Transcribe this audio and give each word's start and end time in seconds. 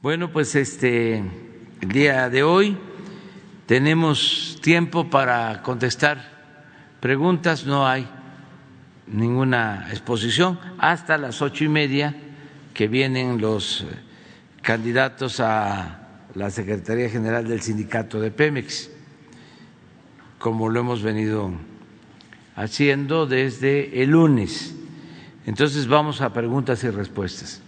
Bueno, 0.00 0.30
pues 0.30 0.54
este 0.54 1.16
el 1.80 1.88
día 1.88 2.30
de 2.30 2.44
hoy 2.44 2.78
tenemos 3.66 4.56
tiempo 4.62 5.10
para 5.10 5.60
contestar 5.62 6.94
preguntas, 7.00 7.66
no 7.66 7.84
hay 7.84 8.08
ninguna 9.08 9.88
exposición 9.90 10.60
hasta 10.78 11.18
las 11.18 11.42
ocho 11.42 11.64
y 11.64 11.68
media 11.68 12.14
que 12.74 12.86
vienen 12.86 13.40
los 13.40 13.86
candidatos 14.62 15.40
a 15.40 16.26
la 16.36 16.48
Secretaría 16.50 17.10
General 17.10 17.48
del 17.48 17.60
Sindicato 17.60 18.20
de 18.20 18.30
Pemex, 18.30 18.92
como 20.38 20.68
lo 20.68 20.78
hemos 20.78 21.02
venido 21.02 21.50
haciendo 22.54 23.26
desde 23.26 24.00
el 24.00 24.10
lunes. 24.10 24.76
Entonces 25.44 25.88
vamos 25.88 26.20
a 26.20 26.32
preguntas 26.32 26.84
y 26.84 26.90
respuestas 26.90 27.62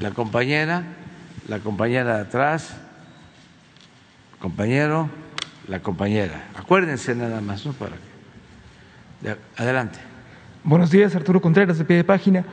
la 0.00 0.12
compañera, 0.12 0.82
la 1.46 1.58
compañera 1.58 2.16
de 2.16 2.22
atrás, 2.22 2.74
compañero, 4.40 5.10
la 5.68 5.80
compañera. 5.80 6.48
Acuérdense 6.56 7.14
nada 7.14 7.40
más, 7.42 7.66
¿no? 7.66 7.72
Para. 7.74 7.96
Adelante. 9.58 9.98
Buenos 10.64 10.90
días, 10.90 11.14
Arturo 11.14 11.42
Contreras, 11.42 11.76
de 11.76 11.84
pie 11.84 11.96
de 11.96 12.04
página. 12.04 12.44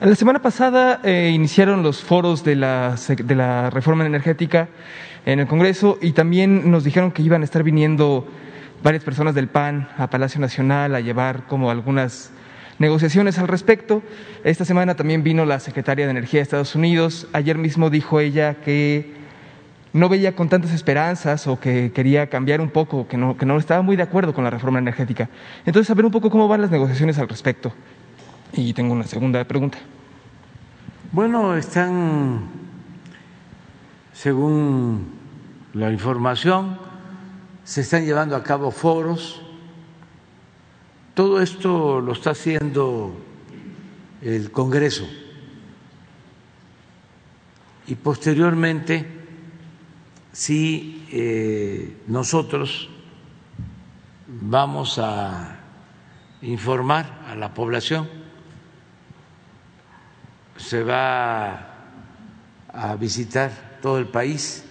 La 0.00 0.16
semana 0.16 0.42
pasada 0.42 1.00
eh, 1.04 1.30
iniciaron 1.32 1.84
los 1.84 2.02
foros 2.02 2.42
de 2.42 2.56
la, 2.56 2.96
de 3.08 3.34
la 3.36 3.70
reforma 3.70 4.04
energética 4.04 4.68
en 5.24 5.38
el 5.38 5.46
Congreso 5.46 5.98
y 6.02 6.12
también 6.12 6.70
nos 6.70 6.82
dijeron 6.82 7.12
que 7.12 7.22
iban 7.22 7.42
a 7.42 7.44
estar 7.44 7.62
viniendo 7.62 8.26
varias 8.82 9.04
personas 9.04 9.34
del 9.34 9.48
PAN 9.48 9.88
a 9.96 10.10
Palacio 10.10 10.40
Nacional 10.40 10.94
a 10.94 11.00
llevar 11.00 11.44
como 11.46 11.70
algunas 11.70 12.32
negociaciones 12.78 13.38
al 13.38 13.48
respecto. 13.48 14.02
Esta 14.44 14.64
semana 14.64 14.94
también 14.94 15.22
vino 15.22 15.44
la 15.44 15.60
secretaria 15.60 16.04
de 16.04 16.10
Energía 16.10 16.38
de 16.38 16.42
Estados 16.42 16.74
Unidos. 16.74 17.26
Ayer 17.32 17.58
mismo 17.58 17.90
dijo 17.90 18.20
ella 18.20 18.54
que 18.54 19.14
no 19.92 20.08
veía 20.08 20.36
con 20.36 20.48
tantas 20.48 20.72
esperanzas 20.72 21.46
o 21.46 21.58
que 21.58 21.90
quería 21.92 22.28
cambiar 22.28 22.60
un 22.60 22.68
poco, 22.68 23.08
que 23.08 23.16
no, 23.16 23.36
que 23.36 23.46
no 23.46 23.56
estaba 23.56 23.82
muy 23.82 23.96
de 23.96 24.02
acuerdo 24.02 24.34
con 24.34 24.44
la 24.44 24.50
reforma 24.50 24.78
energética. 24.78 25.30
Entonces, 25.64 25.88
saber 25.88 26.04
un 26.04 26.10
poco 26.10 26.30
cómo 26.30 26.48
van 26.48 26.60
las 26.60 26.70
negociaciones 26.70 27.18
al 27.18 27.28
respecto. 27.28 27.72
Y 28.52 28.72
tengo 28.74 28.92
una 28.92 29.04
segunda 29.04 29.42
pregunta. 29.44 29.78
Bueno, 31.12 31.56
están, 31.56 32.42
según 34.12 35.14
la 35.72 35.90
información, 35.90 36.78
se 37.64 37.80
están 37.80 38.04
llevando 38.04 38.36
a 38.36 38.42
cabo 38.42 38.70
foros 38.70 39.45
todo 41.16 41.40
esto 41.40 42.02
lo 42.02 42.12
está 42.12 42.32
haciendo 42.32 43.16
el 44.20 44.50
Congreso. 44.50 45.08
Y 47.86 47.94
posteriormente 47.94 49.06
si 50.30 51.06
eh, 51.10 52.02
nosotros 52.06 52.90
vamos 54.26 54.98
a 54.98 55.56
informar 56.42 57.24
a 57.26 57.34
la 57.34 57.54
población, 57.54 58.10
se 60.58 60.82
va 60.82 61.76
a 62.68 62.94
visitar 62.96 63.78
todo 63.80 63.98
el 63.98 64.08
país, 64.08 64.66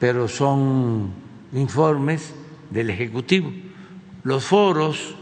pero 0.00 0.26
son 0.26 1.12
informes 1.52 2.34
del 2.70 2.90
Ejecutivo 2.90 3.52
los 4.26 4.44
foros 4.44 5.14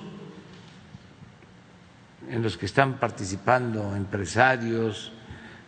en 2.30 2.42
los 2.42 2.56
que 2.56 2.64
están 2.64 2.98
participando 2.98 3.94
empresarios 3.94 5.12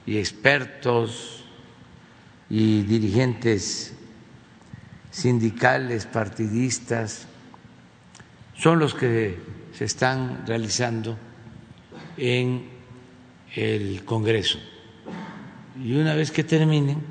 y 0.07 0.17
expertos 0.17 1.45
y 2.49 2.81
dirigentes 2.81 3.93
sindicales, 5.11 6.07
partidistas, 6.07 7.27
son 8.57 8.79
los 8.79 8.95
que 8.95 9.39
se 9.75 9.85
están 9.85 10.47
realizando 10.47 11.19
en 12.17 12.71
el 13.55 14.03
Congreso. 14.07 14.59
Y 15.79 15.95
una 15.95 16.15
vez 16.15 16.31
que 16.31 16.43
terminen, 16.43 17.03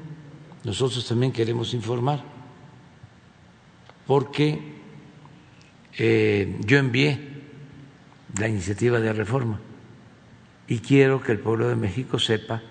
nosotros 0.64 1.08
también 1.08 1.32
queremos 1.32 1.76
informar, 1.76 2.24
porque 4.08 4.75
eh, 5.98 6.58
yo 6.66 6.78
envié 6.78 7.20
la 8.38 8.48
iniciativa 8.48 9.00
de 9.00 9.14
reforma 9.14 9.60
y 10.68 10.80
quiero 10.80 11.22
que 11.22 11.32
el 11.32 11.40
pueblo 11.40 11.70
de 11.70 11.76
México 11.76 12.20
sepa 12.20 12.62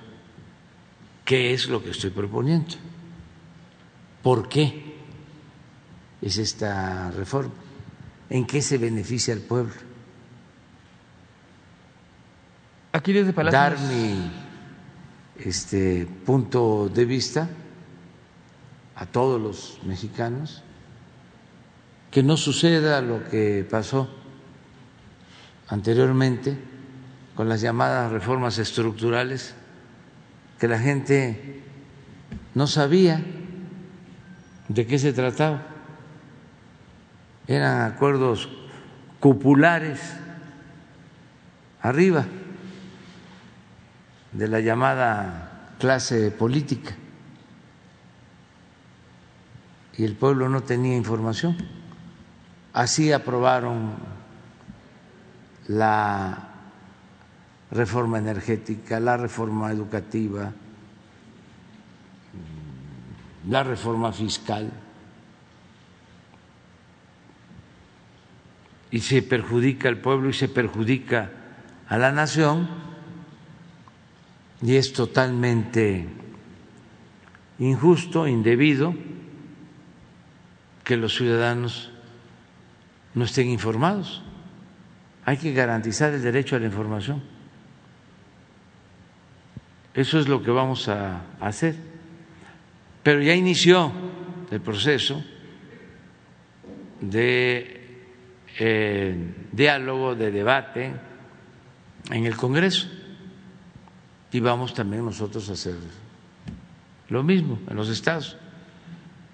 qué 1.25 1.55
es 1.55 1.69
lo 1.69 1.83
que 1.83 1.91
estoy 1.91 2.11
proponiendo, 2.11 2.75
por 4.23 4.49
qué 4.49 4.97
es 6.21 6.39
esta 6.39 7.11
reforma, 7.13 7.55
en 8.29 8.47
qué 8.47 8.61
se 8.61 8.79
beneficia 8.79 9.33
al 9.33 9.41
pueblo. 9.41 9.75
Aquí 12.93 13.13
desde 13.13 13.33
Dar 13.33 13.79
mi 13.79 14.31
este, 15.37 16.07
punto 16.25 16.89
de 16.89 17.05
vista 17.05 17.49
a 18.97 19.07
todos 19.07 19.41
los 19.41 19.81
mexicanos 19.85 20.64
que 22.15 22.23
no 22.23 22.37
suceda 22.37 23.01
lo 23.03 23.29
que 23.29 23.67
pasó 23.69 24.09
anteriormente 25.67 26.57
con 27.35 27.49
las 27.49 27.61
llamadas 27.61 28.13
reformas 28.13 28.59
estructurales, 28.59 29.57
que 30.61 30.69
la 30.69 30.79
gente 30.79 31.65
no 32.55 32.69
sabía 32.69 33.21
de 34.69 34.87
qué 34.87 34.97
se 35.01 35.13
trataba. 35.13 35.67
Eran 37.49 37.83
acuerdos 37.83 38.49
cupulares 39.19 39.99
arriba 41.81 42.27
de 44.31 44.47
la 44.47 44.61
llamada 44.61 45.75
clase 45.81 46.31
política 46.31 46.95
y 49.99 50.05
el 50.05 50.15
pueblo 50.15 50.49
no 50.49 50.63
tenía 50.63 50.95
información. 50.97 51.84
Así 52.75 53.13
aprobaron 53.13 53.95
la 55.69 56.49
reforma 57.71 58.19
energética, 58.19 58.99
la 58.99 59.17
reforma 59.17 59.71
educativa, 59.71 60.53
la 63.49 63.63
reforma 63.63 64.13
fiscal. 64.13 64.73
Y 68.91 68.99
se 69.01 69.23
perjudica 69.23 69.89
al 69.89 69.99
pueblo 69.99 70.31
y 70.31 70.33
se 70.33 70.49
perjudica 70.49 71.31
a 71.89 71.97
la 71.97 72.11
nación 72.11 72.69
y 74.63 74.75
es 74.75 74.93
totalmente 74.93 76.09
injusto, 77.61 78.27
indebido 78.27 78.95
que 80.83 80.97
los 80.97 81.15
ciudadanos 81.15 81.94
no 83.15 83.25
estén 83.25 83.49
informados. 83.49 84.23
Hay 85.25 85.37
que 85.37 85.53
garantizar 85.53 86.13
el 86.13 86.23
derecho 86.23 86.57
a 86.57 86.59
la 86.59 86.67
información. 86.67 87.23
Eso 89.95 90.19
es 90.19 90.29
lo 90.29 90.43
que 90.43 90.51
vamos 90.51 90.89
a 90.89 91.23
hacer. 91.41 91.77
Pero 93.03 93.23
ya 93.23 93.35
inició 93.35 93.93
el 94.51 94.61
proceso 94.61 95.25
de 97.01 98.05
eh, 98.59 99.35
diálogo, 99.53 100.15
de 100.15 100.31
debate 100.31 100.93
en 102.11 102.27
el 102.27 102.37
Congreso. 102.37 102.89
Y 104.33 104.41
vamos 104.41 104.75
también 104.75 105.05
nosotros 105.05 105.49
a 105.49 105.53
hacer 105.53 105.77
lo 107.09 107.23
mismo 107.23 107.61
en 107.69 107.77
los 107.77 107.89
estados. 107.89 108.37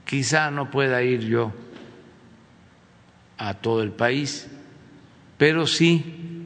Quizá 0.05 0.51
no 0.51 0.71
pueda 0.71 1.03
ir 1.03 1.21
yo 1.21 1.53
a 3.41 3.55
todo 3.55 3.83
el 3.83 3.91
país, 3.91 4.47
pero 5.39 5.67
sí 5.67 6.45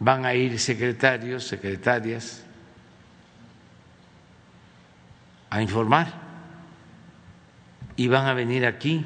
van 0.00 0.24
a 0.24 0.32
ir 0.32 0.58
secretarios, 0.58 1.46
secretarias 1.46 2.42
a 5.50 5.60
informar. 5.60 6.24
Y 7.94 8.08
van 8.08 8.26
a 8.26 8.32
venir 8.32 8.64
aquí 8.64 9.04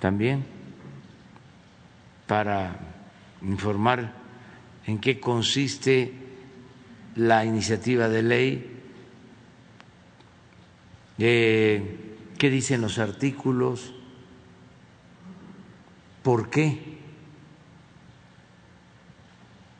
también 0.00 0.44
para 2.26 2.76
informar 3.42 4.12
en 4.86 4.98
qué 4.98 5.20
consiste 5.20 6.12
la 7.14 7.44
iniciativa 7.44 8.08
de 8.08 8.22
ley, 8.22 8.76
qué 11.16 12.50
dicen 12.50 12.80
los 12.80 12.98
artículos, 12.98 13.94
¿Por 16.28 16.50
qué 16.50 16.98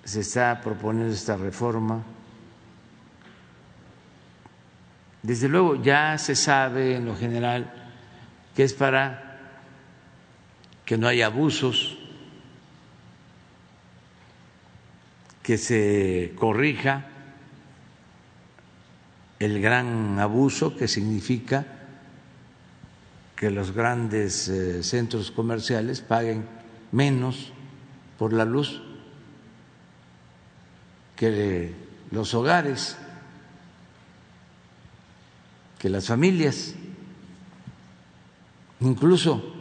se 0.03 0.21
está 0.21 0.59
proponiendo 0.63 1.13
esta 1.13 1.37
reforma. 1.37 2.03
Desde 5.23 5.47
luego 5.47 5.77
ya 5.83 6.17
se 6.17 6.35
sabe 6.35 6.97
en 6.97 7.05
lo 7.05 7.15
general 7.15 7.71
que 8.57 8.63
es 8.63 8.73
para 8.73 9.39
que 10.87 10.97
no 10.97 11.07
haya 11.07 11.27
abusos, 11.27 11.99
que 15.43 15.59
se 15.59 16.33
corrija 16.35 17.05
el 19.39 19.61
gran 19.61 20.19
abuso 20.19 20.75
que 20.75 20.89
significa 20.89 21.67
que 23.39 23.51
los 23.53 23.71
grandes 23.71 24.49
eh, 24.49 24.83
centros 24.83 25.31
comerciales 25.31 26.01
paguen 26.01 26.45
menos 26.91 27.53
por 28.19 28.33
la 28.33 28.45
luz 28.45 28.83
que 31.15 31.73
los 32.11 32.35
hogares, 32.35 32.97
que 35.79 35.89
las 35.89 36.09
familias, 36.09 36.75
incluso 38.81 39.55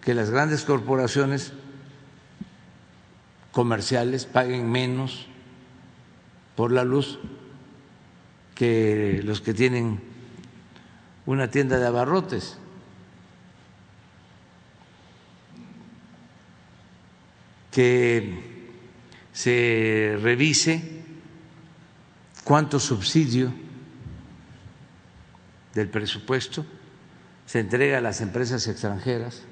que 0.00 0.14
las 0.14 0.30
grandes 0.30 0.64
corporaciones 0.64 1.52
comerciales 3.52 4.24
paguen 4.24 4.70
menos 4.70 5.26
por 6.56 6.72
la 6.72 6.84
luz 6.84 7.18
que 8.54 9.20
los 9.22 9.42
que 9.42 9.52
tienen 9.52 10.00
una 11.26 11.50
tienda 11.50 11.78
de 11.78 11.86
abarrotes. 11.86 12.58
Que 17.72 18.52
se 19.32 20.18
revise 20.20 21.02
cuánto 22.44 22.78
subsidio 22.78 23.52
del 25.74 25.88
presupuesto 25.88 26.66
se 27.46 27.60
entrega 27.60 27.98
a 27.98 28.00
las 28.00 28.20
empresas 28.20 28.68
extranjeras. 28.68 29.42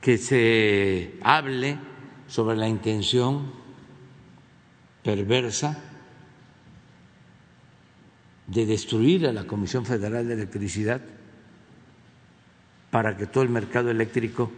que 0.00 0.16
se 0.16 1.18
hable 1.22 1.76
sobre 2.28 2.56
la 2.56 2.66
intención 2.66 3.52
perversa 5.02 5.87
de 8.48 8.66
destruir 8.66 9.26
a 9.26 9.32
la 9.32 9.46
Comisión 9.46 9.84
Federal 9.84 10.26
de 10.26 10.34
Electricidad 10.34 11.02
para 12.90 13.16
que 13.16 13.26
todo 13.26 13.44
el 13.44 13.50
mercado 13.50 13.90
eléctrico 13.90 14.50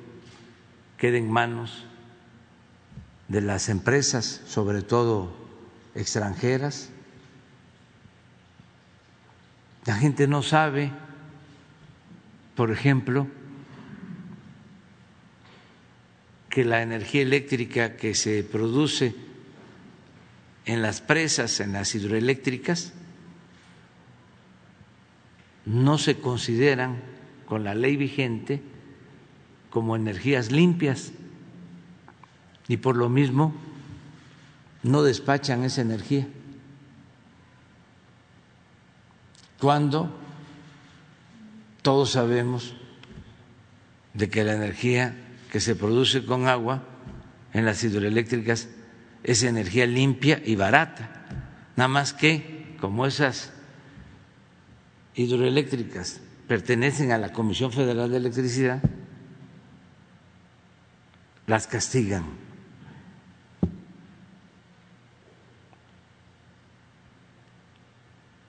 quede 0.96 1.18
en 1.18 1.30
manos 1.30 1.84
de 3.28 3.40
las 3.40 3.68
empresas, 3.68 4.42
sobre 4.46 4.82
todo 4.82 5.36
extranjeras. 5.94 6.90
La 9.86 9.96
gente 9.96 10.28
no 10.28 10.42
sabe, 10.42 10.92
por 12.54 12.70
ejemplo, 12.70 13.26
que 16.48 16.64
la 16.64 16.82
energía 16.82 17.22
eléctrica 17.22 17.96
que 17.96 18.14
se 18.14 18.44
produce 18.44 19.14
en 20.66 20.82
las 20.82 21.00
presas, 21.00 21.58
en 21.60 21.72
las 21.72 21.94
hidroeléctricas, 21.94 22.92
no 25.66 25.98
se 25.98 26.20
consideran 26.20 27.02
con 27.46 27.64
la 27.64 27.74
ley 27.74 27.96
vigente 27.96 28.62
como 29.70 29.96
energías 29.96 30.50
limpias 30.50 31.12
y 32.68 32.76
por 32.76 32.96
lo 32.96 33.08
mismo 33.08 33.54
no 34.82 35.02
despachan 35.02 35.64
esa 35.64 35.82
energía. 35.82 36.26
Cuando 39.58 40.16
todos 41.82 42.12
sabemos 42.12 42.74
de 44.14 44.30
que 44.30 44.44
la 44.44 44.54
energía 44.54 45.16
que 45.52 45.60
se 45.60 45.76
produce 45.76 46.24
con 46.24 46.46
agua 46.48 46.82
en 47.52 47.64
las 47.64 47.82
hidroeléctricas 47.84 48.68
es 49.22 49.42
energía 49.42 49.86
limpia 49.86 50.40
y 50.44 50.56
barata, 50.56 51.26
nada 51.76 51.88
más 51.88 52.12
que 52.12 52.76
como 52.80 53.06
esas 53.06 53.52
hidroeléctricas 55.14 56.20
pertenecen 56.46 57.12
a 57.12 57.18
la 57.18 57.32
Comisión 57.32 57.72
Federal 57.72 58.10
de 58.10 58.16
Electricidad, 58.16 58.82
las 61.46 61.66
castigan. 61.66 62.24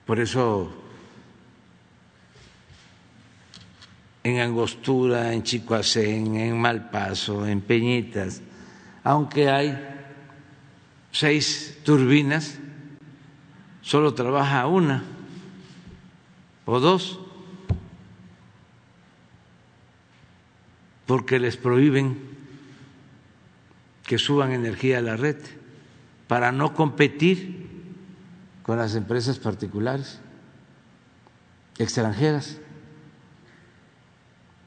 Por 0.06 0.18
eso 0.18 0.72
en 4.24 4.40
Angostura, 4.40 5.32
en 5.32 5.42
Chicoacén, 5.42 6.36
en 6.36 6.60
Malpaso, 6.60 7.46
en 7.46 7.60
Peñitas, 7.60 8.40
aunque 9.04 9.48
hay 9.50 9.78
seis 11.10 11.78
turbinas, 11.84 12.58
solo 13.80 14.14
trabaja 14.14 14.66
una 14.66 15.11
o 16.64 16.80
dos, 16.80 17.18
porque 21.06 21.38
les 21.38 21.56
prohíben 21.56 22.16
que 24.04 24.18
suban 24.18 24.52
energía 24.52 24.98
a 24.98 25.02
la 25.02 25.16
red 25.16 25.36
para 26.28 26.52
no 26.52 26.74
competir 26.74 27.68
con 28.62 28.78
las 28.78 28.94
empresas 28.94 29.38
particulares 29.38 30.20
extranjeras. 31.78 32.58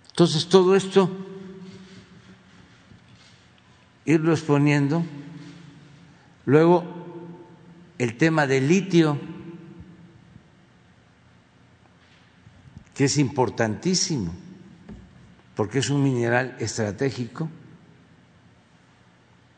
Entonces, 0.09 0.47
todo 0.47 0.75
esto, 0.75 1.09
irlo 4.05 4.31
exponiendo. 4.31 5.03
Luego, 6.45 6.85
el 7.97 8.17
tema 8.17 8.47
del 8.47 8.67
litio 8.67 9.19
que 12.95 13.03
es 13.05 13.17
importantísimo, 13.17 14.33
porque 15.53 15.79
es 15.79 15.89
un 15.89 16.01
mineral 16.01 16.55
estratégico. 16.59 17.49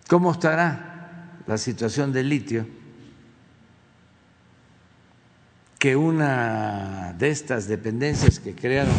¿Cómo 0.10 0.32
estará 0.32 1.38
la 1.46 1.58
situación 1.58 2.12
del 2.12 2.30
litio? 2.30 2.68
Que 5.78 5.96
una 5.96 7.14
de 7.14 7.30
estas 7.30 7.68
dependencias 7.68 8.40
que 8.40 8.56
crearon 8.56 8.96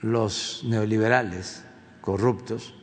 los 0.00 0.64
neoliberales 0.64 1.64
corruptos, 2.00 2.74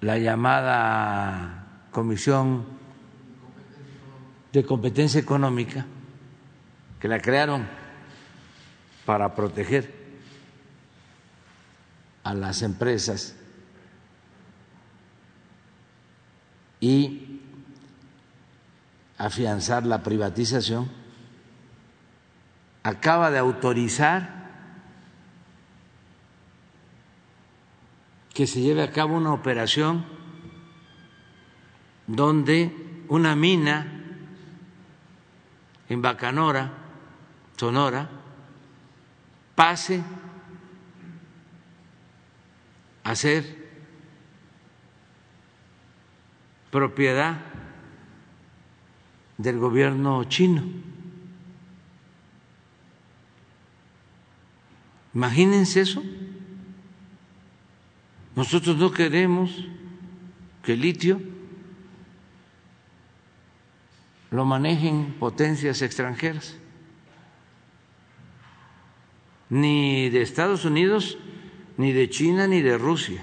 la 0.00 0.18
llamada 0.18 1.86
Comisión 1.90 2.66
de 4.52 4.64
Competencia 4.64 5.18
Económica, 5.18 5.86
que 7.00 7.08
la 7.08 7.18
crearon 7.18 7.81
para 9.04 9.34
proteger 9.34 9.94
a 12.24 12.34
las 12.34 12.62
empresas 12.62 13.34
y 16.80 17.40
afianzar 19.18 19.86
la 19.86 20.02
privatización, 20.02 20.90
acaba 22.82 23.30
de 23.30 23.38
autorizar 23.38 24.42
que 28.34 28.46
se 28.46 28.60
lleve 28.60 28.82
a 28.82 28.90
cabo 28.90 29.16
una 29.16 29.32
operación 29.32 30.04
donde 32.06 33.04
una 33.08 33.36
mina 33.36 34.00
en 35.88 36.02
Bacanora, 36.02 36.72
Sonora, 37.56 38.21
pase 39.54 40.02
a 43.04 43.14
ser 43.14 43.62
propiedad 46.70 47.38
del 49.36 49.58
gobierno 49.58 50.24
chino. 50.24 50.62
Imagínense 55.14 55.82
eso. 55.82 56.02
Nosotros 58.34 58.76
no 58.78 58.90
queremos 58.92 59.68
que 60.62 60.72
el 60.72 60.80
litio 60.80 61.20
lo 64.30 64.46
manejen 64.46 65.14
potencias 65.18 65.82
extranjeras. 65.82 66.56
Ni 69.52 70.08
de 70.08 70.22
Estados 70.22 70.64
Unidos, 70.64 71.18
ni 71.76 71.92
de 71.92 72.08
China, 72.08 72.46
ni 72.46 72.62
de 72.62 72.78
Rusia. 72.78 73.22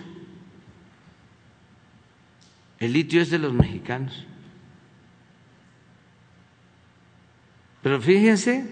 El 2.77 2.93
litio 2.93 3.19
es 3.19 3.31
de 3.31 3.39
los 3.39 3.51
mexicanos. 3.51 4.27
Pero 7.81 7.99
fíjense 7.99 8.63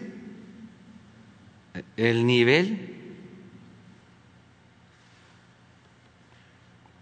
el 1.95 2.27
nivel 2.27 2.95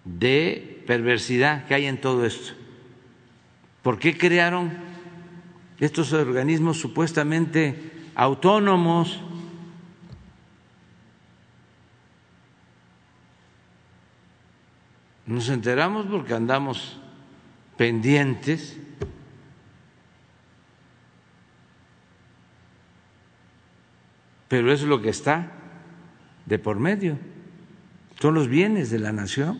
de 0.06 0.82
perversidad 0.88 1.66
que 1.66 1.74
hay 1.74 1.86
en 1.86 2.00
todo 2.00 2.26
esto. 2.26 2.54
¿Por 3.84 4.00
qué 4.00 4.18
crearon 4.18 4.72
estos 5.82 6.14
organismos 6.14 6.80
supuestamente 6.80 7.92
autónomos? 8.16 9.20
Nos 15.26 15.50
enteramos 15.50 16.06
porque 16.06 16.34
andamos 16.34 17.00
pendientes 17.78 18.78
pero 24.48 24.72
es 24.72 24.84
lo 24.84 25.02
que 25.02 25.10
está 25.10 25.52
de 26.46 26.60
por 26.60 26.80
medio, 26.80 27.18
son 28.22 28.36
los 28.36 28.48
bienes 28.48 28.90
de 28.90 29.00
la 29.00 29.12
nación. 29.12 29.60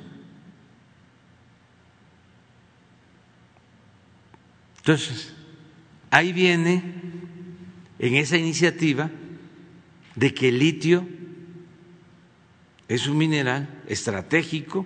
Entonces, 4.78 5.34
ahí 6.12 6.32
viene 6.32 6.82
en 8.00 8.16
esa 8.16 8.38
iniciativa 8.38 9.10
de 10.16 10.34
que 10.34 10.50
el 10.50 10.60
litio 10.60 11.06
es 12.88 13.08
un 13.08 13.18
mineral 13.18 13.84
estratégico 13.88 14.86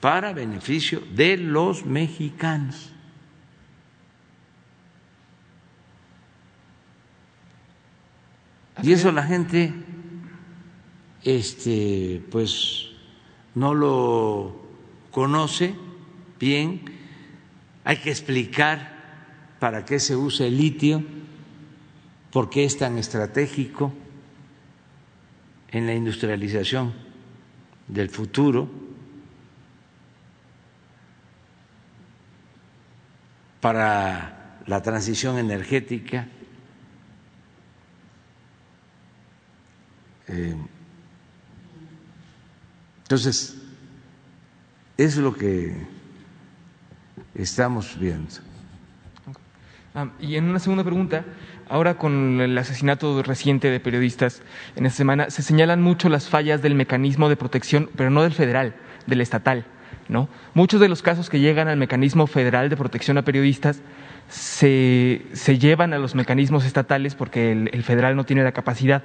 para 0.00 0.32
beneficio 0.32 1.02
de 1.14 1.36
los 1.36 1.84
mexicanos. 1.84 2.92
Y 8.82 8.92
eso 8.92 9.10
la 9.10 9.24
gente 9.24 9.72
este 11.24 12.22
pues 12.30 12.90
no 13.54 13.74
lo 13.74 14.62
conoce 15.10 15.74
bien. 16.38 16.82
Hay 17.84 17.96
que 17.96 18.10
explicar 18.10 19.56
para 19.58 19.84
qué 19.84 19.98
se 19.98 20.14
usa 20.14 20.46
el 20.46 20.56
litio, 20.56 21.02
por 22.30 22.50
qué 22.50 22.64
es 22.64 22.78
tan 22.78 22.98
estratégico 22.98 23.92
en 25.70 25.86
la 25.86 25.94
industrialización 25.94 26.92
del 27.88 28.10
futuro. 28.10 28.87
Para 33.60 34.60
la 34.66 34.82
transición 34.82 35.38
energética 35.38 36.28
Eh, 40.28 40.54
entonces, 43.02 43.56
es 44.96 45.16
lo 45.16 45.34
que 45.34 45.74
estamos 47.34 47.98
viendo. 47.98 48.28
Ah, 49.94 50.10
y 50.20 50.36
en 50.36 50.44
una 50.44 50.58
segunda 50.58 50.84
pregunta, 50.84 51.24
ahora 51.68 51.96
con 51.96 52.40
el 52.40 52.56
asesinato 52.58 53.22
reciente 53.22 53.70
de 53.70 53.80
periodistas 53.80 54.42
en 54.76 54.84
esta 54.84 54.98
semana, 54.98 55.30
se 55.30 55.42
señalan 55.42 55.80
mucho 55.80 56.08
las 56.10 56.28
fallas 56.28 56.60
del 56.60 56.74
mecanismo 56.74 57.28
de 57.28 57.36
protección, 57.36 57.88
pero 57.96 58.10
no 58.10 58.22
del 58.22 58.34
federal, 58.34 58.74
del 59.06 59.22
estatal. 59.22 59.64
¿No? 60.08 60.28
Muchos 60.54 60.80
de 60.80 60.88
los 60.88 61.02
casos 61.02 61.30
que 61.30 61.40
llegan 61.40 61.68
al 61.68 61.76
mecanismo 61.76 62.26
federal 62.26 62.68
de 62.68 62.76
protección 62.76 63.18
a 63.18 63.22
periodistas 63.22 63.80
se, 64.28 65.22
se 65.32 65.58
llevan 65.58 65.92
a 65.92 65.98
los 65.98 66.14
mecanismos 66.14 66.64
estatales 66.64 67.14
porque 67.14 67.52
el 67.52 67.82
federal 67.82 68.16
no 68.16 68.24
tiene 68.24 68.44
la 68.44 68.52
capacidad. 68.52 69.02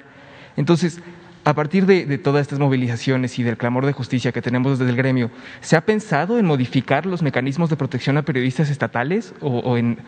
Entonces, 0.55 1.01
a 1.45 1.53
partir 1.53 1.85
de, 1.85 2.17
todas 2.17 2.41
estas 2.41 2.59
movilizaciones 2.59 3.37
y 3.37 3.43
del 3.43 3.57
clamor 3.57 3.85
de 3.85 3.91
justicia 3.91 4.31
que 4.31 4.41
tenemos 4.41 4.79
desde 4.79 4.89
el 4.89 4.95
gremio, 4.95 5.29
¿se 5.61 5.75
ha 5.75 5.81
pensado 5.81 6.39
en 6.39 6.45
modificar 6.45 7.05
los 7.05 7.21
mecanismos 7.21 7.69
de 7.69 7.75
protección 7.75 8.17
a 8.17 8.21
periodistas 8.21 8.69
estatales 8.69 9.33
o, 9.41 9.77
en, 9.77 9.99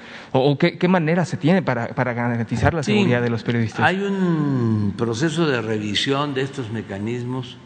qué, 0.57 0.87
manera 0.87 1.25
se 1.25 1.35
tiene 1.35 1.61
para, 1.61 1.87
garantizar 1.93 2.73
la 2.73 2.83
seguridad 2.83 3.21
de 3.21 3.29
los 3.29 3.43
periodistas? 3.43 3.81
Hay 3.81 3.99
un 3.99 4.93
proceso 4.97 5.45
de 5.45 5.61
revisión 5.61 6.33
de 6.33 6.41
estos 6.41 6.71
mecanismos 6.71 7.57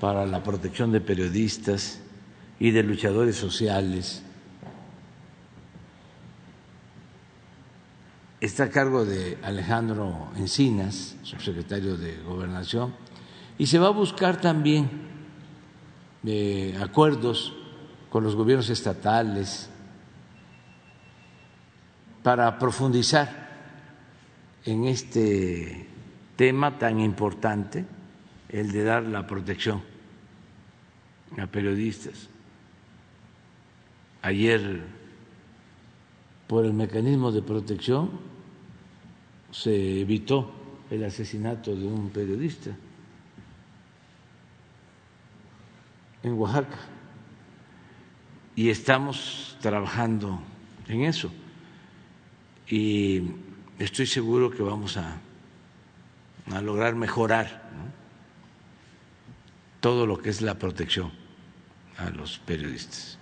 para 0.00 0.26
la 0.26 0.42
protección 0.42 0.90
de 0.90 1.00
periodistas 1.00 2.02
y 2.62 2.70
de 2.70 2.84
luchadores 2.84 3.34
sociales 3.34 4.22
está 8.40 8.62
a 8.62 8.70
cargo 8.70 9.04
de 9.04 9.36
Alejandro 9.42 10.28
Encinas, 10.36 11.16
subsecretario 11.24 11.96
de 11.96 12.22
Gobernación, 12.22 12.94
y 13.58 13.66
se 13.66 13.80
va 13.80 13.88
a 13.88 13.90
buscar 13.90 14.40
también 14.40 14.88
eh, 16.24 16.78
acuerdos 16.80 17.52
con 18.10 18.22
los 18.22 18.36
gobiernos 18.36 18.70
estatales 18.70 19.68
para 22.22 22.60
profundizar 22.60 23.50
en 24.64 24.84
este 24.84 25.88
tema 26.36 26.78
tan 26.78 27.00
importante, 27.00 27.84
el 28.48 28.70
de 28.70 28.84
dar 28.84 29.02
la 29.02 29.26
protección 29.26 29.82
a 31.36 31.48
periodistas. 31.48 32.28
Ayer, 34.22 34.82
por 36.46 36.64
el 36.64 36.72
mecanismo 36.72 37.32
de 37.32 37.42
protección, 37.42 38.10
se 39.50 40.00
evitó 40.00 40.52
el 40.90 41.04
asesinato 41.04 41.74
de 41.74 41.86
un 41.86 42.10
periodista 42.10 42.70
en 46.22 46.34
Oaxaca. 46.34 46.78
Y 48.54 48.70
estamos 48.70 49.56
trabajando 49.60 50.40
en 50.86 51.02
eso. 51.02 51.32
Y 52.68 53.22
estoy 53.78 54.06
seguro 54.06 54.50
que 54.50 54.62
vamos 54.62 54.96
a, 54.96 55.20
lograr 56.62 56.94
mejorar 56.94 57.62
todo 59.80 60.06
lo 60.06 60.18
que 60.18 60.30
es 60.30 60.42
la 60.42 60.58
protección 60.58 61.10
a 61.96 62.10
los 62.10 62.38
periodistas. 62.38 63.18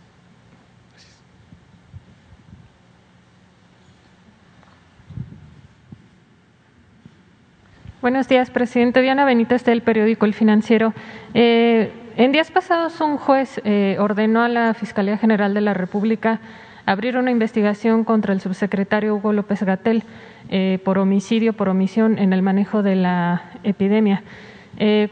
Buenos 8.03 8.29
días, 8.29 8.49
presidente. 8.49 9.03
Diana 9.03 9.27
Benítez 9.27 9.63
del 9.63 9.83
periódico 9.83 10.25
El 10.25 10.33
Financiero. 10.33 10.95
Eh, 11.35 11.93
en 12.17 12.33
días 12.33 12.51
pasados, 12.51 12.99
un 13.03 13.19
juez 13.19 13.61
eh, 13.63 13.99
ordenó 13.99 14.41
a 14.41 14.49
la 14.49 14.73
Fiscalía 14.73 15.19
General 15.19 15.53
de 15.53 15.61
la 15.61 15.75
República 15.75 16.41
abrir 16.87 17.19
una 17.19 17.31
investigación 17.31 18.05
contra 18.05 18.33
el 18.33 18.41
subsecretario 18.41 19.17
Hugo 19.17 19.35
López 19.35 19.63
Gatel 19.65 20.03
eh, 20.49 20.79
por 20.83 20.97
homicidio, 20.97 21.53
por 21.53 21.69
omisión 21.69 22.19
en 22.19 22.33
el 22.33 22.41
manejo 22.41 22.83
de 22.83 22.97
la 22.97 23.51
epidemia. 23.65 24.23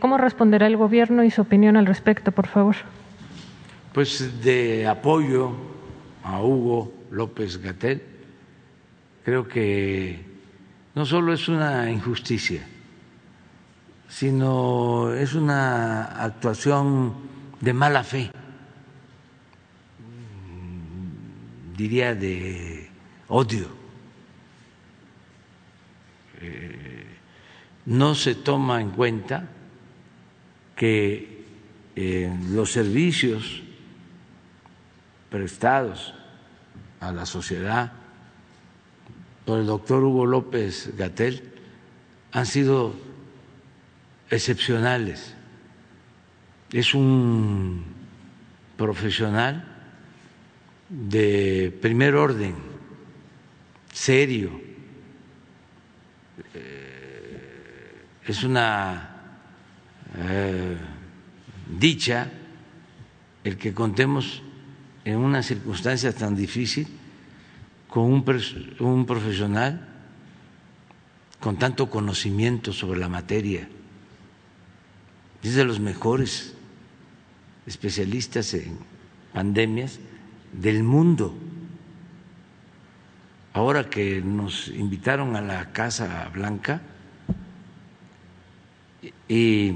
¿Cómo 0.00 0.16
responderá 0.16 0.66
el 0.66 0.78
Gobierno 0.78 1.24
y 1.24 1.30
su 1.30 1.42
opinión 1.42 1.76
al 1.76 1.84
respecto, 1.84 2.32
por 2.32 2.46
favor? 2.46 2.76
Pues 3.92 4.42
de 4.42 4.86
apoyo 4.86 5.52
a 6.24 6.40
Hugo 6.40 6.90
López 7.10 7.60
Gatel, 7.60 8.00
creo 9.24 9.46
que 9.46 10.24
no 10.94 11.04
solo 11.04 11.34
es 11.34 11.48
una 11.48 11.90
injusticia, 11.90 12.62
sino 14.08 15.12
es 15.12 15.34
una 15.34 16.04
actuación 16.24 17.14
de 17.60 17.72
mala 17.72 18.02
fe, 18.02 18.30
diría 21.76 22.14
de 22.14 22.88
odio. 23.28 23.68
Eh, 26.40 27.04
no 27.86 28.14
se 28.14 28.34
toma 28.34 28.80
en 28.80 28.90
cuenta 28.90 29.48
que 30.74 31.44
eh, 31.96 32.32
los 32.50 32.72
servicios 32.72 33.62
prestados 35.30 36.14
a 37.00 37.12
la 37.12 37.26
sociedad 37.26 37.92
por 39.44 39.58
el 39.58 39.66
doctor 39.66 40.04
Hugo 40.04 40.26
López 40.26 40.94
Gatel 40.96 41.42
han 42.32 42.46
sido 42.46 42.94
excepcionales. 44.30 45.34
Es 46.72 46.94
un 46.94 47.84
profesional 48.76 49.64
de 50.88 51.76
primer 51.80 52.14
orden, 52.14 52.54
serio, 53.92 54.60
eh, 56.54 58.04
es 58.26 58.44
una 58.44 59.08
eh, 60.16 60.76
dicha 61.78 62.30
el 63.44 63.56
que 63.56 63.72
contemos 63.74 64.42
en 65.04 65.16
una 65.16 65.42
circunstancia 65.42 66.12
tan 66.12 66.36
difícil 66.36 66.86
con 67.88 68.04
un 68.04 69.06
profesional 69.06 69.88
con 71.40 71.56
tanto 71.56 71.88
conocimiento 71.88 72.72
sobre 72.72 73.00
la 73.00 73.08
materia. 73.08 73.68
Es 75.42 75.54
de 75.54 75.64
los 75.64 75.80
mejores 75.80 76.54
especialistas 77.66 78.54
en 78.54 78.78
pandemias 79.32 80.00
del 80.52 80.82
mundo. 80.82 81.34
Ahora 83.52 83.88
que 83.88 84.20
nos 84.20 84.68
invitaron 84.68 85.36
a 85.36 85.40
la 85.40 85.72
Casa 85.72 86.30
Blanca 86.32 86.80
y 89.28 89.74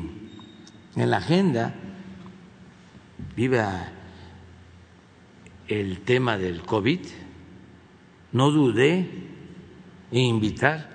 en 0.96 1.10
la 1.10 1.18
agenda 1.18 1.74
viva 3.36 3.88
el 5.68 6.00
tema 6.00 6.38
del 6.38 6.62
COVID, 6.62 7.00
no 8.32 8.50
dudé 8.50 9.08
en 10.10 10.20
invitar 10.20 10.90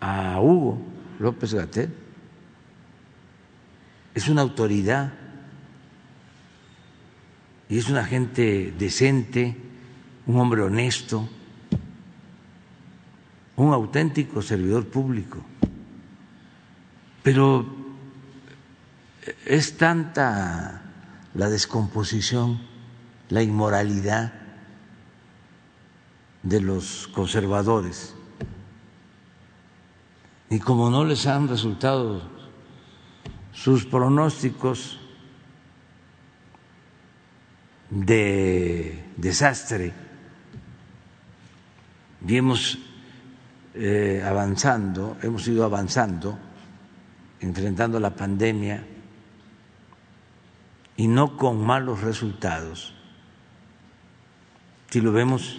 a 0.00 0.40
Hugo 0.40 0.78
López 1.18 1.54
Gatel. 1.54 2.01
Es 4.14 4.28
una 4.28 4.42
autoridad 4.42 5.12
y 7.68 7.78
es 7.78 7.88
una 7.88 8.04
gente 8.04 8.74
decente, 8.78 9.56
un 10.26 10.38
hombre 10.38 10.62
honesto, 10.62 11.28
un 13.56 13.72
auténtico 13.72 14.42
servidor 14.42 14.86
público. 14.86 15.42
Pero 17.22 17.64
es 19.46 19.76
tanta 19.76 20.82
la 21.34 21.48
descomposición, 21.48 22.60
la 23.30 23.42
inmoralidad 23.42 24.34
de 26.42 26.60
los 26.60 27.08
conservadores. 27.08 28.14
Y 30.50 30.58
como 30.58 30.90
no 30.90 31.04
les 31.04 31.26
han 31.26 31.48
resultado 31.48 32.31
sus 33.52 33.84
pronósticos 33.84 34.98
de 37.90 39.04
desastre, 39.16 39.92
y 42.26 42.78
eh, 43.74 44.22
avanzando, 44.24 45.16
hemos 45.22 45.46
ido 45.48 45.64
avanzando, 45.64 46.38
enfrentando 47.40 47.98
la 47.98 48.14
pandemia 48.14 48.86
y 50.96 51.08
no 51.08 51.36
con 51.36 51.64
malos 51.64 52.00
resultados. 52.00 52.94
Si 54.88 55.00
lo 55.00 55.10
vemos 55.10 55.58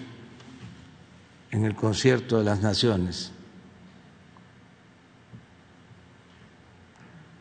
en 1.51 1.65
el 1.65 1.75
concierto 1.75 2.37
de 2.37 2.45
las 2.45 2.61
naciones, 2.61 3.32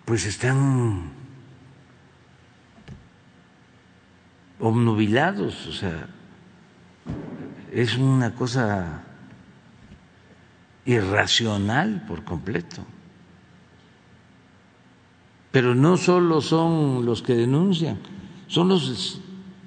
pues 0.04 0.26
están 0.26 1.10
obnubilados, 4.60 5.66
o 5.66 5.72
sea, 5.72 6.08
es 7.72 7.96
una 7.96 8.34
cosa 8.34 9.02
irracional 10.84 12.04
por 12.06 12.24
completo. 12.24 12.84
Pero 15.50 15.74
no 15.74 15.96
solo 15.96 16.40
son 16.40 17.04
los 17.04 17.22
que 17.22 17.34
denuncian, 17.34 17.98
son 18.46 18.68
los 18.68 19.20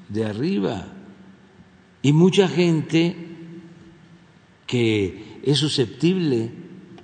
de 0.10 0.26
arriba 0.26 0.88
y 2.02 2.14
mucha 2.14 2.48
gente 2.48 3.16
que 4.68 5.42
es 5.44 5.60
susceptible 5.60 6.52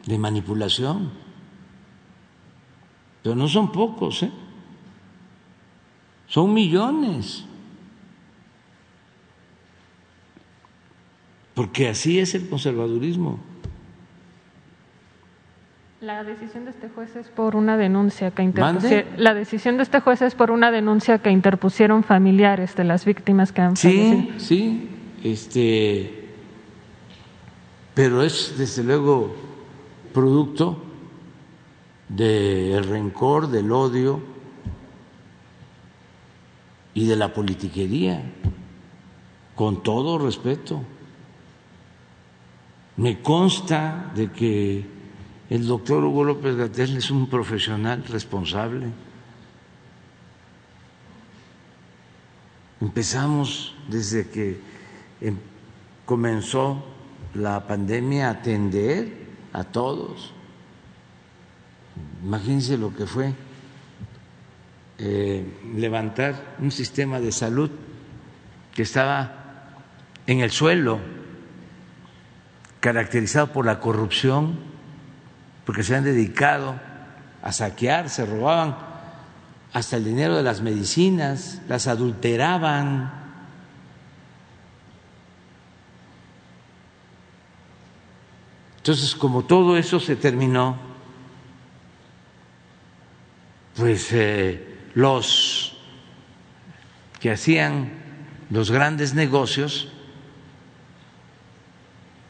de 0.06 0.18
manipulación. 0.18 1.21
Pero 3.24 3.36
no 3.36 3.48
son 3.48 3.72
pocos, 3.72 4.24
¿eh? 4.24 4.32
son 6.28 6.54
millones. 6.54 7.46
Porque 11.54 11.90
así 11.90 12.20
es 12.20 12.34
el 12.34 12.50
conservadurismo. 12.50 13.40
La 16.00 16.24
decisión 16.24 16.66
de 16.66 16.72
este 16.72 16.90
juez 16.90 17.16
es 17.16 17.28
por 17.28 17.56
una 17.56 17.78
denuncia 17.78 18.32
que 18.32 18.42
interpusieron. 18.42 19.14
La 19.18 19.36
decisión 19.36 19.78
de 19.78 19.84
este 19.84 20.00
juez 20.00 20.24
es 20.24 20.34
por 20.34 20.50
una 20.50 20.72
denuncia 20.72 21.20
que 21.20 21.30
interpusieron 21.30 22.04
familiares 22.04 22.76
de 22.76 22.86
las 22.86 23.06
víctimas 23.06 23.52
que 23.52 23.62
han 23.62 23.76
fallecido. 23.76 24.40
Sí, 24.40 24.40
sí, 24.40 24.90
este, 25.24 26.30
pero 27.94 28.24
es 28.24 28.56
desde 28.58 28.84
luego 28.84 29.36
producto 30.12 30.82
del 32.16 32.84
rencor, 32.84 33.48
del 33.48 33.72
odio 33.72 34.22
y 36.94 37.08
de 37.08 37.16
la 37.16 37.34
politiquería, 37.34 38.22
con 39.56 39.82
todo 39.82 40.18
respeto. 40.18 40.82
Me 42.98 43.22
consta 43.22 44.12
de 44.14 44.30
que 44.32 44.86
el 45.50 45.66
doctor 45.66 46.04
Hugo 46.04 46.26
López 46.26 46.56
Gatel 46.56 46.98
es 46.98 47.10
un 47.12 47.28
profesional 47.28 48.04
responsable. 48.06 48.88
Empezamos 52.82 53.74
desde 53.88 54.28
que 54.28 54.60
em, 55.22 55.38
comenzó 56.06 56.84
la 57.36 57.66
pandemia 57.66 58.28
a 58.28 58.32
atender 58.32 59.28
a 59.54 59.64
todos. 59.64 60.34
Imagínense 62.24 62.78
lo 62.78 62.94
que 62.96 63.06
fue 63.06 63.34
eh, 64.98 65.46
levantar 65.76 66.56
un 66.60 66.72
sistema 66.72 67.20
de 67.20 67.32
salud 67.32 67.72
que 68.74 68.84
estaba 68.84 69.42
en 70.28 70.42
el 70.42 70.52
suelo, 70.52 71.00
caracterizado 72.80 73.48
por 73.48 73.66
la 73.66 73.80
corrupción 73.80 74.72
porque 75.66 75.84
se 75.84 75.96
han 75.96 76.04
dedicado 76.04 76.80
a 77.42 77.52
saquear, 77.52 78.10
se 78.10 78.26
robaban 78.26 78.76
hasta 79.74 79.98
el 79.98 80.04
dinero 80.04 80.36
de 80.36 80.44
las 80.44 80.62
medicinas, 80.62 81.62
las 81.68 81.88
adulteraban. 81.88 83.12
Entonces, 88.78 89.16
como 89.16 89.46
todo 89.46 89.78
eso 89.78 90.00
se 90.00 90.16
terminó, 90.16 90.91
pues 93.76 94.12
eh, 94.12 94.78
los 94.94 95.78
que 97.20 97.32
hacían 97.32 97.92
los 98.50 98.72
grandes 98.72 99.14
negocios 99.14 99.90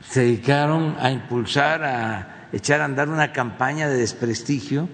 se 0.08 0.21
dedicaron 0.21 0.95
a 0.99 1.12
impulsar 1.12 1.84
a 1.84 2.47
echar 2.54 2.82
a 2.82 2.86
andar 2.86 3.10
una 3.10 3.32
campaña 3.32 3.88
de 3.88 3.97
desprestigio 3.97 4.89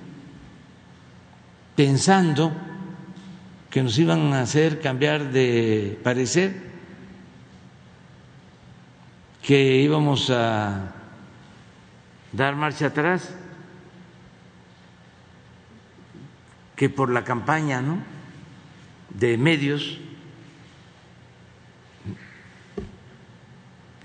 pensando 1.75 2.51
que 3.69 3.83
nos 3.83 3.97
iban 3.99 4.33
a 4.33 4.41
hacer 4.41 4.81
cambiar 4.81 5.31
de 5.31 5.99
parecer, 6.03 6.55
que 9.43 9.77
íbamos 9.77 10.31
a 10.31 10.93
dar 12.31 12.55
marcha 12.55 12.87
atrás, 12.87 13.35
que 16.77 16.89
por 16.89 17.09
la 17.09 17.25
campaña 17.25 17.81
¿no? 17.81 17.97
de 19.09 19.37
medios 19.37 19.99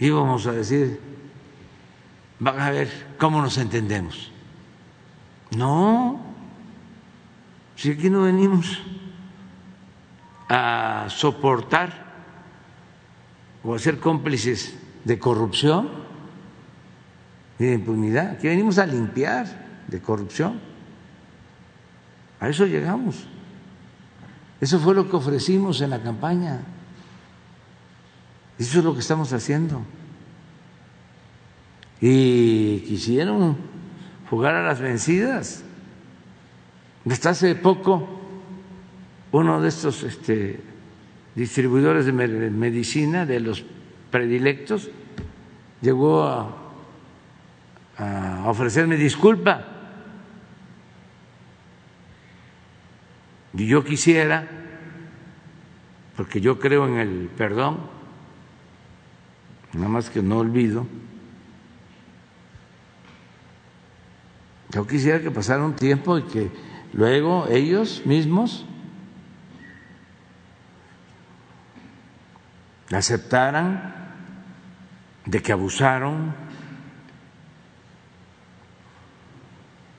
íbamos 0.00 0.46
a 0.48 0.52
decir 0.52 0.98
van 2.40 2.58
a 2.58 2.70
ver 2.70 2.90
cómo 3.18 3.40
nos 3.40 3.56
entendemos. 3.56 4.32
No, 5.56 6.18
si 7.76 7.92
aquí 7.92 8.11
no 8.11 8.22
venimos 8.22 8.80
a 10.48 11.06
soportar 11.08 12.11
o 13.62 13.76
a 13.76 13.78
ser 13.78 14.00
cómplices 14.00 14.76
de 15.04 15.20
corrupción 15.20 15.88
y 17.61 17.64
de 17.66 17.74
impunidad, 17.74 18.30
aquí 18.32 18.48
venimos 18.48 18.78
a 18.78 18.87
limpiar 18.87 19.85
de 19.87 20.00
corrupción. 20.00 20.71
A 22.42 22.48
eso 22.48 22.66
llegamos. 22.66 23.24
Eso 24.61 24.81
fue 24.81 24.94
lo 24.94 25.09
que 25.09 25.14
ofrecimos 25.14 25.81
en 25.81 25.90
la 25.90 26.02
campaña. 26.02 26.61
Eso 28.59 28.81
es 28.81 28.85
lo 28.85 28.92
que 28.92 29.00
estamos 29.00 29.33
haciendo 29.33 29.83
y 32.02 32.81
quisieron 32.81 33.57
jugar 34.28 34.57
a 34.57 34.62
las 34.66 34.81
vencidas. 34.81 35.62
Hasta 37.09 37.31
hace 37.31 37.55
poco, 37.55 38.09
uno 39.31 39.61
de 39.61 39.68
estos 39.68 40.02
este, 40.02 40.61
distribuidores 41.37 42.05
de 42.05 42.12
medicina, 42.12 43.24
de 43.24 43.38
los 43.38 43.64
predilectos, 44.11 44.90
llegó 45.81 46.24
a, 46.24 46.57
a 47.98 48.44
ofrecerme 48.48 48.96
disculpa. 48.96 49.71
Y 53.54 53.66
yo 53.66 53.84
quisiera, 53.84 54.48
porque 56.16 56.40
yo 56.40 56.58
creo 56.58 56.86
en 56.86 56.96
el 56.98 57.30
perdón, 57.36 57.80
nada 59.74 59.88
más 59.88 60.08
que 60.08 60.22
no 60.22 60.38
olvido, 60.38 60.86
yo 64.70 64.86
quisiera 64.86 65.20
que 65.20 65.30
pasara 65.30 65.62
un 65.64 65.76
tiempo 65.76 66.18
y 66.18 66.22
que 66.22 66.50
luego 66.94 67.46
ellos 67.48 68.02
mismos 68.06 68.64
aceptaran 72.90 73.94
de 75.26 75.40
que 75.40 75.52
abusaron, 75.52 76.34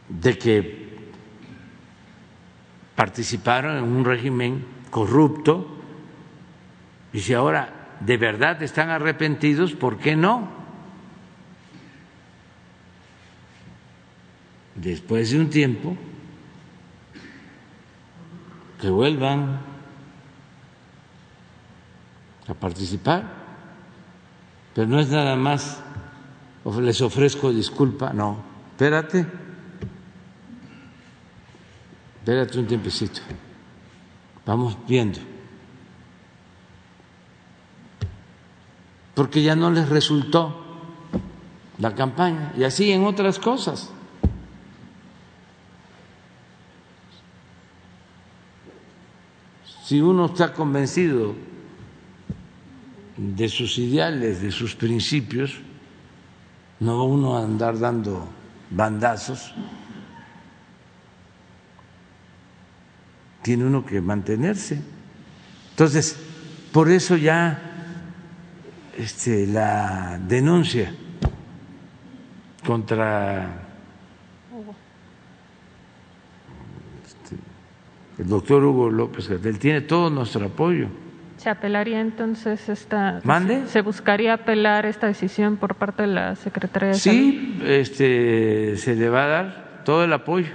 de 0.10 0.38
que 0.38 0.83
participaron 2.96 3.78
en 3.78 3.84
un 3.84 4.06
régimen 4.06 4.66
corrupto 4.90 5.68
y 7.12 7.20
si 7.20 7.34
ahora 7.34 7.96
de 8.00 8.18
verdad 8.18 8.62
están 8.62 8.90
arrepentidos, 8.90 9.74
¿por 9.74 9.98
qué 9.98 10.16
no? 10.16 10.48
Después 14.76 15.32
de 15.32 15.40
un 15.40 15.50
tiempo, 15.50 15.96
que 18.82 18.90
vuelvan 18.90 19.62
a 22.48 22.54
participar, 22.54 23.24
pero 24.76 24.88
no 24.88 25.00
es 25.00 25.10
nada 25.10 25.38
más, 25.38 25.82
les 26.82 27.02
ofrezco 27.02 27.54
disculpa, 27.54 28.12
no, 28.12 28.44
espérate, 28.72 29.26
espérate 32.24 32.58
un 32.58 32.66
tiempecito, 32.66 33.20
vamos 34.46 34.78
viendo, 34.88 35.20
porque 39.14 39.44
ya 39.44 39.58
no 39.58 39.70
les 39.70 39.90
resultó 39.90 40.56
la 41.80 41.94
campaña, 41.94 42.54
y 42.56 42.64
así 42.64 42.94
en 42.94 43.04
otras 43.04 43.40
cosas. 43.40 43.92
Si 49.84 50.00
uno 50.00 50.28
está 50.28 50.54
convencido 50.54 51.36
de 53.18 53.50
sus 53.50 53.78
ideales, 53.80 54.42
de 54.42 54.50
sus 54.50 54.76
principios, 54.76 55.60
no 56.80 57.04
uno 57.04 57.36
a 57.36 57.44
andar 57.44 57.78
dando 57.78 58.30
bandazos, 58.70 59.54
tiene 63.44 63.66
uno 63.66 63.86
que 63.86 64.02
mantenerse. 64.02 64.82
Entonces, 65.72 66.18
por 66.72 66.90
eso 66.90 67.16
ya 67.16 67.60
este, 68.98 69.46
la 69.46 70.20
denuncia 70.28 70.92
contra 72.66 73.62
este, 77.06 77.36
el 78.18 78.28
doctor 78.28 78.64
Hugo 78.64 78.90
López 78.90 79.28
Gatel 79.28 79.60
tiene 79.60 79.82
todo 79.82 80.10
nuestro 80.10 80.46
apoyo 80.46 80.88
¿Se 81.44 81.50
apelaría 81.50 82.00
entonces 82.00 82.70
esta... 82.70 83.20
¿Mande? 83.26 83.68
¿Se 83.68 83.82
buscaría 83.82 84.34
apelar 84.34 84.86
esta 84.86 85.08
decisión 85.08 85.58
por 85.58 85.76
parte 85.76 86.04
de 86.04 86.08
la 86.08 86.38
Secretaría 86.38 86.90
de 86.90 86.94
Sí, 86.96 87.60
este, 87.66 88.78
se 88.78 88.96
le 88.96 89.10
va 89.10 89.26
a 89.26 89.28
dar 89.28 89.82
todo 89.84 90.06
el 90.06 90.14
apoyo 90.14 90.54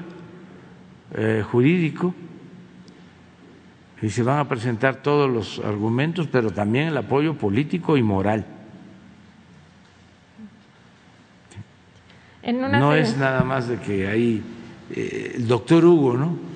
eh, 1.14 1.44
jurídico 1.46 2.14
y 4.00 4.10
se 4.10 4.22
van 4.22 4.38
a 4.38 4.48
presentar 4.48 5.02
todos 5.02 5.30
los 5.30 5.58
argumentos, 5.64 6.28
pero 6.30 6.50
también 6.50 6.88
el 6.88 6.96
apoyo 6.96 7.34
político 7.34 7.96
y 7.96 8.02
moral. 8.02 8.46
no 12.44 12.94
es 12.94 13.16
nada 13.16 13.42
más 13.42 13.68
de 13.68 13.78
que 13.78 14.08
hay 14.08 14.42
eh, 14.94 15.32
el 15.36 15.46
doctor 15.46 15.84
Hugo, 15.84 16.16
¿no? 16.16 16.48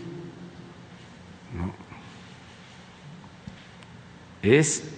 es 4.42 4.90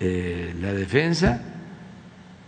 eh, 0.00 0.54
la 0.60 0.72
defensa 0.72 1.42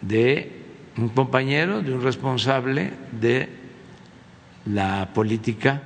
de 0.01 0.53
un 0.97 1.09
compañero, 1.11 1.83
de 1.83 1.93
un 1.93 2.03
responsable 2.03 2.93
de 3.21 3.49
la 4.67 5.11
política 5.13 5.83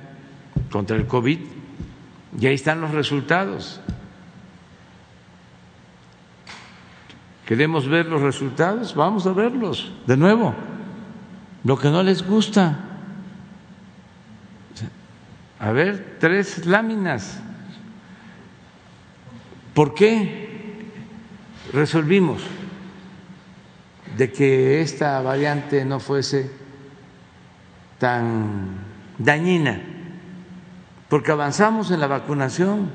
contra 0.69 0.95
el 0.95 1.07
COVID. 1.07 1.39
Y 2.39 2.47
ahí 2.47 2.53
están 2.53 2.81
los 2.81 2.91
resultados. 2.91 3.81
¿Queremos 7.45 7.87
ver 7.87 8.05
los 8.05 8.21
resultados? 8.21 8.95
Vamos 8.95 9.27
a 9.27 9.33
verlos 9.33 9.91
de 10.07 10.15
nuevo. 10.15 10.55
Lo 11.63 11.77
que 11.77 11.89
no 11.89 12.01
les 12.01 12.25
gusta. 12.25 12.79
A 15.59 15.71
ver, 15.71 16.17
tres 16.19 16.65
láminas. 16.65 17.41
¿Por 19.73 19.93
qué 19.93 20.85
resolvimos 21.73 22.41
de 24.17 24.31
que 24.31 24.81
esta 24.81 25.21
variante 25.21 25.83
no 25.83 25.99
fuese 25.99 26.49
tan 27.99 28.77
dañina? 29.17 29.90
Porque 31.11 31.33
avanzamos 31.33 31.91
en 31.91 31.99
la 31.99 32.07
vacunación. 32.07 32.89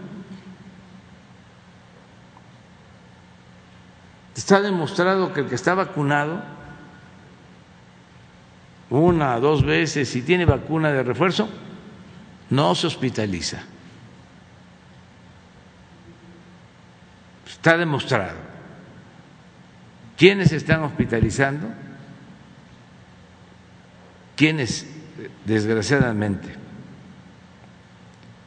Está 4.34 4.62
demostrado 4.62 5.34
que 5.34 5.40
el 5.40 5.48
que 5.50 5.54
está 5.54 5.74
vacunado 5.74 6.42
una, 8.88 9.38
dos 9.38 9.66
veces 9.66 10.16
y 10.16 10.22
tiene 10.22 10.46
vacuna 10.46 10.92
de 10.92 11.02
refuerzo, 11.02 11.46
no 12.48 12.74
se 12.74 12.86
hospitaliza. 12.86 13.64
Está 17.46 17.76
demostrado. 17.76 18.38
¿Quiénes 20.16 20.52
están 20.52 20.84
hospitalizando? 20.84 21.68
¿Quiénes, 24.36 24.86
desgraciadamente, 25.44 26.64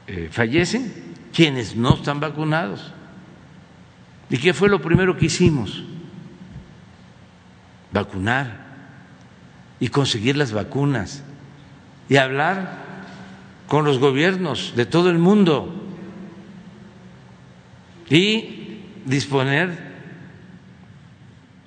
eh, 0.10 0.28
fallecen? 0.32 0.92
¿Quiénes 1.32 1.76
no 1.76 1.94
están 1.94 2.20
vacunados? 2.20 2.92
¿Y 4.28 4.38
qué 4.40 4.56
fue 4.56 4.68
lo 4.68 4.82
primero 4.82 5.16
que 5.16 5.28
hicimos? 5.28 5.84
Vacunar 7.92 8.66
y 9.80 9.90
conseguir 9.90 10.36
las 10.36 10.52
vacunas 10.52 11.24
y 12.10 12.18
hablar 12.18 12.90
con 13.68 13.86
los 13.86 14.00
gobiernos 14.00 14.74
de 14.76 14.88
todo 14.88 15.12
el 15.12 15.20
mundo 15.20 15.76
y 18.10 18.82
disponer 19.06 19.90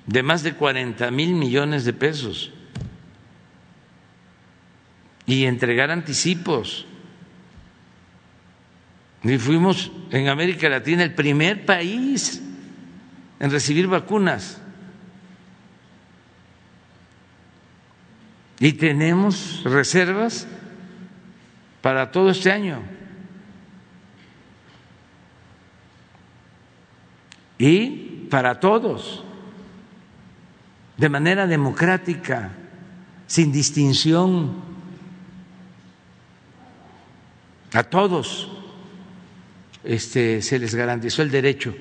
de 0.05 0.21
más 0.21 0.43
de 0.43 0.53
40 0.53 1.09
mil 1.11 1.33
millones 1.33 1.85
de 1.85 1.93
pesos 1.93 2.51
y 5.25 5.45
entregar 5.45 5.91
anticipos. 5.91 6.85
Y 9.23 9.37
fuimos 9.37 9.91
en 10.11 10.27
América 10.27 10.67
Latina 10.69 11.03
el 11.03 11.13
primer 11.13 11.65
país 11.65 12.41
en 13.39 13.51
recibir 13.51 13.87
vacunas. 13.87 14.59
Y 18.59 18.73
tenemos 18.73 19.61
reservas 19.63 20.47
para 21.81 22.11
todo 22.11 22.29
este 22.29 22.51
año. 22.51 22.81
y 27.63 28.27
para 28.29 28.59
todos, 28.59 29.23
de 30.97 31.07
manera 31.07 31.47
democrática, 31.47 32.51
sin 33.25 33.53
distinción, 33.53 34.61
a 37.73 37.83
todos 37.83 38.51
este, 39.83 40.41
se 40.41 40.59
les 40.59 40.75
garantizó 40.75 41.21
el 41.21 41.31
derecho 41.31 41.75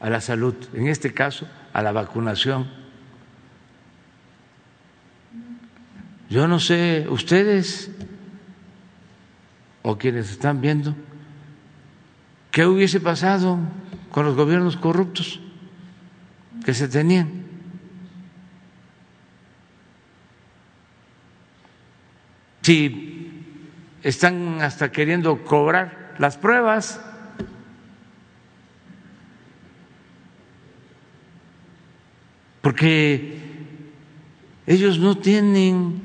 a 0.00 0.10
la 0.10 0.20
salud, 0.20 0.54
en 0.74 0.88
este 0.88 1.14
caso 1.14 1.48
a 1.72 1.82
la 1.82 1.92
vacunación. 1.92 2.68
Yo 6.28 6.48
no 6.48 6.58
sé, 6.58 7.06
ustedes 7.08 7.90
o 9.82 9.96
quienes 9.96 10.30
están 10.30 10.60
viendo, 10.60 10.96
¿qué 12.50 12.66
hubiese 12.66 13.00
pasado 13.00 13.58
con 14.10 14.26
los 14.26 14.34
gobiernos 14.34 14.76
corruptos 14.76 15.40
que 16.64 16.74
se 16.74 16.88
tenían? 16.88 17.46
Si 22.62 23.44
están 24.02 24.60
hasta 24.60 24.90
queriendo 24.90 25.44
cobrar 25.44 26.05
las 26.18 26.36
pruebas. 26.36 27.00
Porque 32.62 33.38
ellos 34.66 34.98
no 34.98 35.16
tienen 35.18 36.02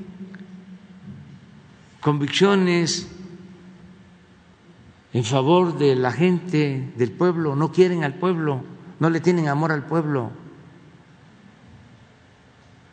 convicciones 2.00 3.08
en 5.14 5.24
favor 5.24 5.78
de 5.78 5.96
la 5.96 6.12
gente, 6.12 6.92
del 6.96 7.12
pueblo, 7.12 7.56
no 7.56 7.72
quieren 7.72 8.04
al 8.04 8.14
pueblo, 8.14 8.64
no 9.00 9.10
le 9.10 9.20
tienen 9.20 9.48
amor 9.48 9.72
al 9.72 9.86
pueblo. 9.86 10.32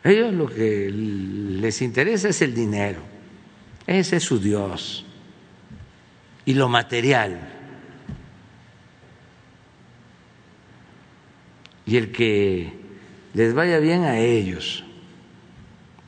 Ellos 0.03 0.33
lo 0.33 0.47
que 0.47 0.89
les 0.91 1.81
interesa 1.81 2.29
es 2.29 2.41
el 2.41 2.55
dinero, 2.55 3.01
ese 3.85 4.17
es 4.17 4.23
su 4.23 4.39
Dios 4.39 5.05
y 6.45 6.53
lo 6.53 6.69
material. 6.69 7.39
Y 11.85 11.97
el 11.97 12.11
que 12.11 12.73
les 13.33 13.53
vaya 13.53 13.79
bien 13.79 14.03
a 14.03 14.19
ellos 14.19 14.83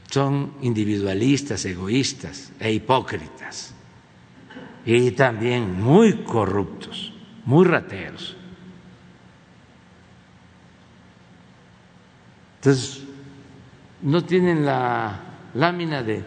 son 0.10 0.54
individualistas, 0.62 1.66
egoístas 1.66 2.52
e 2.60 2.72
hipócritas 2.72 3.74
y 4.86 5.12
también 5.12 5.82
muy 5.82 6.24
corruptos, 6.24 7.14
muy 7.46 7.66
rateros. 7.66 8.36
Entonces, 12.58 13.04
no 14.02 14.24
tienen 14.24 14.66
la 14.66 15.20
lámina 15.54 16.04
de 16.04 16.24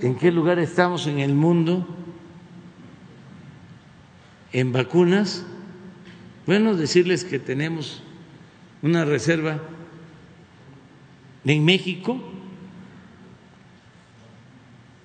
en 0.00 0.14
qué 0.14 0.30
lugar 0.30 0.58
estamos 0.58 1.06
en 1.06 1.18
el 1.18 1.34
mundo 1.34 1.86
en 4.52 4.72
vacunas. 4.72 5.44
Bueno, 6.46 6.74
decirles 6.76 7.24
que 7.24 7.38
tenemos 7.38 8.02
una 8.82 9.04
reserva 9.04 9.60
en 11.44 11.64
México 11.64 12.20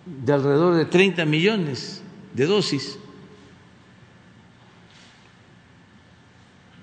de 0.06 0.34
alrededor 0.34 0.76
de 0.76 0.86
30 0.86 1.26
millones 1.26 2.02
de 2.34 2.46
dosis. 2.46 2.98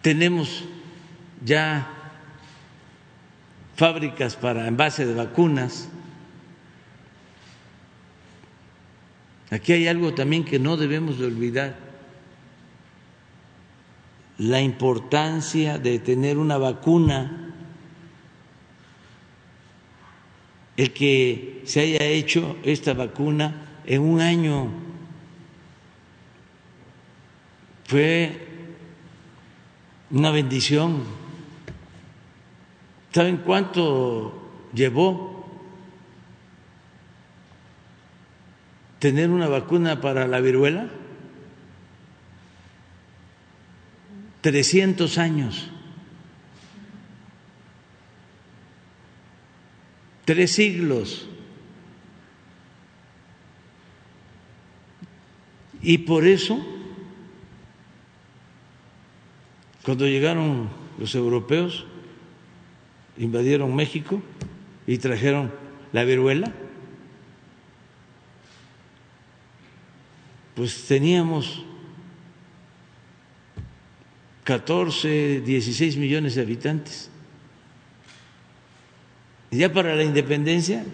Tenemos 0.03 0.65
ya 1.45 1.89
fábricas 3.77 4.37
para 4.37 4.69
envase 4.69 5.07
de 5.07 5.15
vacunas. 5.15 5.89
Aquí 9.51 9.73
hay 9.73 9.89
algo 9.89 10.15
también 10.15 10.45
que 10.45 10.59
no 10.59 10.77
debemos 10.77 11.19
de 11.19 11.27
olvidar, 11.27 11.77
la 14.39 14.61
importancia 14.61 15.79
de 15.79 15.99
tener 15.99 16.39
una 16.39 16.59
vacuna 16.59 17.45
el 20.77 20.93
que 20.93 21.63
se 21.67 21.81
haya 21.81 22.05
hecho 22.05 22.57
esta 22.65 22.95
vacuna 22.95 23.81
en 23.87 24.03
un 24.03 24.21
año. 24.21 24.69
Fue 27.87 28.49
una 30.11 30.31
bendición. 30.31 31.05
¿Saben 33.13 33.37
cuánto 33.39 34.33
llevó 34.73 35.47
tener 38.99 39.31
una 39.31 39.47
vacuna 39.47 40.01
para 40.01 40.27
la 40.27 40.41
viruela? 40.41 40.89
300 44.45 45.17
años. 45.17 45.71
tres 50.25 50.53
siglos. 50.53 51.29
Y 55.83 55.99
por 55.99 56.27
eso, 56.27 56.65
cuando 59.85 60.07
llegaron 60.07 60.71
los 60.99 61.15
europeos, 61.15 61.85
invadieron 63.19 63.77
México 63.77 64.23
y 64.87 64.97
trajeron 64.99 65.53
la 65.93 66.05
viruela, 66.05 66.53
pues 70.55 70.87
teníamos 70.87 71.65
14, 74.45 75.41
16 75.41 75.97
millones 75.97 76.35
de 76.35 76.43
habitantes 76.43 77.11
ya 79.55 79.73
para 79.73 79.95
la 79.95 80.03
independencia, 80.03 80.85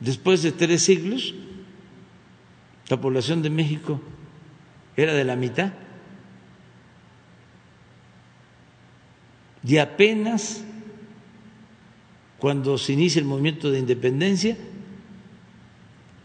después 0.00 0.42
de 0.42 0.52
tres 0.52 0.82
siglos, 0.82 1.34
la 2.88 3.00
población 3.00 3.42
de 3.42 3.50
México 3.50 4.00
era 4.96 5.14
de 5.14 5.24
la 5.24 5.36
mitad. 5.36 5.72
Y 9.64 9.78
apenas 9.78 10.64
cuando 12.38 12.78
se 12.78 12.92
inicia 12.92 13.18
el 13.18 13.26
movimiento 13.26 13.70
de 13.70 13.80
independencia, 13.80 14.56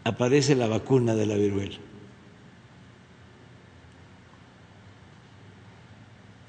aparece 0.04 0.54
la 0.54 0.68
vacuna 0.68 1.14
de 1.16 1.26
la 1.26 1.34
viruela. 1.34 1.76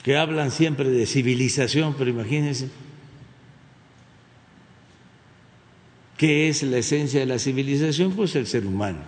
Que 0.06 0.18
hablan 0.18 0.52
siempre 0.52 0.92
de 0.92 1.08
civilización, 1.08 1.96
pero 1.98 2.12
imagínense 2.12 2.70
¿Qué 6.18 6.48
es 6.48 6.64
la 6.64 6.78
esencia 6.78 7.20
de 7.20 7.26
la 7.26 7.40
civilización? 7.40 8.14
Pues 8.14 8.36
el 8.36 8.48
ser 8.48 8.66
humano. 8.66 9.00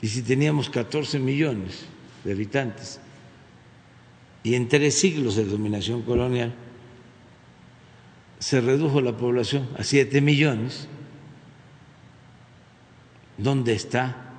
Y 0.00 0.08
si 0.08 0.22
teníamos 0.22 0.70
14 0.70 1.18
millones 1.18 1.86
de 2.24 2.32
habitantes 2.32 3.00
y 4.42 4.54
en 4.54 4.68
tres 4.68 4.98
siglos 4.98 5.36
de 5.36 5.44
dominación 5.44 6.02
colonial 6.02 6.52
se 8.38 8.60
redujo 8.60 9.00
la 9.00 9.16
población 9.16 9.68
a 9.78 9.84
7 9.84 10.20
millones, 10.20 10.88
¿dónde 13.38 13.72
está 13.72 14.34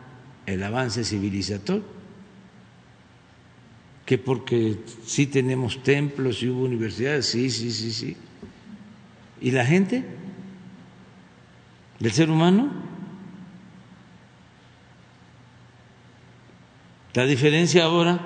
el 0.46 0.62
avance 0.64 1.06
civilizatorio? 1.06 1.93
Que 4.06 4.18
porque 4.18 4.78
sí 5.06 5.28
tenemos 5.28 5.82
templos 5.82 6.44
y 6.44 6.50
hubo 6.50 6.66
universidades, 6.66 7.28
sí, 7.28 7.50
sí, 7.50 7.72
sí, 7.72 7.92
sí 7.92 8.18
¿Y 9.44 9.52
la 9.52 9.66
gente? 9.66 10.06
¿Del 12.00 12.12
ser 12.14 12.30
humano? 12.30 12.72
La 17.14 17.26
diferencia 17.26 17.84
ahora, 17.84 18.20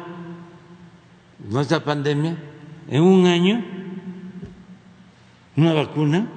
nuestra 1.50 1.84
pandemia, 1.84 2.38
en 2.88 3.02
un 3.02 3.26
año, 3.26 3.66
una 5.56 5.74
vacuna, 5.74 6.30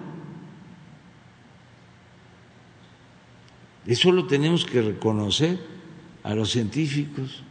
eso 3.86 4.12
lo 4.12 4.26
tenemos 4.26 4.64
que 4.64 4.80
reconocer 4.80 5.60
a 6.22 6.34
los 6.34 6.50
científicos. 6.50 7.42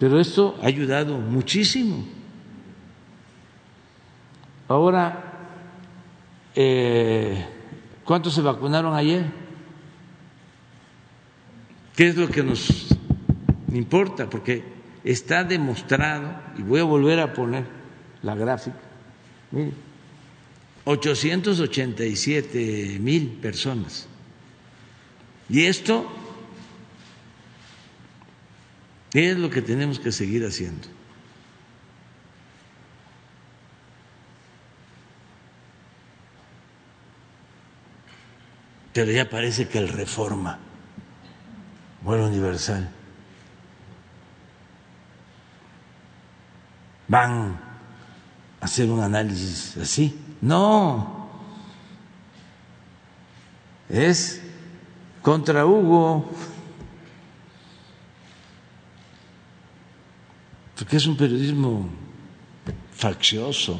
Pero 0.00 0.18
esto 0.18 0.58
ha 0.62 0.66
ayudado 0.66 1.18
muchísimo. 1.18 2.04
Ahora, 4.66 5.22
eh, 6.54 7.46
¿cuántos 8.02 8.34
se 8.34 8.40
vacunaron 8.40 8.94
ayer? 8.94 9.26
¿Qué 11.94 12.08
es 12.08 12.16
lo 12.16 12.28
que 12.28 12.42
nos 12.42 12.96
importa? 13.74 14.30
Porque 14.30 14.64
está 15.04 15.44
demostrado, 15.44 16.30
y 16.56 16.62
voy 16.62 16.80
a 16.80 16.84
volver 16.84 17.20
a 17.20 17.34
poner 17.34 17.66
la 18.22 18.34
gráfica, 18.34 18.80
mire, 19.50 19.72
887 20.84 22.96
mil 23.00 23.28
personas. 23.42 24.08
Y 25.50 25.64
esto 25.64 26.10
es 29.12 29.36
lo 29.36 29.50
que 29.50 29.62
tenemos 29.62 29.98
que 29.98 30.12
seguir 30.12 30.44
haciendo. 30.44 30.86
Pero 38.92 39.10
ya 39.12 39.28
parece 39.28 39.68
que 39.68 39.78
el 39.78 39.88
reforma 39.88 40.58
o 42.04 42.14
el 42.14 42.20
universal 42.22 42.90
van 47.06 47.58
a 48.60 48.64
hacer 48.64 48.88
un 48.90 49.00
análisis 49.00 49.76
así. 49.76 50.18
No, 50.40 51.28
es 53.88 54.40
contra 55.22 55.66
Hugo. 55.66 56.30
Porque 60.80 60.96
es 60.96 61.06
un 61.06 61.14
periodismo 61.14 61.90
faccioso. 62.90 63.78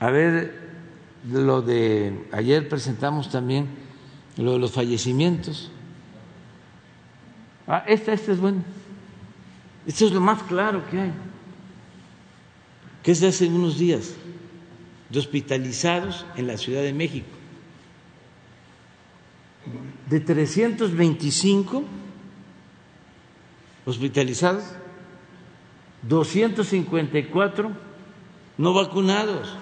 A 0.00 0.10
ver, 0.10 0.58
lo 1.30 1.60
de 1.60 2.26
ayer 2.32 2.66
presentamos 2.70 3.30
también 3.30 3.68
lo 4.38 4.54
de 4.54 4.58
los 4.60 4.72
fallecimientos. 4.72 5.70
Ah, 7.66 7.84
esta, 7.86 8.14
esta 8.14 8.32
es 8.32 8.40
buena. 8.40 8.62
Esto 9.86 10.06
es 10.06 10.12
lo 10.12 10.22
más 10.22 10.42
claro 10.44 10.88
que 10.90 11.02
hay. 11.02 11.12
Que 13.02 13.12
es 13.12 13.20
de 13.20 13.28
hace 13.28 13.46
unos 13.46 13.76
días, 13.76 14.14
de 15.10 15.18
hospitalizados 15.18 16.24
en 16.34 16.46
la 16.46 16.56
Ciudad 16.56 16.80
de 16.80 16.94
México. 16.94 17.35
De 20.08 20.20
325 20.20 21.84
hospitalizados, 23.84 24.64
254 26.02 27.70
no 28.58 28.72
vacunados. 28.74 29.56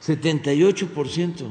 Setenta 0.00 0.52
y 0.52 0.62
ocho 0.62 0.86
por 0.88 1.08
ciento. 1.08 1.50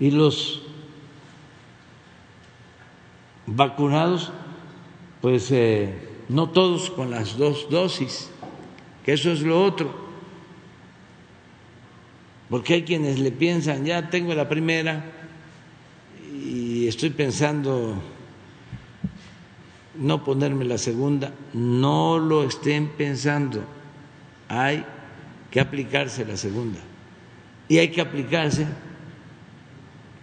Y 0.00 0.10
los 0.10 0.62
vacunados, 3.46 4.30
pues 5.20 5.50
eh, 5.50 5.92
no 6.28 6.50
todos 6.50 6.90
con 6.90 7.10
las 7.10 7.36
dos 7.36 7.68
dosis, 7.70 8.30
que 9.04 9.12
eso 9.12 9.32
es 9.32 9.42
lo 9.42 9.62
otro, 9.62 9.92
porque 12.50 12.74
hay 12.74 12.82
quienes 12.82 13.18
le 13.18 13.30
piensan, 13.30 13.84
ya 13.84 14.10
tengo 14.10 14.34
la 14.34 14.48
primera 14.48 15.04
y 16.32 16.86
estoy 16.86 17.10
pensando 17.10 18.00
no 19.98 20.22
ponerme 20.24 20.64
la 20.64 20.78
segunda, 20.78 21.32
no 21.52 22.18
lo 22.18 22.44
estén 22.44 22.88
pensando, 22.88 23.64
hay 24.48 24.84
que 25.50 25.60
aplicarse 25.60 26.24
la 26.24 26.36
segunda. 26.36 26.78
Y 27.68 27.78
hay 27.78 27.90
que 27.90 28.00
aplicarse 28.00 28.66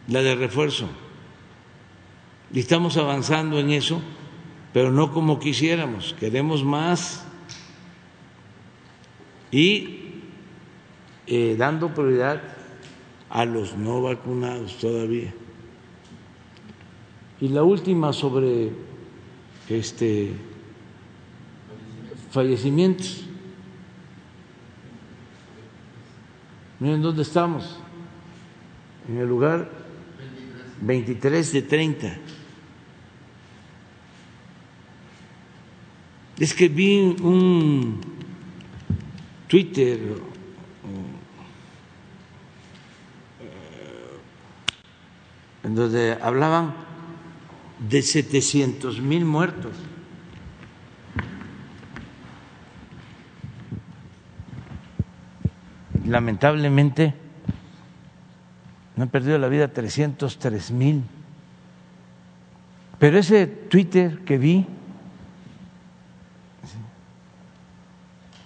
la 0.07 0.21
de 0.21 0.35
refuerzo. 0.35 0.87
Y 2.53 2.59
estamos 2.59 2.97
avanzando 2.97 3.59
en 3.59 3.71
eso, 3.71 4.01
pero 4.73 4.91
no 4.91 5.11
como 5.11 5.39
quisiéramos, 5.39 6.15
queremos 6.19 6.63
más. 6.63 7.25
Y 9.51 10.21
eh, 11.27 11.55
dando 11.57 11.93
prioridad 11.93 12.41
a 13.29 13.45
los 13.45 13.75
no 13.75 14.01
vacunados 14.01 14.77
todavía. 14.77 15.33
Y 17.41 17.49
la 17.49 17.63
última 17.63 18.13
sobre 18.13 18.71
este 19.67 20.33
fallecimientos. 22.31 23.25
Miren 26.79 27.01
dónde 27.01 27.21
estamos, 27.21 27.79
en 29.07 29.17
el 29.17 29.27
lugar 29.27 29.84
23 30.81 31.51
de 31.51 31.61
30. 31.61 32.17
Es 36.39 36.53
que 36.53 36.67
vi 36.67 37.15
un 37.21 38.01
Twitter 39.47 39.99
en 45.63 45.75
donde 45.75 46.17
hablaban 46.21 46.75
de 47.89 48.01
700 48.01 49.01
mil 49.01 49.25
muertos. 49.25 49.75
Lamentablemente, 56.05 57.15
han 59.03 59.09
perdido 59.09 59.37
la 59.37 59.47
vida 59.47 59.67
303 59.67 60.71
mil. 60.71 61.03
Pero 62.97 63.17
ese 63.17 63.45
Twitter 63.47 64.19
que 64.19 64.37
vi 64.37 64.65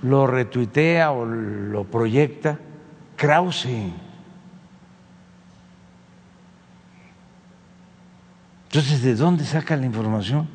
lo 0.01 0.27
retuitea 0.27 1.12
o 1.12 1.25
lo 1.25 1.83
proyecta 1.83 2.57
Krause. 3.15 3.91
Entonces, 8.69 9.01
¿de 9.01 9.15
dónde 9.15 9.43
saca 9.45 9.75
la 9.75 9.85
información? 9.85 10.47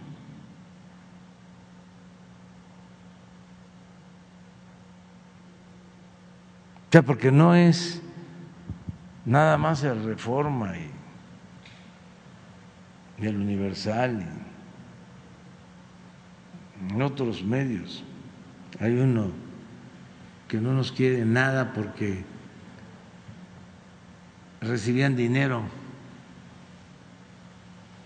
O 6.97 7.03
porque 7.03 7.33
no 7.33 7.57
es 7.57 8.04
nada 9.25 9.57
más 9.57 9.83
el 9.85 10.05
Reforma 10.05 10.75
y, 10.77 10.91
el 13.25 13.37
Universal 13.37 14.27
y 16.91 17.01
otros 17.01 17.43
medios. 17.43 18.05
Hay 18.81 18.99
uno 18.99 19.31
que 20.49 20.59
no 20.59 20.73
nos 20.73 20.93
quiere 20.93 21.25
nada 21.25 21.73
porque 21.73 22.25
recibían 24.61 25.17
dinero 25.17 25.63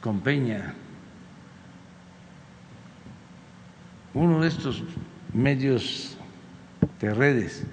con 0.01 0.21
Peña. 0.21 0.75
Uno 4.15 4.41
de 4.43 4.49
estos 4.49 4.83
medios 5.33 6.17
de 7.01 7.15
redes. 7.15 7.67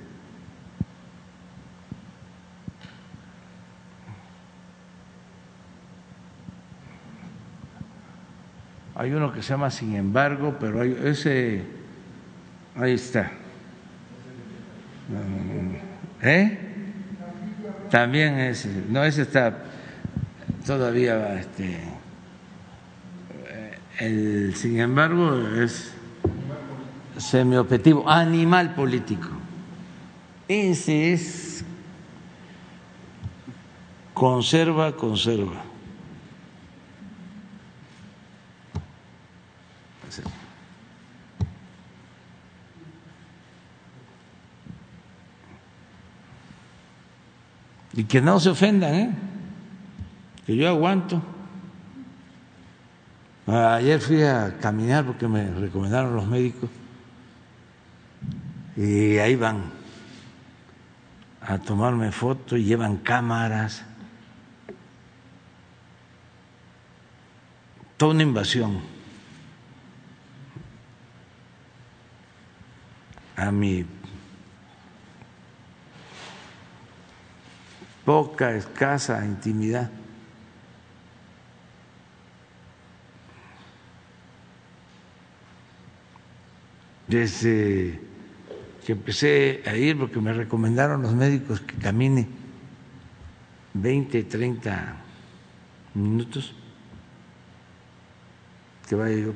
Hay 8.95 9.12
uno 9.12 9.31
que 9.34 9.41
se 9.41 9.49
llama 9.49 9.69
Sin 9.69 9.95
embargo, 9.95 10.55
pero 10.60 10.81
hay 10.81 10.97
ese 11.03 11.63
Ahí 12.77 12.93
está. 12.93 13.31
¿Eh? 16.21 16.58
También 17.89 18.38
ese, 18.39 18.69
no, 18.89 19.03
ese 19.03 19.22
está 19.22 19.63
todavía, 20.65 21.39
este, 21.39 21.80
el, 23.99 24.55
sin 24.55 24.80
embargo, 24.80 25.39
es 25.57 25.93
semiobjetivo, 27.17 28.09
animal 28.09 28.76
político. 28.76 29.30
Ese 30.49 31.13
es 31.13 31.63
conserva, 34.13 34.97
conserva. 34.97 35.63
Y 47.96 48.04
que 48.04 48.22
no 48.22 48.39
se 48.39 48.50
ofendan, 48.50 48.93
¿eh? 48.93 49.16
que 50.46 50.56
yo 50.56 50.68
aguanto. 50.68 51.22
Ayer 53.48 54.00
fui 54.02 54.24
a 54.24 54.58
caminar 54.60 55.06
porque 55.06 55.28
me 55.28 55.50
recomendaron 55.50 56.16
los 56.16 56.28
médicos 56.28 56.70
y 58.76 59.18
ahí 59.18 59.36
van 59.36 59.72
a 61.41 61.60
tomarme 61.60 62.12
fotos 62.12 62.60
y 62.60 62.64
llevan 62.64 62.98
cámaras. 62.98 63.84
Toda 67.98 68.14
una 68.14 68.24
invasión 68.24 68.82
a 73.36 73.52
mi 73.52 73.86
poca, 78.06 78.56
escasa 78.56 79.26
intimidad. 79.26 79.89
Desde 87.08 87.99
que 88.86 88.91
empecé 88.91 89.64
a 89.66 89.76
ir, 89.76 89.97
porque 89.97 90.20
me 90.20 90.34
recomendaron 90.34 91.01
los 91.01 91.14
médicos 91.14 91.60
que 91.60 91.76
camine 91.76 92.28
20, 93.74 94.24
30 94.24 94.95
minutos, 95.95 96.53
que 98.88 98.95
vaya 98.95 99.18
yo 99.18 99.34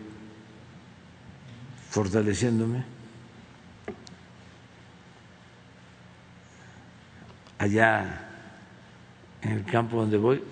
fortaleciéndome. 1.90 2.84
Allá 7.58 8.29
en 9.42 9.52
el 9.52 9.66
campo 9.66 9.98
donde 9.98 10.18
voy, 10.18 10.44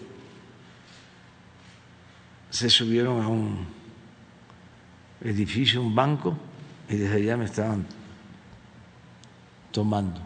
se 2.50 2.70
subieron 2.70 3.22
a 3.22 3.28
un 3.28 3.68
edificio, 5.22 5.82
un 5.82 5.94
banco, 5.94 6.38
y 6.90 6.96
desde 6.96 7.18
allá 7.18 7.38
me 7.38 7.46
estaban 7.46 7.86
tomando. 9.72 10.22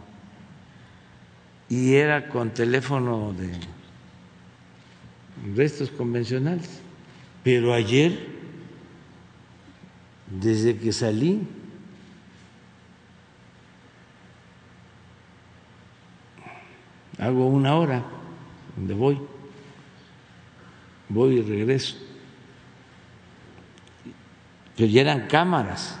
Y 1.68 1.94
era 1.94 2.28
con 2.28 2.50
teléfono 2.50 3.32
de 3.32 3.52
restos 5.56 5.90
convencionales. 5.90 6.80
Pero 7.42 7.74
ayer, 7.74 8.28
desde 10.28 10.76
que 10.76 10.92
salí, 10.92 11.46
hago 17.18 17.46
una 17.46 17.74
hora 17.74 18.04
donde 18.76 18.94
voy, 18.94 19.18
voy 21.08 21.38
y 21.38 21.42
regreso. 21.42 21.96
Ya 24.76 25.00
eran 25.00 25.26
cámaras. 25.28 25.98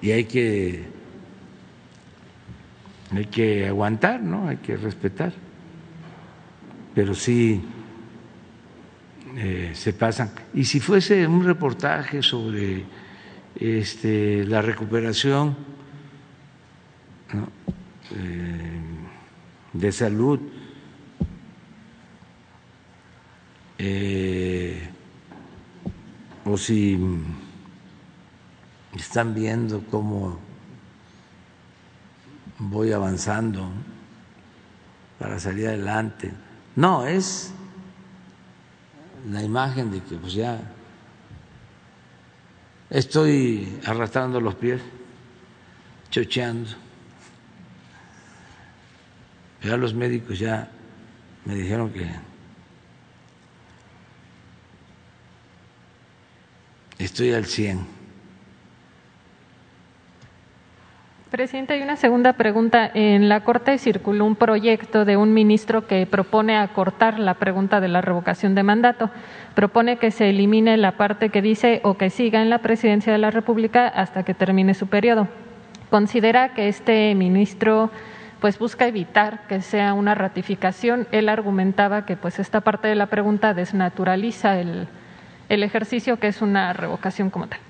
Y 0.00 0.12
hay 0.12 0.24
que, 0.24 0.84
hay 3.10 3.26
que 3.26 3.68
aguantar, 3.68 4.20
¿no? 4.20 4.48
Hay 4.48 4.56
que 4.56 4.76
respetar. 4.76 5.32
Pero 6.94 7.14
sí 7.14 7.62
eh, 9.40 9.70
se 9.72 9.92
pasan. 9.92 10.32
Y 10.52 10.64
si 10.64 10.80
fuese 10.80 11.24
un 11.24 11.44
reportaje 11.44 12.24
sobre 12.24 12.84
este, 13.54 14.44
la 14.44 14.60
recuperación 14.62 15.56
eh, 18.16 18.80
de 19.72 19.92
salud, 19.92 20.40
eh, 23.78 24.88
o 26.44 26.56
si 26.56 26.98
están 28.96 29.36
viendo 29.36 29.84
cómo 29.84 30.40
voy 32.58 32.90
avanzando 32.90 33.70
para 35.16 35.38
salir 35.38 35.68
adelante. 35.68 36.32
No, 36.74 37.06
es 37.06 37.54
la 39.30 39.42
imagen 39.42 39.90
de 39.90 40.02
que 40.02 40.16
pues 40.16 40.32
ya 40.32 40.60
estoy 42.90 43.80
arrastrando 43.84 44.40
los 44.40 44.54
pies, 44.54 44.80
chocheando. 46.10 46.70
Ya 49.62 49.76
los 49.76 49.92
médicos 49.92 50.38
ya 50.38 50.70
me 51.44 51.54
dijeron 51.54 51.90
que 51.90 52.08
estoy 56.98 57.32
al 57.32 57.44
100. 57.44 57.97
Presidente, 61.30 61.74
hay 61.74 61.82
una 61.82 61.96
segunda 61.96 62.32
pregunta. 62.32 62.90
En 62.94 63.28
la 63.28 63.44
Corte 63.44 63.76
circuló 63.76 64.24
un 64.24 64.34
proyecto 64.34 65.04
de 65.04 65.18
un 65.18 65.34
ministro 65.34 65.86
que 65.86 66.06
propone 66.06 66.56
acortar 66.56 67.18
la 67.18 67.34
pregunta 67.34 67.82
de 67.82 67.88
la 67.88 68.00
revocación 68.00 68.54
de 68.54 68.62
mandato. 68.62 69.10
Propone 69.54 69.98
que 69.98 70.10
se 70.10 70.30
elimine 70.30 70.78
la 70.78 70.92
parte 70.92 71.28
que 71.28 71.42
dice 71.42 71.82
o 71.84 71.98
que 71.98 72.08
siga 72.08 72.40
en 72.40 72.48
la 72.48 72.60
presidencia 72.60 73.12
de 73.12 73.18
la 73.18 73.30
República 73.30 73.88
hasta 73.88 74.22
que 74.22 74.32
termine 74.32 74.72
su 74.72 74.86
periodo. 74.86 75.28
¿Considera 75.90 76.54
que 76.54 76.68
este 76.68 77.14
ministro 77.14 77.90
pues 78.40 78.58
busca 78.58 78.86
evitar 78.86 79.46
que 79.48 79.60
sea 79.60 79.92
una 79.92 80.14
ratificación? 80.14 81.06
Él 81.12 81.28
argumentaba 81.28 82.06
que 82.06 82.16
pues 82.16 82.38
esta 82.38 82.62
parte 82.62 82.88
de 82.88 82.94
la 82.94 83.06
pregunta 83.06 83.52
desnaturaliza 83.52 84.58
el, 84.58 84.88
el 85.50 85.62
ejercicio 85.62 86.18
que 86.18 86.28
es 86.28 86.40
una 86.40 86.72
revocación 86.72 87.28
como 87.28 87.48
tal. 87.48 87.60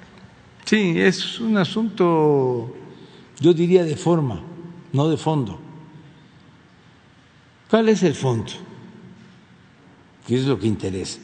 Sí, 0.64 1.00
es 1.00 1.40
un 1.40 1.56
asunto 1.56 2.72
yo 3.40 3.52
diría 3.54 3.84
de 3.84 3.96
forma, 3.96 4.40
no 4.92 5.08
de 5.08 5.16
fondo. 5.16 5.60
¿Cuál 7.70 7.88
es 7.88 8.02
el 8.02 8.14
fondo? 8.14 8.52
¿Qué 10.26 10.36
es 10.36 10.46
lo 10.46 10.58
que 10.58 10.66
interesa? 10.66 11.20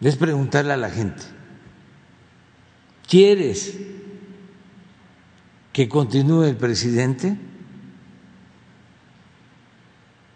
Es 0.00 0.16
preguntarle 0.16 0.72
a 0.72 0.78
la 0.78 0.90
gente, 0.90 1.22
¿quieres 3.06 3.78
que 5.72 5.88
continúe 5.88 6.44
el 6.44 6.56
presidente 6.56 7.36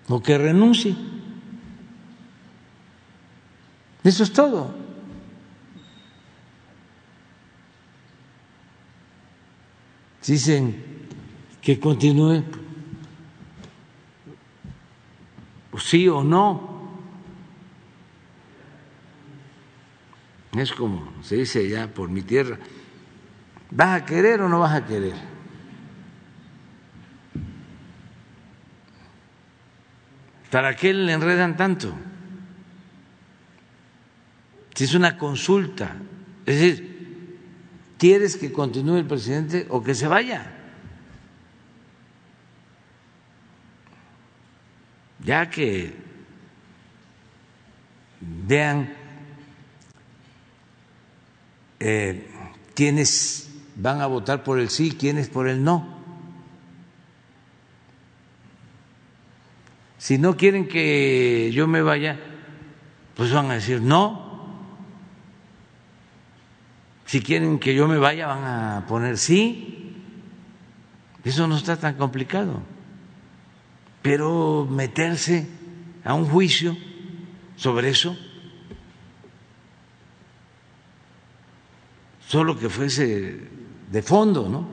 o 0.08 0.22
que 0.22 0.36
renuncie? 0.36 0.94
Eso 4.04 4.22
es 4.22 4.32
todo. 4.32 4.83
Dicen 10.32 10.82
que 11.60 11.78
continúe, 11.78 12.42
sí 15.78 16.08
o 16.08 16.22
no. 16.24 16.72
Es 20.56 20.72
como 20.72 21.12
se 21.22 21.36
dice 21.36 21.68
ya 21.68 21.88
por 21.88 22.08
mi 22.08 22.22
tierra, 22.22 22.58
¿vas 23.70 24.02
a 24.02 24.04
querer 24.04 24.40
o 24.40 24.48
no 24.48 24.60
vas 24.60 24.74
a 24.74 24.86
querer? 24.86 25.14
¿Para 30.50 30.76
qué 30.76 30.94
le 30.94 31.12
enredan 31.12 31.56
tanto? 31.56 31.92
Si 34.74 34.84
es 34.84 34.94
una 34.94 35.18
consulta, 35.18 35.96
es 36.46 36.60
decir, 36.60 36.93
¿Quieres 37.98 38.36
que 38.36 38.52
continúe 38.52 38.96
el 38.96 39.06
presidente 39.06 39.66
o 39.70 39.82
que 39.82 39.94
se 39.94 40.08
vaya? 40.08 40.52
Ya 45.20 45.48
que 45.48 45.94
vean 48.20 48.92
eh, 51.80 52.28
quiénes 52.74 53.50
van 53.76 54.00
a 54.00 54.06
votar 54.06 54.44
por 54.44 54.58
el 54.58 54.68
sí, 54.70 54.96
quiénes 54.98 55.28
por 55.28 55.48
el 55.48 55.62
no. 55.62 55.94
Si 59.98 60.18
no 60.18 60.36
quieren 60.36 60.68
que 60.68 61.50
yo 61.54 61.66
me 61.66 61.80
vaya, 61.80 62.20
pues 63.14 63.32
van 63.32 63.50
a 63.50 63.54
decir 63.54 63.80
no. 63.80 64.23
Si 67.06 67.20
quieren 67.20 67.58
que 67.58 67.74
yo 67.74 67.86
me 67.86 67.98
vaya, 67.98 68.26
van 68.26 68.44
a 68.44 68.86
poner 68.86 69.18
sí. 69.18 69.94
Eso 71.24 71.46
no 71.46 71.56
está 71.56 71.76
tan 71.76 71.94
complicado. 71.94 72.62
Pero 74.02 74.66
meterse 74.70 75.48
a 76.04 76.14
un 76.14 76.26
juicio 76.26 76.76
sobre 77.56 77.88
eso, 77.88 78.16
solo 82.26 82.58
que 82.58 82.68
fuese 82.68 83.48
de 83.90 84.02
fondo, 84.02 84.48
¿no? 84.48 84.66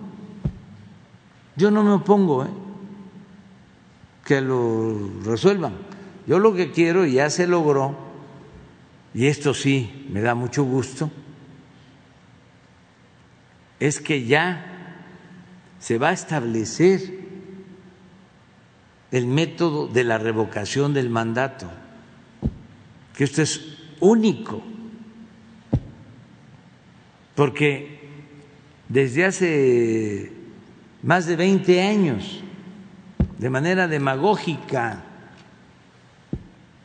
Yo 1.56 1.72
no 1.72 1.84
me 1.84 1.92
opongo, 1.92 2.44
¿eh? 2.44 2.50
que 4.26 4.42
lo 4.42 5.12
resuelvan. 5.24 5.74
Yo 6.28 6.40
lo 6.40 6.54
que 6.54 6.72
quiero, 6.72 7.06
y 7.06 7.14
ya 7.14 7.30
se 7.30 7.48
logró, 7.48 7.96
y 9.14 9.28
esto 9.28 9.54
sí 9.54 10.08
me 10.10 10.22
da 10.22 10.36
mucho 10.36 10.64
gusto, 10.64 11.12
es 13.82 14.00
que 14.00 14.26
ya 14.26 14.64
se 15.80 15.98
va 15.98 16.10
a 16.10 16.14
establecer 16.14 17.02
el 19.10 19.26
método 19.26 19.88
de 19.88 20.04
la 20.04 20.20
revocación 20.20 20.94
del 20.94 21.10
mandato. 21.10 21.70
que 23.16 23.26
esto 23.26 23.42
es 23.42 23.78
único, 24.00 24.64
porque 27.36 28.00
desde 28.88 29.26
hace 29.26 30.32
más 31.04 31.26
de 31.26 31.36
20 31.36 31.82
años, 31.82 32.42
de 33.38 33.50
manera 33.50 33.88
demagógica, 33.88 35.04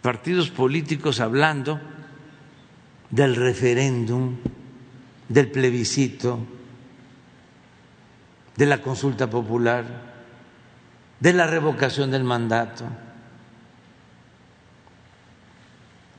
partidos 0.03 0.51
políticos 0.51 1.21
hablando 1.21 1.79
del 3.11 3.37
referéndum, 3.37 4.37
del 5.29 5.51
plebiscito, 5.51 6.56
de 8.57 8.67
la 8.67 8.83
consulta 8.83 9.29
popular, 9.29 9.85
de 11.21 11.33
la 11.33 11.47
revocación 11.47 12.11
del 12.11 12.25
mandato. 12.25 12.85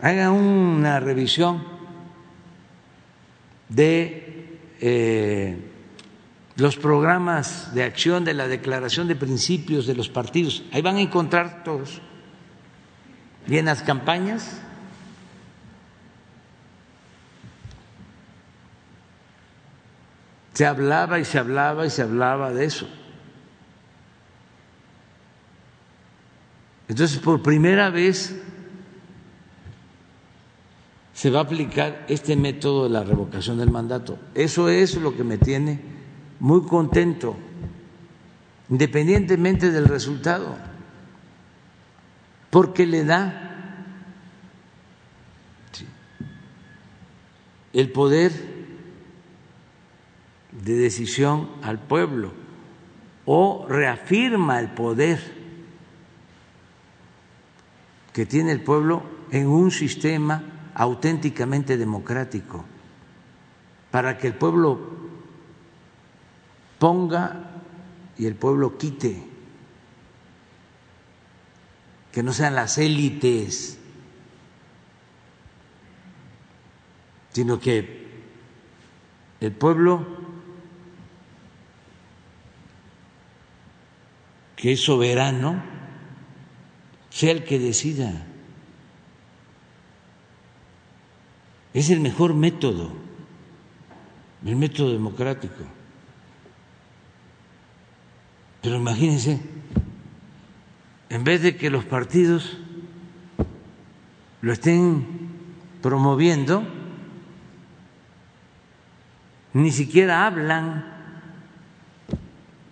Haga 0.01 0.31
una 0.31 0.99
revisión 0.99 1.63
de 3.69 4.59
eh, 4.79 5.57
los 6.55 6.77
programas 6.77 7.73
de 7.73 7.83
acción 7.83 8.23
de 8.23 8.33
la 8.33 8.47
declaración 8.47 9.07
de 9.07 9.15
principios 9.15 9.87
de 9.87 9.95
los 9.95 10.09
partidos. 10.09 10.63
Ahí 10.71 10.81
van 10.81 10.97
a 10.97 11.01
encontrar 11.01 11.63
todos. 11.63 12.01
Y 13.47 13.57
en 13.57 13.65
las 13.65 13.81
campañas 13.81 14.61
se 20.57 20.65
hablaba 20.65 21.19
y 21.19 21.23
se 21.23 21.37
hablaba 21.37 21.85
y 21.85 21.91
se 21.91 22.01
hablaba 22.01 22.51
de 22.51 22.65
eso. 22.65 22.87
Entonces, 26.87 27.19
por 27.19 27.43
primera 27.43 27.91
vez 27.91 28.35
se 31.13 31.29
va 31.29 31.41
a 31.41 31.43
aplicar 31.43 32.05
este 32.07 32.35
método 32.35 32.85
de 32.85 32.89
la 32.89 33.03
revocación 33.03 33.59
del 33.59 33.69
mandato. 33.69 34.17
Eso 34.33 34.67
es 34.67 34.95
lo 34.95 35.15
que 35.15 35.23
me 35.23 35.37
tiene 35.37 35.79
muy 36.39 36.63
contento, 36.63 37.37
independientemente 38.67 39.69
del 39.69 39.85
resultado, 39.85 40.57
porque 42.49 42.87
le 42.87 43.03
da 43.03 43.75
el 47.73 47.91
poder 47.91 48.56
de 50.63 50.75
decisión 50.75 51.49
al 51.61 51.79
pueblo 51.79 52.31
o 53.25 53.65
reafirma 53.67 54.59
el 54.59 54.69
poder 54.69 55.19
que 58.13 58.25
tiene 58.25 58.51
el 58.51 58.63
pueblo 58.63 59.03
en 59.31 59.47
un 59.47 59.69
sistema 59.69 60.71
auténticamente 60.73 61.77
democrático, 61.77 62.63
para 63.91 64.17
que 64.17 64.27
el 64.27 64.35
pueblo 64.35 64.79
ponga 66.79 67.61
y 68.17 68.25
el 68.25 68.35
pueblo 68.35 68.77
quite, 68.77 69.23
que 72.11 72.23
no 72.23 72.33
sean 72.33 72.55
las 72.55 72.77
élites, 72.77 73.77
sino 77.33 77.59
que 77.59 78.07
el 79.39 79.51
pueblo 79.51 80.16
que 84.57 84.73
es 84.73 84.81
soberano 84.81 85.63
sea 87.09 87.31
el 87.31 87.45
que 87.45 87.59
decida. 87.59 88.11
Es 91.73 91.89
el 91.91 91.99
mejor 91.99 92.33
método, 92.33 92.91
el 94.45 94.55
método 94.55 94.91
democrático. 94.91 95.63
Pero 98.61 98.77
imagínense, 98.77 99.39
en 101.09 101.23
vez 101.23 101.43
de 101.43 101.55
que 101.55 101.69
los 101.69 101.85
partidos 101.85 102.57
lo 104.41 104.51
estén 104.51 105.05
promoviendo, 105.83 106.63
ni 109.53 109.71
siquiera 109.71 110.25
hablan, 110.25 110.96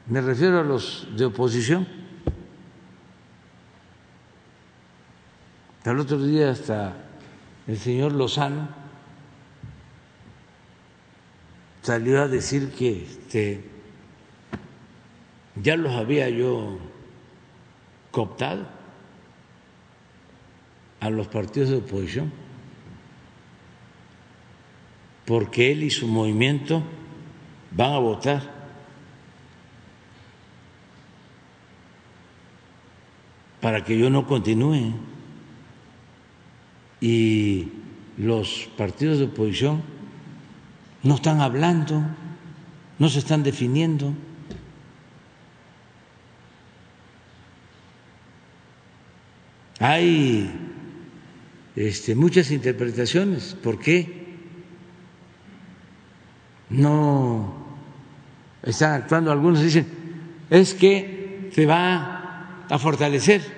me 0.07 0.21
refiero 0.21 0.59
a 0.59 0.63
los 0.63 1.07
de 1.15 1.25
oposición. 1.25 1.87
El 5.83 5.99
otro 5.99 6.21
día 6.21 6.49
hasta 6.49 6.95
el 7.67 7.77
señor 7.77 8.13
Lozano 8.13 8.67
salió 11.81 12.21
a 12.21 12.27
decir 12.27 12.71
que 12.71 13.03
este, 13.03 13.63
ya 15.61 15.75
los 15.77 15.93
había 15.93 16.29
yo 16.29 16.79
cooptado 18.09 18.67
a 20.99 21.09
los 21.11 21.27
partidos 21.27 21.69
de 21.69 21.77
oposición, 21.77 22.31
porque 25.25 25.71
él 25.71 25.83
y 25.83 25.91
su 25.91 26.07
movimiento 26.07 26.81
van 27.71 27.93
a 27.93 27.99
votar 27.99 28.54
para 33.65 33.83
que 33.83 33.97
yo 33.97 34.11
no 34.11 34.27
continúe. 34.27 34.93
Y 37.01 37.67
los 38.15 38.69
partidos 38.77 39.17
de 39.17 39.25
oposición 39.25 39.81
no 41.01 41.15
están 41.15 41.41
hablando, 41.41 41.99
no 42.99 43.09
se 43.09 43.17
están 43.17 43.41
definiendo. 43.41 44.13
Hay 49.79 50.47
este, 51.75 52.13
muchas 52.13 52.51
interpretaciones. 52.51 53.57
¿Por 53.63 53.79
qué 53.79 54.27
no 56.69 57.65
están 58.61 59.01
actuando? 59.01 59.31
Algunos 59.31 59.63
dicen, 59.63 59.87
es 60.51 60.75
que 60.75 61.49
se 61.51 61.65
va 61.65 62.59
a 62.69 62.77
fortalecer 62.77 63.54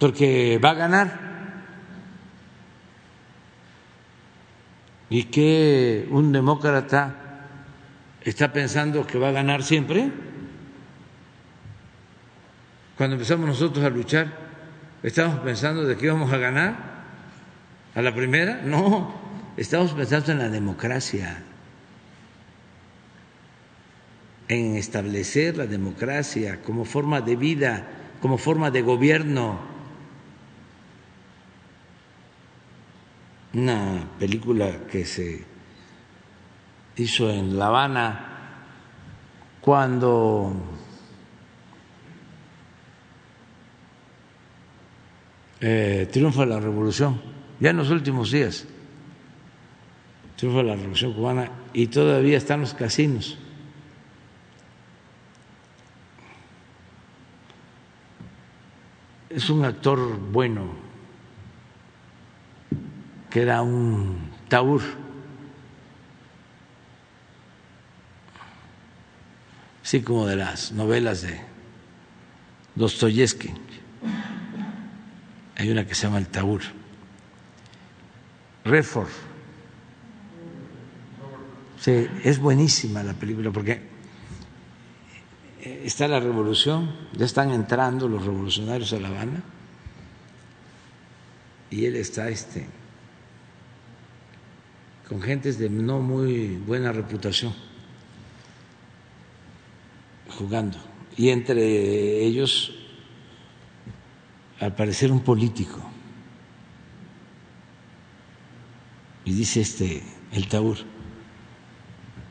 porque 0.00 0.58
va 0.58 0.70
a 0.70 0.74
ganar. 0.74 1.30
y 5.10 5.24
que 5.24 6.06
un 6.10 6.30
demócrata 6.30 7.16
está 8.22 8.52
pensando 8.52 9.06
que 9.06 9.18
va 9.18 9.30
a 9.30 9.32
ganar 9.32 9.64
siempre. 9.64 10.10
Cuando 12.96 13.16
empezamos 13.16 13.46
nosotros 13.46 13.84
a 13.84 13.90
luchar, 13.90 14.32
¿estamos 15.02 15.40
pensando 15.40 15.84
de 15.84 15.96
que 15.96 16.06
íbamos 16.06 16.32
a 16.32 16.38
ganar 16.38 16.76
a 17.94 18.02
la 18.02 18.14
primera? 18.14 18.62
No, 18.64 19.12
estamos 19.56 19.92
pensando 19.92 20.30
en 20.30 20.38
la 20.38 20.48
democracia, 20.48 21.42
en 24.46 24.76
establecer 24.76 25.56
la 25.56 25.66
democracia 25.66 26.62
como 26.62 26.84
forma 26.84 27.20
de 27.20 27.34
vida, 27.34 27.88
como 28.20 28.38
forma 28.38 28.70
de 28.70 28.82
gobierno 28.82 29.69
una 33.54 34.08
película 34.18 34.86
que 34.86 35.04
se 35.04 35.44
hizo 36.96 37.30
en 37.30 37.58
La 37.58 37.66
Habana 37.66 38.26
cuando 39.60 40.54
eh, 45.60 46.08
triunfa 46.10 46.46
la 46.46 46.60
revolución, 46.60 47.20
ya 47.58 47.70
en 47.70 47.76
los 47.76 47.90
últimos 47.90 48.30
días, 48.30 48.66
triunfa 50.36 50.62
la 50.62 50.76
revolución 50.76 51.12
cubana 51.12 51.50
y 51.72 51.88
todavía 51.88 52.38
están 52.38 52.60
los 52.60 52.74
casinos. 52.74 53.36
Es 59.28 59.48
un 59.48 59.64
actor 59.64 60.18
bueno 60.32 60.79
que 63.30 63.42
era 63.42 63.62
un 63.62 64.30
taur. 64.48 64.82
Así 69.82 70.02
como 70.02 70.26
de 70.26 70.36
las 70.36 70.72
novelas 70.72 71.22
de 71.22 71.40
Dostoyevsky. 72.74 73.52
Hay 75.56 75.70
una 75.70 75.86
que 75.86 75.94
se 75.94 76.02
llama 76.02 76.18
El 76.18 76.28
Taur. 76.28 76.60
Redford. 78.64 79.08
Sí, 81.80 82.06
es 82.24 82.38
buenísima 82.38 83.02
la 83.02 83.14
película 83.14 83.50
porque 83.50 83.80
está 85.62 86.08
la 86.08 86.20
revolución, 86.20 86.94
ya 87.12 87.24
están 87.24 87.50
entrando 87.50 88.08
los 88.08 88.24
revolucionarios 88.24 88.92
a 88.92 89.00
La 89.00 89.08
Habana 89.08 89.42
y 91.70 91.86
él 91.86 91.96
está 91.96 92.28
este 92.28 92.66
con 95.10 95.20
gentes 95.20 95.58
de 95.58 95.68
no 95.68 95.98
muy 95.98 96.56
buena 96.64 96.92
reputación 96.92 97.52
jugando. 100.38 100.78
Y 101.16 101.30
entre 101.30 102.22
ellos 102.22 102.72
al 104.60 104.72
parecer 104.76 105.10
un 105.10 105.18
político. 105.24 105.80
Y 109.24 109.32
dice 109.32 109.62
este 109.62 110.00
el 110.30 110.46
Taur 110.46 110.78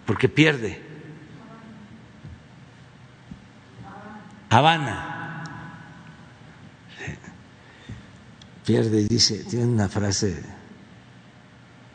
porque 0.06 0.30
pierde. 0.30 0.82
Habana. 4.50 5.44
Pierde 8.66 9.02
y 9.02 9.08
dice 9.10 9.44
tiene 9.44 9.66
una 9.66 9.90
frase 9.90 10.59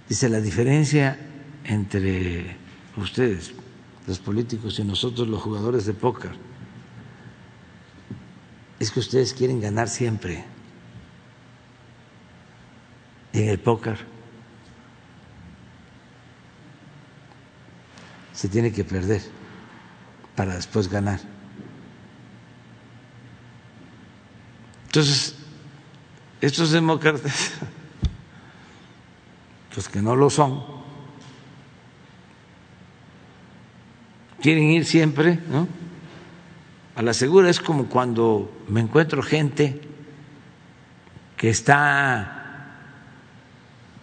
Dice, 0.09 0.29
la 0.29 0.41
diferencia 0.41 1.19
entre 1.65 2.57
ustedes, 2.97 3.55
los 4.07 4.19
políticos, 4.19 4.79
y 4.79 4.85
nosotros, 4.85 5.29
los 5.29 5.41
jugadores 5.41 5.87
de 5.87 5.95
póker, 5.95 6.33
es 8.79 8.91
que 8.91 9.01
ustedes 9.01 9.33
quieren 9.33 9.61
ganar 9.61 9.89
siempre. 9.89 10.45
En 13.33 13.49
el 13.49 13.59
póker 13.59 13.99
se 18.33 18.49
tiene 18.49 18.73
que 18.73 18.85
perder 18.85 19.23
para 20.37 20.55
después 20.55 20.89
ganar. 20.89 21.21
Entonces, 24.87 25.35
estos 26.41 26.71
demócratas 26.71 27.53
los 29.77 29.89
que 29.89 30.01
no 30.03 30.14
lo 30.14 30.31
son, 30.31 30.62
quieren 34.41 34.64
ir 34.70 34.85
siempre, 34.85 35.41
¿no? 35.49 35.66
A 36.97 37.03
la 37.03 37.12
segura 37.12 37.51
es 37.51 37.61
como 37.61 37.87
cuando 37.87 38.53
me 38.68 38.81
encuentro 38.81 39.22
gente 39.22 39.81
que 41.37 41.51
está 41.51 42.45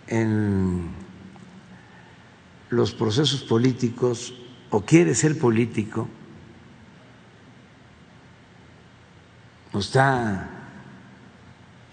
en 0.08 0.90
los 2.70 2.92
procesos 2.94 3.44
políticos 3.44 4.34
o 4.70 4.82
quiere 4.82 5.16
ser 5.16 5.38
político 5.40 6.08
o 9.72 9.80
está 9.80 10.50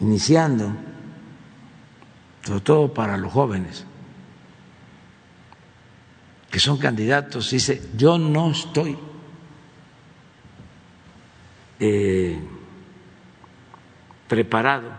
iniciando 0.01 0.72
sobre 2.49 2.63
todo 2.63 2.95
para 2.95 3.19
los 3.19 3.31
jóvenes 3.31 3.85
que 6.51 6.59
son 6.59 6.79
candidatos, 6.79 7.51
dice, 7.51 7.91
yo 7.95 8.17
no 8.17 8.53
estoy 8.53 8.97
eh, 11.79 12.41
preparado, 14.27 14.91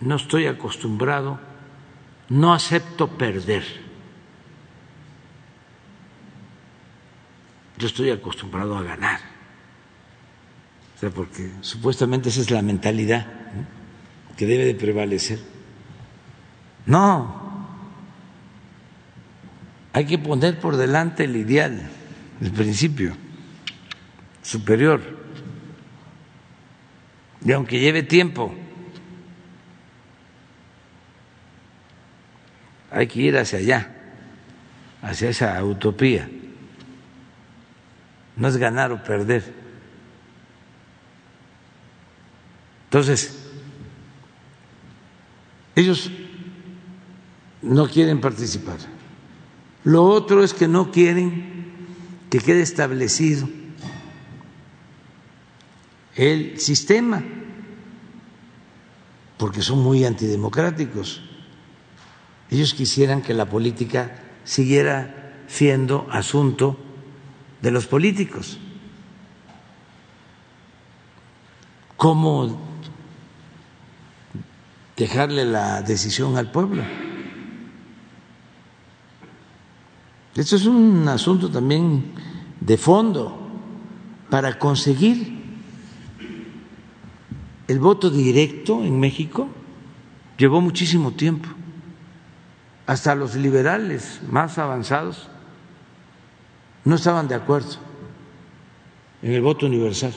no 0.00 0.16
estoy 0.16 0.48
acostumbrado, 0.48 1.40
no 2.28 2.52
acepto 2.52 3.08
perder. 3.08 3.64
Yo 7.78 7.86
estoy 7.86 8.10
acostumbrado 8.10 8.76
a 8.76 8.82
ganar. 8.82 9.20
O 10.94 11.00
sea, 11.00 11.08
porque 11.08 11.50
supuestamente 11.62 12.28
esa 12.28 12.42
es 12.42 12.50
la 12.50 12.60
mentalidad 12.60 13.37
que 14.38 14.46
debe 14.46 14.64
de 14.64 14.74
prevalecer. 14.76 15.40
No, 16.86 17.66
hay 19.92 20.06
que 20.06 20.16
poner 20.16 20.60
por 20.60 20.76
delante 20.76 21.24
el 21.24 21.36
ideal, 21.36 21.90
el 22.40 22.52
principio 22.52 23.16
superior. 24.40 25.02
Y 27.44 27.50
aunque 27.50 27.80
lleve 27.80 28.04
tiempo, 28.04 28.54
hay 32.92 33.08
que 33.08 33.20
ir 33.20 33.36
hacia 33.38 33.58
allá, 33.58 33.92
hacia 35.02 35.30
esa 35.30 35.64
utopía. 35.64 36.30
No 38.36 38.46
es 38.46 38.56
ganar 38.56 38.92
o 38.92 39.02
perder. 39.02 39.52
Entonces, 42.84 43.47
ellos 45.78 46.10
no 47.62 47.88
quieren 47.88 48.20
participar. 48.20 48.78
Lo 49.84 50.04
otro 50.04 50.42
es 50.42 50.52
que 50.52 50.66
no 50.66 50.90
quieren 50.90 51.86
que 52.30 52.40
quede 52.40 52.62
establecido 52.62 53.48
el 56.16 56.58
sistema, 56.58 57.22
porque 59.36 59.62
son 59.62 59.78
muy 59.80 60.04
antidemocráticos. 60.04 61.22
Ellos 62.50 62.74
quisieran 62.74 63.22
que 63.22 63.34
la 63.34 63.48
política 63.48 64.20
siguiera 64.42 65.44
siendo 65.46 66.08
asunto 66.10 66.76
de 67.62 67.70
los 67.70 67.86
políticos. 67.86 68.58
¿Cómo 71.96 72.67
dejarle 74.98 75.44
la 75.44 75.80
decisión 75.82 76.36
al 76.36 76.50
pueblo. 76.50 76.82
Esto 80.34 80.56
es 80.56 80.66
un 80.66 81.08
asunto 81.08 81.50
también 81.50 82.12
de 82.60 82.76
fondo 82.76 83.48
para 84.28 84.58
conseguir 84.58 85.38
el 87.68 87.78
voto 87.78 88.10
directo 88.10 88.82
en 88.82 88.98
México 88.98 89.48
llevó 90.36 90.60
muchísimo 90.60 91.12
tiempo. 91.12 91.48
Hasta 92.86 93.14
los 93.14 93.34
liberales 93.34 94.20
más 94.30 94.58
avanzados 94.58 95.28
no 96.84 96.94
estaban 96.94 97.28
de 97.28 97.34
acuerdo 97.34 97.76
en 99.22 99.32
el 99.32 99.42
voto 99.42 99.66
universal. 99.66 100.14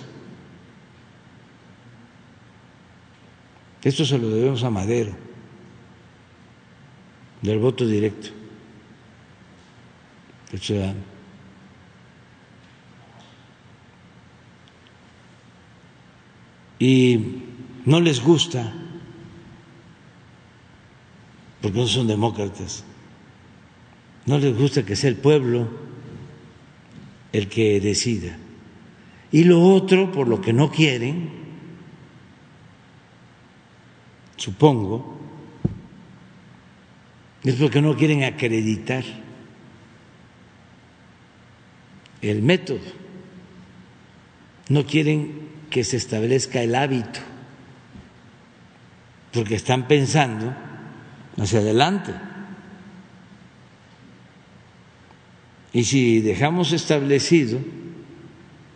Esto 3.83 4.05
se 4.05 4.17
lo 4.17 4.29
debemos 4.29 4.63
a 4.63 4.69
Madero, 4.69 5.11
del 7.41 7.57
voto 7.57 7.87
directo 7.87 8.29
del 10.51 10.59
ciudadano. 10.59 10.99
Y 16.77 17.43
no 17.85 17.99
les 18.01 18.21
gusta, 18.21 18.73
porque 21.61 21.79
no 21.79 21.87
son 21.87 22.07
demócratas, 22.07 22.83
no 24.25 24.37
les 24.37 24.55
gusta 24.57 24.83
que 24.83 24.95
sea 24.95 25.09
el 25.09 25.15
pueblo 25.15 25.69
el 27.33 27.47
que 27.47 27.79
decida. 27.79 28.37
Y 29.31 29.45
lo 29.45 29.61
otro, 29.61 30.11
por 30.11 30.27
lo 30.27 30.41
que 30.41 30.53
no 30.53 30.71
quieren, 30.71 31.40
supongo, 34.41 35.19
es 37.43 37.55
porque 37.55 37.79
no 37.79 37.95
quieren 37.95 38.23
acreditar 38.23 39.03
el 42.23 42.41
método, 42.41 42.79
no 44.69 44.83
quieren 44.83 45.49
que 45.69 45.83
se 45.83 45.97
establezca 45.97 46.63
el 46.63 46.73
hábito, 46.73 47.19
porque 49.31 49.55
están 49.55 49.87
pensando 49.87 50.55
hacia 51.37 51.59
adelante. 51.59 52.11
Y 55.71 55.83
si 55.83 56.19
dejamos 56.19 56.73
establecido 56.73 57.59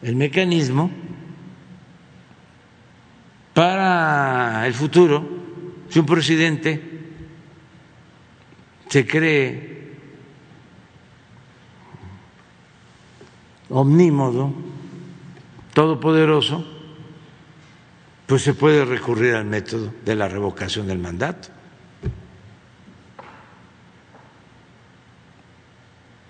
el 0.03 0.15
mecanismo 0.15 0.91
para 3.55 4.67
el 4.67 4.73
futuro, 4.75 5.34
si 5.89 5.99
un 5.99 6.05
presidente 6.05 6.81
se 8.89 9.05
cree 9.05 9.75
omnímodo, 13.69 14.53
todopoderoso, 15.73 16.65
pues 18.25 18.41
se 18.41 18.53
puede 18.53 18.85
recurrir 18.85 19.35
al 19.35 19.45
método 19.45 19.93
de 20.03 20.15
la 20.15 20.27
revocación 20.27 20.87
del 20.87 20.99
mandato. 20.99 21.49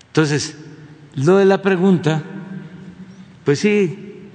Entonces, 0.08 0.58
lo 1.16 1.38
de 1.38 1.46
la 1.46 1.62
pregunta, 1.62 2.24
pues 3.44 3.60
sí, 3.60 4.30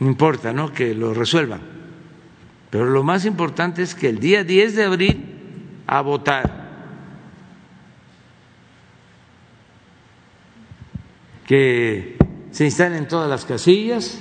no 0.00 0.08
importa, 0.08 0.52
¿no? 0.52 0.72
Que 0.72 0.94
lo 0.94 1.14
resuelvan. 1.14 1.73
Pero 2.74 2.86
lo 2.86 3.04
más 3.04 3.24
importante 3.24 3.84
es 3.84 3.94
que 3.94 4.08
el 4.08 4.18
día 4.18 4.42
10 4.42 4.74
de 4.74 4.82
abril 4.82 5.24
a 5.86 6.00
votar. 6.00 6.64
Que 11.46 12.16
se 12.50 12.64
instalen 12.64 13.06
todas 13.06 13.30
las 13.30 13.44
casillas 13.44 14.18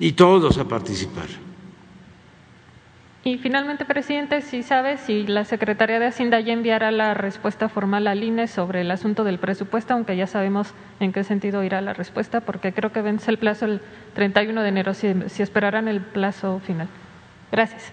y 0.00 0.10
todos 0.14 0.58
a 0.58 0.66
participar. 0.66 1.28
Y 3.22 3.36
finalmente, 3.36 3.84
presidente, 3.84 4.40
si 4.40 4.62
sabe 4.62 4.96
si 4.96 5.26
la 5.26 5.44
Secretaría 5.44 5.98
de 5.98 6.06
Hacienda 6.06 6.40
ya 6.40 6.54
enviará 6.54 6.90
la 6.90 7.12
respuesta 7.12 7.68
formal 7.68 8.06
al 8.06 8.24
INE 8.24 8.48
sobre 8.48 8.80
el 8.80 8.90
asunto 8.90 9.24
del 9.24 9.38
presupuesto, 9.38 9.92
aunque 9.92 10.16
ya 10.16 10.26
sabemos 10.26 10.72
en 11.00 11.12
qué 11.12 11.22
sentido 11.22 11.62
irá 11.62 11.82
la 11.82 11.92
respuesta, 11.92 12.40
porque 12.40 12.72
creo 12.72 12.92
que 12.92 13.02
vence 13.02 13.30
el 13.30 13.36
plazo 13.36 13.66
el 13.66 13.82
31 14.14 14.62
de 14.62 14.68
enero, 14.70 14.94
si, 14.94 15.14
si 15.28 15.42
esperarán 15.42 15.86
el 15.86 16.00
plazo 16.00 16.60
final. 16.60 16.88
Gracias. 17.52 17.92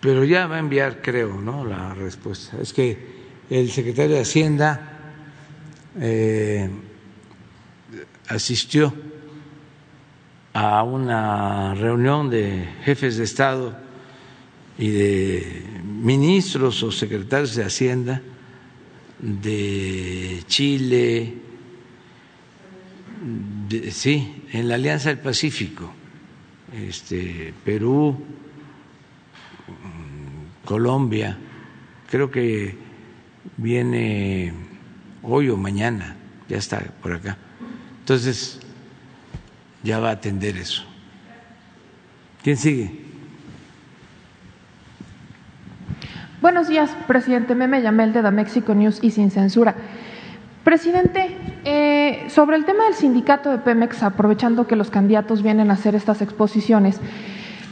Pero 0.00 0.22
ya 0.22 0.46
va 0.46 0.56
a 0.56 0.60
enviar, 0.60 1.02
creo, 1.02 1.40
¿no? 1.40 1.64
La 1.64 1.92
respuesta. 1.92 2.56
Es 2.62 2.72
que 2.72 3.18
el 3.50 3.68
secretario 3.72 4.14
de 4.14 4.22
Hacienda 4.22 4.80
eh, 6.00 6.70
asistió 8.28 8.94
a 10.52 10.84
una 10.84 11.74
reunión 11.74 12.30
de 12.30 12.68
jefes 12.84 13.16
de 13.16 13.24
Estado 13.24 13.87
y 14.78 14.90
de 14.90 15.62
ministros 15.84 16.82
o 16.84 16.92
secretarios 16.92 17.56
de 17.56 17.64
Hacienda 17.64 18.22
de 19.18 20.42
Chile, 20.46 21.34
sí, 23.90 24.42
en 24.52 24.68
la 24.68 24.76
Alianza 24.76 25.08
del 25.08 25.18
Pacífico, 25.18 25.92
este, 26.72 27.52
Perú, 27.64 28.16
Colombia, 30.64 31.36
creo 32.08 32.30
que 32.30 32.76
viene 33.56 34.52
hoy 35.22 35.48
o 35.48 35.56
mañana, 35.56 36.16
ya 36.48 36.58
está 36.58 36.78
por 37.02 37.14
acá. 37.14 37.36
Entonces, 38.00 38.60
ya 39.82 39.98
va 39.98 40.10
a 40.10 40.12
atender 40.12 40.56
eso. 40.56 40.84
¿Quién 42.42 42.56
sigue? 42.56 43.07
Buenos 46.40 46.68
días, 46.68 46.96
presidente 47.08 47.56
Meme 47.56 47.82
Yamel 47.82 48.12
de 48.12 48.22
Da 48.22 48.30
Mexico 48.30 48.72
News 48.72 49.00
y 49.02 49.10
sin 49.10 49.32
censura. 49.32 49.74
Presidente, 50.62 51.36
eh, 51.64 52.26
sobre 52.28 52.56
el 52.56 52.64
tema 52.64 52.84
del 52.84 52.94
sindicato 52.94 53.50
de 53.50 53.58
Pemex, 53.58 54.04
aprovechando 54.04 54.68
que 54.68 54.76
los 54.76 54.88
candidatos 54.88 55.42
vienen 55.42 55.68
a 55.68 55.74
hacer 55.74 55.96
estas 55.96 56.22
exposiciones, 56.22 57.00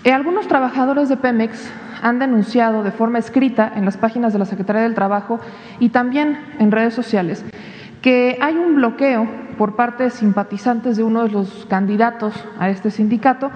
eh, 0.02 0.10
algunos 0.10 0.48
trabajadores 0.48 1.08
de 1.08 1.16
Pemex 1.16 1.70
han 2.02 2.18
denunciado 2.18 2.82
de 2.82 2.90
forma 2.90 3.20
escrita 3.20 3.72
en 3.72 3.84
las 3.84 3.96
páginas 3.96 4.32
de 4.32 4.40
la 4.40 4.46
Secretaría 4.46 4.82
del 4.82 4.96
Trabajo 4.96 5.38
y 5.78 5.90
también 5.90 6.36
en 6.58 6.72
redes 6.72 6.92
sociales 6.92 7.44
que 8.02 8.36
hay 8.40 8.56
un 8.56 8.74
bloqueo 8.74 9.28
por 9.58 9.76
parte 9.76 10.04
de 10.04 10.10
simpatizantes 10.10 10.96
de 10.96 11.04
uno 11.04 11.22
de 11.22 11.30
los 11.30 11.66
candidatos 11.66 12.34
a 12.58 12.68
este 12.68 12.90
sindicato 12.90 13.50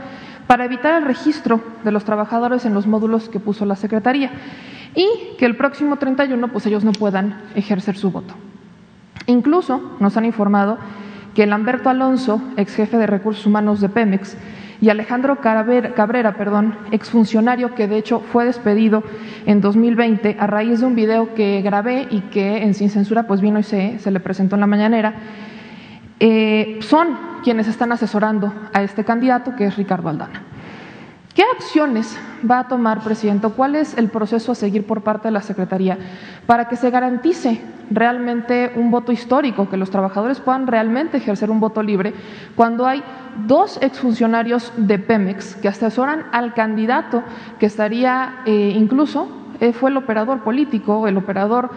para 0.47 0.65
evitar 0.65 0.95
el 0.95 1.05
registro 1.05 1.61
de 1.85 1.91
los 1.93 2.05
trabajadores 2.05 2.65
en 2.65 2.75
los 2.75 2.87
módulos 2.87 3.29
que 3.29 3.39
puso 3.39 3.65
la 3.65 3.77
Secretaría 3.77 4.31
y 4.95 5.09
que 5.39 5.47
el 5.47 5.57
próximo 5.57 5.97
31 5.97 6.49
pues 6.49 6.67
ellos 6.67 6.85
no 6.85 6.93
puedan 6.93 7.41
ejercer 7.55 7.97
su 7.97 8.11
voto. 8.11 8.35
Incluso 9.27 9.97
nos 10.01 10.17
han 10.17 10.25
informado 10.25 10.79
que 11.35 11.47
Lamberto 11.47 11.89
Alonso, 11.89 12.43
ex 12.57 12.75
jefe 12.75 12.97
de 12.97 13.07
recursos 13.07 13.47
humanos 13.47 13.81
de 13.81 13.89
Pemex, 13.89 14.37
y 14.81 14.89
Alejandro 14.89 15.41
Cabrera, 15.41 16.35
perdón, 16.37 16.75
exfuncionario 16.91 17.75
que 17.75 17.87
de 17.87 17.99
hecho 17.99 18.21
fue 18.21 18.47
despedido 18.47 19.03
en 19.45 19.61
2020 19.61 20.37
a 20.39 20.47
raíz 20.47 20.81
de 20.81 20.87
un 20.87 20.95
video 20.95 21.35
que 21.35 21.61
grabé 21.61 22.09
y 22.11 22.21
que 22.23 22.63
en 22.63 22.73
Sin 22.73 22.89
Censura 22.89 23.25
pues 23.25 23.43
vino 23.43 23.59
y 23.59 23.63
se, 23.63 23.99
se 23.99 24.11
le 24.11 24.21
presentó 24.21 24.57
en 24.57 24.61
la 24.61 24.67
mañanera, 24.67 25.15
eh, 26.19 26.79
son 26.81 27.09
quienes 27.45 27.69
están 27.69 27.93
asesorando 27.93 28.53
a 28.73 28.83
este 28.83 29.05
candidato 29.05 29.55
que 29.55 29.67
es 29.67 29.77
Ricardo 29.77 30.09
Aldana. 30.09 30.43
¿Qué 31.35 31.45
acciones 31.57 32.19
va 32.49 32.59
a 32.59 32.69
tomar, 32.69 33.05
presidente? 33.05 33.47
¿Cuál 33.49 33.77
es 33.77 33.97
el 33.97 34.09
proceso 34.09 34.51
a 34.51 34.57
seguir 34.57 34.85
por 34.85 35.03
parte 35.03 35.29
de 35.29 35.33
la 35.33 35.43
Secretaría 35.43 35.97
para 36.47 36.67
que 36.69 36.75
se 36.75 36.91
garantice 36.91 37.63
realmente 37.89 38.73
un 38.75 38.91
voto 38.91 39.13
histórico, 39.13 39.69
que 39.69 39.77
los 39.77 39.91
trabajadores 39.91 40.41
puedan 40.41 40.67
realmente 40.67 41.19
ejercer 41.19 41.51
un 41.51 41.61
voto 41.61 41.85
libre 41.85 42.15
cuando 42.57 42.85
hay 42.87 43.03
dos 43.47 43.79
exfuncionarios 43.81 44.73
de 44.77 44.99
Pemex 44.99 45.55
que 45.55 45.69
asesoran 45.69 46.27
al 46.33 46.53
candidato 46.53 47.23
que 47.61 47.67
estaría 47.67 48.43
eh, 48.47 48.73
incluso 48.75 49.29
eh, 49.61 49.73
fue 49.73 49.91
el 49.91 49.99
operador 49.99 50.41
político, 50.41 51.07
el 51.07 51.17
operador 51.17 51.71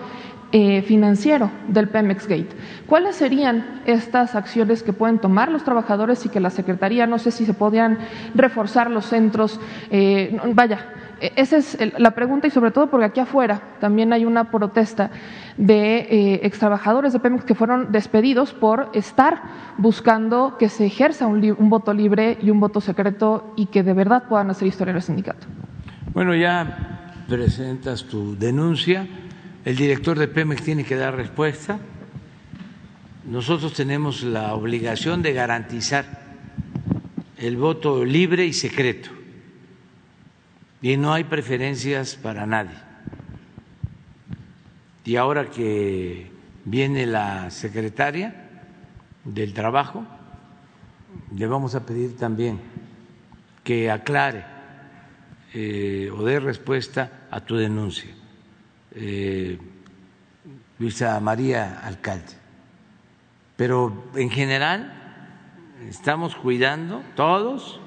eh, 0.56 0.84
financiero 0.84 1.50
del 1.68 1.90
Pemex 1.90 2.28
Gate. 2.28 2.50
¿Cuáles 2.86 3.16
serían 3.16 3.82
estas 3.88 4.36
acciones 4.36 4.84
que 4.84 4.94
pueden 4.94 5.18
tomar 5.18 5.52
los 5.52 5.64
trabajadores 5.64 6.24
y 6.28 6.30
que 6.30 6.40
la 6.40 6.52
Secretaría, 6.52 7.08
no 7.08 7.18
sé 7.18 7.32
si 7.32 7.44
se 7.48 7.56
podrían 7.56 7.98
reforzar 8.36 8.92
los 8.92 9.08
centros, 9.08 9.60
eh, 9.90 10.40
vaya, 10.54 10.94
e, 11.20 11.34
esa 11.38 11.58
es 11.58 11.76
la 11.98 12.12
pregunta 12.12 12.46
y 12.46 12.52
sobre 12.52 12.70
todo 12.70 12.92
porque 12.92 13.08
aquí 13.08 13.20
afuera 13.20 13.62
también 13.80 14.14
hay 14.14 14.26
una 14.26 14.52
protesta 14.52 15.10
de 15.58 15.98
eh, 15.98 16.42
extrabajadores 16.44 17.14
de 17.14 17.20
Pemex 17.20 17.46
que 17.46 17.56
fueron 17.56 17.92
despedidos 17.92 18.54
por 18.54 18.92
estar 18.94 19.42
buscando 19.80 20.58
que 20.60 20.70
se 20.70 20.86
ejerza 20.86 21.26
un, 21.26 21.42
voto 21.68 21.96
libre 21.96 22.38
y 22.44 22.52
un 22.52 22.60
voto 22.60 22.80
secreto 22.80 23.56
y 23.56 23.66
que 23.66 23.82
de 23.82 23.94
verdad 23.94 24.26
puedan 24.30 24.52
hacer 24.52 24.68
historia 24.68 24.92
en 24.92 24.98
el 24.98 25.02
sindicato. 25.02 25.48
Bueno, 26.14 26.36
ya 26.36 27.24
presentas 27.28 28.04
tu 28.04 28.38
denuncia 28.38 29.08
el 29.66 29.78
director 29.78 30.20
de 30.20 30.28
Pemex 30.28 30.62
tiene 30.64 30.84
que 30.84 30.96
dar 30.96 31.16
respuesta. 31.16 31.80
Nosotros 33.26 33.74
tenemos 33.74 34.24
la 34.24 34.54
obligación 34.56 35.22
de 35.22 35.32
garantizar 35.32 36.22
el 37.38 37.56
voto 37.56 38.04
libre 38.04 38.46
y 38.46 38.52
secreto. 38.52 39.10
Y 40.82 40.98
no 40.98 41.14
hay 41.14 41.24
preferencias 41.24 42.16
para 42.16 42.46
nadie. 42.46 42.76
Y 45.06 45.16
ahora 45.16 45.50
que 45.50 46.30
viene 46.66 47.06
la 47.06 47.50
secretaria 47.50 48.50
del 49.24 49.54
Trabajo, 49.54 50.06
le 51.34 51.48
vamos 51.48 51.74
a 51.76 51.86
pedir 51.86 52.18
también 52.18 52.60
que 53.64 53.90
aclare 53.90 54.44
eh, 55.54 56.12
o 56.14 56.22
dé 56.24 56.42
respuesta 56.42 57.28
a 57.32 57.40
tu 57.40 57.56
denuncia 57.56 58.14
eh, 58.96 59.58
Luisa 60.80 61.20
María 61.20 61.80
Alcalde. 61.84 62.34
Pero 63.56 64.06
en 64.16 64.30
general 64.30 64.94
estamos 65.88 66.36
cuidando 66.36 67.02
todos 67.16 67.80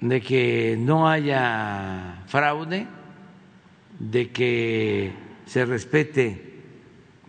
de 0.00 0.20
que 0.20 0.76
no 0.78 1.08
haya 1.08 2.22
fraude, 2.26 2.86
de 3.98 4.30
que 4.30 5.12
se 5.46 5.64
respete 5.64 6.60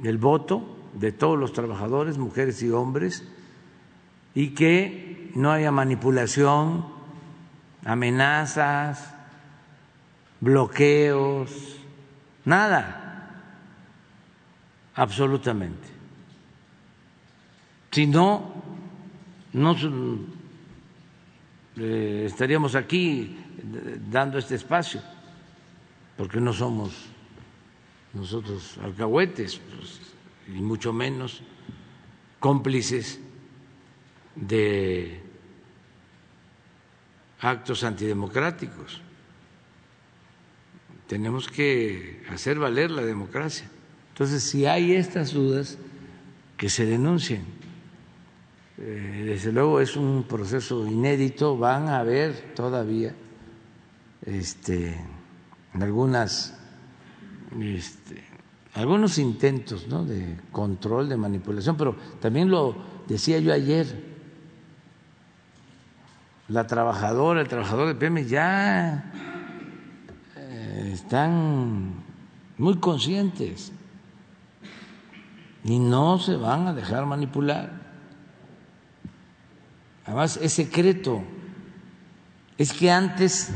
el 0.03 0.17
voto 0.17 0.77
de 0.93 1.11
todos 1.11 1.37
los 1.37 1.53
trabajadores, 1.53 2.17
mujeres 2.17 2.61
y 2.63 2.71
hombres, 2.71 3.27
y 4.35 4.49
que 4.49 5.31
no 5.35 5.51
haya 5.51 5.71
manipulación, 5.71 6.85
amenazas, 7.85 9.13
bloqueos, 10.41 11.72
nada, 12.45 13.03
absolutamente. 14.95 15.87
Si 17.91 18.07
no, 18.07 18.51
no 19.53 19.75
eh, 21.77 22.23
estaríamos 22.25 22.73
aquí 22.73 23.37
dando 24.09 24.39
este 24.39 24.55
espacio, 24.55 24.99
porque 26.17 26.41
no 26.41 26.53
somos 26.53 26.91
nosotros 28.13 28.79
alcahuetes, 28.83 29.59
pues, 29.75 30.01
y 30.47 30.61
mucho 30.61 30.91
menos 30.91 31.43
cómplices 32.39 33.19
de 34.35 35.21
actos 37.39 37.83
antidemocráticos 37.83 39.02
tenemos 41.13 41.47
que 41.47 42.23
hacer 42.31 42.57
valer 42.57 42.89
la 42.89 43.03
democracia. 43.03 43.69
Entonces, 44.13 44.41
si 44.41 44.65
hay 44.65 44.93
estas 44.93 45.31
dudas, 45.31 45.77
que 46.57 46.69
se 46.69 46.87
denuncien. 46.87 47.43
Eh, 48.79 49.25
desde 49.27 49.51
luego 49.51 49.79
es 49.79 49.95
un 49.95 50.23
proceso 50.23 50.87
inédito, 50.87 51.55
van 51.55 51.87
a 51.87 51.99
haber 51.99 52.55
todavía 52.55 53.13
este, 54.25 54.99
algunas, 55.73 56.57
este, 57.61 58.23
algunos 58.73 59.19
intentos 59.19 59.87
¿no? 59.87 60.05
de 60.05 60.35
control, 60.51 61.09
de 61.09 61.17
manipulación, 61.17 61.77
pero 61.77 61.95
también 62.21 62.49
lo 62.49 62.75
decía 63.07 63.37
yo 63.37 63.53
ayer, 63.53 64.03
la 66.47 66.65
trabajadora, 66.65 67.41
el 67.41 67.47
trabajador 67.47 67.87
de 67.89 67.93
Pemex 67.93 68.31
ya 68.31 69.32
están 70.73 71.93
muy 72.57 72.77
conscientes 72.77 73.71
y 75.63 75.79
no 75.79 76.19
se 76.19 76.35
van 76.35 76.67
a 76.67 76.73
dejar 76.73 77.05
manipular. 77.05 77.81
Además, 80.05 80.37
es 80.37 80.53
secreto. 80.53 81.23
Es 82.57 82.73
que 82.73 82.91
antes, 82.91 83.53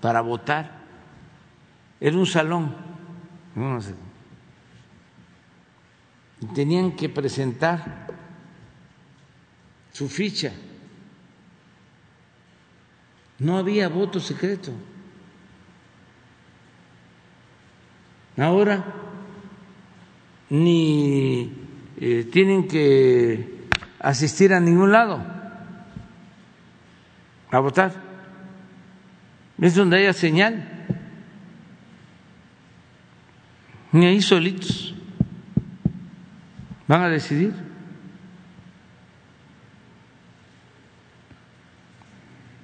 para 0.00 0.20
votar, 0.20 0.80
era 2.00 2.16
un 2.16 2.26
salón. 2.26 2.74
Y 6.40 6.46
tenían 6.46 6.92
que 6.92 7.08
presentar 7.08 8.06
su 9.92 10.08
ficha. 10.08 10.52
No 13.38 13.56
había 13.56 13.88
voto 13.88 14.20
secreto. 14.20 14.72
Ahora 18.36 18.84
ni 20.50 21.52
eh, 22.00 22.28
tienen 22.32 22.66
que 22.66 23.66
asistir 24.00 24.52
a 24.52 24.60
ningún 24.60 24.92
lado 24.92 25.24
a 27.50 27.58
votar. 27.58 27.92
Es 29.60 29.74
donde 29.74 29.98
haya 29.98 30.12
señal. 30.12 30.66
Ni 33.92 34.06
ahí 34.06 34.22
solitos 34.22 34.94
van 36.86 37.02
a 37.02 37.08
decidir. 37.08 37.54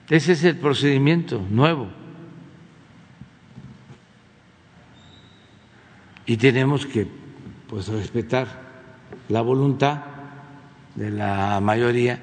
Ese 0.09 0.33
es 0.33 0.45
el 0.45 0.57
procedimiento 0.57 1.45
nuevo. 1.51 1.91
Y 6.27 6.37
tenemos 6.37 6.87
que 6.87 7.07
pues 7.69 7.89
respetar 7.89 8.49
la 9.29 9.41
voluntad 9.41 10.03
de 10.97 11.11
la 11.11 11.61
mayoría. 11.61 12.21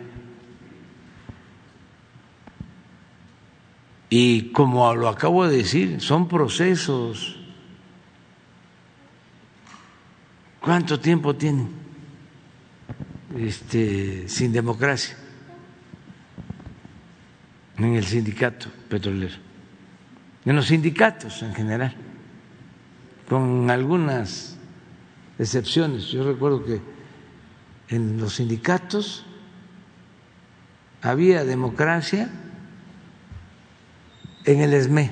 Y 4.09 4.51
como 4.51 4.93
lo 4.93 5.07
acabo 5.07 5.47
de 5.47 5.57
decir, 5.57 6.01
son 6.01 6.27
procesos. 6.27 7.39
¿Cuánto 10.59 10.99
tiempo 10.99 11.35
tienen 11.35 11.69
este, 13.37 14.27
sin 14.29 14.53
democracia 14.53 15.17
en 17.77 17.95
el 17.95 18.05
sindicato 18.05 18.67
petrolero? 18.89 19.35
En 20.45 20.55
los 20.55 20.67
sindicatos 20.67 21.41
en 21.41 21.53
general, 21.53 21.95
con 23.33 23.71
algunas 23.71 24.55
excepciones. 25.39 26.05
Yo 26.09 26.23
recuerdo 26.23 26.63
que 26.63 26.79
en 27.89 28.19
los 28.19 28.35
sindicatos 28.35 29.25
había 31.01 31.43
democracia 31.43 32.29
en 34.45 34.61
el 34.61 34.71
ESME. 34.71 35.09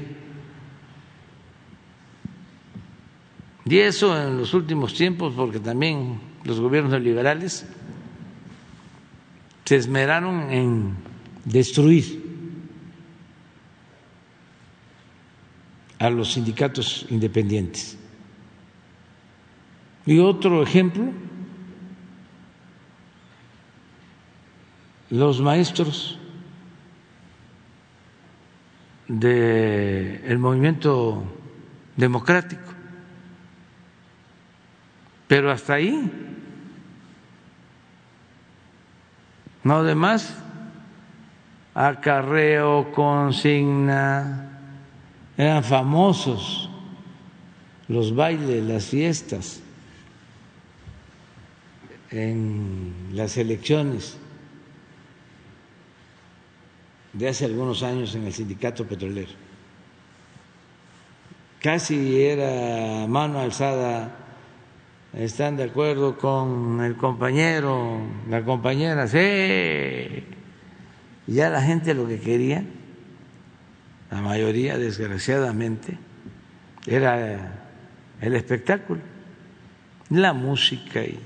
Y 3.66 3.80
eso 3.80 4.16
en 4.16 4.38
los 4.38 4.54
últimos 4.54 4.94
tiempos, 4.94 5.34
porque 5.36 5.60
también 5.60 6.22
los 6.44 6.60
gobiernos 6.60 7.02
liberales 7.02 7.66
se 9.66 9.76
esmeraron 9.78 10.52
en 10.52 10.96
destruir 11.44 12.22
a 15.98 16.12
los 16.12 16.34
sindicatos 16.34 17.08
independientes. 17.10 17.98
Y 20.06 20.20
otro 20.20 20.64
ejemplo, 20.64 21.12
los 25.10 25.42
maestros 25.42 26.18
del 29.08 30.40
movimiento 30.40 31.24
democrático. 31.98 32.62
Pero 35.28 35.52
hasta 35.52 35.76
ahí, 35.76 36.12
no 39.64 39.84
demás, 39.84 40.36
acarreo, 41.76 42.92
consigna, 42.92 44.50
eran 45.38 45.64
famosos 45.64 46.70
los 47.88 48.16
bailes, 48.16 48.64
las 48.64 48.86
fiestas 48.86 49.62
en 52.12 52.94
las 53.14 53.38
elecciones 53.38 54.18
de 57.14 57.28
hace 57.28 57.46
algunos 57.46 57.84
años 57.84 58.14
en 58.16 58.26
el 58.26 58.34
sindicato 58.34 58.86
petrolero. 58.86 59.32
Casi 61.62 62.22
era 62.22 63.08
mano 63.08 63.40
alzada, 63.40 64.16
están 65.14 65.58
de 65.58 65.64
acuerdo 65.64 66.18
con 66.18 66.82
el 66.82 66.96
compañero, 66.96 68.02
la 68.30 68.44
compañera, 68.44 69.08
sí. 69.08 70.24
Ya 71.28 71.50
la 71.50 71.62
gente 71.62 71.94
lo 71.94 72.08
que 72.08 72.20
quería, 72.20 72.64
la 74.10 74.22
mayoría 74.22 74.78
desgraciadamente, 74.78 75.98
era 76.88 77.62
el 78.20 78.36
espectáculo, 78.36 79.02
la 80.10 80.34
música 80.34 81.02
y 81.04 81.20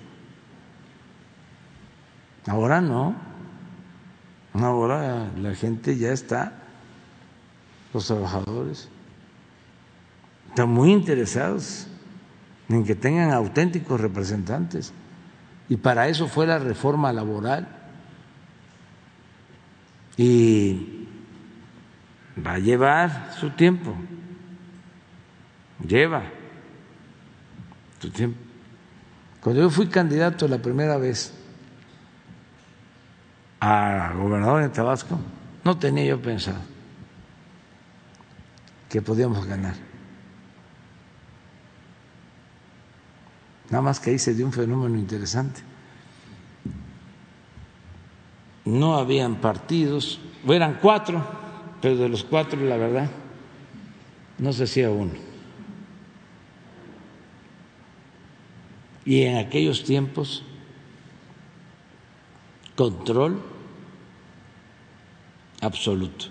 Ahora 2.47 2.81
no. 2.81 3.15
Ahora 4.53 5.31
la 5.37 5.53
gente 5.53 5.97
ya 5.97 6.11
está, 6.13 6.53
los 7.93 8.07
trabajadores, 8.07 8.87
están 10.49 10.69
muy 10.69 10.93
interesados 10.93 11.87
en 12.69 12.85
que 12.85 12.95
tengan 12.95 13.31
auténticos 13.31 13.99
representantes. 13.99 14.93
Y 15.67 15.75
para 15.75 16.07
eso 16.07 16.27
fue 16.27 16.47
la 16.47 16.57
reforma 16.57 17.11
laboral. 17.11 17.67
Y 20.15 21.07
va 22.45 22.53
a 22.53 22.59
llevar 22.59 23.33
su 23.37 23.49
tiempo. 23.49 23.93
Lleva 25.85 26.23
su 27.99 28.09
tiempo. 28.09 28.39
Cuando 29.41 29.63
yo 29.63 29.69
fui 29.69 29.87
candidato 29.87 30.47
la 30.47 30.59
primera 30.59 30.97
vez 30.97 31.33
a 33.59 34.13
gobernador 34.15 34.63
en 34.63 34.71
Tabasco, 34.71 35.19
no 35.63 35.77
tenía 35.77 36.05
yo 36.05 36.21
pensado 36.21 36.59
que 38.89 39.01
podíamos 39.01 39.45
ganar. 39.45 39.75
Nada 43.69 43.81
más 43.81 43.99
que 43.99 44.11
ahí 44.11 44.19
se 44.19 44.33
dio 44.33 44.45
un 44.45 44.53
fenómeno 44.53 44.95
interesante. 44.95 45.59
No 48.63 48.95
habían 48.95 49.35
partidos, 49.41 50.21
eran 50.47 50.79
cuatro, 50.81 51.21
pero 51.81 51.97
de 51.97 52.07
los 52.07 52.23
cuatro, 52.23 52.57
la 52.61 52.77
verdad, 52.77 53.09
no 54.37 54.53
se 54.53 54.63
hacía 54.63 54.89
uno. 54.89 55.11
Y 59.03 59.23
en 59.23 59.39
aquellos 59.39 59.83
tiempos 59.83 60.44
control 62.75 63.41
absoluto. 65.61 66.25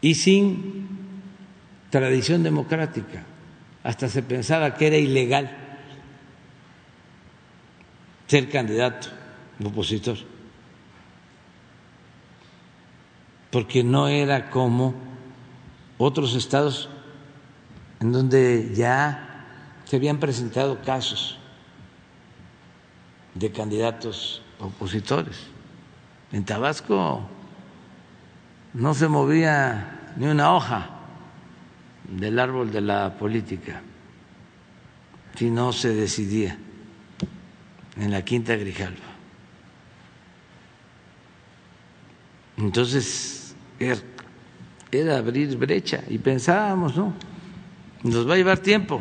Y 0.00 0.14
sin 0.14 0.88
tradición 1.90 2.42
democrática. 2.42 3.24
Hasta 3.84 4.08
se 4.08 4.22
pensaba 4.22 4.74
que 4.74 4.86
era 4.86 4.96
ilegal 4.96 5.58
ser 8.26 8.48
candidato 8.48 9.08
opositor, 9.62 10.16
porque 13.50 13.84
no 13.84 14.08
era 14.08 14.50
como 14.50 14.94
otros 15.98 16.34
estados 16.34 16.88
en 18.00 18.12
donde 18.12 18.72
ya 18.74 19.46
se 19.84 19.96
habían 19.96 20.18
presentado 20.18 20.80
casos 20.82 21.38
de 23.34 23.50
candidatos 23.50 24.42
opositores. 24.58 25.48
En 26.32 26.44
Tabasco 26.44 27.22
no 28.74 28.94
se 28.94 29.08
movía 29.08 30.14
ni 30.16 30.26
una 30.26 30.54
hoja 30.54 30.90
del 32.08 32.38
árbol 32.38 32.72
de 32.72 32.80
la 32.80 33.16
política 33.18 33.82
si 35.34 35.50
no 35.50 35.72
se 35.72 35.94
decidía 35.94 36.58
en 37.96 38.10
la 38.10 38.22
Quinta 38.22 38.56
Grijalva. 38.56 39.12
Entonces, 42.58 43.54
er, 43.78 44.02
era 44.90 45.18
abrir 45.18 45.56
brecha 45.56 46.02
y 46.08 46.18
pensábamos, 46.18 46.96
¿no? 46.96 47.14
Nos 48.02 48.28
va 48.28 48.34
a 48.34 48.36
llevar 48.36 48.58
tiempo, 48.58 49.00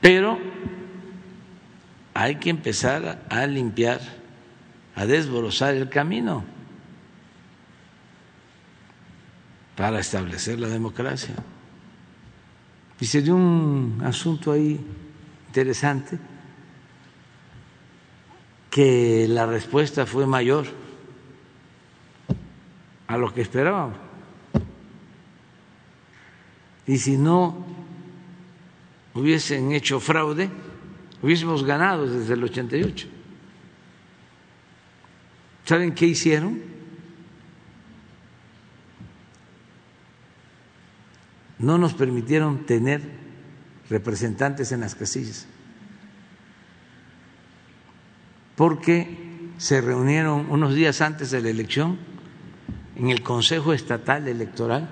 pero 0.00 0.38
hay 2.14 2.36
que 2.36 2.50
empezar 2.50 3.24
a 3.28 3.46
limpiar, 3.46 4.00
a 4.94 5.06
desbrozar 5.06 5.74
el 5.74 5.88
camino 5.88 6.44
para 9.76 10.00
establecer 10.00 10.58
la 10.58 10.68
democracia. 10.68 11.34
Y 13.00 13.06
se 13.06 13.22
dio 13.22 13.34
un 13.34 14.02
asunto 14.04 14.52
ahí 14.52 14.78
interesante, 15.46 16.18
que 18.70 19.26
la 19.28 19.46
respuesta 19.46 20.06
fue 20.06 20.26
mayor 20.26 20.66
a 23.06 23.16
lo 23.16 23.32
que 23.32 23.40
esperábamos. 23.40 23.96
Y 26.86 26.98
si 26.98 27.16
no 27.16 27.64
hubiesen 29.14 29.72
hecho 29.72 29.98
fraude, 29.98 30.50
hubiésemos 31.22 31.64
ganado 31.64 32.06
desde 32.06 32.34
el 32.34 32.44
88. 32.44 33.08
¿Saben 35.64 35.94
qué 35.94 36.06
hicieron? 36.06 36.60
No 41.58 41.78
nos 41.78 41.94
permitieron 41.94 42.64
tener 42.64 43.02
representantes 43.90 44.72
en 44.72 44.80
las 44.80 44.94
casillas, 44.94 45.46
porque 48.56 49.52
se 49.58 49.80
reunieron 49.80 50.46
unos 50.50 50.74
días 50.74 51.00
antes 51.02 51.30
de 51.30 51.42
la 51.42 51.50
elección 51.50 51.98
en 52.96 53.10
el 53.10 53.22
Consejo 53.22 53.72
Estatal 53.72 54.26
Electoral 54.26 54.88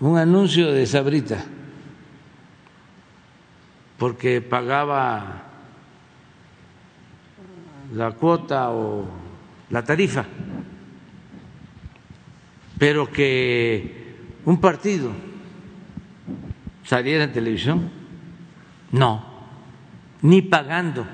un 0.00 0.18
anuncio 0.18 0.72
de 0.72 0.84
Sabrita 0.86 1.44
porque 4.02 4.40
pagaba 4.40 5.44
la 7.94 8.10
cuota 8.10 8.70
o 8.70 9.06
la 9.70 9.84
tarifa, 9.84 10.24
pero 12.80 13.12
que 13.12 14.16
un 14.44 14.60
partido 14.60 15.12
saliera 16.82 17.22
en 17.22 17.32
televisión, 17.32 17.92
no, 18.90 19.24
ni 20.22 20.42
pagando 20.42 21.06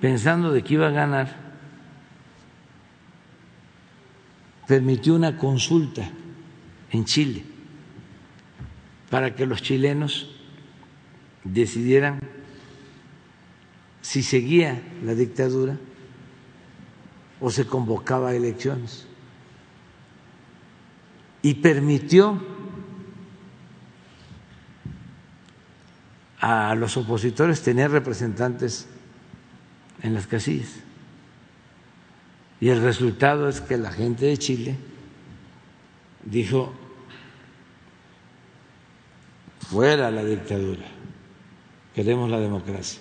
pensando 0.05 0.53
de 0.53 0.63
que 0.63 0.75
iba 0.75 0.89
a 0.89 0.91
ganar, 0.91 1.35
permitió 4.69 5.15
una 5.15 5.39
consulta 5.39 6.07
en 6.91 7.07
Chile 7.07 7.43
para 9.09 9.35
que 9.35 9.47
los 9.47 9.63
chilenos 9.63 10.31
decidieran 11.43 12.21
si 14.03 14.23
seguía 14.23 14.83
la 15.03 15.15
dictadura 15.15 15.79
o 17.41 17.51
se 17.51 17.65
convocaba 17.65 18.29
a 18.29 18.35
elecciones. 18.35 19.07
Y 21.41 21.55
permitió 21.55 22.45
a 26.43 26.75
los 26.75 26.95
opositores 26.99 27.63
tener 27.63 27.91
representantes 27.91 28.87
en 30.05 30.15
las 30.15 30.27
casillas. 30.27 30.69
Y 32.61 32.69
el 32.69 32.83
resultado 32.83 33.49
es 33.49 33.61
que 33.61 33.77
la 33.79 33.91
gente 33.91 34.27
de 34.27 34.37
Chile 34.37 34.77
dijo, 36.25 36.73
fuera 39.59 40.11
la 40.11 40.23
dictadura, 40.25 40.85
queremos 41.95 42.31
la 42.31 42.39
democracia. 42.39 43.01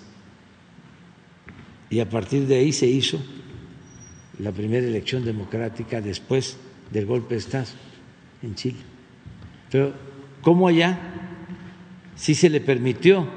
y 1.90 2.00
a 2.00 2.08
partir 2.08 2.46
de 2.48 2.56
ahí 2.56 2.72
se 2.72 2.86
hizo 2.86 3.22
la 4.38 4.50
primera 4.50 4.84
elección 4.84 5.24
democrática 5.24 6.00
después 6.00 6.56
del 6.90 7.06
golpe 7.06 7.34
de 7.34 7.40
Estado 7.40 7.66
en 8.42 8.54
Chile. 8.56 8.80
Pero, 9.70 9.92
¿cómo 10.40 10.66
allá 10.66 10.98
sí 12.16 12.34
se 12.34 12.48
le 12.48 12.60
permitió 12.60 13.28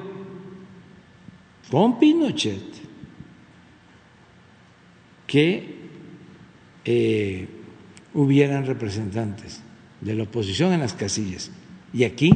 con 1.70 2.00
Pinochet 2.00 2.77
que 5.28 5.76
eh, 6.86 7.48
hubieran 8.14 8.66
representantes 8.66 9.62
de 10.02 10.16
la 10.16 10.24
oposición 10.24 10.74
en 10.74 10.80
las 10.80 10.94
casillas? 10.94 11.52
Y 11.94 12.04
aquí, 12.04 12.32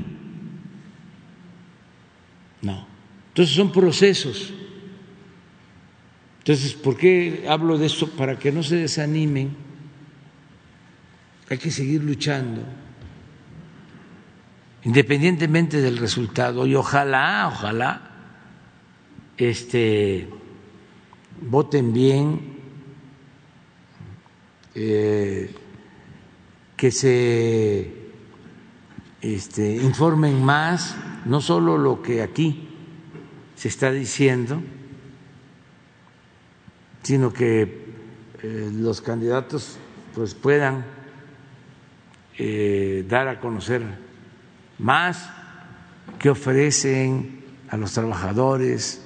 no. 2.62 2.86
Entonces 3.30 3.56
son 3.56 3.72
procesos. 3.72 4.54
Entonces, 6.40 6.74
¿por 6.74 6.98
qué 6.98 7.46
hablo 7.48 7.78
de 7.78 7.86
esto? 7.86 8.08
Para 8.08 8.38
que 8.38 8.52
no 8.52 8.64
se 8.64 8.76
desanimen. 8.76 9.56
Hay 11.50 11.58
que 11.58 11.70
seguir 11.70 12.02
luchando, 12.04 12.64
independientemente 14.84 15.82
del 15.82 15.98
resultado. 15.98 16.66
Y 16.66 16.76
ojalá, 16.76 17.50
ojalá, 17.54 18.10
este, 19.38 20.30
voten 21.42 21.92
bien, 21.92 22.61
eh, 24.76 25.54
que 26.78 26.92
se 26.92 27.94
este, 29.22 29.76
informen 29.76 30.44
más, 30.44 30.96
no 31.26 31.42
solo 31.42 31.78
lo 31.78 32.02
que 32.02 32.22
aquí 32.22 32.70
se 33.56 33.68
está 33.68 33.92
diciendo, 33.92 34.62
sino 37.04 37.32
que 37.32 37.86
eh, 38.42 38.72
los 38.74 39.02
candidatos 39.02 39.78
pues 40.16 40.34
puedan 40.34 40.86
eh, 42.38 43.06
dar 43.08 43.28
a 43.28 43.40
conocer 43.40 43.84
más 44.80 45.30
qué 46.18 46.30
ofrecen 46.30 47.44
a 47.70 47.78
los 47.78 47.94
trabajadores, 47.94 49.04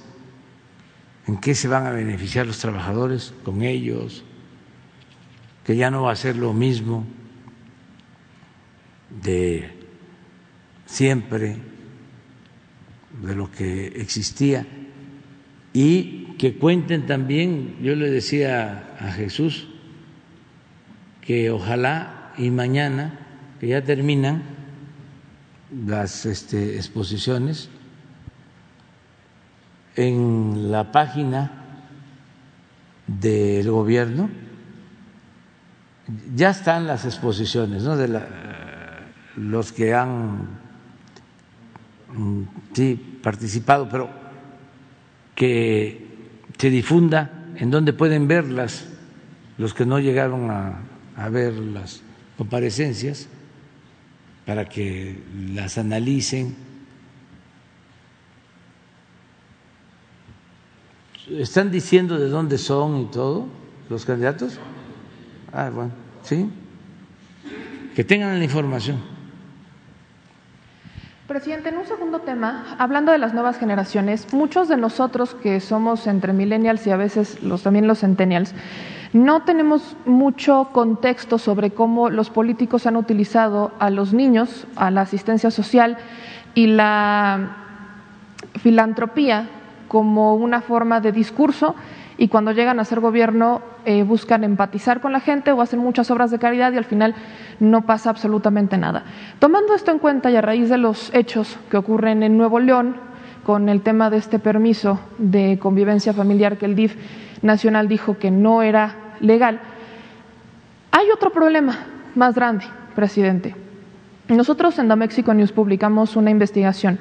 en 1.26 1.38
qué 1.38 1.54
se 1.54 1.68
van 1.68 1.86
a 1.86 1.90
beneficiar 1.90 2.46
los 2.46 2.58
trabajadores 2.58 3.34
con 3.44 3.62
ellos, 3.62 4.24
que 5.66 5.74
ya 5.74 5.90
no 5.90 6.02
va 6.02 6.12
a 6.12 6.16
ser 6.16 6.36
lo 6.36 6.52
mismo 6.52 7.04
de 9.20 9.68
siempre, 10.86 11.56
de 13.20 13.34
lo 13.34 13.50
que 13.50 13.88
existía. 13.88 14.64
Y 15.72 16.36
que 16.38 16.56
cuenten 16.56 17.06
también, 17.06 17.78
yo 17.82 17.96
le 17.96 18.08
decía 18.12 18.94
a 19.00 19.10
Jesús, 19.10 19.66
que 21.20 21.50
ojalá 21.50 22.32
y 22.38 22.50
mañana, 22.50 23.18
que 23.58 23.66
ya 23.66 23.82
terminan 23.82 24.44
las 25.84 26.26
este, 26.26 26.76
exposiciones, 26.76 27.70
en 29.96 30.70
la 30.70 30.92
página 30.92 31.50
del 33.08 33.68
gobierno 33.68 34.45
ya 36.34 36.50
están 36.50 36.86
las 36.86 37.04
exposiciones, 37.04 37.82
¿no? 37.82 37.96
De 37.96 38.20
los 39.36 39.72
que 39.72 39.94
han 39.94 40.48
mm, 42.14 42.42
sí, 42.72 43.18
participado, 43.22 43.88
pero 43.88 44.08
que 45.34 46.06
se 46.58 46.70
difunda 46.70 47.52
en 47.56 47.70
donde 47.70 47.92
pueden 47.92 48.28
verlas 48.28 48.86
los 49.58 49.74
que 49.74 49.86
no 49.86 49.98
llegaron 49.98 50.50
a, 50.50 51.28
ver 51.30 51.54
las 51.54 52.02
comparecencias 52.36 53.26
para 54.44 54.68
que 54.68 55.18
las 55.54 55.78
analicen. 55.78 56.54
¿Están 61.30 61.70
diciendo 61.72 62.18
de 62.18 62.28
dónde 62.28 62.58
son 62.58 63.00
y 63.00 63.04
todo 63.06 63.46
los 63.88 64.04
candidatos? 64.04 64.60
Ah, 65.56 65.70
bueno, 65.70 65.90
sí. 66.22 66.50
Que 67.94 68.04
tengan 68.04 68.38
la 68.38 68.44
información. 68.44 69.00
Presidente, 71.26 71.70
en 71.70 71.78
un 71.78 71.86
segundo 71.86 72.18
tema, 72.18 72.76
hablando 72.78 73.10
de 73.10 73.16
las 73.16 73.32
nuevas 73.32 73.58
generaciones, 73.58 74.34
muchos 74.34 74.68
de 74.68 74.76
nosotros 74.76 75.34
que 75.34 75.60
somos 75.60 76.06
entre 76.06 76.34
millennials 76.34 76.86
y 76.86 76.90
a 76.90 76.98
veces 76.98 77.42
los, 77.42 77.62
también 77.62 77.86
los 77.86 78.00
centennials, 78.00 78.52
no 79.14 79.44
tenemos 79.44 79.96
mucho 80.04 80.68
contexto 80.74 81.38
sobre 81.38 81.70
cómo 81.70 82.10
los 82.10 82.28
políticos 82.28 82.86
han 82.86 82.96
utilizado 82.96 83.72
a 83.78 83.88
los 83.88 84.12
niños, 84.12 84.66
a 84.76 84.90
la 84.90 85.00
asistencia 85.00 85.50
social 85.50 85.96
y 86.54 86.66
la 86.66 87.56
filantropía 88.60 89.48
como 89.88 90.34
una 90.34 90.60
forma 90.60 91.00
de 91.00 91.12
discurso 91.12 91.74
y 92.18 92.28
cuando 92.28 92.52
llegan 92.52 92.80
a 92.80 92.84
ser 92.84 93.00
gobierno 93.00 93.60
eh, 93.84 94.02
buscan 94.02 94.44
empatizar 94.44 95.00
con 95.00 95.12
la 95.12 95.20
gente 95.20 95.52
o 95.52 95.60
hacen 95.60 95.80
muchas 95.80 96.10
obras 96.10 96.30
de 96.30 96.38
caridad 96.38 96.72
y 96.72 96.76
al 96.76 96.84
final 96.84 97.14
no 97.60 97.82
pasa 97.82 98.10
absolutamente 98.10 98.78
nada. 98.78 99.04
Tomando 99.38 99.74
esto 99.74 99.90
en 99.90 99.98
cuenta 99.98 100.30
y 100.30 100.36
a 100.36 100.40
raíz 100.40 100.68
de 100.68 100.78
los 100.78 101.14
hechos 101.14 101.58
que 101.70 101.76
ocurren 101.76 102.22
en 102.22 102.36
Nuevo 102.36 102.58
León 102.58 102.96
con 103.44 103.68
el 103.68 103.82
tema 103.82 104.10
de 104.10 104.16
este 104.16 104.38
permiso 104.38 104.98
de 105.18 105.58
convivencia 105.60 106.12
familiar 106.12 106.56
que 106.56 106.66
el 106.66 106.74
DIF 106.74 106.96
nacional 107.42 107.86
dijo 107.86 108.18
que 108.18 108.30
no 108.30 108.62
era 108.62 108.94
legal, 109.20 109.60
hay 110.90 111.10
otro 111.10 111.30
problema 111.30 111.78
más 112.14 112.34
grande, 112.34 112.64
presidente. 112.94 113.54
Nosotros 114.28 114.78
en 114.78 114.88
The 114.88 114.96
Mexico 114.96 115.34
News 115.34 115.52
publicamos 115.52 116.16
una 116.16 116.30
investigación 116.30 116.98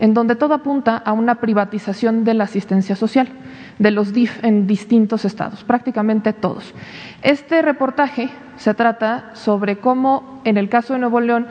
en 0.00 0.14
donde 0.14 0.34
todo 0.34 0.54
apunta 0.54 0.96
a 0.96 1.12
una 1.12 1.36
privatización 1.36 2.24
de 2.24 2.34
la 2.34 2.44
asistencia 2.44 2.96
social 2.96 3.28
de 3.78 3.90
los 3.90 4.12
DIF 4.12 4.42
en 4.42 4.66
distintos 4.66 5.24
estados, 5.24 5.62
prácticamente 5.62 6.32
todos. 6.32 6.74
Este 7.22 7.62
reportaje 7.62 8.30
se 8.56 8.74
trata 8.74 9.30
sobre 9.34 9.78
cómo, 9.78 10.40
en 10.44 10.56
el 10.56 10.68
caso 10.68 10.94
de 10.94 10.98
Nuevo 10.98 11.20
León 11.20 11.46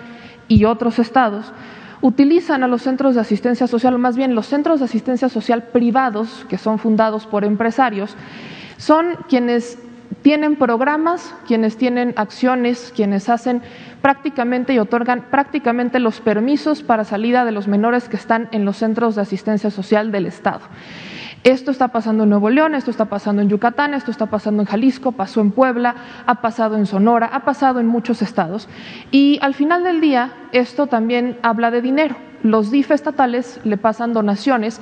y 0.47 0.65
otros 0.65 0.99
estados, 0.99 1.53
utilizan 2.01 2.63
a 2.63 2.67
los 2.67 2.81
centros 2.81 3.15
de 3.15 3.21
asistencia 3.21 3.67
social, 3.67 3.93
o 3.93 3.99
más 3.99 4.17
bien 4.17 4.35
los 4.35 4.47
centros 4.47 4.79
de 4.79 4.85
asistencia 4.85 5.29
social 5.29 5.63
privados, 5.63 6.45
que 6.49 6.57
son 6.57 6.79
fundados 6.79 7.27
por 7.27 7.43
empresarios, 7.43 8.15
son 8.77 9.17
quienes 9.27 9.77
tienen 10.21 10.55
programas, 10.55 11.33
quienes 11.47 11.77
tienen 11.77 12.13
acciones, 12.17 12.91
quienes 12.95 13.29
hacen 13.29 13.61
prácticamente 14.01 14.73
y 14.73 14.79
otorgan 14.79 15.25
prácticamente 15.29 15.99
los 15.99 16.21
permisos 16.21 16.83
para 16.83 17.03
salida 17.03 17.45
de 17.45 17.51
los 17.51 17.67
menores 17.67 18.09
que 18.09 18.17
están 18.17 18.49
en 18.51 18.65
los 18.65 18.77
centros 18.77 19.15
de 19.15 19.21
asistencia 19.21 19.71
social 19.71 20.11
del 20.11 20.25
Estado. 20.25 20.61
Esto 21.45 21.71
está 21.71 21.87
pasando 21.87 22.23
en 22.23 22.29
Nuevo 22.29 22.49
León, 22.49 22.75
esto 22.75 22.91
está 22.91 23.05
pasando 23.05 23.41
en 23.41 23.47
Yucatán, 23.47 23.93
esto 23.93 24.11
está 24.11 24.25
pasando 24.25 24.61
en 24.61 24.67
Jalisco, 24.67 25.13
pasó 25.13 25.39
en 25.39 25.51
Puebla, 25.51 25.95
ha 26.25 26.41
pasado 26.41 26.75
en 26.75 26.85
Sonora, 26.85 27.29
ha 27.31 27.45
pasado 27.45 27.79
en 27.79 27.87
muchos 27.87 28.21
estados. 28.21 28.67
Y 29.09 29.39
al 29.41 29.53
final 29.53 29.85
del 29.85 30.01
día, 30.01 30.33
esto 30.51 30.87
también 30.87 31.37
habla 31.41 31.71
de 31.71 31.81
dinero. 31.81 32.17
Los 32.43 32.71
DIF 32.71 32.91
estatales 32.91 33.61
le 33.63 33.77
pasan 33.77 34.11
donaciones 34.11 34.81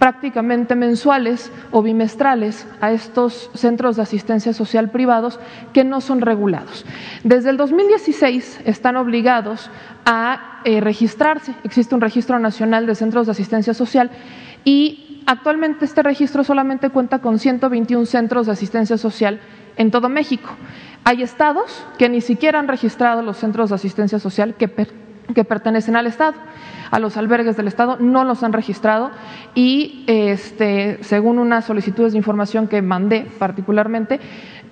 prácticamente 0.00 0.74
mensuales 0.74 1.52
o 1.70 1.82
bimestrales 1.82 2.66
a 2.80 2.90
estos 2.90 3.50
centros 3.54 3.96
de 3.96 4.02
asistencia 4.02 4.52
social 4.52 4.90
privados 4.90 5.38
que 5.72 5.84
no 5.84 6.00
son 6.00 6.22
regulados. 6.22 6.86
Desde 7.22 7.50
el 7.50 7.58
2016 7.58 8.62
están 8.64 8.96
obligados 8.96 9.70
a 10.06 10.62
eh, 10.64 10.80
registrarse, 10.80 11.54
existe 11.62 11.94
un 11.94 12.00
registro 12.00 12.38
nacional 12.38 12.86
de 12.86 12.94
centros 12.94 13.26
de 13.26 13.32
asistencia 13.32 13.74
social 13.74 14.10
y 14.64 15.06
Actualmente 15.26 15.84
este 15.84 16.02
registro 16.02 16.42
solamente 16.42 16.90
cuenta 16.90 17.20
con 17.20 17.38
121 17.38 18.04
centros 18.06 18.46
de 18.46 18.52
asistencia 18.52 18.98
social 18.98 19.38
en 19.76 19.92
todo 19.92 20.08
México. 20.08 20.50
Hay 21.04 21.22
estados 21.22 21.86
que 21.98 22.08
ni 22.08 22.20
siquiera 22.20 22.58
han 22.58 22.66
registrado 22.66 23.22
los 23.22 23.36
centros 23.36 23.68
de 23.68 23.76
asistencia 23.76 24.18
social 24.18 24.54
que, 24.54 24.66
pertenecen 25.44 25.96
al 25.96 26.06
Estado. 26.06 26.34
A 26.90 26.98
los 26.98 27.16
albergues 27.16 27.56
del 27.56 27.68
Estado 27.68 27.96
no 28.00 28.24
los 28.24 28.42
han 28.42 28.52
registrado 28.52 29.10
y, 29.54 30.04
este, 30.08 30.98
según 31.02 31.38
unas 31.38 31.64
solicitudes 31.64 32.12
de 32.12 32.18
información 32.18 32.66
que 32.66 32.82
mandé 32.82 33.26
particularmente, 33.38 34.18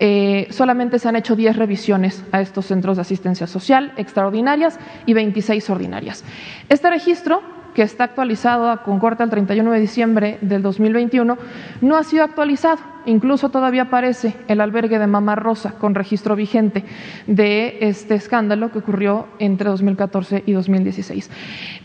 eh, 0.01 0.49
solamente 0.51 0.99
se 0.99 1.09
han 1.09 1.17
hecho 1.17 1.37
10 1.37 1.57
revisiones 1.57 2.25
a 2.33 2.41
estos 2.41 2.67
centros 2.67 2.97
de 2.97 3.03
asistencia 3.03 3.47
social 3.47 3.93
extraordinarias 3.97 4.79
y 5.07 5.13
26 5.13 5.71
ordinarias. 5.71 6.25
Este 6.69 6.91
registro 6.91 7.43
que 7.79 7.83
está 7.83 8.03
actualizado 8.03 8.83
con 8.83 8.99
corte 8.99 9.23
al 9.23 9.31
31 9.31 9.71
de 9.71 9.79
diciembre 9.79 10.39
del 10.41 10.63
2021, 10.63 11.39
no 11.81 11.97
ha 11.97 12.03
sido 12.03 12.25
actualizado. 12.25 12.79
Incluso 13.09 13.49
todavía 13.49 13.83
aparece 13.83 14.35
el 14.49 14.61
albergue 14.61 14.99
de 14.99 15.07
Mamá 15.07 15.35
Rosa 15.35 15.73
con 15.73 15.95
registro 15.95 16.37
vigente 16.37 16.85
de 17.27 17.79
este 17.81 18.15
escándalo 18.15 18.71
que 18.71 18.79
ocurrió 18.79 19.27
entre 19.39 19.69
2014 19.71 20.45
y 20.47 20.53
2016. 20.53 21.31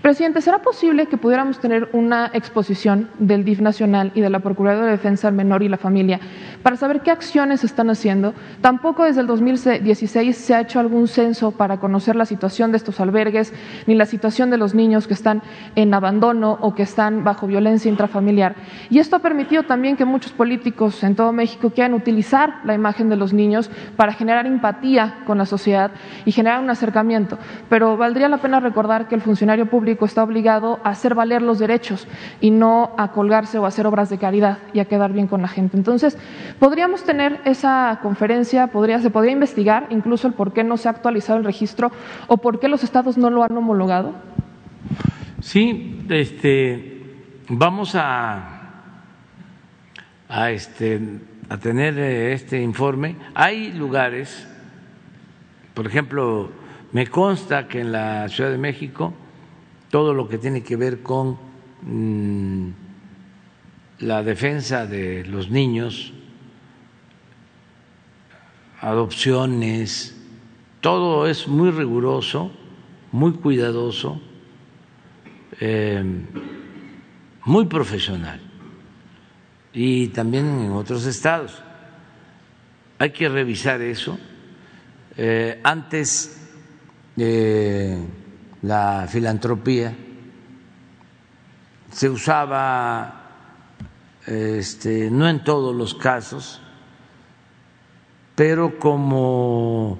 Presidente, 0.02 0.42
¿será 0.42 0.62
posible 0.62 1.06
que 1.08 1.18
pudiéramos 1.18 1.60
tener 1.60 1.90
una 1.94 2.30
exposición 2.34 3.10
del 3.20 3.46
DIF 3.46 3.62
nacional 3.62 4.12
y 4.16 4.22
de 4.22 4.30
la 4.30 4.40
Procuraduría 4.40 4.86
de 4.86 4.92
Defensa 4.92 5.28
del 5.28 5.36
Menor 5.36 5.64
y 5.64 5.70
la 5.70 5.78
Familia 5.78 6.20
para 6.62 6.76
saber 6.76 7.02
qué 7.02 7.12
acciones 7.12 7.64
están 7.64 7.90
haciendo? 7.90 8.34
Tampoco 8.62 9.06
desde 9.06 9.22
el 9.22 9.28
2016 9.28 10.36
se 10.36 10.56
ha 10.56 10.62
hecho 10.62 10.80
algún 10.80 11.08
censo 11.08 11.52
para 11.52 11.80
conocer 11.80 12.16
la 12.16 12.26
situación 12.26 12.72
de 12.72 12.78
estos 12.78 13.00
albergues 13.00 13.54
ni 13.88 13.96
la 13.96 14.06
situación 14.06 14.50
de 14.50 14.58
los 14.58 14.76
niños 14.76 15.08
que 15.08 15.14
están 15.14 15.42
en 15.76 15.94
abandono 15.94 16.58
o 16.62 16.76
que 16.76 16.84
están 16.84 17.24
bajo 17.24 17.48
violencia 17.48 17.90
intrafamiliar. 17.90 18.56
Y 18.90 19.00
esto 19.00 19.16
ha 19.16 19.20
permitido 19.20 19.64
también 19.64 19.96
que 19.96 20.06
muchos 20.06 20.34
políticos 20.34 21.04
en 21.14 21.18
todo 21.18 21.32
México 21.32 21.70
quieran 21.70 21.94
utilizar 21.94 22.62
la 22.64 22.74
imagen 22.74 23.08
de 23.08 23.16
los 23.16 23.34
niños 23.34 23.70
para 23.96 24.14
generar 24.14 24.48
empatía 24.48 25.20
con 25.28 25.38
la 25.38 25.46
sociedad 25.46 25.92
y 26.26 26.32
generar 26.32 26.60
un 26.60 26.72
acercamiento. 26.72 27.38
Pero 27.70 27.96
valdría 27.98 28.28
la 28.30 28.40
pena 28.40 28.60
recordar 28.60 29.08
que 29.08 29.14
el 29.14 29.22
funcionario 29.22 29.68
público 29.68 30.06
está 30.06 30.24
obligado 30.24 30.80
a 30.84 30.90
hacer 30.90 31.14
valer 31.14 31.44
los 31.44 31.60
derechos 31.60 32.08
y 32.42 32.50
no 32.50 32.96
a 32.98 33.12
colgarse 33.12 33.60
o 33.60 33.66
a 33.66 33.68
hacer 33.68 33.86
obras 33.86 34.10
de 34.10 34.18
caridad 34.18 34.58
y 34.74 34.80
a 34.80 34.86
quedar 34.86 35.14
bien 35.14 35.28
con 35.28 35.44
la 35.44 35.48
gente. 35.48 35.78
Entonces, 35.78 36.18
podríamos 36.58 37.04
tener 37.04 37.42
esa 37.46 38.00
conferencia, 38.02 38.66
podría, 38.68 38.98
se 39.00 39.12
podría 39.12 39.34
investigar 39.34 39.86
incluso 39.92 40.28
el 40.28 40.34
por 40.34 40.52
qué 40.52 40.64
no 40.64 40.78
se 40.78 40.88
ha 40.88 40.92
actualizado 40.92 41.38
el 41.38 41.46
registro 41.46 41.92
o 42.26 42.38
por 42.38 42.60
qué 42.60 42.70
los 42.70 42.84
estados 42.84 43.20
no 43.20 43.30
lo 43.30 43.44
han 43.44 43.56
homologado. 43.56 44.14
Sí, 45.42 46.04
este, 46.10 47.04
vamos 47.50 47.94
a, 47.94 48.53
a, 50.34 50.50
este, 50.50 51.00
a 51.48 51.60
tener 51.60 51.98
eh, 52.00 52.34
este 52.34 52.60
informe. 52.60 53.16
Hay 53.36 53.72
lugares, 53.72 54.48
por 55.76 55.86
ejemplo, 55.86 56.50
me 56.92 57.06
consta 57.06 57.68
que 57.68 57.82
en 57.82 57.92
la 57.92 58.28
Ciudad 58.30 58.50
de 58.50 58.58
México 58.58 59.14
todo 59.92 60.16
lo 60.16 60.28
que 60.28 60.40
tiene 60.40 60.64
que 60.64 60.76
ver 60.76 61.04
con 61.04 61.38
mm, 61.84 62.70
la 64.00 64.24
defensa 64.24 64.88
de 64.88 65.24
los 65.24 65.52
niños, 65.52 66.14
adopciones, 68.82 70.20
todo 70.82 71.28
es 71.28 71.48
muy 71.48 71.70
riguroso, 71.70 72.52
muy 73.12 73.34
cuidadoso 73.34 74.20
eh, 75.60 76.04
muy 77.46 77.66
profesional 77.66 78.53
y 79.74 80.08
también 80.10 80.46
en 80.62 80.72
otros 80.72 81.06
estados. 81.06 81.62
Hay 83.00 83.12
que 83.12 83.28
revisar 83.28 83.82
eso. 83.82 84.18
Eh, 85.18 85.60
antes 85.64 86.38
eh, 87.18 87.98
la 88.62 89.08
filantropía 89.10 89.96
se 91.92 92.10
usaba, 92.10 93.22
este, 94.26 95.12
no 95.12 95.28
en 95.28 95.44
todos 95.44 95.76
los 95.76 95.94
casos, 95.94 96.62
pero 98.36 98.80
como 98.80 100.00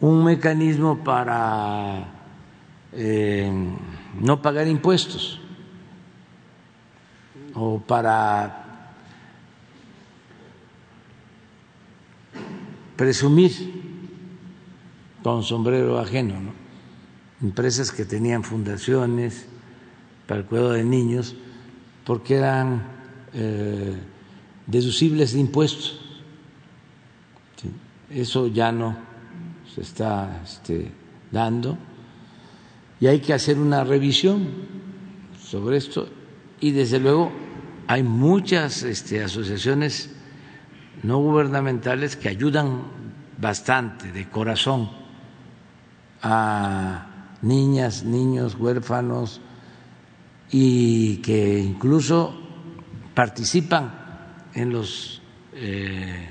un 0.00 0.24
mecanismo 0.24 1.02
para 1.02 2.10
no 4.20 4.40
pagar 4.40 4.68
impuestos 4.68 5.40
o 7.54 7.80
para 7.80 8.63
presumir 12.96 13.52
con 15.22 15.42
sombrero 15.42 15.98
ajeno, 15.98 16.40
¿no? 16.40 16.52
empresas 17.42 17.90
que 17.90 18.04
tenían 18.04 18.44
fundaciones 18.44 19.46
para 20.26 20.40
el 20.40 20.46
cuidado 20.46 20.72
de 20.72 20.84
niños 20.84 21.34
porque 22.04 22.36
eran 22.36 22.82
eh, 23.32 23.94
deducibles 24.66 25.32
de 25.32 25.40
impuestos. 25.40 26.00
Eso 28.10 28.46
ya 28.46 28.70
no 28.70 28.96
se 29.74 29.80
está 29.80 30.40
este, 30.44 30.92
dando 31.32 31.76
y 33.00 33.08
hay 33.08 33.20
que 33.20 33.32
hacer 33.32 33.58
una 33.58 33.82
revisión 33.82 34.46
sobre 35.42 35.78
esto 35.78 36.08
y 36.60 36.70
desde 36.70 37.00
luego 37.00 37.32
hay 37.86 38.02
muchas 38.02 38.82
este, 38.84 39.22
asociaciones 39.24 40.13
no 41.04 41.18
gubernamentales 41.18 42.16
que 42.16 42.28
ayudan 42.28 42.82
bastante 43.38 44.10
de 44.10 44.28
corazón 44.28 44.90
a 46.22 47.06
niñas, 47.42 48.02
niños, 48.04 48.56
huérfanos 48.58 49.40
y 50.50 51.18
que 51.18 51.60
incluso 51.60 52.34
participan 53.14 53.92
en 54.54 54.72
los 54.72 55.22
eh, 55.52 56.28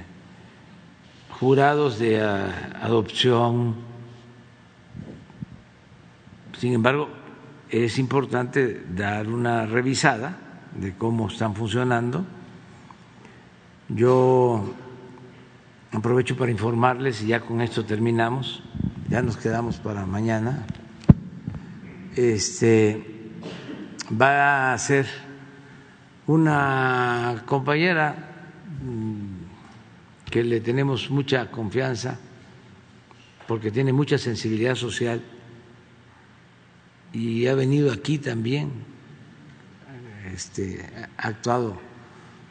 jurados 1.40 2.00
de 2.00 2.22
adopción 2.22 3.94
sin 6.64 6.72
embargo, 6.72 7.10
es 7.70 8.00
importante 8.00 8.86
dar 8.95 9.28
una 9.28 9.66
revisada 9.66 10.38
de 10.80 10.95
cómo 10.95 11.28
están 11.28 11.56
funcionando. 11.56 12.26
Yo 13.89 14.73
aprovecho 15.91 16.38
para 16.38 16.51
informarles 16.51 17.22
y 17.22 17.27
ya 17.27 17.41
con 17.41 17.61
esto 17.61 17.84
terminamos, 17.85 18.64
ya 19.10 19.22
nos 19.22 19.35
quedamos 19.35 19.77
para 19.77 20.05
mañana. 20.05 20.65
Este 22.15 23.03
va 24.10 24.73
a 24.73 24.77
ser 24.77 25.05
una 26.27 27.43
compañera 27.45 28.15
mm, 28.81 30.31
que 30.31 30.43
le 30.43 30.61
tenemos 30.61 31.10
mucha 31.11 31.51
confianza 31.51 32.18
porque 33.47 33.69
tiene 33.69 33.91
mucha 33.91 34.18
sensibilidad 34.18 34.76
social 34.76 35.22
y 37.11 37.45
ha 37.47 37.53
venido 37.53 37.91
aquí 37.91 38.18
también, 38.18 38.72
este, 40.34 40.89
ha 41.18 41.27
actuado 41.27 41.77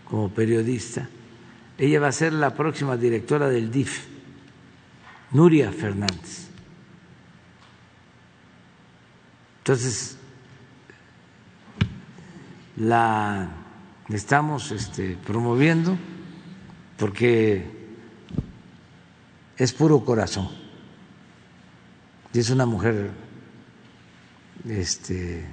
como 0.09 0.29
periodista. 0.29 1.09
Ella 1.83 1.99
va 1.99 2.07
a 2.07 2.13
ser 2.13 2.33
la 2.33 2.55
próxima 2.55 2.97
directora 2.97 3.49
del 3.49 3.73
DIF, 3.73 4.07
Nuria 5.33 5.73
Fernández. 5.73 6.47
Entonces, 9.59 10.17
la 12.77 13.49
estamos 14.11 14.71
este, 14.71 15.19
promoviendo 15.27 15.99
porque 16.99 17.67
es 19.57 19.73
puro 19.73 20.05
corazón 20.05 20.51
y 22.33 22.39
es 22.39 22.51
una 22.51 22.65
mujer 22.65 23.11
este, 24.69 25.45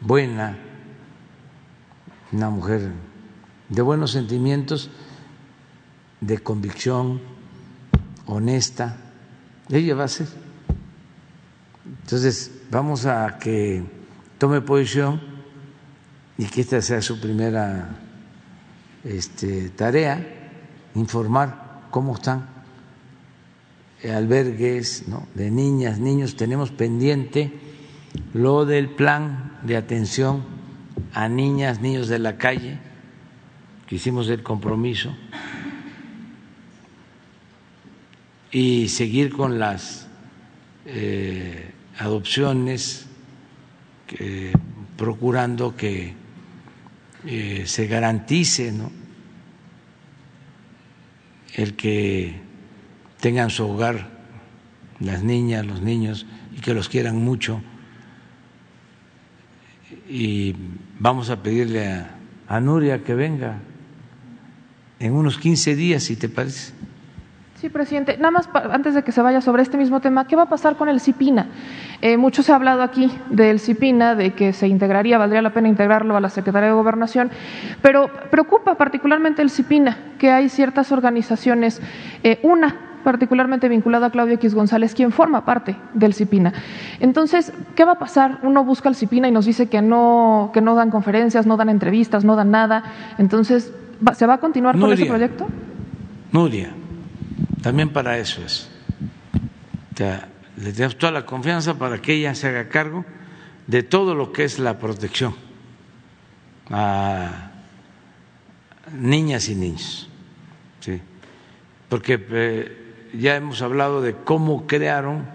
buena, 0.00 0.58
una 2.32 2.50
mujer 2.50 2.90
de 3.68 3.82
buenos 3.82 4.10
sentimientos, 4.10 4.90
de 6.20 6.38
convicción, 6.38 7.20
honesta. 8.26 8.96
Ella 9.68 9.94
va 9.94 10.04
a 10.04 10.08
ser. 10.08 10.28
Entonces, 12.02 12.50
vamos 12.70 13.06
a 13.06 13.38
que 13.38 13.82
tome 14.38 14.60
posición 14.60 15.20
y 16.38 16.46
que 16.46 16.60
esta 16.60 16.80
sea 16.82 17.00
su 17.02 17.20
primera 17.20 17.96
este, 19.04 19.70
tarea, 19.70 20.24
informar 20.94 21.86
cómo 21.90 22.14
están 22.14 22.56
albergues 24.04 25.04
de 25.34 25.50
niñas, 25.50 25.98
niños. 25.98 26.36
Tenemos 26.36 26.70
pendiente 26.70 27.52
lo 28.34 28.64
del 28.64 28.90
plan 28.90 29.58
de 29.62 29.76
atención 29.76 30.44
a 31.12 31.28
niñas, 31.28 31.80
niños 31.80 32.08
de 32.08 32.18
la 32.18 32.36
calle, 32.36 32.78
que 33.86 33.96
hicimos 33.96 34.28
el 34.28 34.42
compromiso, 34.42 35.14
y 38.50 38.88
seguir 38.88 39.32
con 39.32 39.58
las 39.58 40.06
eh, 40.86 41.70
adopciones, 41.98 43.06
procurando 44.96 45.74
que 45.76 46.14
eh, 47.26 47.64
se 47.66 47.86
garantice 47.88 48.72
el 51.54 51.74
que 51.74 52.40
tengan 53.20 53.50
su 53.50 53.68
hogar 53.68 54.08
las 55.00 55.22
niñas, 55.22 55.66
los 55.66 55.82
niños, 55.82 56.24
y 56.56 56.60
que 56.60 56.72
los 56.72 56.88
quieran 56.88 57.16
mucho 57.16 57.60
y 60.08 60.54
vamos 60.98 61.30
a 61.30 61.42
pedirle 61.42 62.04
a, 62.48 62.60
Nuria 62.60 63.02
que 63.02 63.14
venga 63.14 63.58
en 64.98 65.12
unos 65.12 65.38
15 65.38 65.74
días, 65.74 66.04
si 66.04 66.16
te 66.16 66.28
parece. 66.28 66.72
Sí, 67.60 67.70
presidente. 67.70 68.18
Nada 68.18 68.32
más 68.32 68.50
antes 68.70 68.94
de 68.94 69.02
que 69.02 69.12
se 69.12 69.22
vaya 69.22 69.40
sobre 69.40 69.62
este 69.62 69.78
mismo 69.78 70.00
tema, 70.00 70.26
¿qué 70.26 70.36
va 70.36 70.42
a 70.42 70.48
pasar 70.48 70.76
con 70.76 70.90
el 70.90 71.00
CIPINA? 71.00 71.46
Eh, 72.02 72.18
mucho 72.18 72.42
se 72.42 72.52
ha 72.52 72.56
hablado 72.56 72.82
aquí 72.82 73.10
del 73.30 73.60
CIPINA, 73.60 74.14
de 74.14 74.34
que 74.34 74.52
se 74.52 74.68
integraría, 74.68 75.16
valdría 75.16 75.40
la 75.40 75.54
pena 75.54 75.68
integrarlo 75.68 76.18
a 76.18 76.20
la 76.20 76.28
Secretaría 76.28 76.68
de 76.68 76.74
Gobernación, 76.74 77.30
pero 77.80 78.10
preocupa 78.30 78.74
particularmente 78.74 79.40
el 79.40 79.48
CIPINA, 79.48 79.96
que 80.18 80.30
hay 80.30 80.50
ciertas 80.50 80.92
organizaciones, 80.92 81.80
eh, 82.22 82.40
una 82.42 82.76
particularmente 83.04 83.70
vinculada 83.70 84.08
a 84.08 84.10
Claudio 84.10 84.34
X 84.34 84.54
González, 84.54 84.94
quien 84.94 85.10
forma 85.10 85.46
parte 85.46 85.76
del 85.94 86.12
CIPINA. 86.12 86.52
Entonces, 87.00 87.54
¿qué 87.74 87.86
va 87.86 87.92
a 87.92 87.98
pasar? 87.98 88.38
Uno 88.42 88.64
busca 88.64 88.90
al 88.90 88.96
CIPINA 88.96 89.28
y 89.28 89.32
nos 89.32 89.46
dice 89.46 89.68
que 89.68 89.80
no, 89.80 90.50
que 90.52 90.60
no 90.60 90.74
dan 90.74 90.90
conferencias, 90.90 91.46
no 91.46 91.56
dan 91.56 91.70
entrevistas, 91.70 92.22
no 92.22 92.36
dan 92.36 92.50
nada. 92.50 92.84
Entonces, 93.16 93.72
¿se 94.12 94.26
va 94.26 94.34
a 94.34 94.38
continuar 94.38 94.78
con 94.78 94.92
ese 94.92 95.06
proyecto? 95.06 95.46
Nuria, 96.32 96.70
también 97.66 97.88
para 97.88 98.16
eso 98.16 98.44
es. 98.44 98.68
le 99.98 100.72
damos 100.72 100.96
toda 100.98 101.10
la 101.10 101.26
confianza 101.26 101.76
para 101.76 102.00
que 102.00 102.12
ella 102.12 102.32
se 102.36 102.46
haga 102.46 102.68
cargo 102.68 103.04
de 103.66 103.82
todo 103.82 104.14
lo 104.14 104.30
que 104.30 104.44
es 104.44 104.60
la 104.60 104.78
protección 104.78 105.34
a 106.70 107.50
niñas 108.96 109.48
y 109.48 109.56
niños. 109.56 110.08
¿sí? 110.78 111.00
Porque 111.88 112.24
eh, 112.30 113.10
ya 113.14 113.34
hemos 113.34 113.60
hablado 113.62 114.00
de 114.00 114.14
cómo 114.14 114.68
crearon 114.68 115.26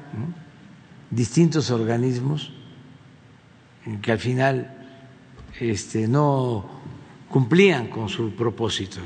distintos 1.09 1.69
organismos 1.69 2.53
que 4.01 4.09
al 4.09 4.19
final 4.19 4.73
este, 5.59 6.07
no 6.07 6.65
cumplían 7.27 7.87
con 7.87 8.07
su 8.07 8.33
propósito. 8.33 9.01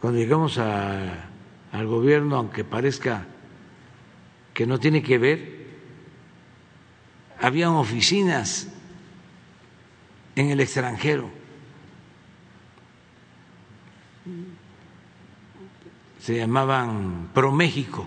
Cuando 0.00 0.18
llegamos 0.18 0.58
al 1.72 1.86
gobierno, 1.86 2.36
aunque 2.36 2.64
parezca 2.64 3.26
que 4.54 4.66
no 4.66 4.78
tiene 4.78 5.02
que 5.02 5.18
ver, 5.18 5.66
habían 7.40 7.70
oficinas 7.70 8.68
en 10.36 10.50
el 10.50 10.60
extranjero 10.60 11.42
se 16.22 16.36
llamaban 16.36 17.30
ProMéxico, 17.34 18.06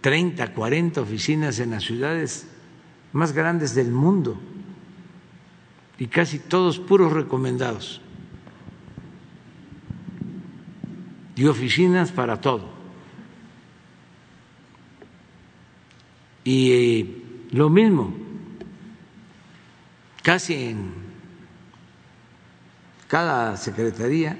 30, 0.00 0.54
40 0.54 1.02
oficinas 1.02 1.58
en 1.58 1.72
las 1.72 1.84
ciudades 1.84 2.48
más 3.12 3.32
grandes 3.32 3.74
del 3.74 3.90
mundo 3.90 4.40
y 5.98 6.06
casi 6.06 6.38
todos 6.38 6.78
puros 6.78 7.12
recomendados. 7.12 8.00
Y 11.36 11.46
oficinas 11.46 12.12
para 12.12 12.40
todo. 12.40 12.68
Y 16.44 16.72
eh, 16.72 17.22
lo 17.52 17.70
mismo, 17.70 18.14
casi 20.22 20.54
en 20.54 20.92
cada 23.08 23.56
secretaría 23.56 24.36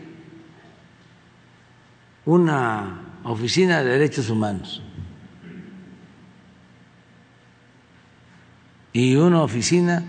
una 2.24 3.02
oficina 3.24 3.82
de 3.82 3.90
derechos 3.90 4.30
humanos 4.30 4.82
y 8.92 9.16
una 9.16 9.42
oficina 9.42 10.02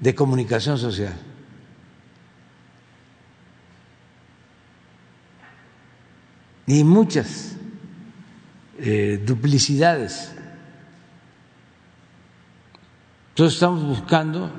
de 0.00 0.14
comunicación 0.14 0.76
social. 0.76 1.14
Y 6.66 6.84
muchas 6.84 7.56
eh, 8.78 9.22
duplicidades. 9.24 10.32
Entonces 13.30 13.54
estamos 13.54 13.82
buscando, 13.84 14.50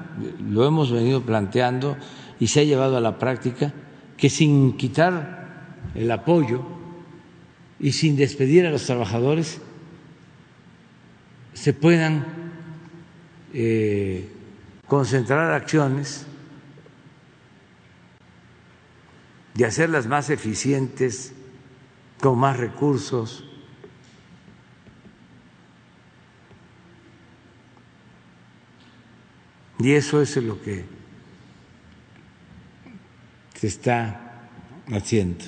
lo 0.41 0.67
hemos 0.67 0.91
venido 0.91 1.21
planteando 1.21 1.97
y 2.39 2.47
se 2.47 2.61
ha 2.61 2.63
llevado 2.63 2.97
a 2.97 3.01
la 3.01 3.17
práctica, 3.17 3.73
que 4.17 4.29
sin 4.29 4.75
quitar 4.77 5.45
el 5.95 6.11
apoyo 6.11 6.63
y 7.79 7.93
sin 7.93 8.17
despedir 8.17 8.65
a 8.65 8.71
los 8.71 8.85
trabajadores 8.85 9.61
se 11.53 11.73
puedan 11.73 12.25
eh, 13.53 14.29
concentrar 14.87 15.53
acciones 15.53 16.25
y 19.57 19.63
hacerlas 19.63 20.05
más 20.07 20.29
eficientes, 20.29 21.33
con 22.19 22.39
más 22.39 22.57
recursos. 22.57 23.43
Y 29.79 29.91
eso 29.91 30.21
es 30.21 30.35
lo 30.37 30.61
que 30.61 30.85
se 33.53 33.67
está 33.67 34.49
haciendo. 34.87 35.45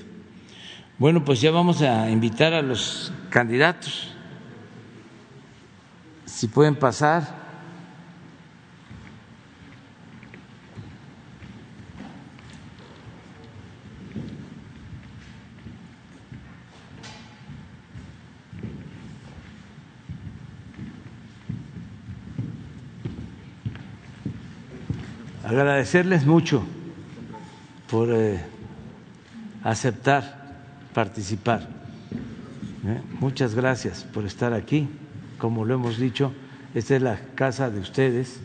Bueno, 0.97 1.23
pues 1.23 1.41
ya 1.41 1.51
vamos 1.51 1.81
a 1.81 2.09
invitar 2.09 2.53
a 2.53 2.61
los 2.61 3.11
candidatos. 3.29 4.13
Si 6.25 6.47
pueden 6.47 6.75
pasar. 6.75 7.46
Agradecerles 25.47 26.25
mucho 26.25 26.61
por 27.89 28.09
eh, 28.11 28.37
aceptar 29.63 30.57
participar. 30.93 31.69
¿eh? 32.85 33.01
Muchas 33.21 33.55
gracias 33.55 34.03
por 34.03 34.25
estar 34.25 34.51
aquí. 34.51 34.89
Como 35.37 35.63
lo 35.63 35.75
hemos 35.75 35.99
dicho, 35.99 36.33
esta 36.75 36.97
es 36.97 37.01
la 37.01 37.21
casa 37.35 37.69
de 37.69 37.79
ustedes 37.79 38.41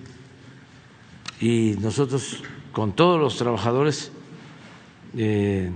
y 1.41 1.75
nosotros 1.81 2.45
con 2.71 2.93
todos 2.93 3.19
los 3.19 3.37
trabajadores 3.37 4.13
eh, 5.17 5.73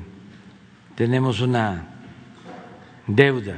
tenemos 0.95 1.41
una 1.41 1.89
deuda 3.09 3.57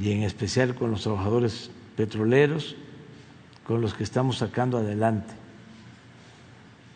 y 0.00 0.12
en 0.12 0.22
especial 0.22 0.76
con 0.76 0.92
los 0.92 1.02
trabajadores 1.02 1.72
petroleros 1.96 2.76
con 3.64 3.80
los 3.80 3.92
que 3.94 4.04
estamos 4.04 4.38
sacando 4.38 4.78
adelante 4.78 5.39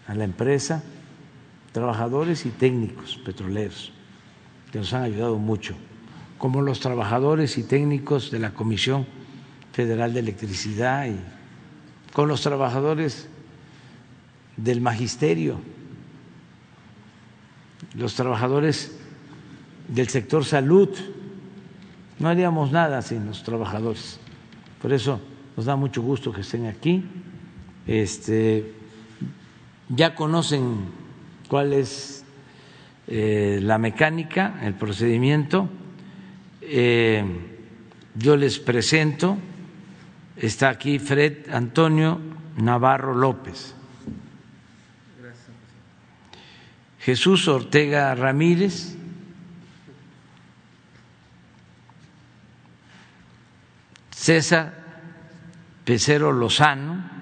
a 0.07 0.15
la 0.15 0.25
empresa, 0.25 0.83
trabajadores 1.73 2.47
y 2.47 2.51
técnicos 2.51 3.17
petroleros 3.25 3.93
que 4.71 4.79
nos 4.79 4.93
han 4.93 5.05
ayudado 5.05 5.39
mucho, 5.39 5.75
como 6.39 6.63
los 6.63 6.81
trabajadores 6.81 7.59
y 7.59 7.63
técnicos 7.63 8.31
de 8.31 8.39
la 8.39 8.55
Comisión 8.55 9.07
Federal 9.73 10.13
de 10.13 10.21
Electricidad 10.21 11.07
y 11.07 11.17
con 12.13 12.29
los 12.29 12.43
trabajadores 12.43 13.29
del 14.57 14.81
magisterio, 14.81 15.61
los 17.95 18.15
trabajadores 18.15 18.97
del 19.89 20.09
sector 20.09 20.45
salud. 20.45 20.89
No 22.19 22.29
haríamos 22.29 22.73
nada 22.73 23.03
sin 23.03 23.27
los 23.27 23.43
trabajadores. 23.43 24.19
Por 24.81 24.93
eso 24.93 25.21
nos 25.57 25.67
da 25.67 25.77
mucho 25.77 26.03
gusto 26.03 26.33
que 26.33 26.43
estén 26.43 26.67
aquí. 26.67 27.05
Este, 27.87 28.73
ya 29.89 30.15
conocen 30.15 30.87
cuál 31.49 31.73
es 31.73 32.25
eh, 33.07 33.59
la 33.63 33.79
mecánica, 33.79 34.61
el 34.63 34.75
procedimiento. 34.75 35.69
Eh, 36.63 37.25
yo 38.15 38.37
les 38.37 38.59
presento, 38.59 39.37
está 40.37 40.71
aquí 40.71 40.99
Fred 40.99 41.51
Antonio 41.51 42.19
Navarro 42.57 43.15
López. 43.15 43.75
Jesús 47.01 47.49
Ortega 47.49 48.15
Ramírez. 48.15 48.97
César 54.11 54.73
Pecero 55.85 56.33
Lozano. 56.33 57.14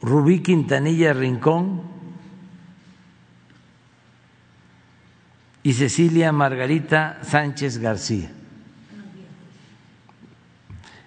Rubí 0.00 0.40
Quintanilla 0.40 1.12
Rincón 1.12 1.82
y 5.62 5.72
Cecilia 5.72 6.32
Margarita 6.32 7.18
Sánchez 7.22 7.78
García. 7.78 8.30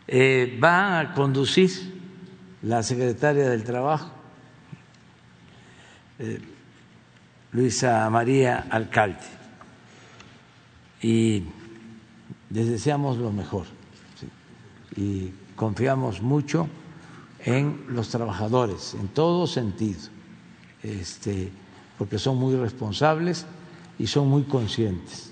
Eh, 0.07 0.59
va 0.61 0.99
a 0.99 1.13
conducir 1.13 1.71
la 2.63 2.83
secretaria 2.83 3.49
del 3.49 3.63
Trabajo, 3.63 4.11
eh, 6.19 6.41
Luisa 7.53 8.09
María 8.09 8.67
Alcalde 8.69 9.23
y 11.01 11.43
les 12.49 12.67
deseamos 12.67 13.17
lo 13.17 13.31
mejor 13.31 13.65
y 14.95 15.31
confiamos 15.55 16.21
mucho 16.21 16.67
en 17.45 17.85
los 17.89 18.09
trabajadores, 18.09 18.95
en 18.99 19.07
todo 19.07 19.47
sentido, 19.47 19.99
este, 20.83 21.51
porque 21.97 22.19
son 22.19 22.37
muy 22.37 22.55
responsables 22.55 23.45
y 23.97 24.07
son 24.07 24.27
muy 24.29 24.43
conscientes 24.43 25.31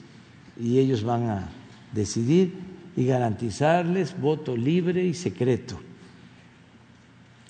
y 0.59 0.77
ellos 0.79 1.03
van 1.03 1.29
a 1.29 1.49
decidir 1.93 2.53
y 2.95 3.05
garantizarles 3.05 4.19
voto 4.19 4.57
libre 4.57 5.05
y 5.05 5.13
secreto, 5.13 5.79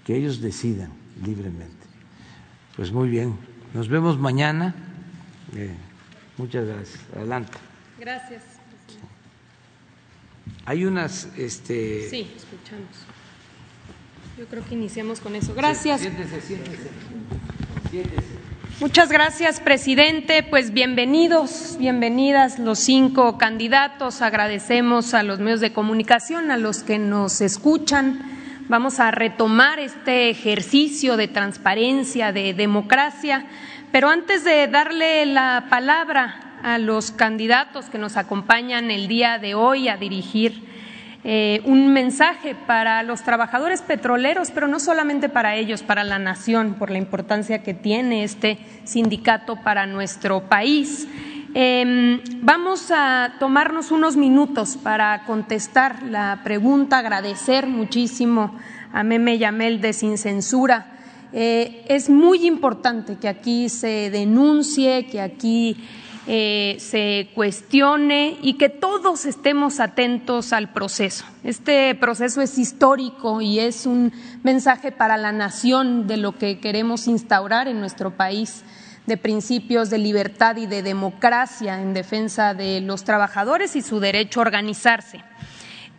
que 0.06 0.16
ellos 0.16 0.40
decidan 0.40 0.92
libremente. 1.26 1.74
Pues 2.76 2.92
muy 2.92 3.10
bien, 3.10 3.36
nos 3.74 3.90
vemos 3.90 4.18
mañana. 4.18 4.76
Eh, 5.56 5.76
muchas 6.38 6.68
gracias. 6.68 7.00
Adelante. 7.16 7.58
Gracias. 8.00 8.44
Hay 10.66 10.86
unas, 10.86 11.28
este. 11.36 12.08
Sí, 12.10 12.32
escuchamos. 12.36 13.19
Yo 14.40 14.46
creo 14.46 14.64
que 14.64 14.74
iniciamos 14.74 15.20
con 15.20 15.36
eso. 15.36 15.54
Gracias. 15.54 16.00
Siéntese, 16.00 16.40
siéntese. 16.40 16.90
Siéntese. 17.92 18.28
Muchas 18.80 19.12
gracias, 19.12 19.60
presidente. 19.60 20.44
Pues 20.44 20.72
bienvenidos, 20.72 21.76
bienvenidas 21.78 22.58
los 22.58 22.80
cinco 22.80 23.38
candidatos. 23.38 24.22
Agradecemos 24.22 25.14
a 25.14 25.24
los 25.24 25.40
medios 25.40 25.60
de 25.60 25.74
comunicación, 25.74 26.52
a 26.52 26.58
los 26.58 26.84
que 26.84 27.00
nos 27.00 27.42
escuchan. 27.42 28.22
Vamos 28.70 29.02
a 29.02 29.12
retomar 29.12 29.78
este 29.78 30.30
ejercicio 30.30 31.18
de 31.18 31.28
transparencia, 31.28 32.32
de 32.32 32.54
democracia. 32.54 33.46
Pero 33.92 34.08
antes 34.08 34.46
de 34.46 34.70
darle 34.70 35.26
la 35.26 35.66
palabra 35.70 36.62
a 36.64 36.78
los 36.78 37.12
candidatos 37.12 37.90
que 37.90 37.98
nos 37.98 38.16
acompañan 38.16 38.90
el 38.90 39.10
día 39.10 39.38
de 39.38 39.54
hoy 39.54 39.90
a 39.90 39.98
dirigir 39.98 40.69
eh, 41.26 41.62
un 41.66 41.92
mensaje 41.92 42.56
para 42.56 43.04
los 43.04 43.24
trabajadores 43.24 43.82
petroleros, 43.82 44.52
pero 44.52 44.68
no 44.68 44.80
solamente 44.80 45.28
para 45.28 45.56
ellos, 45.56 45.84
para 45.84 46.06
la 46.06 46.18
nación, 46.18 46.76
por 46.76 46.92
la 46.92 46.98
importancia 46.98 47.62
que 47.62 47.74
tiene 47.74 48.24
este 48.24 48.58
sindicato 48.86 49.58
para 49.58 49.86
nuestro 49.86 50.48
país. 50.48 51.08
Em, 51.54 52.22
vamos 52.42 52.92
a 52.92 53.34
tomarnos 53.40 53.92
unos 53.92 54.16
minutos 54.16 54.78
para 54.78 55.26
contestar 55.26 56.04
la 56.04 56.42
pregunta, 56.44 57.00
agradecer 57.00 57.68
muchísimo 57.68 58.56
a 58.94 59.04
Meme 59.04 59.38
Yamel 59.40 59.82
de 59.82 59.94
Sin 59.94 60.18
Censura. 60.18 60.86
Eh, 61.34 61.86
es 61.88 62.10
muy 62.10 62.48
importante 62.48 63.18
que 63.18 63.28
aquí 63.28 63.68
se 63.68 64.10
denuncie, 64.10 65.08
que 65.08 65.22
aquí 65.22 65.76
eh, 66.32 66.78
se 66.80 67.32
cuestione 67.34 68.38
y 68.44 68.54
que 68.54 68.70
todos 68.70 69.26
estemos 69.26 69.80
atentos 69.80 70.54
al 70.54 70.72
proceso. 70.72 71.26
Este 71.44 71.96
proceso 71.96 72.40
es 72.44 72.60
histórico 72.60 73.42
y 73.42 73.58
es 73.58 73.88
un 73.88 74.14
mensaje 74.44 74.92
para 74.92 75.18
la 75.18 75.32
nación 75.32 76.06
de 76.06 76.18
lo 76.18 76.38
que 76.38 76.60
queremos 76.60 77.08
instaurar 77.08 77.68
en 77.68 77.80
nuestro 77.80 78.12
país 78.12 78.64
de 79.08 79.18
principios 79.18 79.90
de 79.90 79.98
libertad 79.98 80.58
y 80.58 80.68
de 80.68 80.84
democracia 80.84 81.82
en 81.82 81.96
defensa 81.96 82.54
de 82.54 82.80
los 82.82 83.06
trabajadores 83.06 83.76
y 83.76 83.82
su 83.82 84.00
derecho 84.00 84.40
a 84.40 84.44
organizarse. 84.44 85.24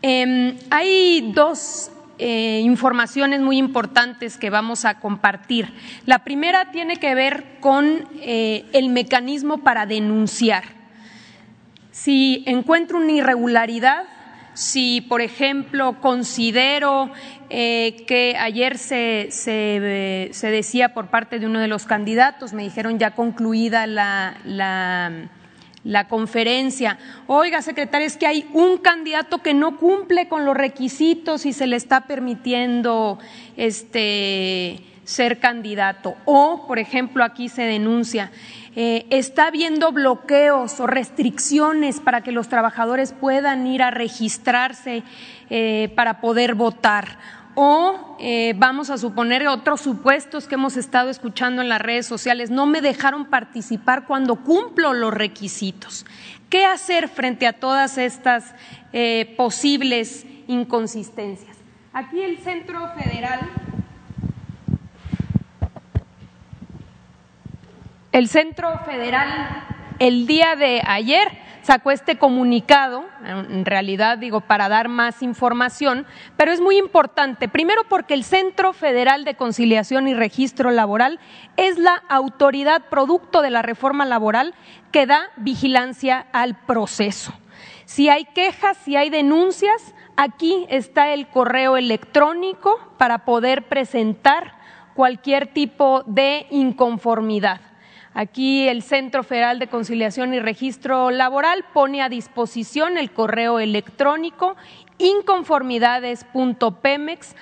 Em, 0.01 0.57
hay 0.71 1.33
dos 1.35 1.91
eh, 2.23 2.61
informaciones 2.63 3.41
muy 3.41 3.57
importantes 3.57 4.37
que 4.37 4.51
vamos 4.51 4.85
a 4.85 5.01
compartir. 5.01 5.73
La 6.05 6.19
primera 6.19 6.71
tiene 6.71 6.99
que 6.99 7.15
ver 7.15 7.57
con 7.61 8.07
eh, 8.21 8.67
el 8.75 8.91
mecanismo 8.91 9.59
para 9.59 9.87
denunciar. 9.87 10.65
Si 11.93 12.45
encuentro 12.47 12.99
una 12.99 13.13
irregularidad, 13.13 14.03
si, 14.53 15.01
por 15.01 15.23
ejemplo, 15.23 15.99
considero 16.03 17.11
eh, 17.49 18.05
que 18.07 18.37
ayer 18.39 18.77
se, 18.77 19.29
se, 19.31 20.47
decía 20.51 20.93
por 20.93 21.07
parte 21.07 21.39
de 21.39 21.47
uno 21.47 21.59
de 21.59 21.69
los 21.69 21.87
candidatos, 21.87 22.53
me 22.53 22.65
dijeron 22.65 22.99
ya 22.99 23.13
concluida 23.13 23.87
la, 23.87 24.37
la 24.45 25.31
la 25.85 26.09
conferencia, 26.09 26.99
oiga, 27.27 27.63
secretaria, 27.63 28.07
es 28.07 28.17
que 28.17 28.27
hay 28.27 28.47
un 28.53 28.79
candidato 28.79 29.39
que 29.39 29.55
no 29.55 29.79
cumple 29.79 30.29
con 30.29 30.45
los 30.45 30.57
requisitos 30.57 31.47
y 31.47 31.53
se 31.53 31.67
le 31.67 31.77
está 31.77 32.03
permitiendo 32.03 33.19
este, 33.57 34.83
ser 35.05 35.39
candidato. 35.39 36.17
O, 36.27 36.67
por 36.67 36.79
ejemplo, 36.79 37.25
aquí 37.25 37.49
se 37.49 37.63
denuncia, 37.63 38.31
eh, 38.77 39.07
está 39.11 39.47
habiendo 39.47 39.91
bloqueos 39.91 40.79
o 40.81 40.87
restricciones 40.87 41.99
para 41.99 42.23
que 42.23 42.31
los 42.31 42.49
trabajadores 42.49 43.13
puedan 43.13 43.67
ir 43.67 43.83
a 43.83 43.91
registrarse 43.91 45.03
eh, 45.49 45.91
para 45.97 46.21
poder 46.21 46.55
votar 46.55 47.19
o 47.55 48.17
eh, 48.21 48.55
vamos 48.57 48.91
a 48.91 48.99
suponer 48.99 49.47
otros 49.49 49.81
supuestos 49.81 50.47
que 50.47 50.55
hemos 50.55 50.77
estado 50.77 51.11
escuchando 51.11 51.63
en 51.63 51.69
las 51.69 51.81
redes 51.81 52.07
sociales, 52.07 52.51
no 52.51 52.67
me 52.67 52.81
dejaron 52.81 53.27
participar 53.27 54.07
cuando 54.07 54.37
cumplo 54.37 54.93
los 54.93 55.13
requisitos. 55.13 56.07
¿Qué 56.49 56.65
hacer 56.65 57.09
frente 57.09 57.47
a 57.47 57.53
todas 57.53 57.99
estas 57.99 58.55
eh, 58.93 59.35
posibles 59.37 60.27
inconsistencias? 60.47 61.57
Aquí 61.93 62.21
el 62.21 62.39
Centro 62.39 62.89
Federal, 62.95 63.41
el 68.13 68.29
Centro 68.29 68.79
Federal 68.85 69.65
el 70.01 70.27
día 70.27 70.57
de 70.57 70.83
ayer 70.85 71.29
sacó 71.63 71.91
este 71.91 72.19
comunicado, 72.19 73.05
en 73.25 73.65
realidad 73.65 74.19
digo 74.19 74.41
para 74.41 74.69
dar 74.69 74.89
más 74.89 75.23
información, 75.23 76.07
pero 76.37 76.53
es 76.53 76.61
muy 76.61 76.79
importante, 76.79 77.49
primero 77.49 77.83
porque 77.89 78.15
el 78.15 78.25
Centro 78.25 78.73
Federal 78.73 79.25
de 79.25 79.35
Conciliación 79.35 80.09
y 80.09 80.15
Registro 80.15 80.71
Laboral 80.71 81.21
es 81.57 81.79
la 81.79 82.03
autoridad 82.09 82.83
producto 82.91 83.43
de 83.43 83.51
la 83.51 83.63
reforma 83.63 84.05
laboral 84.05 84.55
que 84.93 85.07
da 85.07 85.31
vigilancia 85.37 86.27
al 86.33 86.55
proceso. 86.55 87.33
Si 87.85 88.09
hay 88.09 88.25
quejas, 88.25 88.77
si 88.85 88.97
hay 88.97 89.11
denuncias, 89.11 89.95
aquí 90.17 90.67
está 90.69 91.13
el 91.13 91.29
correo 91.29 91.77
electrónico 91.77 92.79
para 92.99 93.25
poder 93.25 93.69
presentar 93.69 94.55
cualquier 94.95 95.49
tipo 95.49 96.03
de 96.07 96.47
inconformidad. 96.51 97.61
Aquí 98.13 98.69
el 98.69 98.83
Centro 98.83 99.23
Federal 99.23 99.61
de 99.61 99.69
Conciliación 99.69 100.35
y 100.35 100.41
Registro 100.41 101.11
Laboral 101.11 101.65
pone 101.73 102.03
a 102.03 102.09
disposición 102.09 102.99
el 102.99 103.13
correo 103.13 103.61
electrónico 103.61 104.57
inconformidades.pemex 104.99 107.37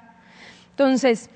Entonces, 0.70 1.30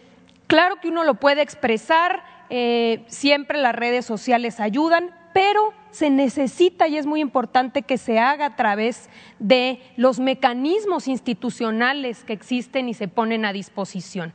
claro 0.48 0.80
que 0.82 0.88
uno 0.88 1.04
lo 1.04 1.14
puede 1.14 1.42
expresar, 1.42 2.24
eh, 2.50 3.04
siempre 3.06 3.60
las 3.60 3.76
redes 3.76 4.04
sociales 4.04 4.58
ayudan, 4.58 5.10
pero 5.32 5.72
se 5.90 6.08
necesita 6.08 6.88
y 6.88 6.96
es 6.96 7.06
muy 7.06 7.20
importante 7.20 7.82
que 7.82 7.98
se 7.98 8.18
haga 8.18 8.46
a 8.46 8.56
través 8.56 9.10
de 9.38 9.80
los 9.96 10.18
mecanismos 10.20 11.06
institucionales 11.06 12.24
que 12.24 12.32
existen 12.32 12.88
y 12.88 12.94
se 12.94 13.08
ponen 13.08 13.44
a 13.44 13.52
disposición. 13.52 14.32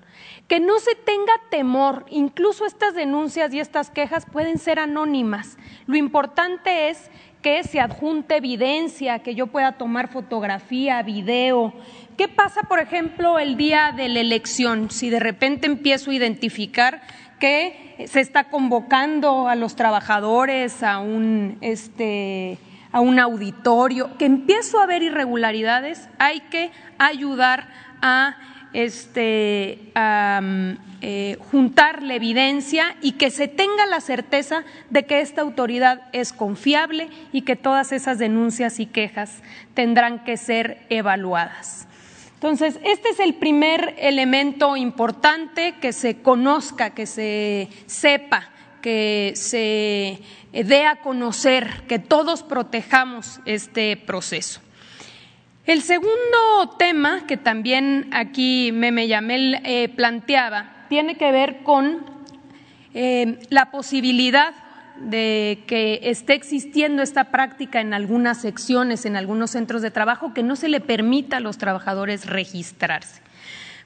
Que 0.48 0.60
no 0.60 0.80
se 0.80 0.94
tenga 0.95 1.34
temor, 1.49 2.06
incluso 2.10 2.65
estas 2.65 2.94
denuncias 2.94 3.53
y 3.53 3.60
estas 3.60 3.90
quejas 3.90 4.28
pueden 4.32 4.60
ser 4.60 4.80
anónimas. 4.80 5.57
Lo 5.88 5.98
importante 5.98 6.90
es 6.90 7.10
que 7.41 7.64
se 7.64 7.80
adjunte 7.80 8.38
evidencia, 8.38 9.19
que 9.19 9.36
yo 9.36 9.48
pueda 9.48 9.74
tomar 9.74 10.10
fotografía, 10.10 11.02
video. 11.02 11.74
¿Qué 12.18 12.28
pasa, 12.28 12.64
por 12.64 12.80
ejemplo, 12.80 13.40
el 13.40 13.57
día 13.57 13.94
de 13.95 14.10
la 14.10 14.19
elección? 14.19 14.91
Si 14.91 15.10
de 15.10 15.19
repente 15.19 15.68
empiezo 15.68 16.11
a 16.11 16.15
identificar 16.15 17.02
que 17.39 18.05
se 18.07 18.19
está 18.19 18.45
convocando 18.45 19.47
a 19.47 19.55
los 19.55 19.76
trabajadores 19.76 20.84
a 20.84 20.99
un, 20.99 21.57
este, 21.61 22.57
a 22.91 22.99
un 22.99 23.19
auditorio, 23.19 24.18
que 24.18 24.26
empiezo 24.26 24.80
a 24.80 24.84
haber 24.84 25.03
irregularidades, 25.03 26.09
hay 26.19 26.41
que 26.41 26.72
ayudar 26.97 27.68
a 28.01 28.38
este, 28.73 29.91
eh, 31.01 31.38
juntar 31.51 32.03
la 32.03 32.15
evidencia 32.15 32.95
y 33.01 33.14
que 33.14 33.31
se 33.31 33.47
tenga 33.47 33.85
la 33.85 34.01
certeza 34.01 34.64
de 34.89 35.05
que 35.05 35.22
esta 35.22 35.41
autoridad 35.41 36.01
es 36.11 36.34
confiable 36.34 37.09
y 37.31 37.41
que 37.41 37.55
todas 37.55 37.91
esas 37.91 38.19
denuncias 38.19 38.80
y 38.80 38.85
quejas 38.85 39.41
tendrán 39.73 40.23
que 40.23 40.38
ser 40.38 40.85
evaluadas. 40.89 41.88
Entonces, 42.38 42.80
este 42.84 43.09
es 43.09 43.19
el 43.19 43.34
primer 43.34 43.95
elemento 43.97 44.77
importante, 44.77 45.73
que 45.81 45.91
se 45.91 46.22
conozca, 46.22 46.91
que 46.91 47.07
se 47.07 47.68
sepa, 47.88 48.51
que 48.84 49.34
se 49.34 50.19
dé 50.53 50.85
a 50.85 50.97
conocer, 50.97 51.81
que 51.88 51.97
todos 51.97 52.43
protejamos 52.43 53.39
este 53.45 53.97
proceso. 53.97 54.61
El 55.65 55.81
segundo 55.81 56.76
tema 56.77 57.26
que 57.26 57.38
también 57.38 58.07
aquí 58.14 58.72
Meme 58.72 59.07
Yamel 59.07 59.59
eh, 59.64 59.89
planteaba 59.89 60.85
tiene 60.89 61.15
que 61.18 61.31
ver 61.31 61.64
con 61.64 62.05
eh, 62.93 63.39
la 63.49 63.72
posibilidad 63.72 64.53
de 64.99 65.64
que 65.68 65.99
esté 66.03 66.34
existiendo 66.34 67.02
esta 67.02 67.26
práctica 67.26 67.82
en 67.82 67.94
algunas 67.94 68.41
secciones, 68.41 69.06
en 69.06 69.15
algunos 69.15 69.52
centros 69.52 69.82
de 69.82 69.91
trabajo, 69.91 70.34
que 70.34 70.44
no 70.44 70.56
se 70.56 70.69
le 70.69 70.80
permita 70.80 71.38
a 71.38 71.40
los 71.40 71.57
trabajadores 71.57 72.26
registrarse. 72.26 73.22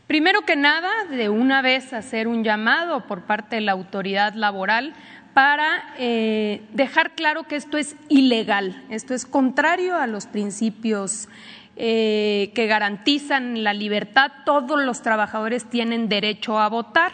Primero 0.07 0.41
que 0.41 0.55
nada, 0.55 0.89
de 1.09 1.29
una 1.29 1.61
vez 1.61 1.93
hacer 1.93 2.27
un 2.27 2.43
llamado 2.43 3.07
por 3.07 3.23
parte 3.23 3.55
de 3.55 3.61
la 3.61 3.71
autoridad 3.71 4.33
laboral 4.33 4.93
para 5.33 5.93
eh, 5.97 6.61
dejar 6.73 7.15
claro 7.15 7.43
que 7.43 7.55
esto 7.55 7.77
es 7.77 7.95
ilegal, 8.09 8.83
esto 8.89 9.13
es 9.13 9.25
contrario 9.25 9.95
a 9.95 10.07
los 10.07 10.25
principios 10.25 11.29
eh, 11.77 12.51
que 12.53 12.67
garantizan 12.67 13.63
la 13.63 13.73
libertad. 13.73 14.31
Todos 14.45 14.83
los 14.83 15.01
trabajadores 15.01 15.69
tienen 15.69 16.09
derecho 16.09 16.59
a 16.59 16.67
votar, 16.67 17.13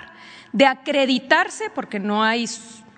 de 0.51 0.65
acreditarse, 0.65 1.69
porque 1.69 1.99
no 1.99 2.23
hay 2.23 2.47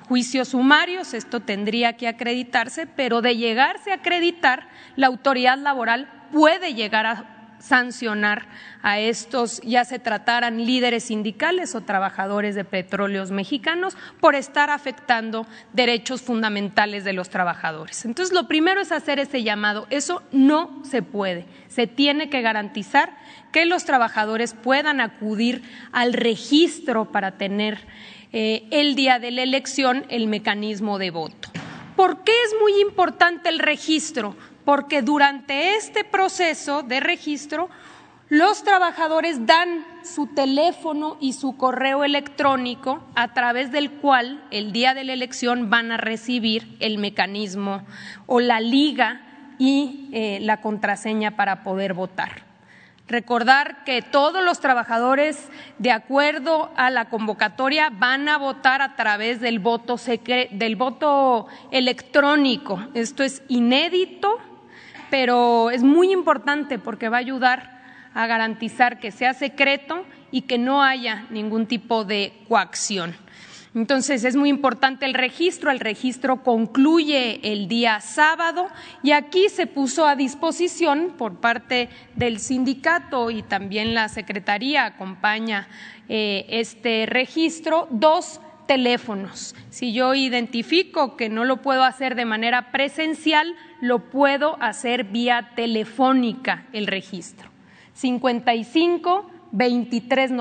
juicios 0.09 0.49
sumarios, 0.49 1.13
esto 1.13 1.39
tendría 1.39 1.93
que 1.93 2.07
acreditarse, 2.07 2.87
pero 2.87 3.21
de 3.21 3.37
llegarse 3.37 3.91
a 3.91 3.95
acreditar, 3.95 4.67
la 4.95 5.05
autoridad 5.05 5.59
laboral 5.59 6.09
puede 6.31 6.73
llegar 6.73 7.05
a 7.05 7.39
sancionar 7.59 8.47
a 8.81 8.99
estos, 8.99 9.61
ya 9.61 9.85
se 9.85 9.99
trataran 9.99 10.65
líderes 10.65 11.03
sindicales 11.03 11.75
o 11.75 11.81
trabajadores 11.81 12.55
de 12.55 12.65
petróleos 12.65 13.29
mexicanos, 13.29 13.97
por 14.19 14.33
estar 14.33 14.71
afectando 14.71 15.45
derechos 15.73 16.23
fundamentales 16.23 17.03
de 17.03 17.13
los 17.13 17.29
trabajadores. 17.29 18.03
Entonces, 18.05 18.33
lo 18.33 18.47
primero 18.47 18.81
es 18.81 18.91
hacer 18.91 19.19
ese 19.19 19.43
llamado. 19.43 19.85
Eso 19.91 20.23
no 20.31 20.81
se 20.83 21.03
puede. 21.03 21.45
Se 21.67 21.85
tiene 21.85 22.29
que 22.29 22.41
garantizar 22.41 23.15
que 23.51 23.65
los 23.65 23.85
trabajadores 23.85 24.55
puedan 24.55 25.01
acudir 25.01 25.61
al 25.91 26.13
registro 26.13 27.11
para 27.11 27.37
tener 27.37 27.85
eh, 28.31 28.67
el 28.71 28.95
día 28.95 29.19
de 29.19 29.31
la 29.31 29.43
elección 29.43 30.05
el 30.09 30.27
mecanismo 30.27 30.99
de 30.99 31.11
voto. 31.11 31.49
¿Por 31.95 32.23
qué 32.23 32.31
es 32.45 32.55
muy 32.61 32.79
importante 32.81 33.49
el 33.49 33.59
registro? 33.59 34.35
Porque 34.65 35.01
durante 35.01 35.75
este 35.75 36.03
proceso 36.03 36.83
de 36.83 36.99
registro 36.99 37.69
los 38.29 38.63
trabajadores 38.63 39.47
dan 39.47 39.83
su 40.03 40.27
teléfono 40.27 41.17
y 41.19 41.33
su 41.33 41.57
correo 41.57 42.03
electrónico 42.03 43.03
a 43.15 43.33
través 43.33 43.71
del 43.71 43.89
cual 43.89 44.43
el 44.51 44.71
día 44.71 44.93
de 44.93 45.03
la 45.03 45.13
elección 45.13 45.71
van 45.71 45.91
a 45.91 45.97
recibir 45.97 46.77
el 46.79 46.99
mecanismo 46.99 47.83
o 48.27 48.39
la 48.39 48.61
liga 48.61 49.55
y 49.57 50.09
eh, 50.13 50.37
la 50.41 50.61
contraseña 50.61 51.35
para 51.35 51.63
poder 51.63 51.95
votar. 51.95 52.48
Recordar 53.09 53.83
que 53.85 54.03
todos 54.03 54.43
los 54.43 54.59
trabajadores, 54.59 55.49
de 55.79 55.91
acuerdo 55.91 56.71
a 56.75 56.91
la 56.91 57.05
convocatoria, 57.05 57.89
van 57.89 58.29
a 58.29 58.37
votar 58.37 58.83
a 58.83 58.95
través 58.95 59.41
del 59.41 59.57
voto, 59.57 59.95
del 60.51 60.75
voto 60.75 61.47
electrónico. 61.71 62.87
Esto 62.93 63.23
es 63.23 63.41
inédito, 63.47 64.37
pero 65.09 65.71
es 65.71 65.81
muy 65.81 66.11
importante 66.11 66.77
porque 66.77 67.09
va 67.09 67.17
a 67.17 67.21
ayudar 67.21 67.81
a 68.13 68.27
garantizar 68.27 68.99
que 68.99 69.09
sea 69.09 69.33
secreto 69.33 70.05
y 70.29 70.41
que 70.41 70.59
no 70.59 70.83
haya 70.83 71.25
ningún 71.31 71.65
tipo 71.65 72.05
de 72.05 72.33
coacción. 72.47 73.15
Entonces 73.75 74.23
es 74.23 74.35
muy 74.35 74.49
importante 74.49 75.05
el 75.05 75.13
registro, 75.13 75.69
el 75.69 75.79
registro 75.79 76.43
concluye 76.43 77.39
el 77.43 77.67
día 77.67 78.01
sábado 78.01 78.67
y 79.03 79.11
aquí 79.11 79.47
se 79.49 79.67
puso 79.67 80.07
a 80.07 80.15
disposición 80.15 81.13
por 81.17 81.35
parte 81.35 81.89
del 82.15 82.39
sindicato 82.39 83.29
y 83.29 83.43
también 83.43 83.93
la 83.93 84.09
Secretaría 84.09 84.85
acompaña 84.85 85.67
eh, 86.07 86.47
este 86.49 87.05
registro 87.05 87.87
dos 87.91 88.41
teléfonos. 88.65 89.55
Si 89.69 89.93
yo 89.93 90.15
identifico 90.15 91.15
que 91.15 91.29
no 91.29 91.45
lo 91.45 91.57
puedo 91.61 91.83
hacer 91.83 92.15
de 92.15 92.25
manera 92.25 92.71
presencial, 92.71 93.55
lo 93.81 94.09
puedo 94.09 94.57
hacer 94.61 95.03
vía 95.03 95.51
telefónica 95.55 96.65
el 96.73 96.87
registro. 96.87 97.49
55 97.93 99.29
23 99.51 100.31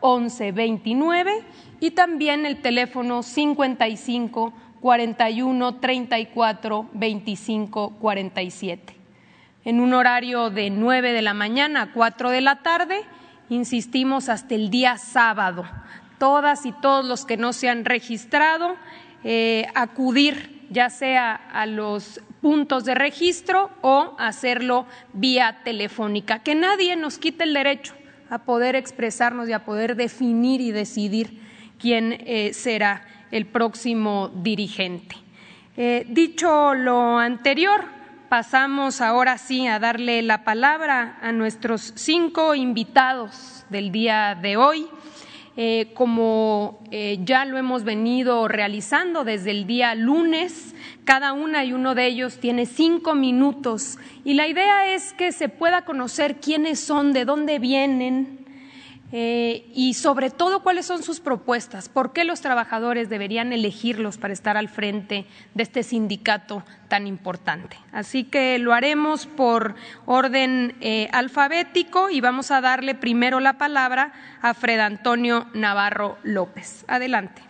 94 0.00 0.10
11 0.10 0.52
29 0.52 1.44
y 1.80 1.90
también 1.92 2.46
el 2.46 2.60
teléfono 2.60 3.22
55 3.22 4.52
41 4.80 5.74
34 5.76 6.88
25 6.92 7.90
47. 8.00 8.96
En 9.64 9.80
un 9.80 9.92
horario 9.92 10.50
de 10.50 10.70
9 10.70 11.12
de 11.12 11.22
la 11.22 11.34
mañana 11.34 11.82
a 11.82 11.92
4 11.92 12.30
de 12.30 12.40
la 12.40 12.62
tarde, 12.62 13.02
insistimos 13.50 14.28
hasta 14.28 14.54
el 14.54 14.70
día 14.70 14.96
sábado. 14.96 15.64
Todas 16.18 16.66
y 16.66 16.72
todos 16.72 17.04
los 17.04 17.26
que 17.26 17.36
no 17.36 17.52
se 17.52 17.68
han 17.68 17.84
registrado, 17.84 18.76
eh, 19.24 19.66
acudir 19.74 20.66
ya 20.70 20.88
sea 20.88 21.34
a 21.34 21.66
los 21.66 22.20
puntos 22.40 22.84
de 22.84 22.94
registro 22.94 23.70
o 23.82 24.14
hacerlo 24.18 24.86
vía 25.12 25.60
telefónica. 25.64 26.38
Que 26.42 26.54
nadie 26.54 26.96
nos 26.96 27.18
quite 27.18 27.44
el 27.44 27.52
derecho 27.52 27.94
a 28.30 28.38
poder 28.38 28.76
expresarnos 28.76 29.48
y 29.48 29.52
a 29.52 29.64
poder 29.64 29.96
definir 29.96 30.60
y 30.60 30.70
decidir 30.70 31.40
quién 31.78 32.16
eh, 32.20 32.52
será 32.54 33.02
el 33.32 33.46
próximo 33.46 34.30
dirigente. 34.34 35.16
Eh, 35.76 36.06
dicho 36.08 36.74
lo 36.74 37.18
anterior, 37.18 37.84
pasamos 38.28 39.00
ahora 39.00 39.36
sí 39.36 39.66
a 39.66 39.80
darle 39.80 40.22
la 40.22 40.44
palabra 40.44 41.18
a 41.20 41.32
nuestros 41.32 41.92
cinco 41.96 42.54
invitados 42.54 43.64
del 43.68 43.90
día 43.90 44.38
de 44.40 44.56
hoy. 44.56 44.86
Eh, 45.56 45.90
como 45.94 46.78
ya 46.90 47.44
lo 47.44 47.58
hemos 47.58 47.82
venido 47.82 48.46
realizando 48.46 49.24
desde 49.24 49.50
el 49.50 49.66
día 49.66 49.94
lunes, 49.94 50.74
cada 51.10 51.32
una 51.32 51.64
y 51.64 51.72
uno 51.72 51.96
de 51.96 52.06
ellos 52.06 52.38
tiene 52.38 52.66
cinco 52.66 53.16
minutos 53.16 53.98
y 54.22 54.34
la 54.34 54.46
idea 54.46 54.94
es 54.94 55.12
que 55.12 55.32
se 55.32 55.48
pueda 55.48 55.84
conocer 55.84 56.36
quiénes 56.36 56.78
son, 56.78 57.12
de 57.12 57.24
dónde 57.24 57.58
vienen, 57.58 58.46
eh, 59.10 59.68
y 59.74 59.94
sobre 59.94 60.30
todo 60.30 60.62
cuáles 60.62 60.86
son 60.86 61.02
sus 61.02 61.18
propuestas, 61.18 61.88
por 61.88 62.12
qué 62.12 62.22
los 62.22 62.42
trabajadores 62.42 63.08
deberían 63.08 63.52
elegirlos 63.52 64.18
para 64.18 64.32
estar 64.32 64.56
al 64.56 64.68
frente 64.68 65.26
de 65.54 65.64
este 65.64 65.82
sindicato 65.82 66.62
tan 66.86 67.08
importante. 67.08 67.76
Así 67.90 68.22
que 68.22 68.60
lo 68.60 68.72
haremos 68.72 69.26
por 69.26 69.74
orden 70.06 70.76
eh, 70.80 71.08
alfabético 71.10 72.10
y 72.10 72.20
vamos 72.20 72.52
a 72.52 72.60
darle 72.60 72.94
primero 72.94 73.40
la 73.40 73.58
palabra 73.58 74.12
a 74.42 74.54
Fred 74.54 74.78
Antonio 74.78 75.48
Navarro 75.54 76.18
López. 76.22 76.84
Adelante. 76.86 77.49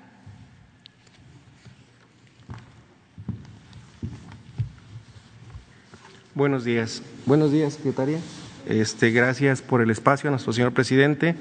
Buenos 6.41 6.65
días. 6.65 7.03
Buenos 7.27 7.53
días, 7.53 7.75
secretaria. 7.75 8.19
Este, 8.67 9.11
gracias 9.11 9.61
por 9.61 9.83
el 9.83 9.91
espacio 9.91 10.29
a 10.29 10.31
nuestro 10.31 10.55
señor 10.55 10.73
presidente. 10.73 11.35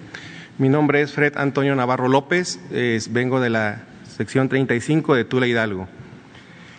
Mi 0.57 0.67
nombre 0.67 1.01
es 1.01 1.13
Fred 1.13 1.37
Antonio 1.37 1.73
Navarro 1.73 2.09
López, 2.09 2.59
vengo 3.09 3.39
de 3.39 3.49
la 3.49 3.83
sección 4.13 4.49
35 4.49 5.15
de 5.15 5.23
Tula 5.23 5.47
Hidalgo. 5.47 5.87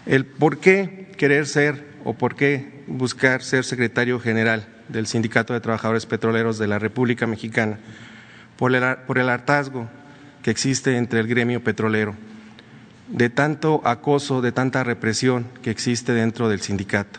El 0.05 0.27
por 0.27 0.59
qué 0.59 1.11
querer 1.17 1.47
ser 1.47 1.83
o 2.05 2.13
por 2.13 2.37
qué 2.37 2.85
buscar 2.89 3.43
ser 3.43 3.65
secretario 3.65 4.21
general 4.21 4.69
del 4.91 5.07
Sindicato 5.07 5.55
de 5.55 5.63
Trabajadores 5.63 6.05
Petroleros 6.05 6.59
de 6.59 6.67
la 6.67 6.79
República 6.79 7.27
Mexicana, 7.27 7.79
por 8.59 8.75
el, 8.75 8.97
por 9.07 9.17
el 9.17 9.31
hartazgo 9.31 9.89
que 10.43 10.51
existe 10.51 10.99
entre 10.99 11.21
el 11.21 11.27
gremio 11.27 11.65
petrolero, 11.65 12.15
de 13.09 13.31
tanto 13.31 13.81
acoso, 13.87 14.43
de 14.43 14.53
tanta 14.53 14.85
represión 14.85 15.47
que 15.63 15.71
existe 15.71 16.13
dentro 16.13 16.51
del 16.51 16.61
sindicato. 16.61 17.19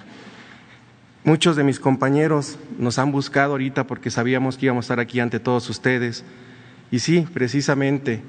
Muchos 1.23 1.55
de 1.55 1.63
mis 1.63 1.79
compañeros 1.79 2.57
nos 2.79 2.97
han 2.97 3.11
buscado 3.11 3.51
ahorita 3.51 3.85
porque 3.85 4.09
sabíamos 4.09 4.57
que 4.57 4.65
íbamos 4.65 4.85
a 4.85 4.87
estar 4.87 4.99
aquí 4.99 5.19
ante 5.19 5.39
todos 5.39 5.69
ustedes. 5.69 6.23
Y 6.89 6.97
sí, 6.97 7.27
precisamente 7.31 8.21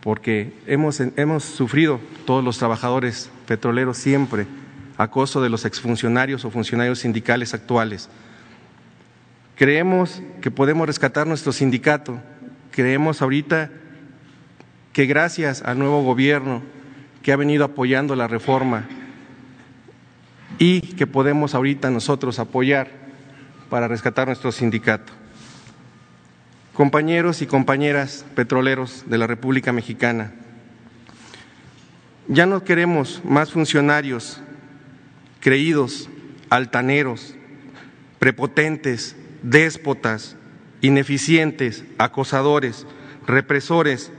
porque 0.00 0.52
hemos, 0.66 1.00
hemos 1.00 1.44
sufrido 1.44 2.00
todos 2.26 2.42
los 2.42 2.58
trabajadores 2.58 3.30
petroleros 3.46 3.98
siempre 3.98 4.46
acoso 4.96 5.42
de 5.42 5.48
los 5.48 5.64
exfuncionarios 5.64 6.44
o 6.44 6.50
funcionarios 6.50 6.98
sindicales 7.00 7.54
actuales. 7.54 8.08
Creemos 9.56 10.20
que 10.40 10.50
podemos 10.50 10.88
rescatar 10.88 11.28
nuestro 11.28 11.52
sindicato. 11.52 12.20
Creemos 12.72 13.22
ahorita 13.22 13.70
que 14.92 15.06
gracias 15.06 15.62
al 15.62 15.78
nuevo 15.78 16.02
gobierno 16.02 16.62
que 17.22 17.32
ha 17.32 17.36
venido 17.36 17.64
apoyando 17.64 18.16
la 18.16 18.26
reforma 18.26 18.88
y 20.58 20.80
que 20.80 21.06
podemos 21.06 21.54
ahorita 21.54 21.90
nosotros 21.90 22.38
apoyar 22.38 22.88
para 23.70 23.88
rescatar 23.88 24.26
nuestro 24.26 24.52
sindicato. 24.52 25.12
Compañeros 26.72 27.42
y 27.42 27.46
compañeras 27.46 28.24
petroleros 28.34 29.04
de 29.06 29.18
la 29.18 29.26
República 29.26 29.72
Mexicana, 29.72 30.32
ya 32.28 32.46
no 32.46 32.64
queremos 32.64 33.22
más 33.24 33.52
funcionarios 33.52 34.40
creídos, 35.40 36.08
altaneros, 36.48 37.34
prepotentes, 38.18 39.14
déspotas, 39.42 40.36
ineficientes, 40.80 41.84
acosadores, 41.98 42.86
represores, 43.26 44.10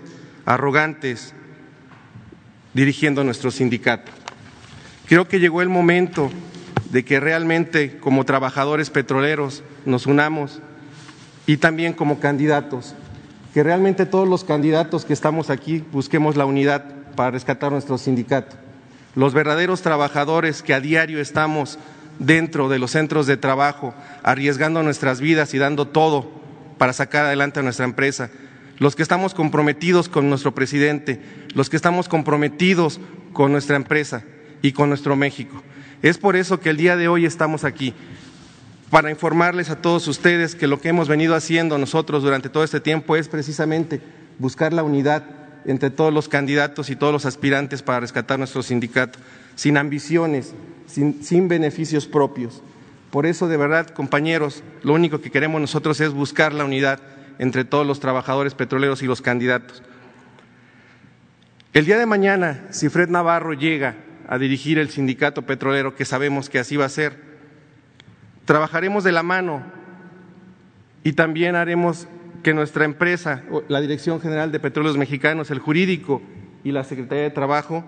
arrogantes, 0.45 1.33
dirigiendo 2.75 3.23
nuestro 3.23 3.49
sindicato. 3.49 4.11
Creo 5.07 5.27
que 5.27 5.39
llegó 5.39 5.61
el 5.61 5.69
momento 5.69 6.31
de 6.89 7.05
que 7.05 7.19
realmente 7.19 7.97
como 7.99 8.23
trabajadores 8.23 8.89
petroleros 8.89 9.63
nos 9.85 10.07
unamos 10.07 10.61
y 11.45 11.57
también 11.57 11.93
como 11.93 12.19
candidatos, 12.19 12.95
que 13.53 13.61
realmente 13.61 14.07
todos 14.07 14.27
los 14.27 14.43
candidatos 14.43 15.05
que 15.05 15.13
estamos 15.13 15.51
aquí 15.51 15.83
busquemos 15.91 16.37
la 16.37 16.45
unidad 16.45 16.85
para 17.15 17.31
rescatar 17.31 17.71
nuestro 17.71 17.99
sindicato. 17.99 18.55
Los 19.13 19.35
verdaderos 19.35 19.83
trabajadores 19.83 20.63
que 20.63 20.73
a 20.73 20.79
diario 20.79 21.21
estamos 21.21 21.77
dentro 22.17 22.67
de 22.67 22.79
los 22.79 22.91
centros 22.91 23.27
de 23.27 23.37
trabajo, 23.37 23.93
arriesgando 24.23 24.81
nuestras 24.81 25.21
vidas 25.21 25.53
y 25.53 25.59
dando 25.59 25.87
todo 25.87 26.31
para 26.79 26.93
sacar 26.93 27.25
adelante 27.25 27.59
a 27.59 27.63
nuestra 27.63 27.85
empresa. 27.85 28.31
Los 28.79 28.95
que 28.95 29.03
estamos 29.03 29.35
comprometidos 29.35 30.09
con 30.09 30.29
nuestro 30.29 30.55
presidente, 30.55 31.21
los 31.53 31.69
que 31.69 31.75
estamos 31.75 32.09
comprometidos 32.09 32.99
con 33.33 33.51
nuestra 33.51 33.75
empresa 33.75 34.23
y 34.65 34.71
con 34.71 34.89
nuestro 34.89 35.15
México. 35.15 35.61
Es 36.01 36.17
por 36.17 36.35
eso 36.35 36.59
que 36.59 36.71
el 36.71 36.77
día 36.77 36.97
de 36.97 37.07
hoy 37.07 37.25
estamos 37.25 37.63
aquí, 37.63 37.93
para 38.89 39.11
informarles 39.11 39.69
a 39.69 39.81
todos 39.81 40.07
ustedes 40.07 40.55
que 40.55 40.67
lo 40.67 40.81
que 40.81 40.89
hemos 40.89 41.07
venido 41.07 41.35
haciendo 41.35 41.77
nosotros 41.77 42.23
durante 42.23 42.49
todo 42.49 42.63
este 42.63 42.79
tiempo 42.79 43.15
es 43.15 43.27
precisamente 43.27 44.01
buscar 44.39 44.73
la 44.73 44.83
unidad 44.83 45.23
entre 45.65 45.89
todos 45.89 46.13
los 46.13 46.29
candidatos 46.29 46.89
y 46.89 46.95
todos 46.95 47.13
los 47.13 47.25
aspirantes 47.25 47.83
para 47.83 47.99
rescatar 47.99 48.39
nuestro 48.39 48.63
sindicato, 48.63 49.19
sin 49.55 49.77
ambiciones, 49.77 50.53
sin, 50.87 51.47
beneficios 51.47 52.07
propios. 52.07 52.63
Por 53.11 53.25
eso, 53.25 53.47
de 53.47 53.57
verdad, 53.57 53.89
compañeros, 53.89 54.63
lo 54.81 54.93
único 54.93 55.21
que 55.21 55.31
queremos 55.31 55.61
nosotros 55.61 55.99
es 56.01 56.11
buscar 56.11 56.53
la 56.53 56.65
unidad 56.65 56.99
entre 57.37 57.65
todos 57.65 57.85
los 57.85 57.99
trabajadores 57.99 58.55
petroleros 58.55 59.03
y 59.03 59.05
los 59.05 59.21
candidatos. 59.21 59.83
El 61.73 61.85
día 61.85 61.97
de 61.97 62.05
mañana, 62.05 62.63
si 62.71 62.89
Fred 62.89 63.09
Navarro 63.09 63.53
llega 63.53 63.95
a 64.27 64.37
dirigir 64.37 64.77
el 64.77 64.89
sindicato 64.89 65.43
petrolero, 65.43 65.95
que 65.95 66.05
sabemos 66.05 66.49
que 66.49 66.59
así 66.59 66.77
va 66.77 66.85
a 66.85 66.89
ser, 66.89 67.19
trabajaremos 68.45 69.03
de 69.03 69.11
la 69.11 69.23
mano 69.23 69.63
y 71.03 71.13
también 71.13 71.55
haremos 71.55 72.07
que 72.43 72.53
nuestra 72.53 72.85
empresa, 72.85 73.43
la 73.67 73.81
Dirección 73.81 74.21
General 74.21 74.51
de 74.51 74.59
Petróleos 74.59 74.97
Mexicanos, 74.97 75.49
el 75.51 75.59
jurídico 75.59 76.21
y 76.63 76.71
la 76.71 76.83
Secretaría 76.83 77.23
de 77.23 77.31
Trabajo, 77.31 77.83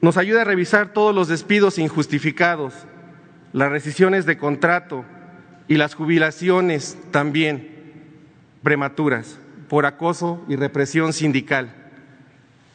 nos 0.00 0.16
ayude 0.16 0.40
a 0.40 0.44
revisar 0.44 0.92
todos 0.92 1.14
los 1.14 1.28
despidos 1.28 1.78
injustificados, 1.78 2.74
las 3.52 3.70
rescisiones 3.70 4.26
de 4.26 4.38
contrato 4.38 5.04
y 5.68 5.76
las 5.76 5.94
jubilaciones 5.94 6.98
también 7.12 7.70
prematuras 8.62 9.38
por 9.68 9.86
acoso 9.86 10.44
y 10.48 10.56
represión 10.56 11.12
sindical. 11.12 11.81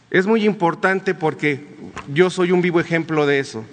Es 0.09 0.25
muy 0.25 0.45
importante 0.45 1.13
porque 1.13 1.65
yo 2.07 2.29
soy 2.29 2.51
un 2.51 2.61
vivo 2.61 2.79
ejemplo 2.79 3.25
de 3.25 3.39
eso, 3.39 3.65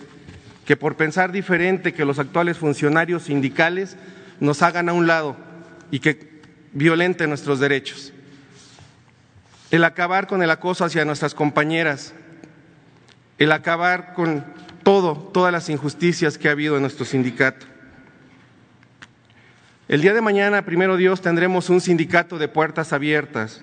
que 0.64 0.76
por 0.76 0.96
pensar 0.96 1.30
diferente 1.30 1.92
que 1.92 2.04
los 2.04 2.18
actuales 2.18 2.58
funcionarios 2.58 3.24
sindicales 3.24 3.96
nos 4.40 4.62
hagan 4.62 4.88
a 4.88 4.92
un 4.92 5.06
lado 5.06 5.36
y 5.90 6.00
que 6.00 6.42
violente 6.72 7.26
nuestros 7.26 7.60
derechos. 7.60 8.12
El 9.70 9.84
acabar 9.84 10.26
con 10.26 10.42
el 10.42 10.50
acoso 10.50 10.84
hacia 10.84 11.04
nuestras 11.04 11.34
compañeras, 11.34 12.14
el 13.38 13.52
acabar 13.52 14.14
con 14.14 14.44
todo, 14.82 15.16
todas 15.16 15.52
las 15.52 15.68
injusticias 15.68 16.36
que 16.36 16.48
ha 16.48 16.52
habido 16.52 16.76
en 16.76 16.82
nuestro 16.82 17.04
sindicato. 17.04 17.66
El 19.86 20.00
día 20.00 20.14
de 20.14 20.20
mañana, 20.20 20.64
primero 20.64 20.96
Dios, 20.96 21.20
tendremos 21.20 21.70
un 21.70 21.80
sindicato 21.80 22.38
de 22.38 22.48
puertas 22.48 22.92
abiertas, 22.92 23.62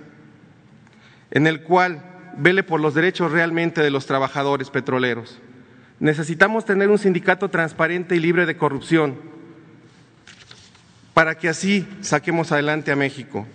en 1.32 1.48
el 1.48 1.64
cual 1.64 2.11
vele 2.38 2.64
por 2.64 2.80
los 2.80 2.94
derechos 2.94 3.32
realmente 3.32 3.82
de 3.82 3.92
los 3.92 4.06
trabajadores 4.06 4.70
petroleros. 4.70 5.40
Necesitamos 6.00 6.66
tener 6.66 6.90
un 6.90 6.98
sindicato 6.98 7.50
transparente 7.50 8.16
y 8.16 8.20
libre 8.20 8.46
de 8.46 8.58
corrupción, 8.58 9.16
para 11.14 11.36
que 11.36 11.50
así 11.50 11.88
saquemos 12.02 12.52
adelante 12.52 12.92
a 12.92 12.96
México. 12.96 13.46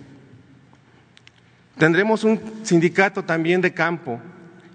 Tendremos 1.77 2.23
un 2.23 2.39
sindicato 2.63 3.23
también 3.23 3.61
de 3.61 3.73
campo 3.73 4.19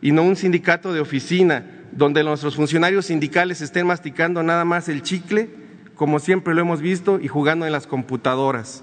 y 0.00 0.12
no 0.12 0.22
un 0.22 0.36
sindicato 0.36 0.92
de 0.92 1.00
oficina 1.00 1.64
donde 1.92 2.24
nuestros 2.24 2.56
funcionarios 2.56 3.06
sindicales 3.06 3.60
estén 3.60 3.86
masticando 3.86 4.42
nada 4.42 4.64
más 4.64 4.88
el 4.88 5.02
chicle, 5.02 5.50
como 5.94 6.18
siempre 6.18 6.54
lo 6.54 6.60
hemos 6.60 6.80
visto, 6.80 7.20
y 7.20 7.28
jugando 7.28 7.66
en 7.66 7.72
las 7.72 7.86
computadoras. 7.86 8.82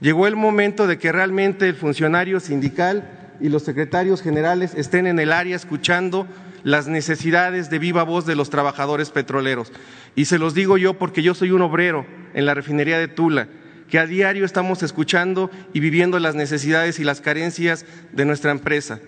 Llegó 0.00 0.26
el 0.26 0.36
momento 0.36 0.86
de 0.86 0.98
que 0.98 1.12
realmente 1.12 1.68
el 1.68 1.74
funcionario 1.74 2.40
sindical 2.40 3.17
y 3.40 3.48
los 3.48 3.62
secretarios 3.62 4.22
generales 4.22 4.74
estén 4.74 5.06
en 5.06 5.18
el 5.18 5.32
área 5.32 5.56
escuchando 5.56 6.26
las 6.64 6.88
necesidades 6.88 7.70
de 7.70 7.78
viva 7.78 8.02
voz 8.02 8.26
de 8.26 8.34
los 8.34 8.50
trabajadores 8.50 9.10
petroleros. 9.10 9.72
Y 10.14 10.24
se 10.24 10.38
los 10.38 10.54
digo 10.54 10.76
yo 10.76 10.94
porque 10.94 11.22
yo 11.22 11.34
soy 11.34 11.50
un 11.50 11.62
obrero 11.62 12.06
en 12.34 12.46
la 12.46 12.54
refinería 12.54 12.98
de 12.98 13.08
Tula, 13.08 13.48
que 13.88 13.98
a 13.98 14.06
diario 14.06 14.44
estamos 14.44 14.82
escuchando 14.82 15.50
y 15.72 15.80
viviendo 15.80 16.18
las 16.18 16.34
necesidades 16.34 16.98
y 16.98 17.04
las 17.04 17.20
carencias 17.20 17.86
de 18.12 18.24
nuestra 18.24 18.50
empresa. 18.50 19.00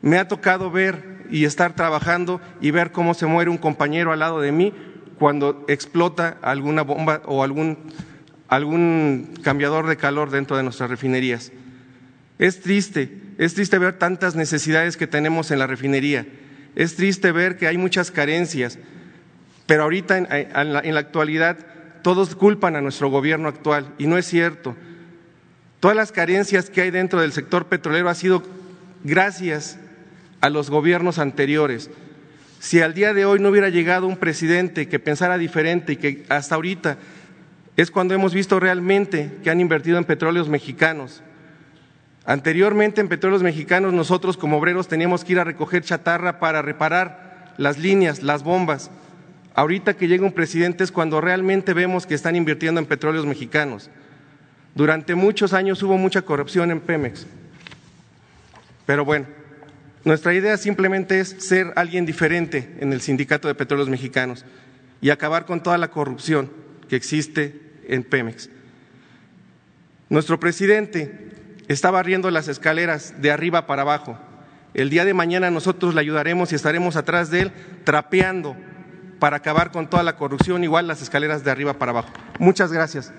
Me 0.00 0.18
ha 0.18 0.28
tocado 0.28 0.70
ver 0.70 1.16
y 1.30 1.44
estar 1.44 1.74
trabajando 1.74 2.40
y 2.60 2.70
ver 2.70 2.92
cómo 2.92 3.14
se 3.14 3.26
muere 3.26 3.50
un 3.50 3.58
compañero 3.58 4.12
al 4.12 4.20
lado 4.20 4.40
de 4.40 4.52
mí 4.52 4.72
cuando 5.18 5.64
explota 5.68 6.38
alguna 6.42 6.82
bomba 6.82 7.22
o 7.26 7.42
algún, 7.42 7.78
algún 8.48 9.34
cambiador 9.42 9.86
de 9.86 9.96
calor 9.96 10.30
dentro 10.30 10.56
de 10.56 10.62
nuestras 10.62 10.90
refinerías. 10.90 11.52
Es 12.38 12.60
triste, 12.60 13.10
es 13.38 13.54
triste 13.54 13.78
ver 13.78 13.98
tantas 13.98 14.36
necesidades 14.36 14.96
que 14.96 15.06
tenemos 15.06 15.50
en 15.50 15.58
la 15.58 15.66
refinería. 15.66 16.26
Es 16.74 16.96
triste 16.96 17.32
ver 17.32 17.56
que 17.56 17.66
hay 17.66 17.78
muchas 17.78 18.10
carencias, 18.10 18.78
pero 19.66 19.84
ahorita 19.84 20.18
en, 20.18 20.72
la, 20.72 21.00
actualidad 21.00 21.56
todos 22.02 22.36
culpan 22.36 22.76
a 22.76 22.82
nuestro 22.82 23.08
gobierno 23.08 23.48
actual 23.48 23.94
y 23.98 24.06
no 24.06 24.18
es 24.18 24.26
cierto. 24.26 24.76
Todas 25.80 25.96
las 25.96 26.12
carencias 26.12 26.68
que 26.68 26.82
hay 26.82 26.90
dentro 26.90 27.20
del 27.20 27.32
sector 27.32 27.66
petrolero 27.66 28.10
ha 28.10 28.14
sido 28.14 28.42
gracias 29.04 29.78
a 30.42 30.50
los 30.50 30.68
gobiernos 30.68 31.18
anteriores. 31.18 31.90
Si 32.60 32.80
al 32.80 32.94
día 32.94 33.14
de 33.14 33.24
hoy 33.24 33.38
no 33.38 33.48
hubiera 33.48 33.70
llegado 33.70 34.06
un 34.06 34.16
presidente 34.16 34.88
que 34.88 34.98
pensara 34.98 35.38
diferente 35.38 35.94
y 35.94 35.96
que 35.96 36.24
hasta 36.28 36.54
ahorita 36.54 36.98
es 37.76 37.90
cuando 37.90 38.14
hemos 38.14 38.34
visto 38.34 38.60
realmente 38.60 39.30
que 39.42 39.50
han 39.50 39.60
invertido 39.60 39.98
en 39.98 40.04
petróleos 40.04 40.48
mexicanos, 40.48 41.22
Anteriormente 42.26 43.00
en 43.00 43.08
Petróleos 43.08 43.44
Mexicanos 43.44 43.92
nosotros 43.92 44.36
como 44.36 44.58
obreros 44.58 44.88
teníamos 44.88 45.24
que 45.24 45.32
ir 45.32 45.38
a 45.38 45.44
recoger 45.44 45.84
chatarra 45.84 46.40
para 46.40 46.60
reparar 46.60 47.54
las 47.56 47.78
líneas, 47.78 48.24
las 48.24 48.42
bombas. 48.42 48.90
Ahorita 49.54 49.94
que 49.94 50.08
llega 50.08 50.26
un 50.26 50.32
presidente 50.32 50.82
es 50.82 50.90
cuando 50.90 51.20
realmente 51.20 51.72
vemos 51.72 52.04
que 52.04 52.14
están 52.14 52.34
invirtiendo 52.34 52.80
en 52.80 52.86
petróleos 52.86 53.26
mexicanos. 53.26 53.90
Durante 54.74 55.14
muchos 55.14 55.52
años 55.52 55.82
hubo 55.84 55.96
mucha 55.96 56.22
corrupción 56.22 56.72
en 56.72 56.80
Pemex. 56.80 57.26
Pero 58.86 59.04
bueno, 59.04 59.26
nuestra 60.04 60.34
idea 60.34 60.56
simplemente 60.56 61.20
es 61.20 61.28
ser 61.38 61.72
alguien 61.76 62.06
diferente 62.06 62.76
en 62.80 62.92
el 62.92 63.00
Sindicato 63.00 63.46
de 63.46 63.54
Petróleos 63.54 63.88
Mexicanos 63.88 64.44
y 65.00 65.10
acabar 65.10 65.46
con 65.46 65.62
toda 65.62 65.78
la 65.78 65.88
corrupción 65.88 66.50
que 66.88 66.96
existe 66.96 67.60
en 67.88 68.02
Pemex. 68.02 68.50
Nuestro 70.08 70.38
presidente 70.38 71.25
está 71.68 71.90
barriendo 71.90 72.30
las 72.30 72.48
escaleras 72.48 73.14
de 73.20 73.30
arriba 73.30 73.66
para 73.66 73.82
abajo. 73.82 74.18
El 74.74 74.90
día 74.90 75.04
de 75.04 75.14
mañana 75.14 75.50
nosotros 75.50 75.94
le 75.94 76.00
ayudaremos 76.00 76.52
y 76.52 76.54
estaremos 76.54 76.96
atrás 76.96 77.30
de 77.30 77.42
él 77.42 77.52
trapeando 77.84 78.56
para 79.18 79.38
acabar 79.38 79.70
con 79.70 79.88
toda 79.88 80.02
la 80.02 80.16
corrupción, 80.16 80.64
igual 80.64 80.86
las 80.86 81.02
escaleras 81.02 81.44
de 81.44 81.50
arriba 81.50 81.74
para 81.74 81.90
abajo. 81.90 82.10
Muchas 82.38 82.72
gracias. 82.72 83.12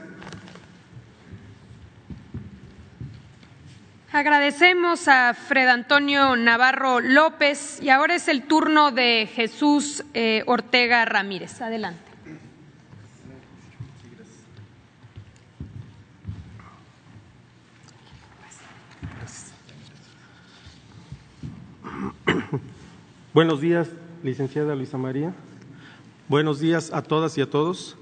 Agradecemos 4.11 5.07
a 5.07 5.33
Fred 5.33 5.67
Antonio 5.67 6.35
Navarro 6.35 7.01
López 7.01 7.79
y 7.81 7.89
ahora 7.89 8.15
es 8.15 8.27
el 8.27 8.43
turno 8.43 8.91
de 8.91 9.29
Jesús 9.31 10.05
eh, 10.13 10.43
Ortega 10.47 11.05
Ramírez. 11.05 11.61
Adelante. 11.61 12.06
Buenos 23.33 23.61
días, 23.61 23.89
licenciada 24.23 24.75
Luisa 24.75 24.97
María. 24.97 25.33
Buenos 26.27 26.59
días 26.59 26.91
a 26.93 27.01
todas 27.01 27.37
y 27.37 27.41
a 27.41 27.49
todos. 27.49 27.95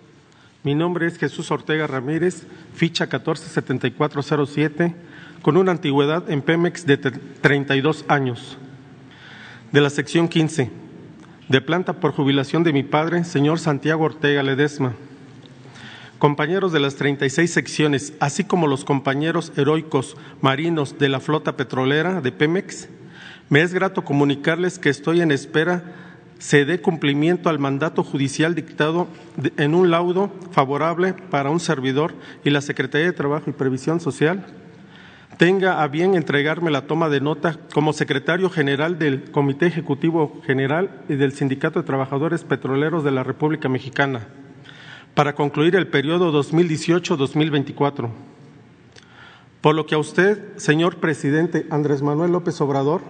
Mi 0.63 0.73
nombre 0.76 1.07
es 1.07 1.17
Jesús 1.17 1.51
Ortega 1.51 1.88
Ramírez, 1.88 2.47
ficha 2.73 3.05
147407, 3.05 4.95
con 5.41 5.57
una 5.57 5.72
antigüedad 5.72 6.30
en 6.30 6.41
Pemex 6.41 6.85
de 6.85 6.97
32 6.97 8.05
años. 8.07 8.57
De 9.72 9.81
la 9.81 9.89
sección 9.89 10.27
15, 10.27 10.72
de 11.49 11.61
planta 11.61 11.93
por 11.93 12.13
jubilación 12.13 12.63
de 12.63 12.73
mi 12.73 12.84
padre, 12.84 13.23
señor 13.23 13.59
Santiago 13.59 14.05
Ortega 14.05 14.41
Ledesma. 14.41 14.93
Compañeros 16.17 16.72
de 16.72 16.80
las 16.80 16.95
36 16.95 17.51
secciones, 17.51 18.13
así 18.19 18.43
como 18.45 18.67
los 18.67 18.85
compañeros 18.85 19.51
heroicos 19.57 20.17
marinos 20.41 20.97
de 20.97 21.09
la 21.09 21.19
flota 21.19 21.57
petrolera 21.57 22.22
de 22.22 22.31
Pemex, 22.31 22.88
me 23.49 23.61
es 23.61 23.73
grato 23.73 24.03
comunicarles 24.03 24.80
que 24.80 24.89
estoy 24.89 25.22
en 25.22 25.31
espera 25.31 25.84
se 26.39 26.65
dé 26.65 26.81
cumplimiento 26.81 27.49
al 27.49 27.59
mandato 27.59 28.03
judicial 28.03 28.55
dictado 28.55 29.07
en 29.57 29.73
un 29.73 29.89
laudo 29.89 30.31
favorable 30.51 31.13
para 31.30 31.49
un 31.49 31.59
servidor 31.59 32.13
y 32.43 32.49
la 32.49 32.61
Secretaría 32.61 33.07
de 33.07 33.13
Trabajo 33.13 33.49
y 33.49 33.53
Previsión 33.53 33.99
Social 33.99 34.45
tenga 35.38 35.81
a 35.81 35.88
bien 35.88 36.15
entregarme 36.15 36.72
la 36.72 36.88
toma 36.88 37.09
de 37.09 37.22
nota 37.22 37.57
como 37.73 37.93
secretario 37.93 38.49
general 38.49 38.99
del 38.99 39.31
Comité 39.31 39.67
Ejecutivo 39.67 40.41
General 40.45 41.01
y 41.09 41.15
del 41.15 41.34
Sindicato 41.34 41.80
de 41.80 41.85
Trabajadores 41.85 42.43
Petroleros 42.43 43.03
de 43.03 43.11
la 43.11 43.23
República 43.23 43.69
Mexicana 43.69 44.27
para 45.13 45.35
concluir 45.35 45.76
el 45.76 45.88
periodo 45.88 46.31
2018-2024. 46.43 48.09
Por 49.61 49.76
lo 49.76 49.85
que 49.85 49.95
a 49.95 49.97
usted, 49.97 50.57
señor 50.57 50.97
presidente 50.97 51.65
Andrés 51.69 52.01
Manuel 52.01 52.34
López 52.34 52.59
Obrador, 52.61 53.01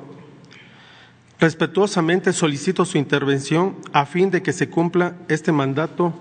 Respetuosamente 1.39 2.31
solicito 2.31 2.85
su 2.85 2.97
intervención 2.97 3.75
a 3.91 4.05
fin 4.05 4.31
de 4.31 4.41
que 4.41 4.53
se 4.53 4.69
cumpla 4.69 5.15
este 5.27 5.51
mandato 5.51 6.13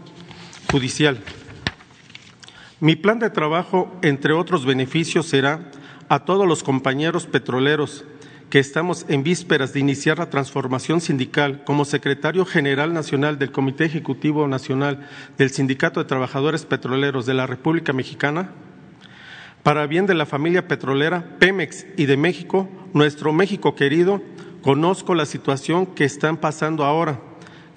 judicial. 0.70 1.20
Mi 2.80 2.96
plan 2.96 3.20
de 3.20 3.30
trabajo, 3.30 3.96
entre 4.02 4.32
otros 4.32 4.66
beneficios, 4.66 5.26
será 5.26 5.70
a 6.08 6.24
todos 6.24 6.46
los 6.46 6.62
compañeros 6.62 7.26
petroleros 7.26 8.04
que 8.50 8.58
estamos 8.58 9.06
en 9.08 9.22
vísperas 9.22 9.72
de 9.72 9.80
iniciar 9.80 10.18
la 10.18 10.30
transformación 10.30 11.00
sindical 11.00 11.64
como 11.64 11.84
secretario 11.84 12.44
general 12.44 12.92
nacional 12.92 13.38
del 13.38 13.52
Comité 13.52 13.84
Ejecutivo 13.84 14.46
Nacional 14.48 15.08
del 15.38 15.50
Sindicato 15.50 16.00
de 16.00 16.06
Trabajadores 16.06 16.64
Petroleros 16.64 17.24
de 17.26 17.34
la 17.34 17.46
República 17.46 17.92
Mexicana, 17.92 18.50
para 19.62 19.86
bien 19.86 20.06
de 20.06 20.14
la 20.14 20.26
familia 20.26 20.68
petrolera, 20.68 21.36
Pemex 21.38 21.86
y 21.96 22.06
de 22.06 22.16
México, 22.16 22.68
nuestro 22.92 23.32
México 23.32 23.74
querido, 23.74 24.20
Conozco 24.64 25.14
la 25.14 25.26
situación 25.26 25.84
que 25.84 26.04
están 26.04 26.38
pasando 26.38 26.86
ahora, 26.86 27.20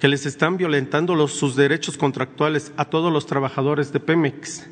que 0.00 0.08
les 0.08 0.24
están 0.24 0.56
violentando 0.56 1.14
los, 1.14 1.34
sus 1.34 1.54
derechos 1.54 1.98
contractuales 1.98 2.72
a 2.78 2.86
todos 2.86 3.12
los 3.12 3.26
trabajadores 3.26 3.92
de 3.92 4.00
Pemex. 4.00 4.66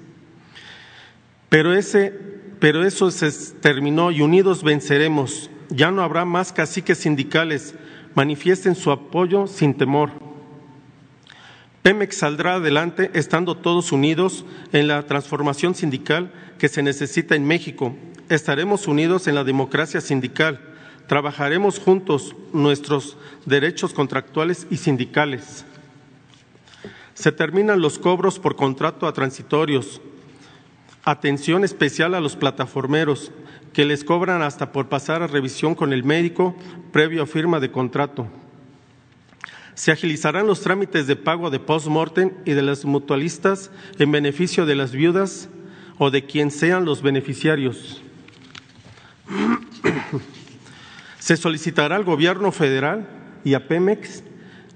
Pero, 1.51 1.74
ese, 1.74 2.18
pero 2.59 2.86
eso 2.86 3.10
se 3.10 3.30
terminó 3.60 4.10
y 4.12 4.22
unidos 4.22 4.62
venceremos. 4.62 5.51
Ya 5.68 5.90
no 5.90 6.01
habrá 6.01 6.24
más 6.24 6.55
caciques 6.55 6.97
sindicales. 6.97 7.74
Manifiesten 8.14 8.76
su 8.76 8.90
apoyo 8.90 9.47
sin 9.47 9.74
temor. 9.74 10.10
Pemex 11.82 12.16
saldrá 12.16 12.55
adelante 12.55 13.10
estando 13.12 13.59
todos 13.59 13.93
unidos 13.93 14.47
en 14.72 14.88
la 14.88 15.02
transformación 15.02 15.74
sindical 15.74 16.32
que 16.59 16.70
se 16.70 16.82
necesita 16.82 17.34
en 17.34 17.47
México. 17.47 17.94
Estaremos 18.30 18.86
unidos 18.86 19.26
en 19.28 19.34
la 19.34 19.44
democracia 19.44 20.01
sindical 20.01 20.76
Trabajaremos 21.09 21.78
juntos 21.78 22.35
nuestros 22.53 23.16
derechos 23.45 23.93
contractuales 23.93 24.66
y 24.70 24.78
sindicales. 24.78 25.65
Se 27.15 27.33
terminan 27.33 27.81
los 27.81 27.99
cobros 27.99 28.39
por 28.39 28.57
contrato 28.57 29.07
a 29.07 29.12
transitorios. 29.12 30.01
Atención 31.05 31.65
especial 31.65 32.15
a 32.15 32.20
los 32.20 32.35
plataformeros 32.35 33.31
que 33.73 33.85
les 33.85 34.03
cobran 34.03 34.43
hasta 34.43 34.73
por 34.73 34.89
pasar 34.89 35.23
a 35.23 35.27
revisión 35.27 35.74
con 35.74 35.93
el 35.93 36.03
médico 36.03 36.57
previo 36.93 37.23
a 37.23 37.27
firma 37.27 37.61
de 37.61 37.70
contrato. 37.70 38.27
Se 39.74 39.93
agilizarán 39.93 40.47
los 40.47 40.62
trámites 40.62 41.07
de 41.07 41.15
pago 41.15 41.51
de 41.51 41.61
post-mortem 41.61 42.33
y 42.45 42.53
de 42.53 42.62
las 42.62 42.85
mutualistas 42.85 43.70
en 43.99 44.11
beneficio 44.11 44.66
de 44.66 44.74
las 44.74 44.93
viudas 44.93 45.49
o 45.99 46.11
de 46.11 46.24
quien 46.24 46.51
sean 46.51 46.85
los 46.85 47.03
beneficiarios. 47.03 48.03
Se 51.27 51.36
solicitará 51.36 51.97
al 51.97 52.05
Gobierno 52.05 52.53
federal 52.53 53.09
y 53.43 53.55
a 53.55 53.66
Pemex 53.66 54.23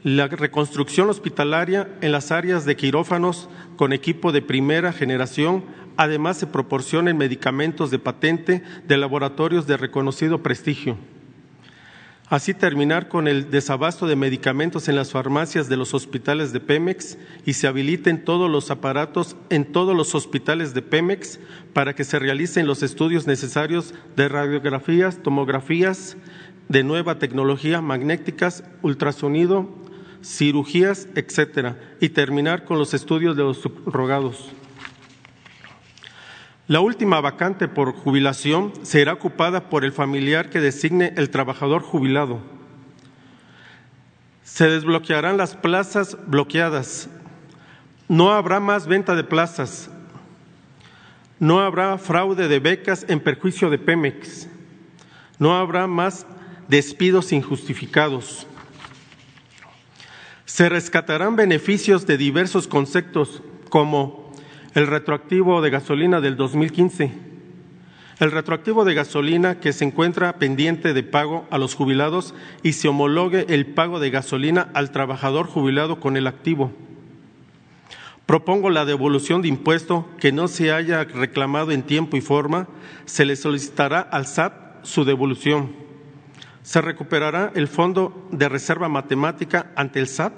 la 0.03 0.27
reconstrucción 0.27 1.09
hospitalaria 1.09 1.89
en 2.01 2.11
las 2.11 2.33
áreas 2.33 2.65
de 2.65 2.75
quirófanos 2.75 3.49
con 3.77 3.93
equipo 3.93 4.33
de 4.33 4.43
primera 4.43 4.93
generación. 4.93 5.63
Además, 5.97 6.39
se 6.39 6.49
proporcionen 6.49 7.17
medicamentos 7.17 7.93
de 7.93 8.01
patente 8.01 8.65
de 8.85 8.97
laboratorios 8.97 9.69
de 9.69 9.77
reconocido 9.77 10.43
prestigio. 10.43 10.97
Así 12.31 12.55
terminar 12.55 13.09
con 13.09 13.27
el 13.27 13.51
desabasto 13.51 14.07
de 14.07 14.15
medicamentos 14.15 14.89
en 14.89 14.95
las 14.95 15.11
farmacias 15.11 15.69
de 15.69 15.77
los 15.77 15.95
hospitales 15.95 16.53
de 16.53 16.61
Pemex 16.61 17.19
y 17.45 17.55
se 17.55 17.67
habiliten 17.67 18.25
todos 18.25 18.49
los 18.49 18.71
aparatos 18.71 19.37
en 19.51 19.73
todos 19.73 19.97
los 19.97 20.15
hospitales 20.15 20.73
de 20.73 20.81
Pemex 20.81 21.41
para 21.73 21.97
que 21.97 22.05
se 22.05 22.21
realicen 22.21 22.69
los 22.69 22.85
estudios 22.85 23.27
necesarios 23.27 23.95
de 24.15 24.29
radiografías, 24.29 25.21
tomografías, 25.25 26.17
de 26.69 26.85
nueva 26.85 27.19
tecnología, 27.19 27.81
magnéticas, 27.81 28.63
ultrasonido, 28.81 29.69
cirugías, 30.23 31.09
etcétera, 31.17 31.81
y 31.99 32.11
terminar 32.11 32.65
con 32.65 32.79
los 32.79 32.95
estudios 32.95 33.37
de 33.37 33.43
los 33.43 33.57
subrogados. 33.57 34.53
La 36.71 36.79
última 36.79 37.21
vacante 37.21 37.67
por 37.67 37.93
jubilación 37.93 38.73
será 38.83 39.15
ocupada 39.15 39.69
por 39.69 39.85
el 39.85 39.91
familiar 39.91 40.51
que 40.51 40.61
designe 40.61 41.13
el 41.17 41.29
trabajador 41.29 41.83
jubilado. 41.83 42.39
Se 44.45 44.71
desbloquearán 44.71 45.37
las 45.37 45.57
plazas 45.57 46.17
bloqueadas. 46.29 47.09
No 48.07 48.31
habrá 48.31 48.61
más 48.61 48.87
venta 48.87 49.17
de 49.17 49.25
plazas. 49.25 49.91
No 51.41 51.59
habrá 51.59 51.99
fraude 51.99 52.47
de 52.47 52.61
becas 52.61 53.05
en 53.09 53.19
perjuicio 53.19 53.69
de 53.69 53.79
Pemex. 53.79 54.47
No 55.41 55.57
habrá 55.57 55.89
más 55.89 56.25
despidos 56.69 57.33
injustificados. 57.33 58.47
Se 60.45 60.69
rescatarán 60.69 61.35
beneficios 61.35 62.07
de 62.07 62.17
diversos 62.17 62.69
conceptos 62.69 63.43
como 63.71 64.20
el 64.75 64.87
retroactivo 64.87 65.63
de 65.63 65.71
gasolina 65.71 66.21
del 66.21 66.37
2015, 66.37 67.13
el 68.21 68.31
retroactivo 68.31 68.85
de 68.85 68.95
gasolina 68.95 69.59
que 69.59 69.73
se 69.73 69.85
encuentra 69.85 70.35
pendiente 70.35 70.93
de 70.93 71.03
pago 71.03 71.47
a 71.51 71.59
los 71.59 71.75
jubilados 71.75 72.35
y 72.63 72.75
se 72.75 72.89
homologue 72.89 73.47
el 73.49 73.67
pago 73.67 73.99
de 73.99 74.11
gasolina 74.11 74.69
al 74.75 74.93
trabajador 74.93 75.47
jubilado 75.47 75.99
con 75.99 76.17
el 76.17 76.27
activo. 76.27 76.73
Propongo 78.27 78.71
la 78.71 78.85
devolución 78.85 79.43
de 79.43 79.49
impuesto 79.49 80.07
que 80.21 80.31
no 80.31 80.47
se 80.47 80.71
haya 80.71 81.03
reclamado 81.03 81.73
en 81.73 81.83
tiempo 81.83 82.17
y 82.17 82.21
forma, 82.21 82.69
se 83.05 83.25
le 83.25 83.35
solicitará 83.35 84.01
al 84.01 84.27
SAT 84.27 84.85
su 84.85 85.05
devolución. 85.05 85.73
Se 86.63 86.81
recuperará 86.81 87.51
el 87.57 87.67
Fondo 87.67 88.29
de 88.31 88.49
Reserva 88.49 88.89
Matemática 88.89 89.73
ante 89.75 89.99
el 89.99 90.07
SAT 90.07 90.33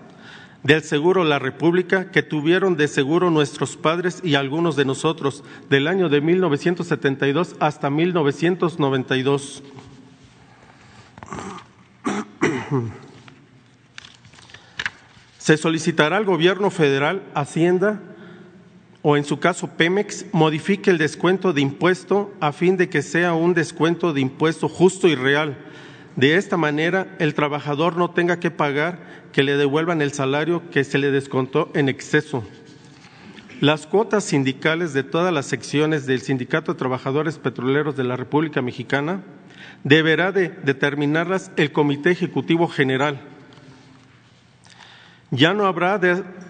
del 0.62 0.82
Seguro 0.82 1.24
La 1.24 1.38
República 1.38 2.10
que 2.10 2.22
tuvieron 2.22 2.76
de 2.76 2.88
seguro 2.88 3.30
nuestros 3.30 3.76
padres 3.76 4.20
y 4.22 4.36
algunos 4.36 4.76
de 4.76 4.84
nosotros 4.84 5.42
del 5.68 5.88
año 5.88 6.08
de 6.08 6.20
1972 6.20 7.56
hasta 7.58 7.90
1992. 7.90 9.62
Se 15.38 15.56
solicitará 15.56 16.16
al 16.16 16.24
gobierno 16.24 16.70
federal, 16.70 17.22
Hacienda 17.34 18.00
o 19.02 19.16
en 19.16 19.24
su 19.24 19.40
caso 19.40 19.66
Pemex, 19.66 20.26
modifique 20.30 20.88
el 20.88 20.98
descuento 20.98 21.52
de 21.52 21.60
impuesto 21.60 22.32
a 22.38 22.52
fin 22.52 22.76
de 22.76 22.88
que 22.88 23.02
sea 23.02 23.34
un 23.34 23.52
descuento 23.52 24.12
de 24.12 24.20
impuesto 24.20 24.68
justo 24.68 25.08
y 25.08 25.16
real 25.16 25.58
de 26.16 26.36
esta 26.36 26.56
manera, 26.56 27.16
el 27.18 27.34
trabajador 27.34 27.96
no 27.96 28.10
tenga 28.10 28.38
que 28.38 28.50
pagar 28.50 28.98
que 29.32 29.42
le 29.42 29.56
devuelvan 29.56 30.02
el 30.02 30.12
salario 30.12 30.62
que 30.70 30.84
se 30.84 30.98
le 30.98 31.10
descontó 31.10 31.70
en 31.74 31.88
exceso. 31.88 32.44
Las 33.60 33.86
cuotas 33.86 34.24
sindicales 34.24 34.92
de 34.92 35.04
todas 35.04 35.32
las 35.32 35.46
secciones 35.46 36.04
del 36.04 36.20
Sindicato 36.20 36.72
de 36.72 36.78
Trabajadores 36.78 37.38
Petroleros 37.38 37.96
de 37.96 38.04
la 38.04 38.16
República 38.16 38.60
Mexicana 38.60 39.22
deberá 39.84 40.32
de 40.32 40.48
determinarlas 40.48 41.50
el 41.56 41.72
Comité 41.72 42.10
Ejecutivo 42.10 42.68
General. 42.68 43.20
Ya 45.30 45.54
no 45.54 45.64
habrá, 45.64 45.98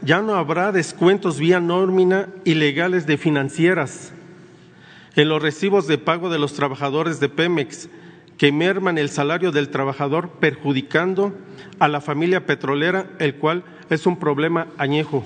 ya 0.02 0.22
no 0.22 0.34
habrá 0.34 0.72
descuentos 0.72 1.38
vía 1.38 1.60
nómina 1.60 2.28
ilegales 2.44 3.06
de 3.06 3.16
financieras 3.16 4.12
en 5.14 5.28
los 5.28 5.40
recibos 5.40 5.86
de 5.86 5.98
pago 5.98 6.30
de 6.30 6.38
los 6.38 6.54
trabajadores 6.54 7.20
de 7.20 7.28
Pemex 7.28 7.88
que 8.42 8.50
merman 8.50 8.98
el 8.98 9.08
salario 9.08 9.52
del 9.52 9.68
trabajador, 9.68 10.30
perjudicando 10.40 11.32
a 11.78 11.86
la 11.86 12.00
familia 12.00 12.44
petrolera, 12.44 13.08
el 13.20 13.36
cual 13.36 13.62
es 13.88 14.04
un 14.04 14.18
problema 14.18 14.66
añejo. 14.78 15.24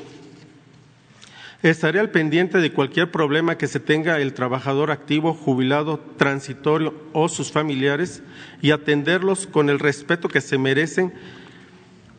Estaré 1.63 1.99
al 1.99 2.11
pendiente 2.11 2.59
de 2.59 2.75
cualquier 2.75 3.11
problema 3.11 3.57
que 3.57 3.69
se 3.69 3.81
tenga 3.81 4.21
el 4.21 4.35
trabajador 4.35 4.91
activo, 4.91 5.33
jubilado, 5.33 5.99
transitorio 6.19 6.93
o 7.15 7.31
sus 7.31 7.51
familiares 7.51 8.23
y 8.61 8.73
atenderlos 8.73 9.47
con 9.47 9.71
el 9.71 9.79
respeto 9.79 10.29
que 10.29 10.43
se 10.43 10.59
merecen. 10.59 11.15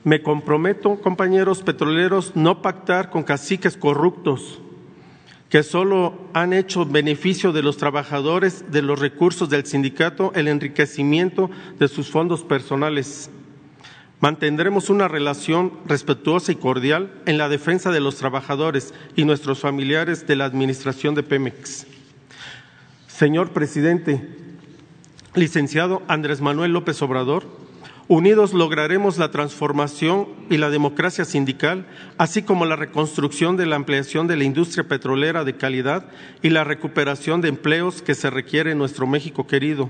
Me 0.04 0.24
comprometo, 0.24 1.00
compañeros 1.00 1.62
petroleros, 1.62 2.36
no 2.36 2.64
pactar 2.64 3.12
con 3.12 3.22
caciques 3.22 3.78
corruptos 3.78 4.62
que 5.50 5.64
solo 5.64 6.28
han 6.34 6.54
hecho 6.54 6.86
beneficio 6.86 7.52
de 7.52 7.64
los 7.64 7.78
trabajadores, 7.78 8.66
de 8.72 8.82
los 8.82 9.00
recursos 9.00 9.50
del 9.50 9.66
sindicato, 9.66 10.32
el 10.36 10.48
enriquecimiento 10.48 11.50
de 11.80 11.88
sus 11.88 12.10
fondos 12.10 12.44
personales. 12.44 13.30
Mantendremos 14.20 14.90
una 14.90 15.08
relación 15.08 15.72
respetuosa 15.86 16.52
y 16.52 16.56
cordial 16.56 17.14
en 17.26 17.38
la 17.38 17.50
defensa 17.50 17.92
de 17.92 18.00
los 18.00 18.16
trabajadores 18.16 18.94
y 19.16 19.26
nuestros 19.26 19.60
familiares 19.60 20.26
de 20.28 20.36
la 20.36 20.46
Administración 20.46 21.16
de 21.16 21.24
Pemex. 21.24 21.86
Señor 23.08 23.52
presidente, 23.52 24.28
licenciado 25.36 26.02
Andrés 26.08 26.42
Manuel 26.42 26.74
López 26.74 27.02
Obrador, 27.02 27.46
unidos 28.08 28.54
lograremos 28.54 29.18
la 29.18 29.32
transformación 29.32 30.28
y 30.50 30.58
la 30.58 30.70
democracia 30.70 31.26
sindical, 31.26 31.86
así 32.18 32.42
como 32.42 32.66
la 32.66 32.76
reconstrucción 32.76 33.58
de 33.58 33.66
la 33.66 33.76
ampliación 33.76 34.28
de 34.28 34.38
la 34.38 34.44
industria 34.44 34.88
petrolera 34.88 35.44
de 35.44 35.58
calidad 35.58 36.06
y 36.42 36.50
la 36.50 36.64
recuperación 36.64 37.42
de 37.42 37.50
empleos 37.50 38.02
que 38.02 38.16
se 38.16 38.30
requiere 38.30 38.72
en 38.72 38.78
nuestro 38.78 39.08
México 39.08 39.48
querido. 39.48 39.90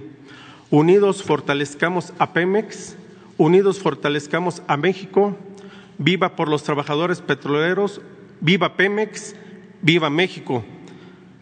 Unidos 0.70 1.24
fortalezcamos 1.24 2.14
a 2.20 2.34
Pemex 2.34 2.98
Unidos 3.38 3.78
fortalezcamos 3.78 4.64
a 4.68 4.78
México, 4.78 5.38
viva 6.00 6.36
por 6.36 6.50
los 6.50 6.64
trabajadores 6.64 7.22
petroleros, 7.22 8.02
viva 8.42 8.76
Pemex, 8.76 9.36
viva 9.84 10.10
México. 10.10 10.66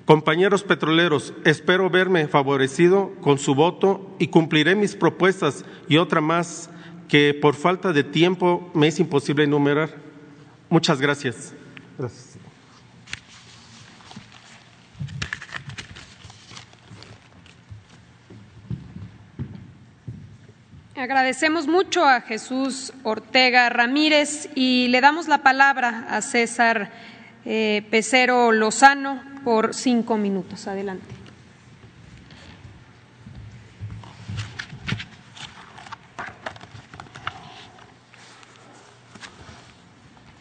Compañeros 0.06 0.64
petroleros, 0.64 1.34
espero 1.45 1.90
verme 1.90 2.27
favorecido 2.27 3.11
con 3.22 3.40
su 3.40 3.56
voto 3.56 4.15
y 4.19 4.27
cumpliré 4.27 4.76
mis 4.76 4.95
propuestas 4.95 5.65
y 5.90 5.98
otra 5.98 6.22
más 6.22 6.69
que 7.07 7.34
por 7.34 7.56
falta 7.56 7.91
de 7.91 8.03
tiempo 8.03 8.69
me 8.76 8.88
es 8.88 8.99
imposible 8.99 9.45
enumerar. 9.45 9.90
Muchas 10.69 11.02
gracias. 11.02 11.56
gracias. 11.98 12.38
Agradecemos 20.95 21.68
mucho 21.68 22.06
a 22.06 22.22
Jesús 22.22 22.94
Ortega 23.02 23.69
Ramírez 23.69 24.49
y 24.53 24.88
le 24.90 25.02
damos 25.02 25.27
la 25.27 25.40
palabra 25.40 26.06
a 26.10 26.22
César 26.22 26.91
eh, 27.44 27.86
Pecero 27.90 28.52
Lozano 28.52 29.35
por 29.45 29.76
cinco 29.76 30.17
minutos. 30.17 30.67
Adelante. 30.67 31.05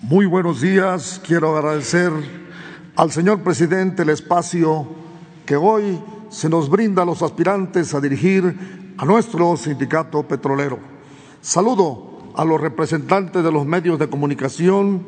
Muy 0.01 0.25
buenos 0.25 0.63
días. 0.63 1.21
Quiero 1.25 1.55
agradecer 1.55 2.11
al 2.97 3.13
señor 3.13 3.43
presidente 3.43 4.03
el 4.03 4.09
espacio 4.09 4.89
que 5.45 5.57
hoy 5.57 6.01
se 6.31 6.49
nos 6.49 6.71
brinda 6.71 7.03
a 7.03 7.07
los 7.07 7.21
aspirantes 7.23 7.95
a 7.95 8.01
dirigir 8.01 8.95
a 8.97 9.05
nuestro 9.05 9.57
sindicato 9.59 10.23
petrolero. 10.23 10.79
Saludo 11.43 12.33
a 12.35 12.45
los 12.45 12.59
representantes 12.59 13.45
de 13.45 13.53
los 13.53 13.67
medios 13.67 13.99
de 13.99 14.09
comunicación 14.09 15.07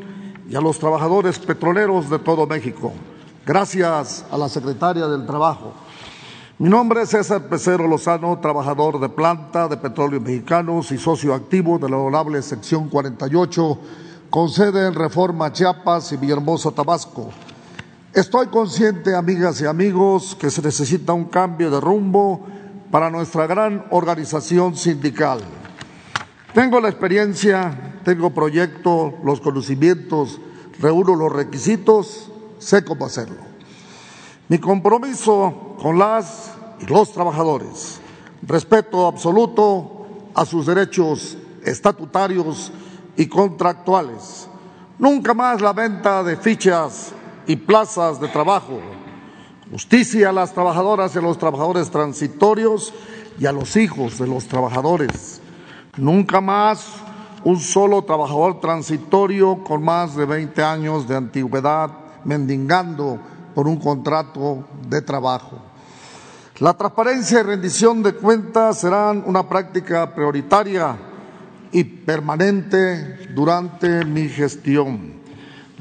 y 0.50 0.54
a 0.54 0.60
los 0.60 0.78
trabajadores 0.78 1.38
petroleros 1.38 2.10
de 2.10 2.18
todo 2.18 2.46
México. 2.46 2.92
Gracias 3.46 4.24
a 4.28 4.36
la 4.36 4.48
secretaria 4.48 5.06
del 5.06 5.24
Trabajo. 5.24 5.72
Mi 6.58 6.68
nombre 6.68 7.02
es 7.02 7.10
César 7.10 7.42
Pecero 7.42 7.86
Lozano, 7.86 8.40
trabajador 8.40 8.98
de 8.98 9.08
planta 9.08 9.68
de 9.68 9.76
petróleos 9.76 10.20
mexicanos 10.20 10.90
y 10.90 10.98
socio 10.98 11.32
activo 11.32 11.78
de 11.78 11.88
la 11.88 11.96
honorable 11.96 12.42
sección 12.42 12.88
48, 12.88 13.78
con 14.30 14.48
sede 14.48 14.88
en 14.88 14.96
Reforma 14.96 15.52
Chiapas 15.52 16.10
y 16.10 16.16
Villahermosa, 16.16 16.72
Tabasco. 16.72 17.30
Estoy 18.12 18.48
consciente, 18.48 19.14
amigas 19.14 19.60
y 19.60 19.66
amigos, 19.66 20.34
que 20.34 20.50
se 20.50 20.60
necesita 20.60 21.12
un 21.12 21.26
cambio 21.26 21.70
de 21.70 21.80
rumbo 21.80 22.44
para 22.90 23.10
nuestra 23.10 23.46
gran 23.46 23.86
organización 23.92 24.74
sindical. 24.74 25.38
Tengo 26.52 26.80
la 26.80 26.88
experiencia, 26.88 28.00
tengo 28.04 28.30
proyecto, 28.30 29.14
los 29.22 29.40
conocimientos, 29.40 30.40
reúno 30.80 31.14
los 31.14 31.32
requisitos, 31.32 32.32
sé 32.58 32.84
cómo 32.84 33.06
hacerlo. 33.06 33.36
Mi 34.48 34.58
compromiso 34.58 35.76
con 35.80 35.98
las 35.98 36.52
y 36.80 36.86
los 36.86 37.12
trabajadores, 37.12 38.00
respeto 38.42 39.06
absoluto 39.06 40.06
a 40.34 40.44
sus 40.44 40.66
derechos 40.66 41.36
estatutarios 41.64 42.72
y 43.16 43.26
contractuales. 43.26 44.48
Nunca 44.98 45.34
más 45.34 45.60
la 45.60 45.72
venta 45.72 46.22
de 46.22 46.36
fichas 46.36 47.12
y 47.46 47.56
plazas 47.56 48.20
de 48.20 48.28
trabajo 48.28 48.80
Justicia 49.70 50.28
a 50.28 50.32
las 50.32 50.52
trabajadoras 50.52 51.14
y 51.14 51.18
a 51.18 51.22
los 51.22 51.38
trabajadores 51.38 51.90
transitorios 51.90 52.94
y 53.38 53.46
a 53.46 53.52
los 53.52 53.74
hijos 53.76 54.16
de 54.18 54.28
los 54.28 54.46
trabajadores. 54.46 55.40
Nunca 55.96 56.40
más 56.40 56.86
un 57.42 57.58
solo 57.58 58.02
trabajador 58.02 58.60
transitorio 58.60 59.64
con 59.64 59.82
más 59.82 60.14
de 60.14 60.24
20 60.24 60.62
años 60.62 61.08
de 61.08 61.16
antigüedad 61.16 61.90
mendigando 62.26 63.18
por 63.54 63.66
un 63.66 63.78
contrato 63.78 64.66
de 64.86 65.00
trabajo. 65.00 65.58
La 66.58 66.74
transparencia 66.74 67.40
y 67.40 67.42
rendición 67.42 68.02
de 68.02 68.14
cuentas 68.14 68.80
serán 68.80 69.22
una 69.26 69.48
práctica 69.48 70.14
prioritaria 70.14 70.96
y 71.72 71.84
permanente 71.84 73.28
durante 73.34 74.04
mi 74.04 74.28
gestión. 74.28 75.14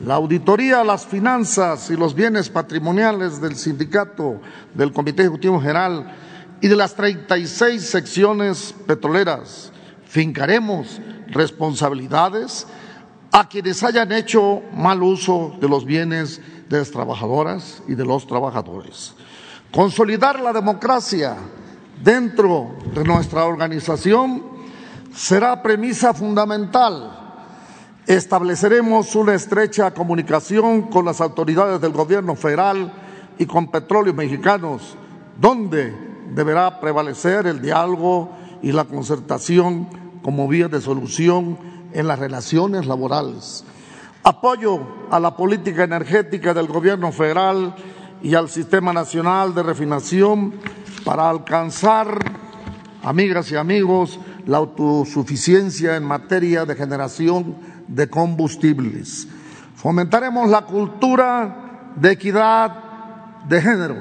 La 0.03 0.15
auditoría 0.15 0.81
a 0.81 0.83
las 0.83 1.05
finanzas 1.05 1.89
y 1.89 1.95
los 1.95 2.13
bienes 2.13 2.49
patrimoniales 2.49 3.39
del 3.39 3.55
sindicato, 3.55 4.41
del 4.73 4.91
Comité 4.91 5.21
Ejecutivo 5.21 5.61
General 5.61 6.13
y 6.59 6.67
de 6.67 6.75
las 6.75 6.95
36 6.95 7.81
secciones 7.81 8.75
petroleras. 8.85 9.71
Fincaremos 10.05 10.99
responsabilidades 11.27 12.67
a 13.37 13.49
quienes 13.49 13.83
hayan 13.83 14.13
hecho 14.13 14.61
mal 14.73 15.03
uso 15.03 15.55
de 15.59 15.67
los 15.67 15.83
bienes 15.83 16.41
de 16.69 16.79
las 16.79 16.89
trabajadoras 16.89 17.83
y 17.85 17.95
de 17.95 18.05
los 18.05 18.25
trabajadores. 18.25 19.13
Consolidar 19.73 20.39
la 20.39 20.53
democracia 20.53 21.35
dentro 22.01 22.77
de 22.93 23.03
nuestra 23.03 23.43
organización 23.43 24.41
será 25.13 25.61
premisa 25.61 26.13
fundamental 26.13 27.25
Estableceremos 28.07 29.15
una 29.15 29.33
estrecha 29.33 29.91
comunicación 29.91 30.83
con 30.83 31.05
las 31.05 31.21
autoridades 31.21 31.81
del 31.81 31.91
gobierno 31.91 32.35
federal 32.35 32.93
y 33.39 33.47
con 33.47 33.71
petróleos 33.71 34.15
mexicanos, 34.15 34.95
donde 35.41 35.91
deberá 36.35 36.79
prevalecer 36.79 37.47
el 37.47 37.63
diálogo 37.63 38.29
y 38.61 38.71
la 38.73 38.83
concertación 38.83 39.87
como 40.21 40.47
vía 40.47 40.67
de 40.67 40.81
solución 40.81 41.74
en 41.95 42.07
las 42.07 42.19
relaciones 42.19 42.85
laborales. 42.85 43.63
Apoyo 44.21 44.79
a 45.09 45.19
la 45.19 45.37
política 45.37 45.85
energética 45.85 46.53
del 46.53 46.67
gobierno 46.67 47.11
federal 47.11 47.73
y 48.21 48.35
al 48.35 48.49
Sistema 48.49 48.91
Nacional 48.91 49.55
de 49.55 49.63
Refinación 49.63 50.55
para 51.05 51.29
alcanzar, 51.29 52.19
amigas 53.01 53.49
y 53.51 53.55
amigos, 53.55 54.19
la 54.45 54.57
autosuficiencia 54.57 55.95
en 55.95 56.03
materia 56.03 56.65
de 56.65 56.75
generación 56.75 57.55
de 57.87 58.09
combustibles. 58.09 59.27
Fomentaremos 59.75 60.49
la 60.49 60.65
cultura 60.65 61.93
de 61.95 62.11
equidad 62.11 62.75
de 63.47 63.61
género. 63.61 63.95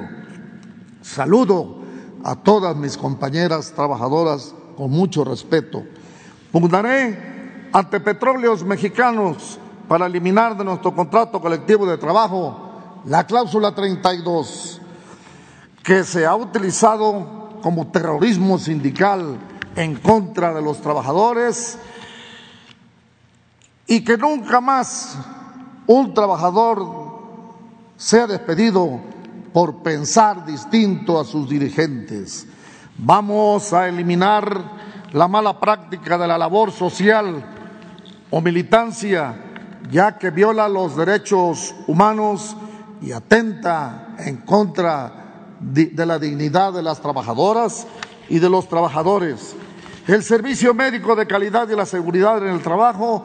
Saludo 1.01 1.83
a 2.25 2.35
todas 2.35 2.75
mis 2.77 2.97
compañeras 2.97 3.73
trabajadoras 3.73 4.53
con 4.77 4.91
mucho 4.91 5.23
respeto. 5.23 5.85
Pugnaré 6.51 7.34
ante 7.75 7.99
petróleos 7.99 8.63
mexicanos 8.63 9.59
para 9.89 10.07
eliminar 10.07 10.57
de 10.57 10.63
nuestro 10.63 10.95
contrato 10.95 11.41
colectivo 11.41 11.85
de 11.85 11.99
trabajo 11.99 13.01
la 13.05 13.27
cláusula 13.27 13.75
32 13.75 14.81
que 15.83 16.05
se 16.05 16.25
ha 16.25 16.37
utilizado 16.37 17.59
como 17.63 17.89
terrorismo 17.89 18.59
sindical 18.59 19.41
en 19.75 19.97
contra 19.97 20.55
de 20.55 20.63
los 20.63 20.81
trabajadores 20.81 21.77
y 23.89 24.05
que 24.05 24.17
nunca 24.19 24.61
más 24.61 25.19
un 25.89 26.15
trabajador 26.15 26.87
sea 27.97 28.29
despedido 28.29 29.01
por 29.53 29.83
pensar 29.83 30.47
distinto 30.47 31.19
a 31.19 31.25
sus 31.25 31.49
dirigentes. 31.49 32.47
Vamos 32.99 33.73
a 33.73 33.89
eliminar 33.89 34.63
la 35.13 35.27
mala 35.27 35.59
práctica 35.59 36.17
de 36.17 36.29
la 36.29 36.39
labor 36.39 36.71
social 36.71 37.54
o 38.37 38.41
militancia, 38.41 39.37
ya 39.93 40.19
que 40.19 40.31
viola 40.31 40.69
los 40.69 40.97
derechos 40.97 41.73
humanos 41.87 42.57
y 43.01 43.13
atenta 43.13 44.17
en 44.19 44.39
contra 44.39 45.55
de 45.61 46.05
la 46.05 46.19
dignidad 46.19 46.73
de 46.73 46.83
las 46.83 47.01
trabajadoras 47.01 47.87
y 48.29 48.41
de 48.41 48.51
los 48.51 48.69
trabajadores. 48.69 49.55
El 50.09 50.25
servicio 50.25 50.75
médico 50.75 51.15
de 51.15 51.29
calidad 51.29 51.69
y 51.69 51.77
la 51.77 51.87
seguridad 51.87 52.45
en 52.45 52.55
el 52.55 52.61
trabajo 52.61 53.25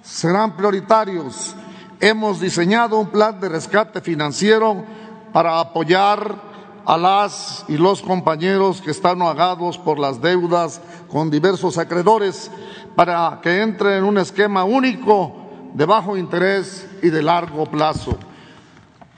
serán 0.00 0.56
prioritarios. 0.56 1.56
Hemos 1.98 2.38
diseñado 2.38 3.00
un 3.00 3.08
plan 3.08 3.40
de 3.40 3.48
rescate 3.48 4.00
financiero 4.00 4.84
para 5.32 5.58
apoyar 5.58 6.49
a 6.84 6.96
las 6.96 7.64
y 7.68 7.76
los 7.76 8.02
compañeros 8.02 8.80
que 8.80 8.90
están 8.90 9.20
ahogados 9.22 9.78
por 9.78 9.98
las 9.98 10.20
deudas 10.20 10.80
con 11.08 11.30
diversos 11.30 11.78
acreedores 11.78 12.50
para 12.96 13.40
que 13.42 13.62
entre 13.62 13.98
en 13.98 14.04
un 14.04 14.18
esquema 14.18 14.64
único 14.64 15.36
de 15.74 15.84
bajo 15.84 16.16
interés 16.16 16.88
y 17.02 17.10
de 17.10 17.22
largo 17.22 17.66
plazo. 17.66 18.16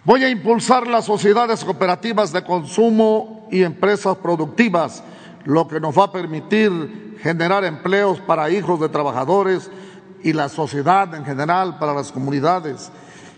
Voy 0.04 0.24
a 0.24 0.30
impulsar 0.30 0.86
las 0.86 1.04
sociedades 1.04 1.64
cooperativas 1.64 2.32
de 2.32 2.42
consumo 2.42 3.46
y 3.50 3.62
empresas 3.62 4.16
productivas, 4.16 5.02
lo 5.44 5.68
que 5.68 5.80
nos 5.80 5.96
va 5.96 6.04
a 6.04 6.12
permitir 6.12 7.18
generar 7.22 7.64
empleos 7.64 8.18
para 8.20 8.50
hijos 8.50 8.80
de 8.80 8.88
trabajadores 8.88 9.70
y 10.24 10.32
la 10.32 10.48
sociedad 10.48 11.14
en 11.14 11.24
general, 11.24 11.78
para 11.78 11.94
las 11.94 12.10
comunidades. 12.10 12.90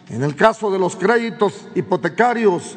En 0.09 0.23
el 0.23 0.37
caso 0.37 0.71
de 0.71 0.79
los 0.79 0.97
créditos 0.97 1.67
hipotecarios, 1.75 2.77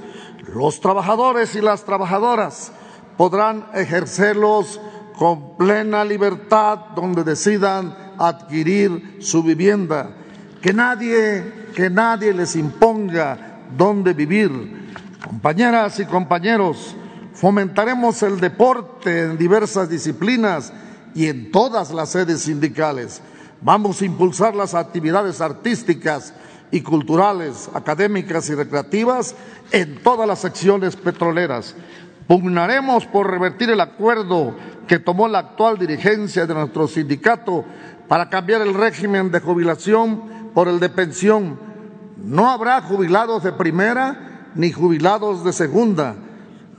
los 0.53 0.80
trabajadores 0.80 1.55
y 1.55 1.61
las 1.61 1.84
trabajadoras 1.84 2.72
podrán 3.18 3.65
ejercerlos 3.73 4.80
con 5.18 5.57
plena 5.57 6.05
libertad 6.05 6.77
donde 6.95 7.23
decidan 7.23 7.95
adquirir 8.18 9.18
su 9.19 9.41
vivienda. 9.43 10.15
Que 10.61 10.73
nadie, 10.73 11.69
que 11.76 11.89
nadie 11.89 12.34
les 12.34 12.55
imponga 12.55 13.61
dónde 13.76 14.14
vivir. 14.14 14.88
Compañeras 15.23 15.99
y 15.99 16.05
compañeros, 16.05 16.95
fomentaremos 17.34 18.22
el 18.23 18.39
deporte 18.39 19.23
en 19.23 19.38
diversas 19.38 19.89
disciplinas 19.89 20.72
y 21.15 21.27
en 21.27 21.51
todas 21.51 21.91
las 21.91 22.09
sedes 22.09 22.41
sindicales. 22.41 23.22
Vamos 23.61 24.01
a 24.01 24.05
impulsar 24.05 24.55
las 24.55 24.76
actividades 24.76 25.41
artísticas 25.41 26.34
y 26.72 26.81
culturales, 26.81 27.69
académicas 27.73 28.49
y 28.49 28.56
recreativas 28.56 29.35
en 29.72 30.02
todas 30.03 30.27
las 30.27 30.39
secciones 30.39 30.95
petroleras. 30.95 31.76
Pugnaremos 32.27 33.06
por 33.06 33.30
revertir 33.30 33.69
el 33.69 33.80
acuerdo 33.80 34.53
que 34.88 34.99
tomó 34.99 35.27
la 35.27 35.39
actual 35.39 35.77
dirigencia 35.77 36.45
de 36.45 36.53
nuestro 36.53 36.88
sindicato 36.88 37.64
para 38.07 38.30
cambiar 38.30 38.61
el 38.61 38.73
régimen 38.73 39.31
de 39.31 39.39
jubilación 39.39 40.52
por 40.53 40.68
el 40.68 40.80
de 40.80 40.89
pensión. 40.89 41.60
No 42.18 42.49
habrá 42.49 42.81
jubilados 42.81 43.44
de 43.44 43.53
primera 43.53 44.49
ni 44.56 44.72
jubilados 44.72 45.44
de 45.44 45.53
segunda. 45.53 46.15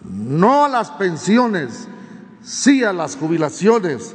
No 0.05 0.65
a 0.65 0.69
las 0.69 0.90
pensiones, 0.90 1.89
sí 2.43 2.85
a 2.85 2.93
las 2.93 3.16
jubilaciones. 3.16 4.15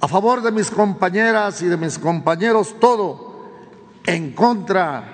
A 0.00 0.08
favor 0.08 0.42
de 0.42 0.52
mis 0.52 0.70
compañeras 0.70 1.62
y 1.62 1.66
de 1.66 1.76
mis 1.76 1.98
compañeros, 1.98 2.76
todo 2.78 3.27
en 4.08 4.32
contra, 4.32 5.04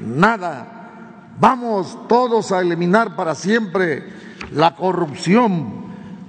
nada. 0.00 1.30
Vamos 1.40 2.06
todos 2.06 2.52
a 2.52 2.60
eliminar 2.60 3.16
para 3.16 3.34
siempre 3.34 4.12
la 4.52 4.76
corrupción. 4.76 5.82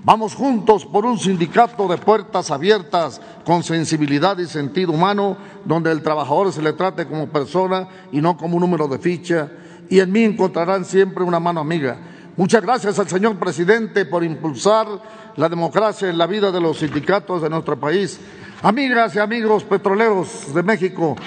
Vamos 0.05 0.33
juntos 0.33 0.85
por 0.85 1.05
un 1.05 1.19
sindicato 1.19 1.87
de 1.87 1.97
puertas 1.97 2.49
abiertas 2.49 3.21
con 3.45 3.61
sensibilidad 3.63 4.37
y 4.37 4.47
sentido 4.47 4.93
humano, 4.93 5.37
donde 5.65 5.91
el 5.91 6.01
trabajador 6.01 6.53
se 6.53 6.61
le 6.61 6.73
trate 6.73 7.05
como 7.07 7.27
persona 7.27 7.89
y 8.11 8.21
no 8.21 8.37
como 8.37 8.55
un 8.55 8.61
número 8.61 8.87
de 8.87 8.99
ficha. 8.99 9.49
Y 9.89 9.99
en 9.99 10.11
mí 10.11 10.23
encontrarán 10.23 10.85
siempre 10.85 11.25
una 11.25 11.41
mano 11.41 11.59
amiga. 11.59 11.97
Muchas 12.37 12.63
gracias 12.63 12.97
al 12.99 13.09
señor 13.09 13.35
presidente 13.35 14.05
por 14.05 14.23
impulsar 14.23 14.87
la 15.35 15.49
democracia 15.49 16.09
en 16.09 16.17
la 16.17 16.25
vida 16.25 16.51
de 16.51 16.61
los 16.61 16.79
sindicatos 16.79 17.41
de 17.41 17.49
nuestro 17.49 17.77
país. 17.77 18.17
Amigas 18.61 19.13
y 19.15 19.19
amigos 19.19 19.65
petroleros 19.65 20.53
de 20.53 20.63
México, 20.63 21.17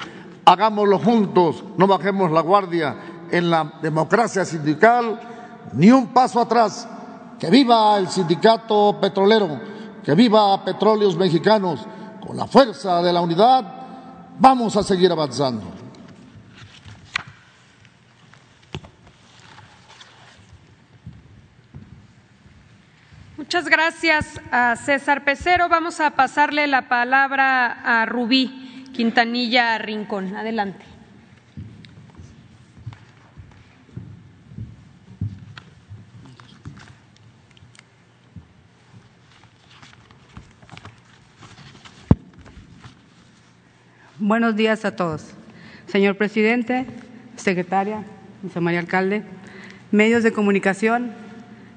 hagámoslo 0.46 0.98
juntos, 1.00 1.62
no 1.76 1.86
bajemos 1.86 2.30
la 2.30 2.40
guardia 2.40 2.96
en 3.30 3.50
la 3.50 3.72
democracia 3.82 4.44
sindical, 4.44 5.20
ni 5.74 5.90
un 5.90 6.06
paso 6.08 6.40
atrás. 6.40 6.88
Que 7.38 7.50
viva 7.50 7.98
el 7.98 8.08
sindicato 8.08 8.98
petrolero, 8.98 9.60
que 10.02 10.14
viva 10.14 10.64
Petróleos 10.64 11.16
Mexicanos, 11.16 11.86
con 12.26 12.36
la 12.36 12.46
fuerza 12.46 13.02
de 13.02 13.12
la 13.12 13.20
unidad, 13.20 13.64
vamos 14.38 14.74
a 14.76 14.82
seguir 14.82 15.12
avanzando. 15.12 15.64
Muchas 23.36 23.66
gracias 23.66 24.40
a 24.50 24.74
César 24.76 25.24
Pecero. 25.24 25.68
Vamos 25.68 26.00
a 26.00 26.10
pasarle 26.12 26.66
la 26.66 26.88
palabra 26.88 27.80
a 27.84 28.06
Rubí. 28.06 28.66
Quintanilla 28.96 29.76
Rincón. 29.76 30.34
Adelante. 30.34 30.82
Buenos 44.18 44.56
días 44.56 44.86
a 44.86 44.96
todos. 44.96 45.34
Señor 45.86 46.16
presidente, 46.16 46.86
secretaria, 47.36 48.02
José 48.42 48.78
Alcalde, 48.78 49.24
medios 49.92 50.22
de 50.22 50.32
comunicación, 50.32 51.12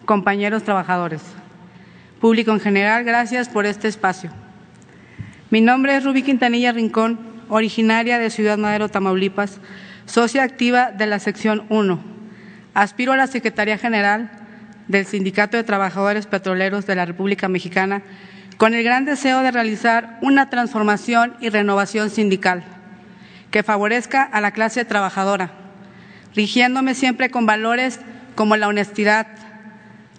compañeros 0.06 0.64
trabajadores, 0.64 1.22
público 2.22 2.52
en 2.52 2.62
general, 2.62 3.04
gracias 3.04 3.50
por 3.50 3.66
este 3.66 3.90
espacio. 3.90 4.32
Mi 5.52 5.62
nombre 5.62 5.96
es 5.96 6.04
Rubí 6.04 6.22
Quintanilla 6.22 6.72
Rincón, 6.72 7.20
originaria 7.50 8.20
de 8.20 8.30
Ciudad 8.30 8.60
Madero, 8.60 8.88
Tamaulipas, 8.88 9.60
socia 10.06 10.44
activa 10.44 10.92
de 10.92 11.08
la 11.08 11.18
sección 11.18 11.64
1. 11.70 12.00
Aspiro 12.76 13.14
a 13.14 13.18
la 13.18 13.26
Secretaría 13.26 13.80
General 13.80 14.30
del 14.88 15.08
Sindicato 15.08 15.58
de 15.58 15.64
Trabajadores 15.64 16.28
Petroleros 16.28 16.86
de 16.86 16.94
la 16.94 17.06
República 17.06 17.48
Mexicana 17.48 18.04
con 18.58 18.76
el 18.76 18.84
gran 18.84 19.06
deseo 19.06 19.42
de 19.42 19.50
realizar 19.50 20.20
una 20.22 20.52
transformación 20.52 21.34
y 21.42 21.50
renovación 21.50 22.12
sindical 22.12 22.64
que 23.50 23.64
favorezca 23.64 24.22
a 24.22 24.42
la 24.42 24.52
clase 24.52 24.86
trabajadora, 24.86 25.50
rigiéndome 26.36 26.94
siempre 26.94 27.32
con 27.32 27.48
valores 27.48 28.00
como 28.36 28.56
la 28.56 28.68
honestidad, 28.68 29.26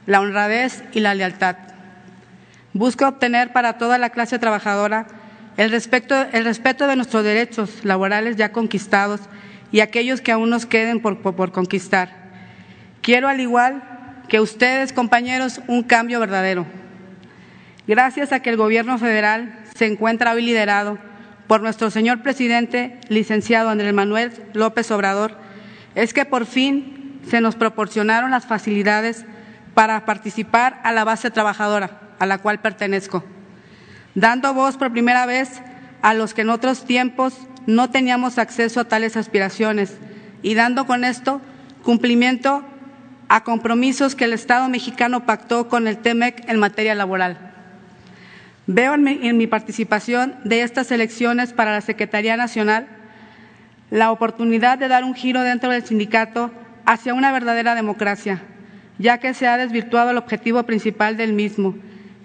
la 0.06 0.20
honradez 0.20 0.82
y 0.92 0.98
la 0.98 1.14
lealtad. 1.14 1.54
Busco 2.72 3.06
obtener 3.06 3.52
para 3.52 3.78
toda 3.78 3.96
la 3.96 4.10
clase 4.10 4.40
trabajadora 4.40 5.06
el, 5.60 5.74
el 5.74 6.44
respeto 6.44 6.86
de 6.86 6.96
nuestros 6.96 7.22
derechos 7.22 7.84
laborales 7.84 8.36
ya 8.36 8.50
conquistados 8.50 9.20
y 9.70 9.80
aquellos 9.80 10.22
que 10.22 10.32
aún 10.32 10.48
nos 10.48 10.64
queden 10.64 11.00
por, 11.00 11.18
por 11.20 11.52
conquistar. 11.52 12.30
Quiero, 13.02 13.28
al 13.28 13.40
igual 13.40 13.82
que 14.30 14.40
ustedes, 14.40 14.94
compañeros, 14.94 15.60
un 15.66 15.82
cambio 15.82 16.18
verdadero. 16.18 16.64
Gracias 17.86 18.32
a 18.32 18.40
que 18.40 18.48
el 18.48 18.56
Gobierno 18.56 18.96
federal 18.96 19.58
se 19.76 19.84
encuentra 19.84 20.32
hoy 20.32 20.40
liderado 20.46 20.96
por 21.46 21.60
nuestro 21.60 21.90
señor 21.90 22.22
presidente, 22.22 22.98
licenciado 23.10 23.68
Andrés 23.68 23.92
Manuel 23.92 24.32
López 24.54 24.90
Obrador, 24.90 25.36
es 25.94 26.14
que 26.14 26.24
por 26.24 26.46
fin 26.46 27.20
se 27.28 27.42
nos 27.42 27.54
proporcionaron 27.54 28.30
las 28.30 28.46
facilidades 28.46 29.26
para 29.74 30.06
participar 30.06 30.80
a 30.84 30.92
la 30.92 31.04
base 31.04 31.30
trabajadora, 31.30 32.00
a 32.18 32.24
la 32.24 32.38
cual 32.38 32.60
pertenezco 32.60 33.24
dando 34.20 34.52
voz 34.52 34.76
por 34.76 34.92
primera 34.92 35.24
vez 35.24 35.62
a 36.02 36.12
los 36.12 36.34
que 36.34 36.42
en 36.42 36.50
otros 36.50 36.84
tiempos 36.84 37.34
no 37.66 37.90
teníamos 37.90 38.36
acceso 38.38 38.80
a 38.80 38.84
tales 38.84 39.16
aspiraciones 39.16 39.96
y 40.42 40.54
dando 40.54 40.86
con 40.86 41.04
esto 41.04 41.40
cumplimiento 41.82 42.62
a 43.28 43.44
compromisos 43.44 44.14
que 44.14 44.24
el 44.24 44.34
Estado 44.34 44.68
mexicano 44.68 45.24
pactó 45.24 45.68
con 45.68 45.86
el 45.88 45.98
TEMEC 45.98 46.48
en 46.48 46.58
materia 46.58 46.94
laboral. 46.94 47.52
Veo 48.66 48.94
en 48.94 49.02
mi, 49.02 49.26
en 49.26 49.38
mi 49.38 49.46
participación 49.46 50.34
de 50.44 50.62
estas 50.62 50.90
elecciones 50.92 51.54
para 51.54 51.72
la 51.72 51.80
Secretaría 51.80 52.36
Nacional 52.36 52.88
la 53.90 54.12
oportunidad 54.12 54.78
de 54.78 54.88
dar 54.88 55.02
un 55.02 55.14
giro 55.14 55.42
dentro 55.42 55.70
del 55.70 55.84
sindicato 55.84 56.50
hacia 56.84 57.14
una 57.14 57.32
verdadera 57.32 57.74
democracia, 57.74 58.42
ya 58.98 59.18
que 59.18 59.32
se 59.32 59.48
ha 59.48 59.56
desvirtuado 59.56 60.10
el 60.10 60.18
objetivo 60.18 60.62
principal 60.64 61.16
del 61.16 61.32
mismo, 61.32 61.74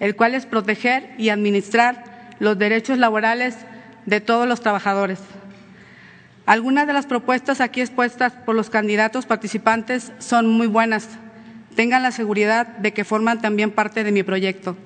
el 0.00 0.16
cual 0.16 0.34
es 0.34 0.46
proteger 0.46 1.14
y 1.18 1.30
administrar 1.30 2.04
los 2.38 2.58
derechos 2.58 2.98
laborales 2.98 3.56
de 4.04 4.20
todos 4.20 4.48
los 4.48 4.60
trabajadores. 4.60 5.20
Algunas 6.44 6.86
de 6.86 6.92
las 6.92 7.06
propuestas 7.06 7.60
aquí 7.60 7.80
expuestas 7.80 8.32
por 8.32 8.54
los 8.54 8.70
candidatos 8.70 9.26
participantes 9.26 10.12
son 10.18 10.46
muy 10.46 10.68
buenas, 10.68 11.08
tengan 11.74 12.02
la 12.02 12.12
seguridad 12.12 12.66
de 12.66 12.92
que 12.92 13.04
forman 13.04 13.40
también 13.40 13.70
parte 13.70 14.04
de 14.04 14.12
mi 14.12 14.22
proyecto. 14.22 14.76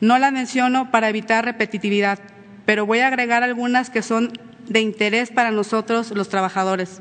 No 0.00 0.18
las 0.18 0.32
menciono 0.32 0.90
para 0.90 1.08
evitar 1.08 1.44
repetitividad, 1.44 2.18
pero 2.64 2.86
voy 2.86 3.00
a 3.00 3.08
agregar 3.08 3.42
algunas 3.42 3.90
que 3.90 4.02
son 4.02 4.32
de 4.68 4.80
interés 4.80 5.30
para 5.30 5.50
nosotros 5.50 6.10
los 6.12 6.28
trabajadores. 6.28 7.00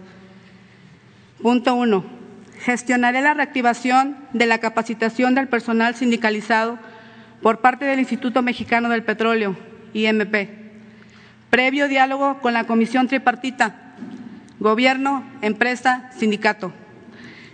Punto 1.41 1.75
uno. 1.75 2.03
Gestionaré 2.59 3.21
la 3.21 3.33
reactivación 3.33 4.17
de 4.33 4.45
la 4.45 4.59
capacitación 4.59 5.33
del 5.33 5.47
personal 5.47 5.95
sindicalizado 5.95 6.77
por 7.41 7.59
parte 7.59 7.85
del 7.85 7.99
Instituto 7.99 8.41
Mexicano 8.41 8.89
del 8.89 9.03
Petróleo, 9.03 9.55
IMP, 9.93 10.49
previo 11.49 11.88
diálogo 11.88 12.39
con 12.39 12.53
la 12.53 12.65
Comisión 12.65 13.07
Tripartita, 13.07 13.76
Gobierno, 14.59 15.23
Empresa, 15.41 16.09
Sindicato. 16.15 16.72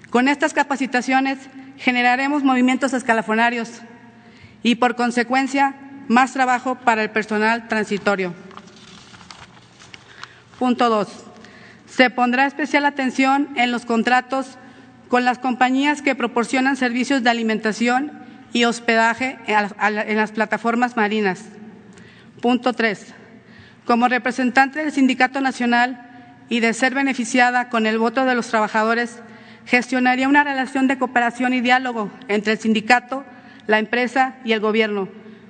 Con 0.09 0.27
estas 0.27 0.53
capacitaciones 0.53 1.39
generaremos 1.77 2.43
movimientos 2.43 2.93
escalafonarios 2.93 3.81
y, 4.61 4.75
por 4.75 4.95
consecuencia, 4.95 5.75
más 6.07 6.33
trabajo 6.33 6.75
para 6.75 7.03
el 7.03 7.09
personal 7.09 7.67
transitorio. 7.67 8.33
Punto 10.59 10.89
dos. 10.89 11.07
Se 11.85 12.09
pondrá 12.09 12.45
especial 12.45 12.85
atención 12.85 13.49
en 13.55 13.71
los 13.71 13.85
contratos 13.85 14.57
con 15.07 15.23
las 15.23 15.39
compañías 15.39 16.01
que 16.01 16.15
proporcionan 16.15 16.75
servicios 16.75 17.23
de 17.23 17.29
alimentación 17.29 18.26
y 18.57 18.65
hospedaje 18.65 19.37
en 19.45 20.17
las 20.17 20.31
plataformas 20.31 20.97
marinas. 20.97 21.45
Punto 22.41 22.73
tres. 22.73 23.13
Como 23.85 24.07
representante 24.07 24.79
del 24.79 24.91
Sindicato 24.91 25.41
Nacional 25.41 26.09
y 26.49 26.59
de 26.59 26.73
ser 26.73 26.95
beneficiada 26.95 27.69
con 27.69 27.85
el 27.85 27.99
voto 27.99 28.25
de 28.25 28.33
los 28.33 28.47
trabajadores, 28.47 29.21
gestionaría 29.67 30.27
una 30.27 30.43
relación 30.43 30.87
de 30.87 30.97
cooperación 30.97 31.53
y 31.53 31.61
diálogo 31.61 32.09
entre 32.29 32.53
el 32.53 32.59
sindicato, 32.59 33.23
la 33.67 33.77
empresa 33.77 34.37
y 34.43 34.53
el 34.53 34.59
gobierno, 34.59 35.07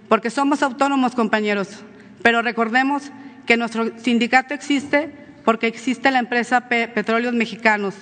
porque 0.10 0.30
somos 0.30 0.62
autónomos, 0.62 1.16
compañeros, 1.16 1.86
pero 2.24 2.42
recordemos 2.42 3.12
que 3.46 3.56
nuestro 3.56 3.98
sindicato 4.00 4.54
existe 4.54 5.14
porque 5.46 5.68
existe 5.68 6.12
la 6.12 6.20
empresa 6.20 6.68
Petróleos 6.68 7.34
Mexicanos 7.34 7.96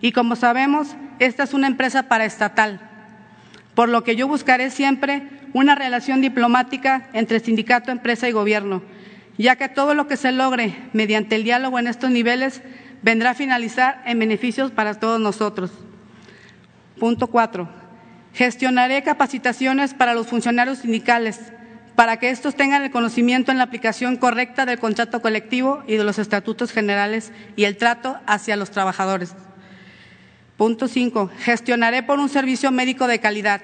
y 0.00 0.12
como 0.12 0.36
sabemos, 0.36 0.96
esta 1.18 1.42
es 1.42 1.52
una 1.52 1.66
empresa 1.66 2.04
paraestatal, 2.04 2.87
por 3.78 3.88
lo 3.88 4.02
que 4.02 4.16
yo 4.16 4.26
buscaré 4.26 4.70
siempre 4.70 5.22
una 5.52 5.76
relación 5.76 6.20
diplomática 6.20 7.10
entre 7.12 7.38
sindicato, 7.38 7.92
empresa 7.92 8.28
y 8.28 8.32
gobierno, 8.32 8.82
ya 9.36 9.54
que 9.54 9.68
todo 9.68 9.94
lo 9.94 10.08
que 10.08 10.16
se 10.16 10.32
logre 10.32 10.74
mediante 10.92 11.36
el 11.36 11.44
diálogo 11.44 11.78
en 11.78 11.86
estos 11.86 12.10
niveles 12.10 12.60
vendrá 13.02 13.30
a 13.30 13.34
finalizar 13.34 14.02
en 14.04 14.18
beneficios 14.18 14.72
para 14.72 14.94
todos 14.94 15.20
nosotros. 15.20 15.70
Punto 16.98 17.28
cuatro. 17.28 17.68
Gestionaré 18.34 19.04
capacitaciones 19.04 19.94
para 19.94 20.12
los 20.12 20.26
funcionarios 20.26 20.78
sindicales 20.78 21.52
para 21.94 22.16
que 22.16 22.30
estos 22.30 22.56
tengan 22.56 22.82
el 22.82 22.90
conocimiento 22.90 23.52
en 23.52 23.58
la 23.58 23.64
aplicación 23.64 24.16
correcta 24.16 24.66
del 24.66 24.80
contrato 24.80 25.22
colectivo 25.22 25.84
y 25.86 25.94
de 25.94 26.02
los 26.02 26.18
estatutos 26.18 26.72
generales 26.72 27.30
y 27.54 27.62
el 27.62 27.76
trato 27.76 28.18
hacia 28.26 28.56
los 28.56 28.72
trabajadores. 28.72 29.36
Punto 30.58 30.88
cinco. 30.88 31.30
Gestionaré 31.38 32.02
por 32.02 32.18
un 32.18 32.28
servicio 32.28 32.72
médico 32.72 33.06
de 33.06 33.20
calidad. 33.20 33.62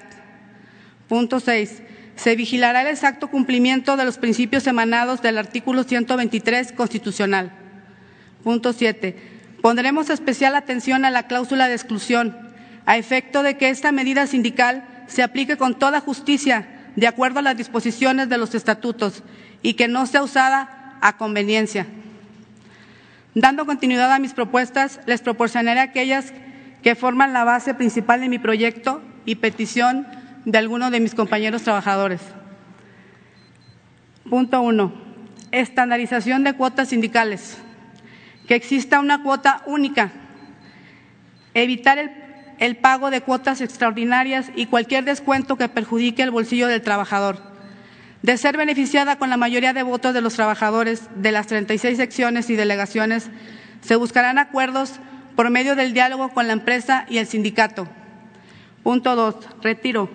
Punto 1.09 1.41
seis. 1.41 1.81
Se 2.15 2.37
vigilará 2.37 2.83
el 2.83 2.87
exacto 2.87 3.29
cumplimiento 3.29 3.97
de 3.97 4.05
los 4.05 4.17
principios 4.17 4.65
emanados 4.65 5.21
del 5.21 5.37
artículo 5.37 5.83
123 5.83 6.71
constitucional. 6.71 7.51
Punto 8.45 8.71
siete. 8.71 9.17
Pondremos 9.61 10.09
especial 10.09 10.55
atención 10.55 11.03
a 11.03 11.11
la 11.11 11.27
cláusula 11.27 11.67
de 11.67 11.73
exclusión, 11.73 12.37
a 12.85 12.95
efecto 12.95 13.43
de 13.43 13.57
que 13.57 13.67
esta 13.69 13.91
medida 13.91 14.25
sindical 14.25 14.87
se 15.07 15.21
aplique 15.21 15.57
con 15.57 15.77
toda 15.77 15.99
justicia, 15.99 16.65
de 16.95 17.07
acuerdo 17.07 17.39
a 17.39 17.41
las 17.41 17.57
disposiciones 17.57 18.29
de 18.29 18.37
los 18.37 18.55
estatutos, 18.55 19.21
y 19.61 19.73
que 19.73 19.89
no 19.89 20.05
sea 20.05 20.23
usada 20.23 20.97
a 21.01 21.17
conveniencia. 21.17 21.87
Dando 23.33 23.65
continuidad 23.65 24.13
a 24.13 24.19
mis 24.19 24.33
propuestas, 24.33 25.01
les 25.07 25.19
proporcionaré 25.19 25.81
aquellas 25.81 26.31
que 26.85 26.93
forman 26.93 27.33
la 27.33 27.43
base 27.43 27.73
principal 27.73 28.21
de 28.21 28.29
mi 28.29 28.37
proyecto 28.37 29.01
y 29.25 29.37
petición 29.37 30.05
de 30.45 30.59
algunos 30.59 30.91
de 30.91 30.99
mis 30.99 31.15
compañeros 31.15 31.63
trabajadores. 31.63 32.21
Punto 34.29 34.61
uno. 34.61 34.93
Estandarización 35.49 36.43
de 36.43 36.53
cuotas 36.53 36.89
sindicales 36.89 37.57
que 38.47 38.53
exista 38.53 38.99
una 38.99 39.23
cuota 39.23 39.63
única, 39.65 40.11
evitar 41.55 41.97
el, 41.97 42.11
el, 42.59 42.77
pago 42.77 43.09
de 43.09 43.21
cuotas 43.21 43.61
extraordinarias 43.61 44.51
y 44.55 44.67
cualquier 44.67 45.05
descuento 45.05 45.55
que 45.55 45.67
perjudique 45.67 46.21
el 46.21 46.29
bolsillo 46.29 46.67
del 46.67 46.83
trabajador. 46.83 47.39
De 48.21 48.37
ser 48.37 48.57
beneficiada 48.57 49.15
con 49.15 49.31
la 49.31 49.37
mayoría 49.37 49.73
de 49.73 49.81
votos 49.81 50.13
de 50.13 50.21
los 50.21 50.35
trabajadores 50.35 51.09
de 51.15 51.31
las 51.31 51.47
36 51.47 51.97
secciones 51.97 52.51
y 52.51 52.55
delegaciones, 52.55 53.31
se 53.81 53.95
buscarán 53.95 54.37
acuerdos 54.37 54.99
por 55.35 55.49
medio 55.49 55.75
del 55.75 55.93
diálogo 55.93 56.29
con 56.29 56.47
la 56.47 56.53
empresa 56.53 57.05
y 57.09 57.17
el 57.17 57.27
sindicato. 57.27 57.87
Punto 58.83 59.15
dos. 59.15 59.35
Retiro. 59.61 60.09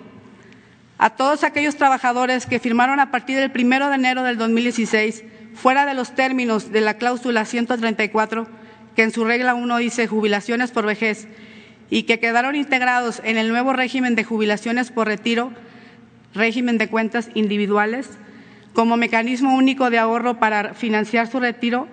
A 0.97 1.11
todos 1.11 1.43
aquellos 1.43 1.75
trabajadores 1.75 2.45
que 2.45 2.59
firmaron 2.59 2.99
a 2.99 3.11
partir 3.11 3.37
del 3.37 3.51
primero 3.51 3.89
de 3.89 3.95
enero 3.95 4.23
del 4.23 4.37
2016 4.37 5.23
fuera 5.53 5.85
de 5.85 5.93
los 5.93 6.15
términos 6.15 6.71
de 6.71 6.81
la 6.81 6.95
cláusula 6.95 7.45
134, 7.45 8.47
que 8.95 9.03
en 9.03 9.11
su 9.11 9.25
regla 9.25 9.53
1 9.53 9.77
dice 9.77 10.07
jubilaciones 10.07 10.71
por 10.71 10.85
vejez, 10.85 11.27
y 11.89 12.03
que 12.03 12.19
quedaron 12.19 12.55
integrados 12.55 13.21
en 13.23 13.37
el 13.37 13.49
nuevo 13.49 13.73
régimen 13.73 14.15
de 14.15 14.23
jubilaciones 14.23 14.91
por 14.91 15.07
retiro, 15.07 15.51
régimen 16.33 16.77
de 16.77 16.87
cuentas 16.87 17.29
individuales, 17.33 18.09
como 18.73 18.95
mecanismo 18.95 19.55
único 19.55 19.89
de 19.89 19.99
ahorro 19.99 20.39
para 20.39 20.73
financiar 20.73 21.27
su 21.27 21.39
retiro, 21.39 21.87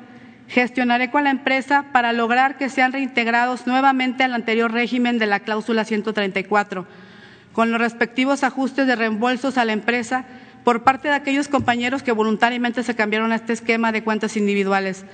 gestionaré 0.48 1.10
con 1.10 1.24
la 1.24 1.30
empresa 1.30 1.86
para 1.92 2.12
lograr 2.12 2.56
que 2.56 2.70
sean 2.70 2.92
reintegrados 2.92 3.66
nuevamente 3.66 4.24
al 4.24 4.34
anterior 4.34 4.72
régimen 4.72 5.18
de 5.18 5.26
la 5.26 5.40
cláusula 5.40 5.84
134, 5.84 6.86
con 7.52 7.70
los 7.70 7.80
respectivos 7.80 8.42
ajustes 8.42 8.86
de 8.86 8.96
reembolsos 8.96 9.58
a 9.58 9.64
la 9.64 9.72
empresa 9.72 10.24
por 10.64 10.84
parte 10.84 11.08
de 11.08 11.14
aquellos 11.14 11.48
compañeros 11.48 12.02
que 12.02 12.12
voluntariamente 12.12 12.82
se 12.82 12.96
cambiaron 12.96 13.32
a 13.32 13.36
este 13.36 13.52
esquema 13.52 13.92
de 13.92 14.02
cuentas 14.02 14.36
individuales. 14.36 15.04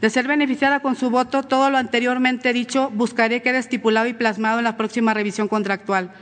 De 0.00 0.10
ser 0.10 0.26
beneficiada 0.26 0.80
con 0.80 0.96
su 0.96 1.10
voto, 1.10 1.42
todo 1.42 1.70
lo 1.70 1.78
anteriormente 1.78 2.52
dicho 2.52 2.90
buscaré 2.90 3.42
quede 3.42 3.58
estipulado 3.58 4.06
y 4.06 4.12
plasmado 4.12 4.58
en 4.58 4.64
la 4.64 4.76
próxima 4.76 5.14
revisión 5.14 5.46
contractual. 5.46 6.12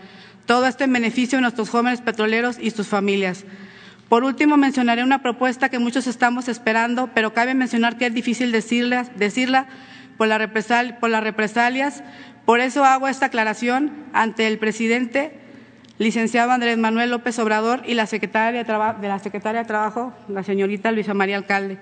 Todo 0.46 0.66
esto 0.66 0.84
en 0.84 0.92
beneficio 0.92 1.38
de 1.38 1.42
nuestros 1.42 1.70
jóvenes 1.70 2.00
petroleros 2.00 2.58
y 2.60 2.70
sus 2.70 2.88
familias. 2.88 3.44
Por 4.08 4.24
último, 4.24 4.56
mencionaré 4.56 5.02
una 5.02 5.20
propuesta 5.20 5.68
que 5.68 5.78
muchos 5.78 6.06
estamos 6.06 6.48
esperando, 6.48 7.10
pero 7.14 7.34
cabe 7.34 7.54
mencionar 7.54 7.98
que 7.98 8.06
es 8.06 8.14
difícil 8.14 8.52
decirla, 8.52 9.66
por, 10.16 10.28
las 10.28 11.22
represalias. 11.22 12.02
Por 12.46 12.60
eso 12.60 12.84
hago 12.86 13.08
esta 13.08 13.26
aclaración 13.26 13.92
ante 14.14 14.46
el 14.46 14.58
presidente 14.58 15.38
licenciado 15.98 16.52
Andrés 16.52 16.78
Manuel 16.78 17.10
López 17.10 17.38
Obrador 17.38 17.82
y 17.84 17.94
la 17.94 18.06
secretaria 18.06 18.64
de, 18.64 19.08
la 19.08 19.18
Secretaria 19.18 19.62
de 19.62 19.66
Trabajo, 19.66 20.14
la 20.28 20.42
señorita 20.42 20.90
Luisa 20.90 21.12
María 21.12 21.36
Alcalde. 21.36 21.76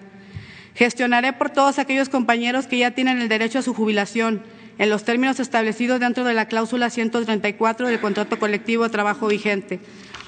Gestionaré 0.74 1.32
por 1.32 1.51
todos 1.51 1.78
aquellos 1.78 2.09
compañeros 2.09 2.66
que 2.66 2.78
ya 2.78 2.90
tienen 2.90 3.20
el 3.20 3.28
derecho 3.28 3.61
a 3.61 3.62
su 3.62 3.73
jubilación 3.73 4.43
en 4.78 4.90
los 4.90 5.05
términos 5.05 5.39
establecidos 5.39 6.01
dentro 6.01 6.24
de 6.24 6.35
la 6.35 6.47
cláusula 6.47 6.90
134 6.90 7.86
del 7.89 8.01
contrato 8.01 8.39
colectivo 8.39 8.85
de 8.85 8.90
trabajo 8.90 9.28
vigente, 9.28 9.81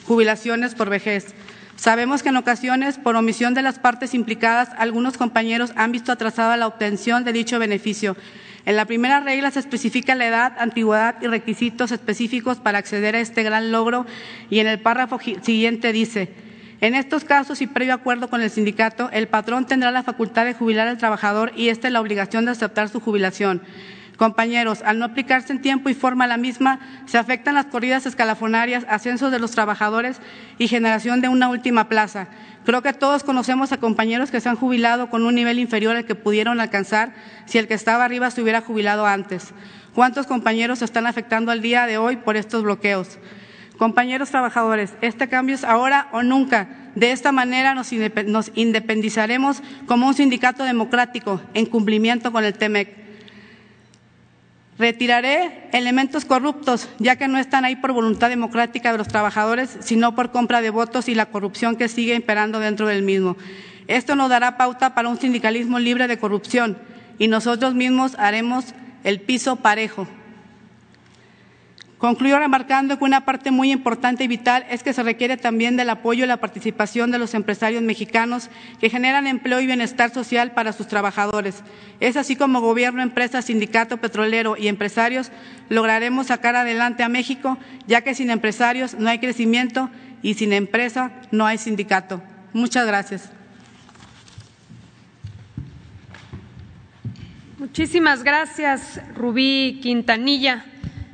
jubilaciones 0.06 0.74
por 0.74 0.90
vejez. 0.90 1.34
Sabemos 1.78 2.22
que 2.22 2.28
en 2.28 2.36
ocasiones, 2.36 2.98
por 2.98 3.16
omisión 3.16 3.54
de 3.54 3.62
las 3.62 3.78
partes 3.78 4.12
implicadas, 4.12 4.68
algunos 4.76 5.16
compañeros 5.16 5.72
han 5.76 5.92
visto 5.92 6.12
atrasada 6.12 6.58
la 6.58 6.66
obtención 6.66 7.24
de 7.24 7.32
dicho 7.32 7.58
beneficio 7.58 8.14
en 8.68 8.76
la 8.76 8.84
primera 8.84 9.20
regla 9.20 9.50
se 9.50 9.60
especifica 9.60 10.14
la 10.14 10.26
edad, 10.26 10.52
antigüedad 10.58 11.14
y 11.22 11.26
requisitos 11.26 11.90
específicos 11.90 12.58
para 12.58 12.76
acceder 12.76 13.16
a 13.16 13.20
este 13.20 13.42
gran 13.42 13.72
logro 13.72 14.04
y 14.50 14.58
en 14.58 14.66
el 14.66 14.78
párrafo 14.78 15.18
siguiente 15.40 15.90
dice, 15.90 16.28
en 16.82 16.94
estos 16.94 17.24
casos 17.24 17.62
y 17.62 17.66
previo 17.66 17.94
acuerdo 17.94 18.28
con 18.28 18.42
el 18.42 18.50
sindicato, 18.50 19.08
el 19.10 19.26
patrón 19.26 19.66
tendrá 19.66 19.90
la 19.90 20.02
facultad 20.02 20.44
de 20.44 20.52
jubilar 20.52 20.86
al 20.86 20.98
trabajador 20.98 21.50
y 21.56 21.70
esta 21.70 21.86
es 21.86 21.94
la 21.94 22.02
obligación 22.02 22.44
de 22.44 22.50
aceptar 22.50 22.90
su 22.90 23.00
jubilación. 23.00 23.62
Compañeros, 24.18 24.82
al 24.84 24.98
no 24.98 25.04
aplicarse 25.04 25.52
en 25.52 25.62
tiempo 25.62 25.88
y 25.88 25.94
forma 25.94 26.26
la 26.26 26.36
misma, 26.36 26.80
se 27.06 27.18
afectan 27.18 27.54
las 27.54 27.66
corridas 27.66 28.04
escalafonarias, 28.04 28.84
ascensos 28.88 29.30
de 29.30 29.38
los 29.38 29.52
trabajadores 29.52 30.20
y 30.58 30.66
generación 30.66 31.20
de 31.20 31.28
una 31.28 31.48
última 31.48 31.88
plaza. 31.88 32.26
Creo 32.64 32.82
que 32.82 32.92
todos 32.92 33.22
conocemos 33.22 33.70
a 33.70 33.78
compañeros 33.78 34.32
que 34.32 34.40
se 34.40 34.48
han 34.48 34.56
jubilado 34.56 35.08
con 35.08 35.24
un 35.24 35.36
nivel 35.36 35.60
inferior 35.60 35.94
al 35.94 36.04
que 36.04 36.16
pudieron 36.16 36.60
alcanzar 36.60 37.14
si 37.46 37.58
el 37.58 37.68
que 37.68 37.74
estaba 37.74 38.04
arriba 38.04 38.32
se 38.32 38.42
hubiera 38.42 38.60
jubilado 38.60 39.06
antes. 39.06 39.54
¿Cuántos 39.94 40.26
compañeros 40.26 40.80
se 40.80 40.84
están 40.84 41.06
afectando 41.06 41.52
al 41.52 41.62
día 41.62 41.86
de 41.86 41.98
hoy 41.98 42.16
por 42.16 42.36
estos 42.36 42.64
bloqueos? 42.64 43.20
Compañeros 43.78 44.30
trabajadores, 44.30 44.94
este 45.00 45.28
cambio 45.28 45.54
es 45.54 45.62
ahora 45.62 46.08
o 46.10 46.24
nunca. 46.24 46.66
De 46.96 47.12
esta 47.12 47.30
manera 47.30 47.72
nos, 47.74 48.50
independizaremos 48.56 49.62
como 49.86 50.08
un 50.08 50.14
sindicato 50.14 50.64
democrático 50.64 51.40
en 51.54 51.66
cumplimiento 51.66 52.32
con 52.32 52.44
el 52.44 52.54
TEMEC. 52.54 53.07
Retiraré 54.78 55.68
elementos 55.72 56.24
corruptos, 56.24 56.88
ya 56.98 57.16
que 57.16 57.26
no 57.26 57.38
están 57.38 57.64
ahí 57.64 57.76
por 57.76 57.92
voluntad 57.92 58.28
democrática 58.28 58.92
de 58.92 58.98
los 58.98 59.08
trabajadores, 59.08 59.76
sino 59.80 60.14
por 60.14 60.30
compra 60.30 60.60
de 60.60 60.70
votos 60.70 61.08
y 61.08 61.14
la 61.14 61.26
corrupción 61.26 61.76
que 61.76 61.88
sigue 61.88 62.14
imperando 62.14 62.60
dentro 62.60 62.86
del 62.86 63.02
mismo. 63.02 63.36
Esto 63.88 64.14
nos 64.14 64.28
dará 64.28 64.56
pauta 64.56 64.94
para 64.94 65.08
un 65.08 65.18
sindicalismo 65.18 65.78
libre 65.78 66.06
de 66.06 66.18
corrupción 66.18 66.78
y 67.18 67.28
nosotros 67.28 67.74
mismos 67.74 68.14
haremos 68.18 68.66
el 69.02 69.20
piso 69.20 69.56
parejo. 69.56 70.06
Concluyo 71.98 72.38
remarcando 72.38 72.96
que 72.96 73.04
una 73.04 73.24
parte 73.24 73.50
muy 73.50 73.72
importante 73.72 74.22
y 74.22 74.28
vital 74.28 74.64
es 74.70 74.84
que 74.84 74.92
se 74.92 75.02
requiere 75.02 75.36
también 75.36 75.76
del 75.76 75.90
apoyo 75.90 76.22
y 76.22 76.28
la 76.28 76.36
participación 76.36 77.10
de 77.10 77.18
los 77.18 77.34
empresarios 77.34 77.82
mexicanos 77.82 78.50
que 78.80 78.88
generan 78.88 79.26
empleo 79.26 79.60
y 79.60 79.66
bienestar 79.66 80.10
social 80.10 80.52
para 80.52 80.72
sus 80.72 80.86
trabajadores. 80.86 81.64
Es 81.98 82.16
así 82.16 82.36
como 82.36 82.60
gobierno, 82.60 83.02
empresa, 83.02 83.42
sindicato 83.42 83.96
petrolero 83.96 84.56
y 84.56 84.68
empresarios 84.68 85.32
lograremos 85.68 86.28
sacar 86.28 86.54
adelante 86.54 87.02
a 87.02 87.08
México, 87.08 87.58
ya 87.88 88.02
que 88.02 88.14
sin 88.14 88.30
empresarios 88.30 88.94
no 88.94 89.08
hay 89.08 89.18
crecimiento 89.18 89.90
y 90.22 90.34
sin 90.34 90.52
empresa 90.52 91.10
no 91.32 91.46
hay 91.46 91.58
sindicato. 91.58 92.22
Muchas 92.52 92.86
gracias. 92.86 93.28
Muchísimas 97.58 98.22
gracias, 98.22 99.00
Rubí 99.16 99.80
Quintanilla. 99.82 100.64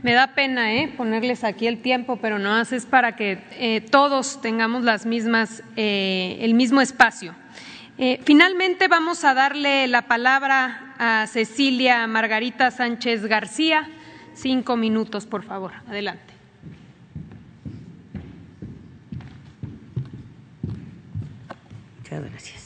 Me 0.05 0.13
da 0.13 0.35
pena 0.35 0.75
¿eh? 0.75 0.93
ponerles 0.95 1.45
aquí 1.45 1.67
el 1.67 1.81
tiempo, 1.81 2.17
pero 2.17 2.39
no 2.39 2.61
es 2.61 2.85
para 2.85 3.17
que 3.17 3.43
eh, 3.53 3.81
todos 3.81 4.43
tengamos 4.43 4.85
las 4.85 5.07
mismas, 5.07 5.63
eh, 5.77 6.37
el 6.43 6.53
mismo 6.53 6.83
espacio. 6.83 7.35
Eh, 7.97 8.21
finalmente 8.23 8.87
vamos 8.87 9.25
a 9.25 9.33
darle 9.33 9.87
la 9.87 10.03
palabra 10.03 10.95
a 10.99 11.27
Cecilia 11.27 12.07
Margarita 12.07 12.71
Sánchez 12.71 13.25
García. 13.25 13.89
Cinco 14.35 14.77
minutos, 14.77 15.25
por 15.25 15.43
favor. 15.43 15.73
Adelante. 15.89 16.35
Muchas 22.03 22.31
gracias. 22.31 22.64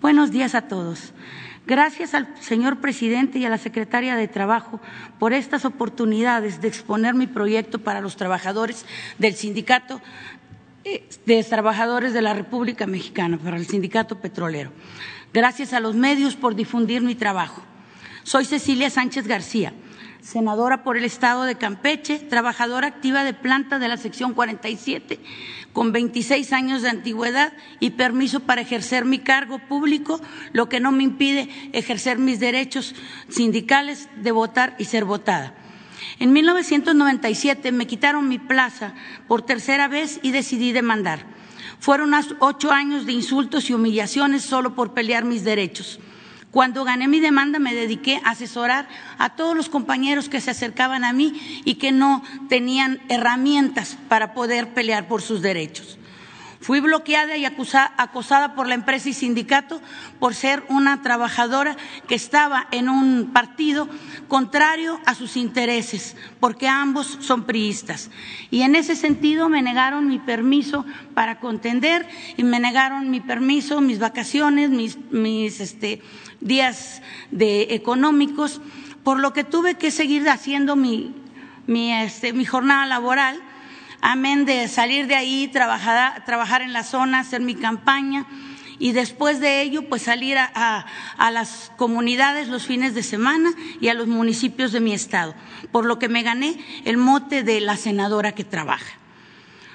Buenos 0.00 0.30
días 0.30 0.54
a 0.54 0.62
todos. 0.62 1.12
Gracias 1.66 2.12
al 2.14 2.34
señor 2.40 2.80
presidente 2.80 3.38
y 3.38 3.44
a 3.44 3.50
la 3.50 3.58
secretaria 3.58 4.16
de 4.16 4.28
Trabajo 4.28 4.80
por 5.18 5.32
estas 5.32 5.64
oportunidades 5.64 6.60
de 6.60 6.68
exponer 6.68 7.14
mi 7.14 7.26
proyecto 7.26 7.78
para 7.78 8.00
los 8.00 8.16
trabajadores 8.16 8.84
del 9.18 9.34
sindicato 9.34 10.00
eh, 10.84 11.08
de 11.24 11.44
trabajadores 11.44 12.12
de 12.12 12.22
la 12.22 12.34
República 12.34 12.88
Mexicana, 12.88 13.38
para 13.38 13.56
el 13.56 13.66
sindicato 13.66 14.20
petrolero. 14.20 14.72
Gracias 15.32 15.72
a 15.72 15.80
los 15.80 15.94
medios 15.94 16.34
por 16.34 16.56
difundir 16.56 17.02
mi 17.02 17.14
trabajo. 17.14 17.62
Soy 18.24 18.44
Cecilia 18.44 18.90
Sánchez 18.90 19.26
García 19.26 19.72
senadora 20.22 20.84
por 20.84 20.96
el 20.96 21.04
Estado 21.04 21.42
de 21.42 21.56
Campeche, 21.56 22.20
trabajadora 22.20 22.86
activa 22.86 23.24
de 23.24 23.34
planta 23.34 23.78
de 23.78 23.88
la 23.88 23.96
sección 23.96 24.34
47, 24.34 25.18
con 25.72 25.92
26 25.92 26.52
años 26.52 26.82
de 26.82 26.90
antigüedad 26.90 27.52
y 27.80 27.90
permiso 27.90 28.40
para 28.40 28.60
ejercer 28.60 29.04
mi 29.04 29.18
cargo 29.18 29.58
público, 29.58 30.20
lo 30.52 30.68
que 30.68 30.80
no 30.80 30.92
me 30.92 31.02
impide 31.02 31.50
ejercer 31.72 32.18
mis 32.18 32.38
derechos 32.38 32.94
sindicales 33.28 34.08
de 34.16 34.30
votar 34.30 34.76
y 34.78 34.84
ser 34.84 35.04
votada. 35.04 35.54
En 36.20 36.32
1997 36.32 37.72
me 37.72 37.86
quitaron 37.86 38.28
mi 38.28 38.38
plaza 38.38 38.94
por 39.26 39.42
tercera 39.42 39.88
vez 39.88 40.20
y 40.22 40.30
decidí 40.30 40.72
demandar. 40.72 41.26
Fueron 41.80 42.14
ocho 42.38 42.70
años 42.70 43.06
de 43.06 43.12
insultos 43.12 43.68
y 43.68 43.74
humillaciones 43.74 44.42
solo 44.42 44.76
por 44.76 44.94
pelear 44.94 45.24
mis 45.24 45.42
derechos. 45.42 45.98
Cuando 46.52 46.84
gané 46.84 47.08
mi 47.08 47.18
demanda 47.18 47.58
me 47.58 47.74
dediqué 47.74 48.20
a 48.24 48.30
asesorar 48.32 48.86
a 49.16 49.30
todos 49.30 49.56
los 49.56 49.70
compañeros 49.70 50.28
que 50.28 50.42
se 50.42 50.50
acercaban 50.50 51.02
a 51.02 51.14
mí 51.14 51.62
y 51.64 51.76
que 51.76 51.92
no 51.92 52.22
tenían 52.50 53.00
herramientas 53.08 53.96
para 54.08 54.34
poder 54.34 54.68
pelear 54.74 55.08
por 55.08 55.22
sus 55.22 55.40
derechos. 55.40 55.98
Fui 56.60 56.78
bloqueada 56.78 57.36
y 57.38 57.44
acosada 57.44 58.54
por 58.54 58.68
la 58.68 58.74
empresa 58.74 59.08
y 59.08 59.14
sindicato 59.14 59.80
por 60.20 60.34
ser 60.34 60.62
una 60.68 61.02
trabajadora 61.02 61.76
que 62.06 62.14
estaba 62.14 62.68
en 62.70 62.88
un 62.88 63.30
partido 63.32 63.88
contrario 64.28 65.00
a 65.04 65.16
sus 65.16 65.36
intereses, 65.36 66.16
porque 66.38 66.68
ambos 66.68 67.18
son 67.20 67.44
priistas. 67.44 68.10
Y 68.52 68.62
en 68.62 68.76
ese 68.76 68.94
sentido 68.94 69.48
me 69.48 69.60
negaron 69.60 70.06
mi 70.06 70.20
permiso 70.20 70.84
para 71.14 71.40
contender 71.40 72.06
y 72.36 72.44
me 72.44 72.60
negaron 72.60 73.10
mi 73.10 73.20
permiso, 73.20 73.80
mis 73.80 73.98
vacaciones, 73.98 74.70
mis, 74.70 74.98
mis 75.10 75.58
este, 75.58 76.00
días 76.42 77.02
de 77.30 77.74
económicos, 77.74 78.60
por 79.02 79.18
lo 79.18 79.32
que 79.32 79.44
tuve 79.44 79.76
que 79.76 79.90
seguir 79.90 80.28
haciendo 80.28 80.76
mi, 80.76 81.14
este, 81.66 82.32
mi 82.32 82.44
jornada 82.44 82.86
laboral, 82.86 83.40
amén 84.00 84.44
de 84.44 84.68
salir 84.68 85.06
de 85.06 85.14
ahí, 85.14 85.48
trabajar, 85.48 86.24
trabajar 86.24 86.62
en 86.62 86.72
la 86.72 86.84
zona, 86.84 87.20
hacer 87.20 87.40
mi 87.40 87.54
campaña 87.54 88.26
y 88.78 88.92
después 88.92 89.38
de 89.38 89.62
ello 89.62 89.88
pues 89.88 90.02
salir 90.02 90.38
a, 90.38 90.50
a, 90.54 90.86
a, 91.16 91.30
las 91.30 91.70
comunidades 91.76 92.48
los 92.48 92.66
fines 92.66 92.94
de 92.94 93.02
semana 93.02 93.52
y 93.80 93.88
a 93.88 93.94
los 93.94 94.08
municipios 94.08 94.72
de 94.72 94.80
mi 94.80 94.92
estado, 94.92 95.34
por 95.70 95.86
lo 95.86 95.98
que 95.98 96.08
me 96.08 96.22
gané 96.22 96.58
el 96.84 96.96
mote 96.96 97.44
de 97.44 97.60
la 97.60 97.76
senadora 97.76 98.32
que 98.32 98.44
trabaja. 98.44 98.98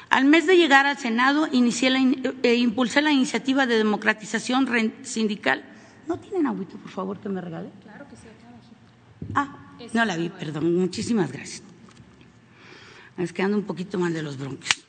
Al 0.10 0.26
mes 0.26 0.45
de 0.45 0.57
llegar 0.57 0.85
al 0.85 0.98
Senado, 0.98 1.49
inicié 1.52 1.89
la, 1.89 1.99
eh, 1.99 2.56
impulsé 2.56 3.02
la 3.02 3.11
iniciativa 3.11 3.65
de 3.65 3.77
democratización 3.77 4.94
sindical 5.03 5.64
¿No 6.08 6.18
tienen 6.18 6.48
agüita, 6.48 6.78
por 6.78 6.92
favor, 6.92 7.20
que 7.20 7.30
me 7.30 7.42
regale? 7.42 7.70
Claro 7.84 8.08
que 8.08 8.16
sí, 8.16 8.28
acá 8.28 8.48
Ah, 9.36 9.58
no 9.94 10.06
la 10.06 10.16
vi, 10.16 10.30
perdón. 10.30 10.76
Muchísimas 10.76 11.32
gracias. 11.32 11.64
Es 13.18 13.34
que 13.34 13.42
ando 13.44 13.58
un 13.58 13.64
poquito 13.64 14.00
mal 14.00 14.14
de 14.14 14.24
los 14.24 14.38
bronquios. 14.38 14.84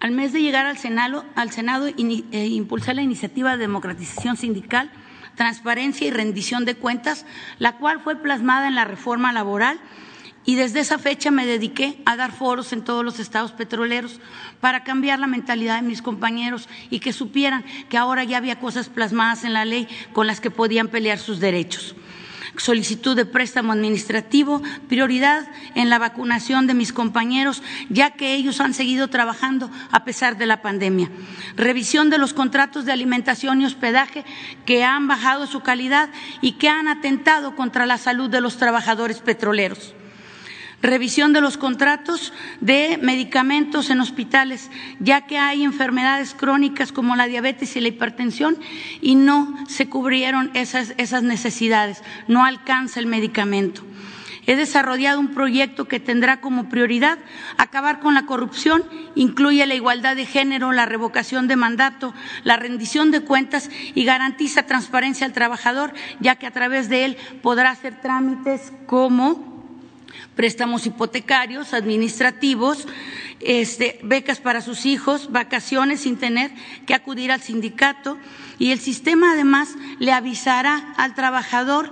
Al 0.00 0.10
mes 0.12 0.32
de 0.32 0.40
llegar 0.42 0.66
al 0.66 0.78
Senado, 0.78 1.24
al 1.34 1.50
Senado 1.50 1.86
eh, 1.88 2.46
impulsé 2.46 2.94
la 2.94 3.02
iniciativa 3.02 3.52
de 3.52 3.58
democratización 3.58 4.36
sindical, 4.36 4.90
transparencia 5.36 6.06
y 6.06 6.10
rendición 6.10 6.64
de 6.64 6.76
cuentas, 6.76 7.24
la 7.58 7.78
cual 7.78 8.00
fue 8.00 8.16
plasmada 8.16 8.68
en 8.68 8.74
la 8.74 8.84
reforma 8.84 9.32
laboral 9.32 9.80
y 10.46 10.54
desde 10.54 10.80
esa 10.80 10.98
fecha 10.98 11.30
me 11.30 11.44
dediqué 11.44 11.98
a 12.06 12.16
dar 12.16 12.32
foros 12.32 12.72
en 12.72 12.82
todos 12.82 13.04
los 13.04 13.18
estados 13.18 13.52
petroleros 13.52 14.20
para 14.60 14.84
cambiar 14.84 15.18
la 15.18 15.26
mentalidad 15.26 15.82
de 15.82 15.86
mis 15.86 16.00
compañeros 16.00 16.68
y 16.88 17.00
que 17.00 17.12
supieran 17.12 17.64
que 17.90 17.98
ahora 17.98 18.24
ya 18.24 18.38
había 18.38 18.60
cosas 18.60 18.88
plasmadas 18.88 19.44
en 19.44 19.52
la 19.52 19.64
ley 19.64 19.88
con 20.12 20.26
las 20.26 20.40
que 20.40 20.52
podían 20.52 20.88
pelear 20.88 21.18
sus 21.18 21.40
derechos 21.40 21.96
solicitud 22.58 23.14
de 23.14 23.26
préstamo 23.26 23.72
administrativo, 23.72 24.62
prioridad 24.88 25.46
en 25.74 25.90
la 25.90 25.98
vacunación 25.98 26.66
de 26.66 26.72
mis 26.72 26.90
compañeros, 26.90 27.62
ya 27.90 28.12
que 28.12 28.34
ellos 28.34 28.60
han 28.60 28.72
seguido 28.72 29.08
trabajando 29.08 29.70
a 29.90 30.04
pesar 30.04 30.38
de 30.38 30.46
la 30.46 30.62
pandemia. 30.62 31.10
Revisión 31.56 32.08
de 32.08 32.16
los 32.16 32.32
contratos 32.32 32.86
de 32.86 32.92
alimentación 32.92 33.60
y 33.60 33.66
hospedaje 33.66 34.24
que 34.64 34.84
han 34.84 35.06
bajado 35.06 35.46
su 35.46 35.60
calidad 35.60 36.08
y 36.40 36.52
que 36.52 36.70
han 36.70 36.88
atentado 36.88 37.54
contra 37.56 37.84
la 37.84 37.98
salud 37.98 38.30
de 38.30 38.40
los 38.40 38.56
trabajadores 38.56 39.18
petroleros 39.20 39.94
revisión 40.82 41.32
de 41.32 41.40
los 41.40 41.56
contratos 41.56 42.32
de 42.60 42.98
medicamentos 43.00 43.90
en 43.90 44.00
hospitales, 44.00 44.70
ya 45.00 45.26
que 45.26 45.38
hay 45.38 45.64
enfermedades 45.64 46.34
crónicas 46.34 46.92
como 46.92 47.16
la 47.16 47.26
diabetes 47.26 47.76
y 47.76 47.80
la 47.80 47.88
hipertensión 47.88 48.58
y 49.00 49.14
no 49.14 49.56
se 49.68 49.88
cubrieron 49.88 50.50
esas, 50.54 51.22
necesidades, 51.22 52.02
no 52.28 52.44
alcanza 52.44 53.00
el 53.00 53.06
medicamento. 53.06 53.82
He 54.48 54.54
desarrollado 54.54 55.18
un 55.18 55.34
proyecto 55.34 55.88
que 55.88 55.98
tendrá 55.98 56.40
como 56.40 56.68
prioridad 56.68 57.18
acabar 57.56 57.98
con 57.98 58.14
la 58.14 58.26
corrupción, 58.26 58.84
incluye 59.16 59.66
la 59.66 59.74
igualdad 59.74 60.14
de 60.14 60.24
género, 60.24 60.70
la 60.70 60.86
revocación 60.86 61.48
de 61.48 61.56
mandato, 61.56 62.14
la 62.44 62.56
rendición 62.56 63.10
de 63.10 63.22
cuentas 63.22 63.70
y 63.96 64.04
garantiza 64.04 64.62
transparencia 64.62 65.26
al 65.26 65.32
trabajador, 65.32 65.92
ya 66.20 66.36
que 66.36 66.46
a 66.46 66.52
través 66.52 66.88
de 66.88 67.06
él 67.06 67.16
podrá 67.42 67.70
hacer 67.70 68.00
trámites 68.00 68.72
como 68.86 69.55
préstamos 70.34 70.86
hipotecarios, 70.86 71.74
administrativos, 71.74 72.86
este, 73.40 73.98
becas 74.02 74.40
para 74.40 74.60
sus 74.60 74.86
hijos, 74.86 75.30
vacaciones 75.30 76.00
sin 76.00 76.16
tener 76.16 76.50
que 76.86 76.94
acudir 76.94 77.32
al 77.32 77.42
sindicato. 77.42 78.18
Y 78.58 78.72
el 78.72 78.80
sistema 78.80 79.32
además 79.32 79.68
le 79.98 80.12
avisará 80.12 80.94
al 80.96 81.14
trabajador 81.14 81.90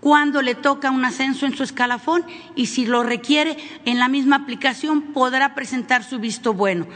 cuando 0.00 0.40
le 0.40 0.54
toca 0.54 0.90
un 0.90 1.04
ascenso 1.04 1.46
en 1.46 1.54
su 1.54 1.62
escalafón 1.62 2.24
y 2.56 2.66
si 2.66 2.86
lo 2.86 3.02
requiere 3.02 3.56
en 3.84 3.98
la 3.98 4.08
misma 4.08 4.36
aplicación 4.36 5.12
podrá 5.12 5.54
presentar 5.54 6.04
su 6.04 6.18
visto 6.18 6.54
bueno, 6.54 6.86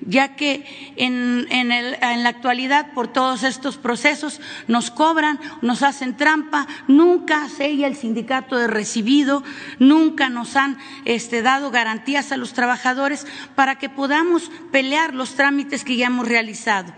ya 0.00 0.36
que 0.36 0.94
en, 0.96 1.46
en, 1.50 2.22
la 2.22 2.28
actualidad 2.28 2.92
por 2.92 3.08
todos 3.08 3.42
estos 3.42 3.76
procesos 3.76 4.40
nos 4.68 4.90
cobran, 4.90 5.40
nos 5.60 5.82
hacen 5.82 6.16
trampa, 6.16 6.66
nunca 6.86 7.48
sella 7.48 7.88
el 7.88 7.96
sindicato 7.96 8.56
de 8.56 8.68
recibido, 8.68 9.42
nunca 9.78 10.28
nos 10.28 10.56
han 10.56 10.78
este, 11.04 11.42
dado 11.42 11.70
garantías 11.70 12.30
a 12.30 12.36
los 12.36 12.52
trabajadores 12.52 13.26
para 13.56 13.76
que 13.76 13.88
podamos 13.88 14.50
pelear 14.70 15.14
los 15.14 15.34
trámites 15.34 15.84
que 15.84 15.96
ya 15.96 16.06
hemos 16.06 16.28
realizado. 16.28 16.92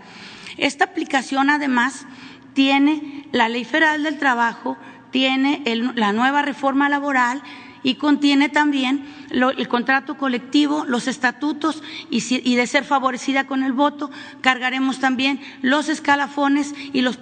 Esta 0.57 0.85
aplicación 0.85 1.49
además 1.49 2.05
tiene 2.53 3.27
la 3.31 3.49
Ley 3.49 3.65
Federal 3.65 4.03
del 4.03 4.17
Trabajo, 4.17 4.77
tiene 5.15 5.63
la 5.95 6.11
nueva 6.11 6.41
reforma 6.41 6.89
laboral 6.89 7.41
y 7.83 7.95
contiene 7.95 8.49
también 8.49 9.05
el 9.29 9.67
contrato 9.69 10.17
colectivo, 10.17 10.83
los 10.85 11.07
estatutos 11.07 11.81
y, 12.09 12.55
de 12.57 12.67
ser 12.67 12.83
favorecida 12.83 13.47
con 13.47 13.63
el 13.63 13.71
voto, 13.71 14.11
cargaremos 14.41 14.99
también 14.99 15.39
los 15.61 15.87
escalafones 15.87 16.75
y 16.91 16.99
los 16.99 17.17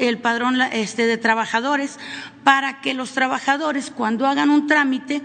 el 0.00 0.18
padrón 0.18 0.60
este, 0.72 1.06
de 1.06 1.18
trabajadores 1.18 2.00
para 2.42 2.80
que 2.80 2.94
los 2.94 3.12
trabajadores 3.12 3.92
cuando 3.92 4.26
hagan 4.26 4.50
un 4.50 4.66
trámite 4.66 5.22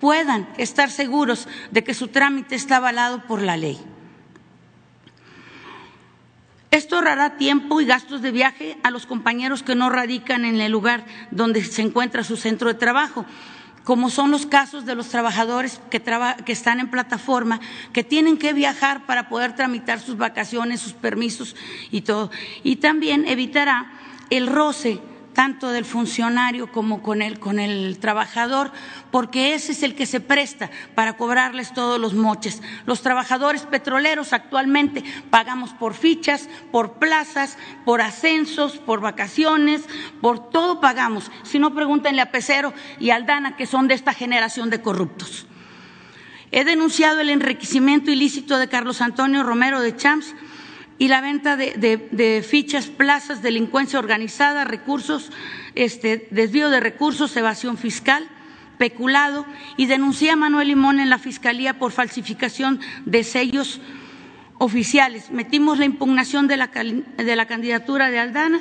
puedan 0.00 0.48
estar 0.58 0.90
seguros 0.90 1.46
de 1.70 1.84
que 1.84 1.94
su 1.94 2.08
trámite 2.08 2.56
está 2.56 2.78
avalado 2.78 3.22
por 3.28 3.40
la 3.40 3.56
ley. 3.56 3.78
Esto 6.72 6.96
ahorrará 6.96 7.36
tiempo 7.36 7.82
y 7.82 7.84
gastos 7.84 8.22
de 8.22 8.30
viaje 8.30 8.78
a 8.82 8.90
los 8.90 9.04
compañeros 9.04 9.62
que 9.62 9.74
no 9.74 9.90
radican 9.90 10.46
en 10.46 10.58
el 10.58 10.72
lugar 10.72 11.04
donde 11.30 11.62
se 11.62 11.82
encuentra 11.82 12.24
su 12.24 12.38
centro 12.38 12.68
de 12.68 12.74
trabajo 12.74 13.26
como 13.84 14.08
son 14.08 14.30
los 14.30 14.46
casos 14.46 14.86
de 14.86 14.94
los 14.94 15.08
trabajadores 15.08 15.80
que, 15.90 16.02
están 16.46 16.80
en 16.80 16.88
plataforma, 16.88 17.60
que 17.92 18.04
tienen 18.04 18.38
que 18.38 18.52
viajar 18.52 19.04
para 19.06 19.28
poder 19.28 19.54
tramitar 19.54 20.00
sus 20.00 20.16
vacaciones, 20.16 20.80
sus 20.80 20.92
permisos 20.92 21.56
y 21.90 22.02
todo. 22.02 22.30
Y 22.62 22.76
también 22.76 23.26
evitará 23.26 23.90
el 24.30 24.46
roce 24.46 25.00
tanto 25.32 25.70
del 25.70 25.84
funcionario 25.84 26.70
como 26.70 27.02
con 27.02 27.22
el, 27.22 27.38
con 27.38 27.58
el 27.58 27.98
trabajador, 27.98 28.72
porque 29.10 29.54
ese 29.54 29.72
es 29.72 29.82
el 29.82 29.94
que 29.94 30.06
se 30.06 30.20
presta 30.20 30.70
para 30.94 31.16
cobrarles 31.16 31.72
todos 31.72 32.00
los 32.00 32.14
moches. 32.14 32.62
Los 32.86 33.02
trabajadores 33.02 33.62
petroleros 33.62 34.32
actualmente 34.32 35.04
pagamos 35.30 35.70
por 35.70 35.94
fichas, 35.94 36.48
por 36.70 36.94
plazas, 36.94 37.58
por 37.84 38.00
ascensos, 38.00 38.78
por 38.78 39.00
vacaciones, 39.00 39.82
por 40.20 40.50
todo 40.50 40.80
pagamos. 40.80 41.30
Si 41.42 41.58
no, 41.58 41.74
pregúntenle 41.74 42.22
a 42.22 42.30
Pecero 42.30 42.72
y 42.98 43.10
Aldana, 43.10 43.56
que 43.56 43.66
son 43.66 43.88
de 43.88 43.94
esta 43.94 44.14
generación 44.14 44.70
de 44.70 44.82
corruptos. 44.82 45.46
He 46.50 46.64
denunciado 46.64 47.20
el 47.20 47.30
enriquecimiento 47.30 48.10
ilícito 48.10 48.58
de 48.58 48.68
Carlos 48.68 49.00
Antonio 49.00 49.42
Romero 49.42 49.80
de 49.80 49.96
Champs 49.96 50.34
y 50.98 51.08
la 51.08 51.20
venta 51.20 51.56
de, 51.56 52.46
fichas, 52.48 52.86
plazas, 52.86 53.42
delincuencia 53.42 53.98
organizada, 53.98 54.64
recursos, 54.64 55.30
este, 55.74 56.28
desvío 56.30 56.70
de 56.70 56.80
recursos, 56.80 57.36
evasión 57.36 57.76
fiscal, 57.76 58.28
peculado. 58.78 59.46
Y 59.76 59.86
denuncié 59.86 60.30
a 60.30 60.36
Manuel 60.36 60.68
Limón 60.68 61.00
en 61.00 61.10
la 61.10 61.18
Fiscalía 61.18 61.78
por 61.78 61.92
falsificación 61.92 62.80
de 63.04 63.24
sellos 63.24 63.80
oficiales. 64.62 65.32
Metimos 65.32 65.80
la 65.80 65.84
impugnación 65.84 66.46
de 66.46 66.56
la, 66.56 66.68
de 66.68 67.36
la, 67.36 67.46
candidatura 67.46 68.12
de 68.12 68.20
Aldana, 68.20 68.60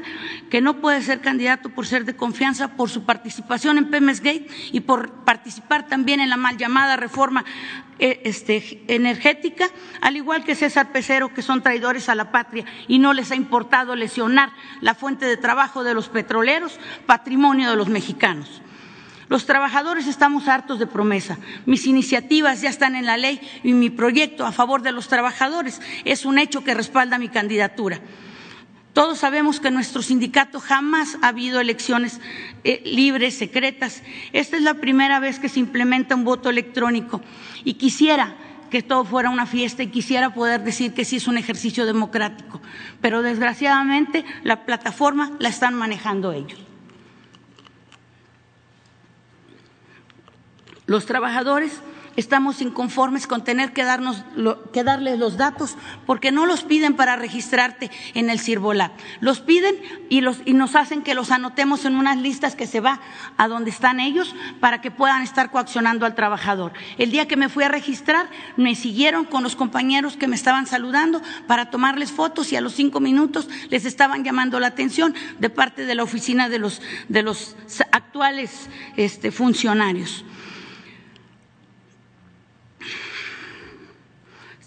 que 0.49 0.59
no 0.59 0.81
puede 0.81 1.03
ser 1.03 1.21
candidato 1.21 1.69
por 1.69 1.85
ser 1.85 2.05
de 2.05 2.15
confianza, 2.15 2.75
por 2.75 2.89
su 2.89 3.03
participación 3.03 3.77
en 3.77 3.91
Pemes 3.91 4.19
Gate 4.19 4.47
y 4.71 4.79
por 4.79 5.23
participar 5.25 5.87
también 5.87 6.19
en 6.19 6.31
la 6.31 6.37
mal 6.37 6.57
llamada 6.57 6.97
reforma 6.97 7.45
eh, 7.99 8.19
este, 8.25 8.83
energética, 8.87 9.67
al 10.01 10.17
igual 10.17 10.43
que 10.43 10.55
César 10.55 10.91
Pecero, 10.91 11.35
que 11.35 11.43
son 11.43 11.61
traidores 11.61 12.09
a 12.09 12.15
la 12.15 12.31
patria 12.31 12.65
y 12.87 12.97
no 12.97 13.13
les 13.13 13.29
ha 13.31 13.35
importado 13.35 13.95
lesionar 13.95 14.53
la 14.79 14.95
fuente 14.95 15.27
de 15.27 15.37
trabajo 15.37 15.83
de 15.83 15.93
los 15.93 16.09
petroleros, 16.09 16.79
patrimonio 17.05 17.69
de 17.69 17.75
los 17.75 17.89
mexicanos. 17.89 18.63
Los 19.31 19.45
trabajadores 19.45 20.07
estamos 20.07 20.49
hartos 20.49 20.77
de 20.77 20.87
promesa. 20.87 21.37
Mis 21.65 21.87
iniciativas 21.87 22.59
ya 22.59 22.69
están 22.69 22.97
en 22.97 23.05
la 23.05 23.15
ley 23.15 23.39
y 23.63 23.71
mi 23.71 23.89
proyecto 23.89 24.45
a 24.45 24.51
favor 24.51 24.81
de 24.81 24.91
los 24.91 25.07
trabajadores 25.07 25.79
es 26.03 26.25
un 26.25 26.37
hecho 26.37 26.65
que 26.65 26.73
respalda 26.73 27.17
mi 27.17 27.29
candidatura. 27.29 28.01
Todos 28.91 29.19
sabemos 29.19 29.61
que 29.61 29.69
en 29.69 29.75
nuestro 29.75 30.01
sindicato 30.01 30.59
jamás 30.59 31.17
ha 31.21 31.29
habido 31.29 31.61
elecciones 31.61 32.19
eh, 32.65 32.81
libres, 32.83 33.37
secretas. 33.37 34.03
Esta 34.33 34.57
es 34.57 34.63
la 34.63 34.73
primera 34.73 35.21
vez 35.21 35.39
que 35.39 35.47
se 35.47 35.61
implementa 35.61 36.13
un 36.13 36.25
voto 36.25 36.49
electrónico 36.49 37.21
y 37.63 37.75
quisiera 37.75 38.35
que 38.69 38.83
todo 38.83 39.05
fuera 39.05 39.29
una 39.29 39.45
fiesta 39.45 39.81
y 39.81 39.87
quisiera 39.87 40.33
poder 40.33 40.61
decir 40.61 40.93
que 40.93 41.05
sí 41.05 41.15
es 41.15 41.29
un 41.29 41.37
ejercicio 41.37 41.85
democrático, 41.85 42.59
pero 42.99 43.21
desgraciadamente 43.21 44.25
la 44.43 44.65
plataforma 44.65 45.31
la 45.39 45.47
están 45.47 45.73
manejando 45.73 46.33
ellos. 46.33 46.70
Los 50.91 51.05
trabajadores 51.05 51.79
estamos 52.17 52.61
inconformes 52.61 53.25
con 53.25 53.45
tener 53.45 53.71
que, 53.71 53.85
darnos, 53.85 54.25
que 54.73 54.83
darles 54.83 55.17
los 55.17 55.37
datos 55.37 55.77
porque 56.05 56.33
no 56.33 56.45
los 56.45 56.63
piden 56.63 56.97
para 56.97 57.15
registrarte 57.15 57.89
en 58.13 58.29
el 58.29 58.41
Cirbolab. 58.41 58.91
Los 59.21 59.39
piden 59.39 59.77
y, 60.09 60.19
los, 60.19 60.39
y 60.43 60.51
nos 60.51 60.75
hacen 60.75 61.01
que 61.01 61.13
los 61.13 61.31
anotemos 61.31 61.85
en 61.85 61.95
unas 61.95 62.17
listas 62.17 62.57
que 62.57 62.67
se 62.67 62.81
va 62.81 62.99
a 63.37 63.47
donde 63.47 63.69
están 63.69 64.01
ellos 64.01 64.35
para 64.59 64.81
que 64.81 64.91
puedan 64.91 65.21
estar 65.21 65.49
coaccionando 65.49 66.05
al 66.05 66.13
trabajador. 66.13 66.73
El 66.97 67.09
día 67.09 67.25
que 67.25 67.37
me 67.37 67.47
fui 67.47 67.63
a 67.63 67.69
registrar, 67.69 68.29
me 68.57 68.75
siguieron 68.75 69.23
con 69.23 69.43
los 69.43 69.55
compañeros 69.55 70.17
que 70.17 70.27
me 70.27 70.35
estaban 70.35 70.67
saludando 70.67 71.21
para 71.47 71.69
tomarles 71.69 72.11
fotos 72.11 72.51
y 72.51 72.57
a 72.57 72.61
los 72.61 72.73
cinco 72.73 72.99
minutos 72.99 73.47
les 73.69 73.85
estaban 73.85 74.25
llamando 74.25 74.59
la 74.59 74.67
atención 74.67 75.15
de 75.39 75.49
parte 75.49 75.85
de 75.85 75.95
la 75.95 76.03
oficina 76.03 76.49
de 76.49 76.59
los, 76.59 76.81
de 77.07 77.23
los 77.23 77.55
actuales 77.93 78.67
este, 78.97 79.31
funcionarios. 79.31 80.25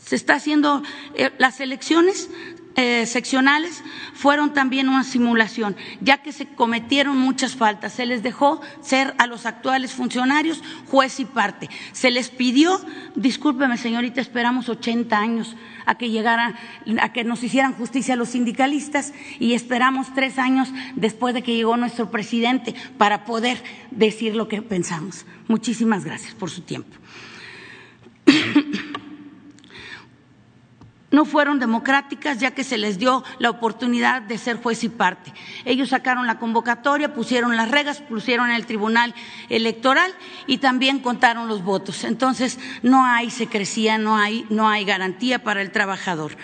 Se 0.05 0.17
está 0.17 0.35
haciendo 0.35 0.83
eh, 1.15 1.31
las 1.39 1.61
elecciones 1.61 2.29
eh, 2.77 3.07
seccionales 3.07 3.85
fueron 4.15 4.53
también 4.53 4.89
una 4.89 5.05
simulación, 5.05 5.77
ya 6.01 6.23
que 6.23 6.33
se 6.33 6.47
cometieron 6.47 7.17
muchas 7.17 7.55
faltas. 7.55 7.93
Se 7.93 8.05
les 8.05 8.25
dejó 8.25 8.61
ser 8.81 9.15
a 9.19 9.29
los 9.29 9.47
actuales 9.47 9.93
funcionarios 9.93 10.61
juez 10.89 11.21
y 11.21 11.25
parte. 11.25 11.71
Se 11.93 12.11
les 12.11 12.31
pidió, 12.31 12.81
discúlpeme 13.15 13.79
señorita, 13.79 14.21
esperamos 14.21 14.69
80 14.69 15.17
años 15.17 15.55
a 15.87 15.97
que 15.97 16.11
llegaran, 16.11 16.57
a 17.01 17.13
que 17.13 17.23
nos 17.23 17.45
hicieran 17.45 17.75
justicia 17.75 18.17
los 18.17 18.31
sindicalistas 18.31 19.13
y 19.39 19.55
esperamos 19.55 20.13
tres 20.13 20.39
años 20.39 20.69
después 20.97 21.33
de 21.33 21.43
que 21.43 21.55
llegó 21.55 21.77
nuestro 21.77 22.11
presidente 22.11 22.75
para 22.99 23.25
poder 23.25 23.63
decir 23.93 24.35
lo 24.35 24.49
que 24.49 24.63
pensamos. 24.63 25.27
Muchísimas 25.47 26.05
gracias 26.05 26.35
por 26.35 26.51
su 26.51 26.63
tiempo. 26.63 26.97
no 31.15 31.25
fueron 31.25 31.59
democráticas 31.59 32.39
ya 32.39 32.51
que 32.51 32.65
se 32.65 32.77
les 32.77 32.99
dio 32.99 33.23
la 33.39 33.51
oportunidad 33.51 34.23
de 34.23 34.37
ser 34.37 34.57
juez 34.57 34.83
y 34.85 34.89
parte. 34.89 35.33
Ellos 35.65 35.91
sacaron 35.91 36.27
la 36.27 36.39
convocatoria, 36.39 37.15
pusieron 37.15 37.57
las 37.57 37.71
reglas, 37.71 38.01
pusieron 38.03 38.51
el 38.51 38.67
tribunal 38.67 39.15
electoral 39.49 40.13
y 40.47 40.59
también 40.59 40.99
contaron 40.99 41.49
los 41.49 41.63
votos. 41.63 42.05
Entonces 42.05 42.59
no 42.83 43.05
hay 43.05 43.31
secrecía, 43.31 43.97
no 43.97 44.17
hay, 44.17 44.45
no 44.51 44.69
hay 44.69 44.85
garantía 44.85 45.43
para 45.43 45.63
el 45.63 45.71
trabajador. 45.71 46.37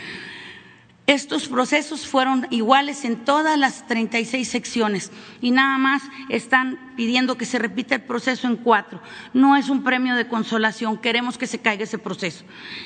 Estos 1.10 1.48
procesos 1.48 2.06
fueron 2.06 2.46
iguales 2.50 3.04
en 3.04 3.24
todas 3.24 3.58
las 3.58 3.84
36 3.88 4.46
secciones 4.46 5.10
y 5.40 5.50
nada 5.50 5.76
más 5.76 6.04
están 6.28 6.78
pidiendo 6.94 7.36
que 7.36 7.46
se 7.46 7.58
repita 7.58 7.96
el 7.96 8.02
proceso 8.02 8.46
en 8.46 8.54
cuatro. 8.54 9.02
No 9.34 9.56
es 9.56 9.70
un 9.70 9.82
premio 9.82 10.14
de 10.14 10.28
consolación, 10.28 10.98
queremos 10.98 11.36
que 11.36 11.48
se 11.48 11.58
caiga 11.58 11.82
ese 11.82 11.98
proceso. 11.98 12.44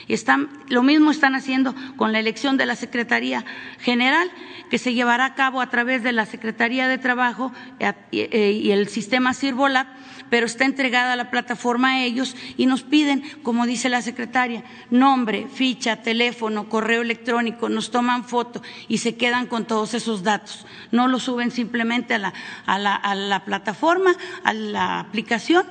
Están, 0.09 0.49
lo 0.69 0.83
mismo 0.83 1.11
están 1.11 1.35
haciendo 1.35 1.75
con 1.99 2.13
la 2.13 2.19
elección 2.19 2.57
de 2.57 2.65
la 2.65 2.77
Secretaría 2.77 3.45
General, 3.79 4.31
que 4.71 4.79
se 4.79 4.95
llevará 4.95 5.27
a 5.27 5.35
cabo 5.35 5.61
a 5.61 5.69
través 5.69 6.03
de 6.03 6.13
la 6.13 6.25
Secretaría 6.25 6.89
de 6.89 6.97
Trabajo 6.97 7.53
eh, 7.79 7.93
eh, 8.13 8.53
y 8.53 8.71
el 8.71 8.89
sistema 8.89 9.35
Sirvolab 9.35 9.87
pero 10.31 10.47
está 10.47 10.65
entregada 10.65 11.17
la 11.17 11.31
plataforma 11.31 11.93
a 11.93 12.05
ellos 12.05 12.37
y 12.57 12.67
nos 12.67 12.83
piden, 12.83 13.23
como 13.43 13.67
dice 13.67 13.89
la 13.89 14.03
secretaria, 14.03 14.65
nombre, 14.91 15.47
ficha, 15.53 16.03
teléfono, 16.03 16.69
correo 16.69 17.03
electrónico, 17.03 17.69
nos 17.69 17.91
toman 17.91 18.25
foto 18.25 18.63
y 18.89 18.99
se 18.99 19.17
quedan 19.17 19.47
con 19.47 19.65
todos 19.65 19.95
esos 19.95 20.23
datos. 20.23 20.67
No 20.91 21.09
lo 21.09 21.19
suben 21.19 21.51
simplemente 21.51 22.15
a 22.15 22.19
la, 22.19 22.35
a 22.67 22.79
la, 22.79 22.95
a 22.95 23.15
la 23.15 23.45
plataforma, 23.45 24.15
a 24.43 24.53
la 24.53 25.01
aplicación 25.01 25.65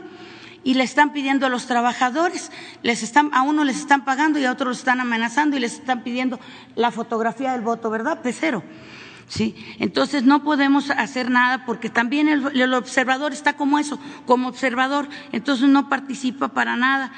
y 0.64 0.76
le 0.76 0.84
están 0.84 1.12
pidiendo 1.12 1.46
a 1.46 1.50
los 1.50 1.68
trabajadores, 1.68 2.52
les 2.82 3.04
están, 3.04 3.30
a 3.34 3.42
uno 3.42 3.64
les 3.64 3.78
están 3.78 4.06
pagando 4.06 4.40
y 4.40 4.46
a 4.46 4.52
otros 4.52 4.70
los 4.70 4.78
están 4.80 5.02
amenazando 5.02 5.58
y 5.58 5.60
les 5.60 5.74
están 5.74 6.04
pidiendo 6.04 6.40
la 6.76 6.92
fotografía 6.92 7.52
del 7.52 7.62
voto, 7.62 7.90
¿verdad? 7.90 8.22
Pecero. 8.22 8.64
¿Sí? 9.28 9.56
Entonces 9.80 10.24
no 10.24 10.44
podemos 10.44 10.90
hacer 10.90 11.30
nada 11.30 11.66
porque 11.66 11.90
también 11.90 12.28
el, 12.28 12.74
observador 12.74 13.34
está 13.34 13.54
como 13.54 13.80
eso, 13.80 14.00
como 14.26 14.48
observador, 14.48 15.08
entonces 15.32 15.68
no 15.70 15.90
participa 15.90 16.50
para 16.50 16.76
nada. 16.76 17.12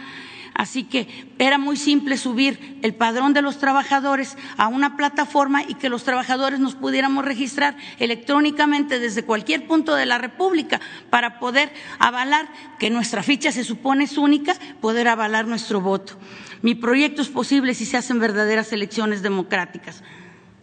Así 0.54 0.86
que 0.86 1.34
era 1.38 1.58
muy 1.58 1.76
simple 1.76 2.16
subir 2.16 2.80
el 2.82 2.96
padrón 2.96 3.34
de 3.34 3.42
los 3.42 3.58
trabajadores 3.58 4.38
a 4.56 4.70
una 4.70 4.96
plataforma 4.96 5.64
y 5.64 5.74
que 5.74 5.90
los 5.90 6.06
trabajadores 6.06 6.62
nos 6.62 6.76
pudiéramos 6.76 7.26
registrar 7.26 7.76
electrónicamente 8.00 9.00
desde 9.00 9.26
cualquier 9.26 9.68
punto 9.68 9.96
de 9.96 10.06
la 10.06 10.18
República 10.18 10.80
para 11.10 11.40
poder 11.40 11.74
avalar 12.00 12.48
que 12.80 12.90
nuestra 12.90 13.22
ficha 13.22 13.52
se 13.52 13.66
supone 13.66 14.06
es 14.06 14.18
única, 14.18 14.56
poder 14.80 15.10
avalar 15.10 15.46
nuestro 15.46 15.82
voto. 15.82 16.18
Mi 16.62 16.74
proyecto 16.74 17.22
es 17.22 17.28
posible 17.28 17.74
si 17.74 17.86
se 17.86 17.98
hacen 17.98 18.20
verdaderas 18.20 18.72
elecciones 18.72 19.22
democráticas. 19.22 20.04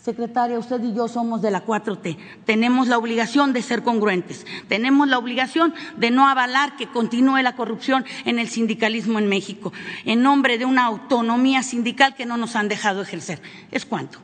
Secretaria, 0.02 0.58
usted 0.58 0.82
y 0.82 0.94
yo 0.94 1.06
somos 1.06 1.42
de 1.42 1.52
la 1.52 1.64
4T. 1.64 2.16
Tenemos 2.44 2.88
la 2.88 2.98
obligación 2.98 3.52
de 3.52 3.62
ser 3.62 3.84
congruentes. 3.84 4.44
Tenemos 4.66 5.06
la 5.06 5.16
obligación 5.16 5.72
de 5.96 6.10
no 6.10 6.26
avalar 6.26 6.74
que 6.74 6.88
continúe 6.88 7.40
la 7.40 7.54
corrupción 7.54 8.04
en 8.24 8.40
el 8.40 8.48
sindicalismo 8.48 9.20
en 9.20 9.28
México, 9.28 9.72
en 10.04 10.20
nombre 10.20 10.58
de 10.58 10.64
una 10.64 10.86
autonomía 10.86 11.62
sindical 11.62 12.16
que 12.16 12.26
no 12.26 12.36
nos 12.36 12.56
han 12.56 12.66
dejado 12.66 13.00
ejercer. 13.00 13.40
¿Es 13.70 13.86
cuánto? 13.86 14.18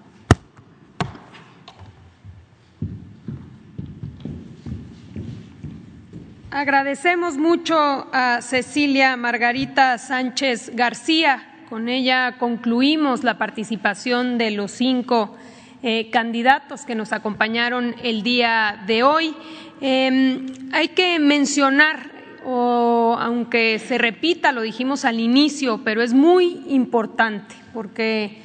Agradecemos 6.50 7.36
mucho 7.36 8.08
a 8.12 8.40
Cecilia 8.42 9.16
Margarita 9.16 9.96
Sánchez 9.98 10.72
García. 10.74 11.66
Con 11.68 11.88
ella 11.88 12.34
concluimos 12.40 13.22
la 13.22 13.38
participación 13.38 14.38
de 14.38 14.50
los 14.50 14.72
cinco 14.72 15.36
eh, 15.82 16.10
candidatos 16.10 16.84
que 16.84 16.94
nos 16.94 17.12
acompañaron 17.12 17.94
el 18.02 18.22
día 18.22 18.82
de 18.86 19.02
hoy. 19.02 19.34
Em, 19.80 20.46
hay 20.72 20.88
que 20.88 21.18
mencionar, 21.18 22.10
o 22.44 23.16
aunque 23.20 23.78
se 23.78 23.98
repita, 23.98 24.52
lo 24.52 24.62
dijimos 24.62 25.04
al 25.04 25.20
inicio, 25.20 25.82
pero 25.84 26.02
es 26.02 26.14
muy 26.14 26.64
importante 26.68 27.54
porque 27.72 28.42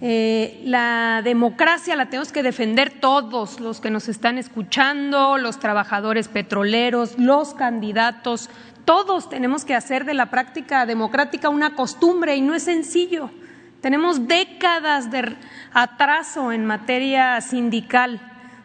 eh, 0.00 0.60
la 0.64 1.22
democracia 1.24 1.96
la 1.96 2.06
tenemos 2.06 2.30
que 2.30 2.44
defender 2.44 3.00
todos 3.00 3.58
los 3.58 3.80
que 3.80 3.90
nos 3.90 4.08
están 4.08 4.38
escuchando, 4.38 5.38
los 5.38 5.58
trabajadores 5.58 6.28
petroleros, 6.28 7.18
los 7.18 7.54
candidatos, 7.54 8.50
todos 8.84 9.28
tenemos 9.28 9.64
que 9.64 9.74
hacer 9.74 10.04
de 10.04 10.14
la 10.14 10.30
práctica 10.30 10.86
democrática 10.86 11.48
una 11.48 11.74
costumbre 11.74 12.36
y 12.36 12.40
no 12.40 12.54
es 12.54 12.62
sencillo. 12.62 13.30
Tenemos 13.80 14.26
décadas 14.26 15.10
de 15.10 15.36
atraso 15.72 16.52
en 16.52 16.66
materia 16.66 17.40
sindical, 17.40 18.20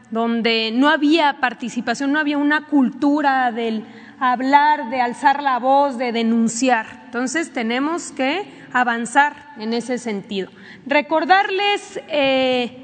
donde 0.10 0.72
no 0.73 0.90
había 0.90 1.40
participación, 1.40 2.11
no 2.11 2.19
había 2.19 2.38
una 2.38 2.65
cultura 2.65 3.52
del 3.52 3.85
hablar, 4.19 4.90
de 4.90 5.02
alzar 5.02 5.44
la 5.44 5.60
voz, 5.60 5.98
de 5.98 6.11
denunciar. 6.11 7.03
Entonces 7.06 7.52
tenemos 7.53 8.11
que 8.11 8.52
avanzar 8.73 9.53
en 9.57 9.73
ese 9.73 9.98
sentido. 9.98 10.49
Recordarles 10.85 11.99
eh, 12.07 12.82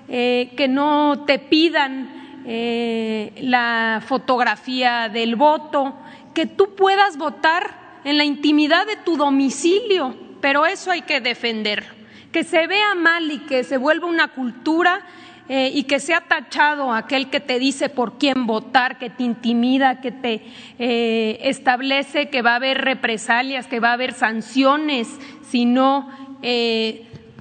eh, 0.08 0.52
que 0.58 0.68
no 0.68 1.26
te 1.28 1.38
pidan 1.38 2.42
eh, 2.44 3.32
la 3.42 4.02
fotografía 4.04 5.10
del 5.10 5.36
voto, 5.36 5.94
que 6.34 6.48
tú 6.48 6.74
puedas 6.74 7.18
votar 7.18 8.02
en 8.04 8.18
la 8.18 8.24
intimidad 8.24 8.88
de 8.88 8.96
tu 8.96 9.16
domicilio, 9.16 10.16
pero 10.42 10.66
eso 10.66 10.90
hay 10.90 11.04
que 11.04 11.22
defender. 11.22 11.86
Que 12.32 12.44
se 12.44 12.66
vea 12.66 12.96
mal 12.96 13.32
y 13.32 13.38
que 13.46 13.64
se 13.64 13.78
vuelva 13.78 14.08
una 14.08 14.30
cultura 14.30 15.06
eh, 15.50 15.72
y 15.74 15.84
que 15.84 16.00
sea 16.00 16.22
tachado 16.22 16.94
aquel 16.94 17.30
que 17.30 17.40
te 17.40 17.60
dice 17.60 17.90
por 17.90 18.18
quién 18.18 18.46
votar, 18.48 18.98
que 18.98 19.10
te 19.10 19.24
intimida, 19.24 20.00
que 20.00 20.12
te 20.12 20.42
eh, 20.78 21.40
establece 21.42 22.30
que 22.30 22.42
va 22.42 22.54
a 22.54 22.56
haber 22.56 22.78
represalias, 22.80 23.68
que 23.68 23.80
va 23.80 23.90
a 23.90 23.94
haber 23.94 24.14
sanciones 24.14 25.10
si 25.50 25.66
no, 25.66 26.08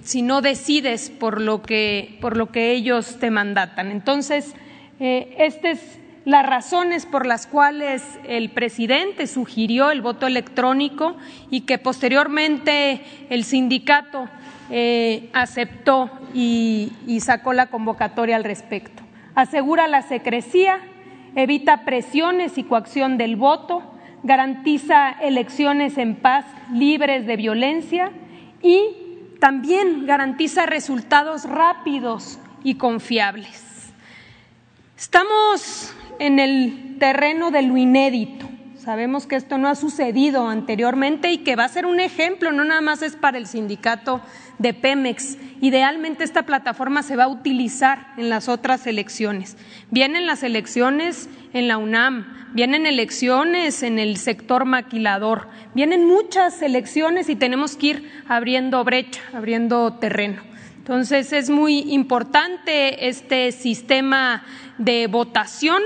si 0.03 0.23
no 0.23 0.41
decides 0.41 1.11
por 1.11 1.41
lo, 1.41 1.63
que, 1.63 2.17
por 2.21 2.37
lo 2.37 2.51
que 2.51 2.73
ellos 2.73 3.19
te 3.21 3.31
mandatan. 3.31 3.91
Entonces, 3.91 4.55
eh, 5.01 5.35
estas 5.39 5.79
son 5.79 6.09
las 6.29 6.45
razones 6.45 7.07
por 7.07 7.25
las 7.25 7.47
cuales 7.47 8.03
el 8.29 8.51
presidente 8.51 9.27
sugirió 9.27 9.91
el 9.91 10.03
voto 10.03 10.27
electrónico 10.27 11.17
y 11.51 11.63
que 11.63 11.79
posteriormente 11.79 13.01
el 13.31 13.45
sindicato 13.45 14.29
eh, 14.71 15.31
aceptó 15.33 16.11
y, 16.35 16.93
y 17.07 17.21
sacó 17.21 17.53
la 17.53 17.67
convocatoria 17.67 18.37
al 18.37 18.45
respecto. 18.45 19.03
Asegura 19.35 19.89
la 19.89 20.03
secrecía, 20.03 20.81
evita 21.37 21.85
presiones 21.85 22.59
y 22.59 22.65
coacción 22.65 23.19
del 23.19 23.37
voto, 23.37 23.83
garantiza 24.23 25.11
elecciones 25.11 25.99
en 25.99 26.17
paz 26.17 26.45
libres 26.73 27.27
de 27.27 27.37
violencia 27.37 28.11
y 28.63 28.81
también 29.41 30.07
garantiza 30.07 30.67
resultados 30.67 31.45
rápidos 31.45 32.39
y 32.65 32.75
confiables. 32.75 33.93
Estamos 34.97 35.95
en 36.19 36.41
el 36.41 36.97
terreno 36.99 37.51
de 37.51 37.63
lo 37.63 37.77
inédito. 37.77 38.49
Sabemos 38.77 39.27
que 39.27 39.37
esto 39.37 39.59
no 39.59 39.69
ha 39.69 39.75
sucedido 39.75 40.49
anteriormente 40.49 41.31
y 41.31 41.39
que 41.39 41.57
va 41.57 41.65
a 41.65 41.69
ser 41.69 41.87
un 41.87 42.01
ejemplo, 42.01 42.53
no 42.53 42.65
nada 42.65 42.81
más 42.81 43.03
es 43.03 43.15
para 43.15 43.39
el 43.39 43.47
sindicato 43.47 44.21
de 44.59 44.75
Pemex. 44.75 45.39
Idealmente 45.61 46.25
esta 46.25 46.45
plataforma 46.45 47.03
se 47.03 47.17
va 47.17 47.25
a 47.25 47.29
utilizar 47.29 48.09
en 48.17 48.29
las 48.29 48.49
otras 48.49 48.87
elecciones. 48.87 49.57
Vienen 49.91 50.27
las 50.27 50.43
elecciones 50.43 51.29
en 51.53 51.69
la 51.69 51.79
UNAM, 51.79 52.53
vienen 52.55 52.87
elecciones 52.87 53.83
en 53.83 53.99
el 53.99 54.17
sector 54.17 54.65
maquilador, 54.65 55.49
vienen 55.75 56.07
muchas 56.07 56.63
elecciones 56.63 57.29
y 57.29 57.37
tenemos 57.37 57.77
que 57.77 57.87
ir 57.87 58.13
abriendo 58.29 58.83
brecha, 58.85 59.21
abriendo 59.33 59.95
terreno. 59.95 60.43
Entonces 60.79 61.33
es 61.33 61.51
muy 61.51 61.81
importante 61.93 63.09
este 63.09 63.53
sistema 63.53 64.43
de 64.79 65.07
votación 65.07 65.83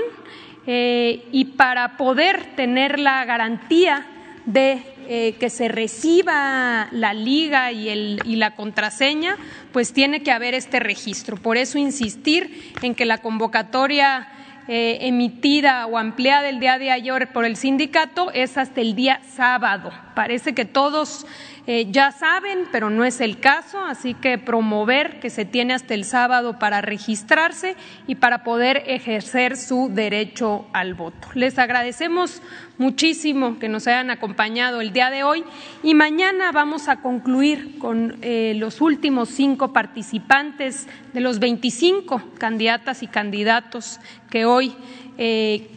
eh, 0.65 1.25
y 1.31 1.45
para 1.45 1.97
poder 1.97 2.55
tener 2.55 2.99
la 2.99 3.25
garantía 3.25 4.05
de 4.45 4.81
eh, 5.07 5.35
que 5.39 5.49
se 5.49 5.67
reciba 5.67 6.87
la 6.91 7.13
liga 7.13 7.71
y, 7.71 7.89
el, 7.89 8.19
y, 8.25 8.35
la 8.35 8.55
contraseña, 8.55 9.37
pues 9.71 9.93
tiene 9.93 10.23
que 10.23 10.31
haber 10.31 10.53
este 10.53 10.79
registro. 10.79 11.37
Por 11.37 11.57
eso 11.57 11.77
insistir 11.77 12.73
en 12.81 12.95
que 12.95 13.05
la 13.05 13.19
convocatoria 13.19 14.27
eh, 14.67 14.99
emitida 15.01 15.85
o 15.87 15.97
ampliada 15.97 16.49
el 16.49 16.59
día 16.59 16.77
de 16.77 16.91
ayer 16.91 17.31
por 17.33 17.45
el 17.45 17.55
sindicato 17.55 18.31
es 18.31 18.57
hasta 18.57 18.81
el 18.81 18.95
día 18.95 19.19
sábado 19.35 19.91
Parece 20.13 20.53
que 20.53 20.65
todos 20.65 21.25
eh, 21.65 21.87
ya 21.89 22.11
saben, 22.11 22.67
pero 22.71 22.89
no 22.89 23.03
es 23.03 23.19
el 23.19 23.39
caso, 23.39 23.83
así 23.83 24.13
que 24.13 24.37
promover 24.37 25.19
que 25.19 25.29
se 25.29 25.45
tiene 25.45 25.73
hasta 25.73 25.93
el 25.93 26.03
sábado 26.03 26.59
para 26.59 26.81
registrarse 26.81 27.75
y 28.05 28.15
para 28.15 28.43
poder 28.43 28.83
ejercer 28.85 29.57
su 29.57 29.89
derecho 29.91 30.67
al 30.73 30.93
voto. 30.93 31.29
Les 31.33 31.57
agradecemos 31.57 32.41
muchísimo 32.77 33.59
que 33.59 33.69
nos 33.69 33.87
hayan 33.87 34.11
acompañado 34.11 34.81
el 34.81 34.93
día 34.93 35.09
de 35.09 35.23
hoy 35.23 35.43
y 35.83 35.93
mañana 35.93 36.51
vamos 36.51 36.89
a 36.89 36.97
concluir 36.97 37.77
con 37.79 38.17
eh, 38.21 38.53
los 38.57 38.81
últimos 38.81 39.29
cinco 39.29 39.73
participantes 39.73 40.87
de 41.13 41.21
los 41.21 41.39
25 41.39 42.21
candidatas 42.37 43.03
y 43.03 43.07
candidatos 43.07 43.99
que 44.33 44.45
hoy 44.45 44.73
eh, 45.19 45.69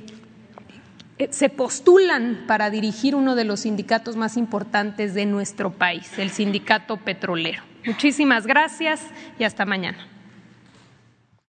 se 1.29 1.51
postulan 1.51 2.45
para 2.47 2.71
dirigir 2.71 3.15
uno 3.15 3.35
de 3.35 3.45
los 3.45 3.61
sindicatos 3.61 4.17
más 4.17 4.39
importantes 4.39 5.13
de 5.13 5.27
nuestro 5.27 5.73
país, 5.73 6.19
el 6.19 6.31
sindicato 6.31 6.97
petrolero. 6.97 7.63
Muchísimas 7.85 8.47
gracias 8.47 9.03
y 9.39 9.45
hasta 9.45 9.67
mañana. 9.67 9.99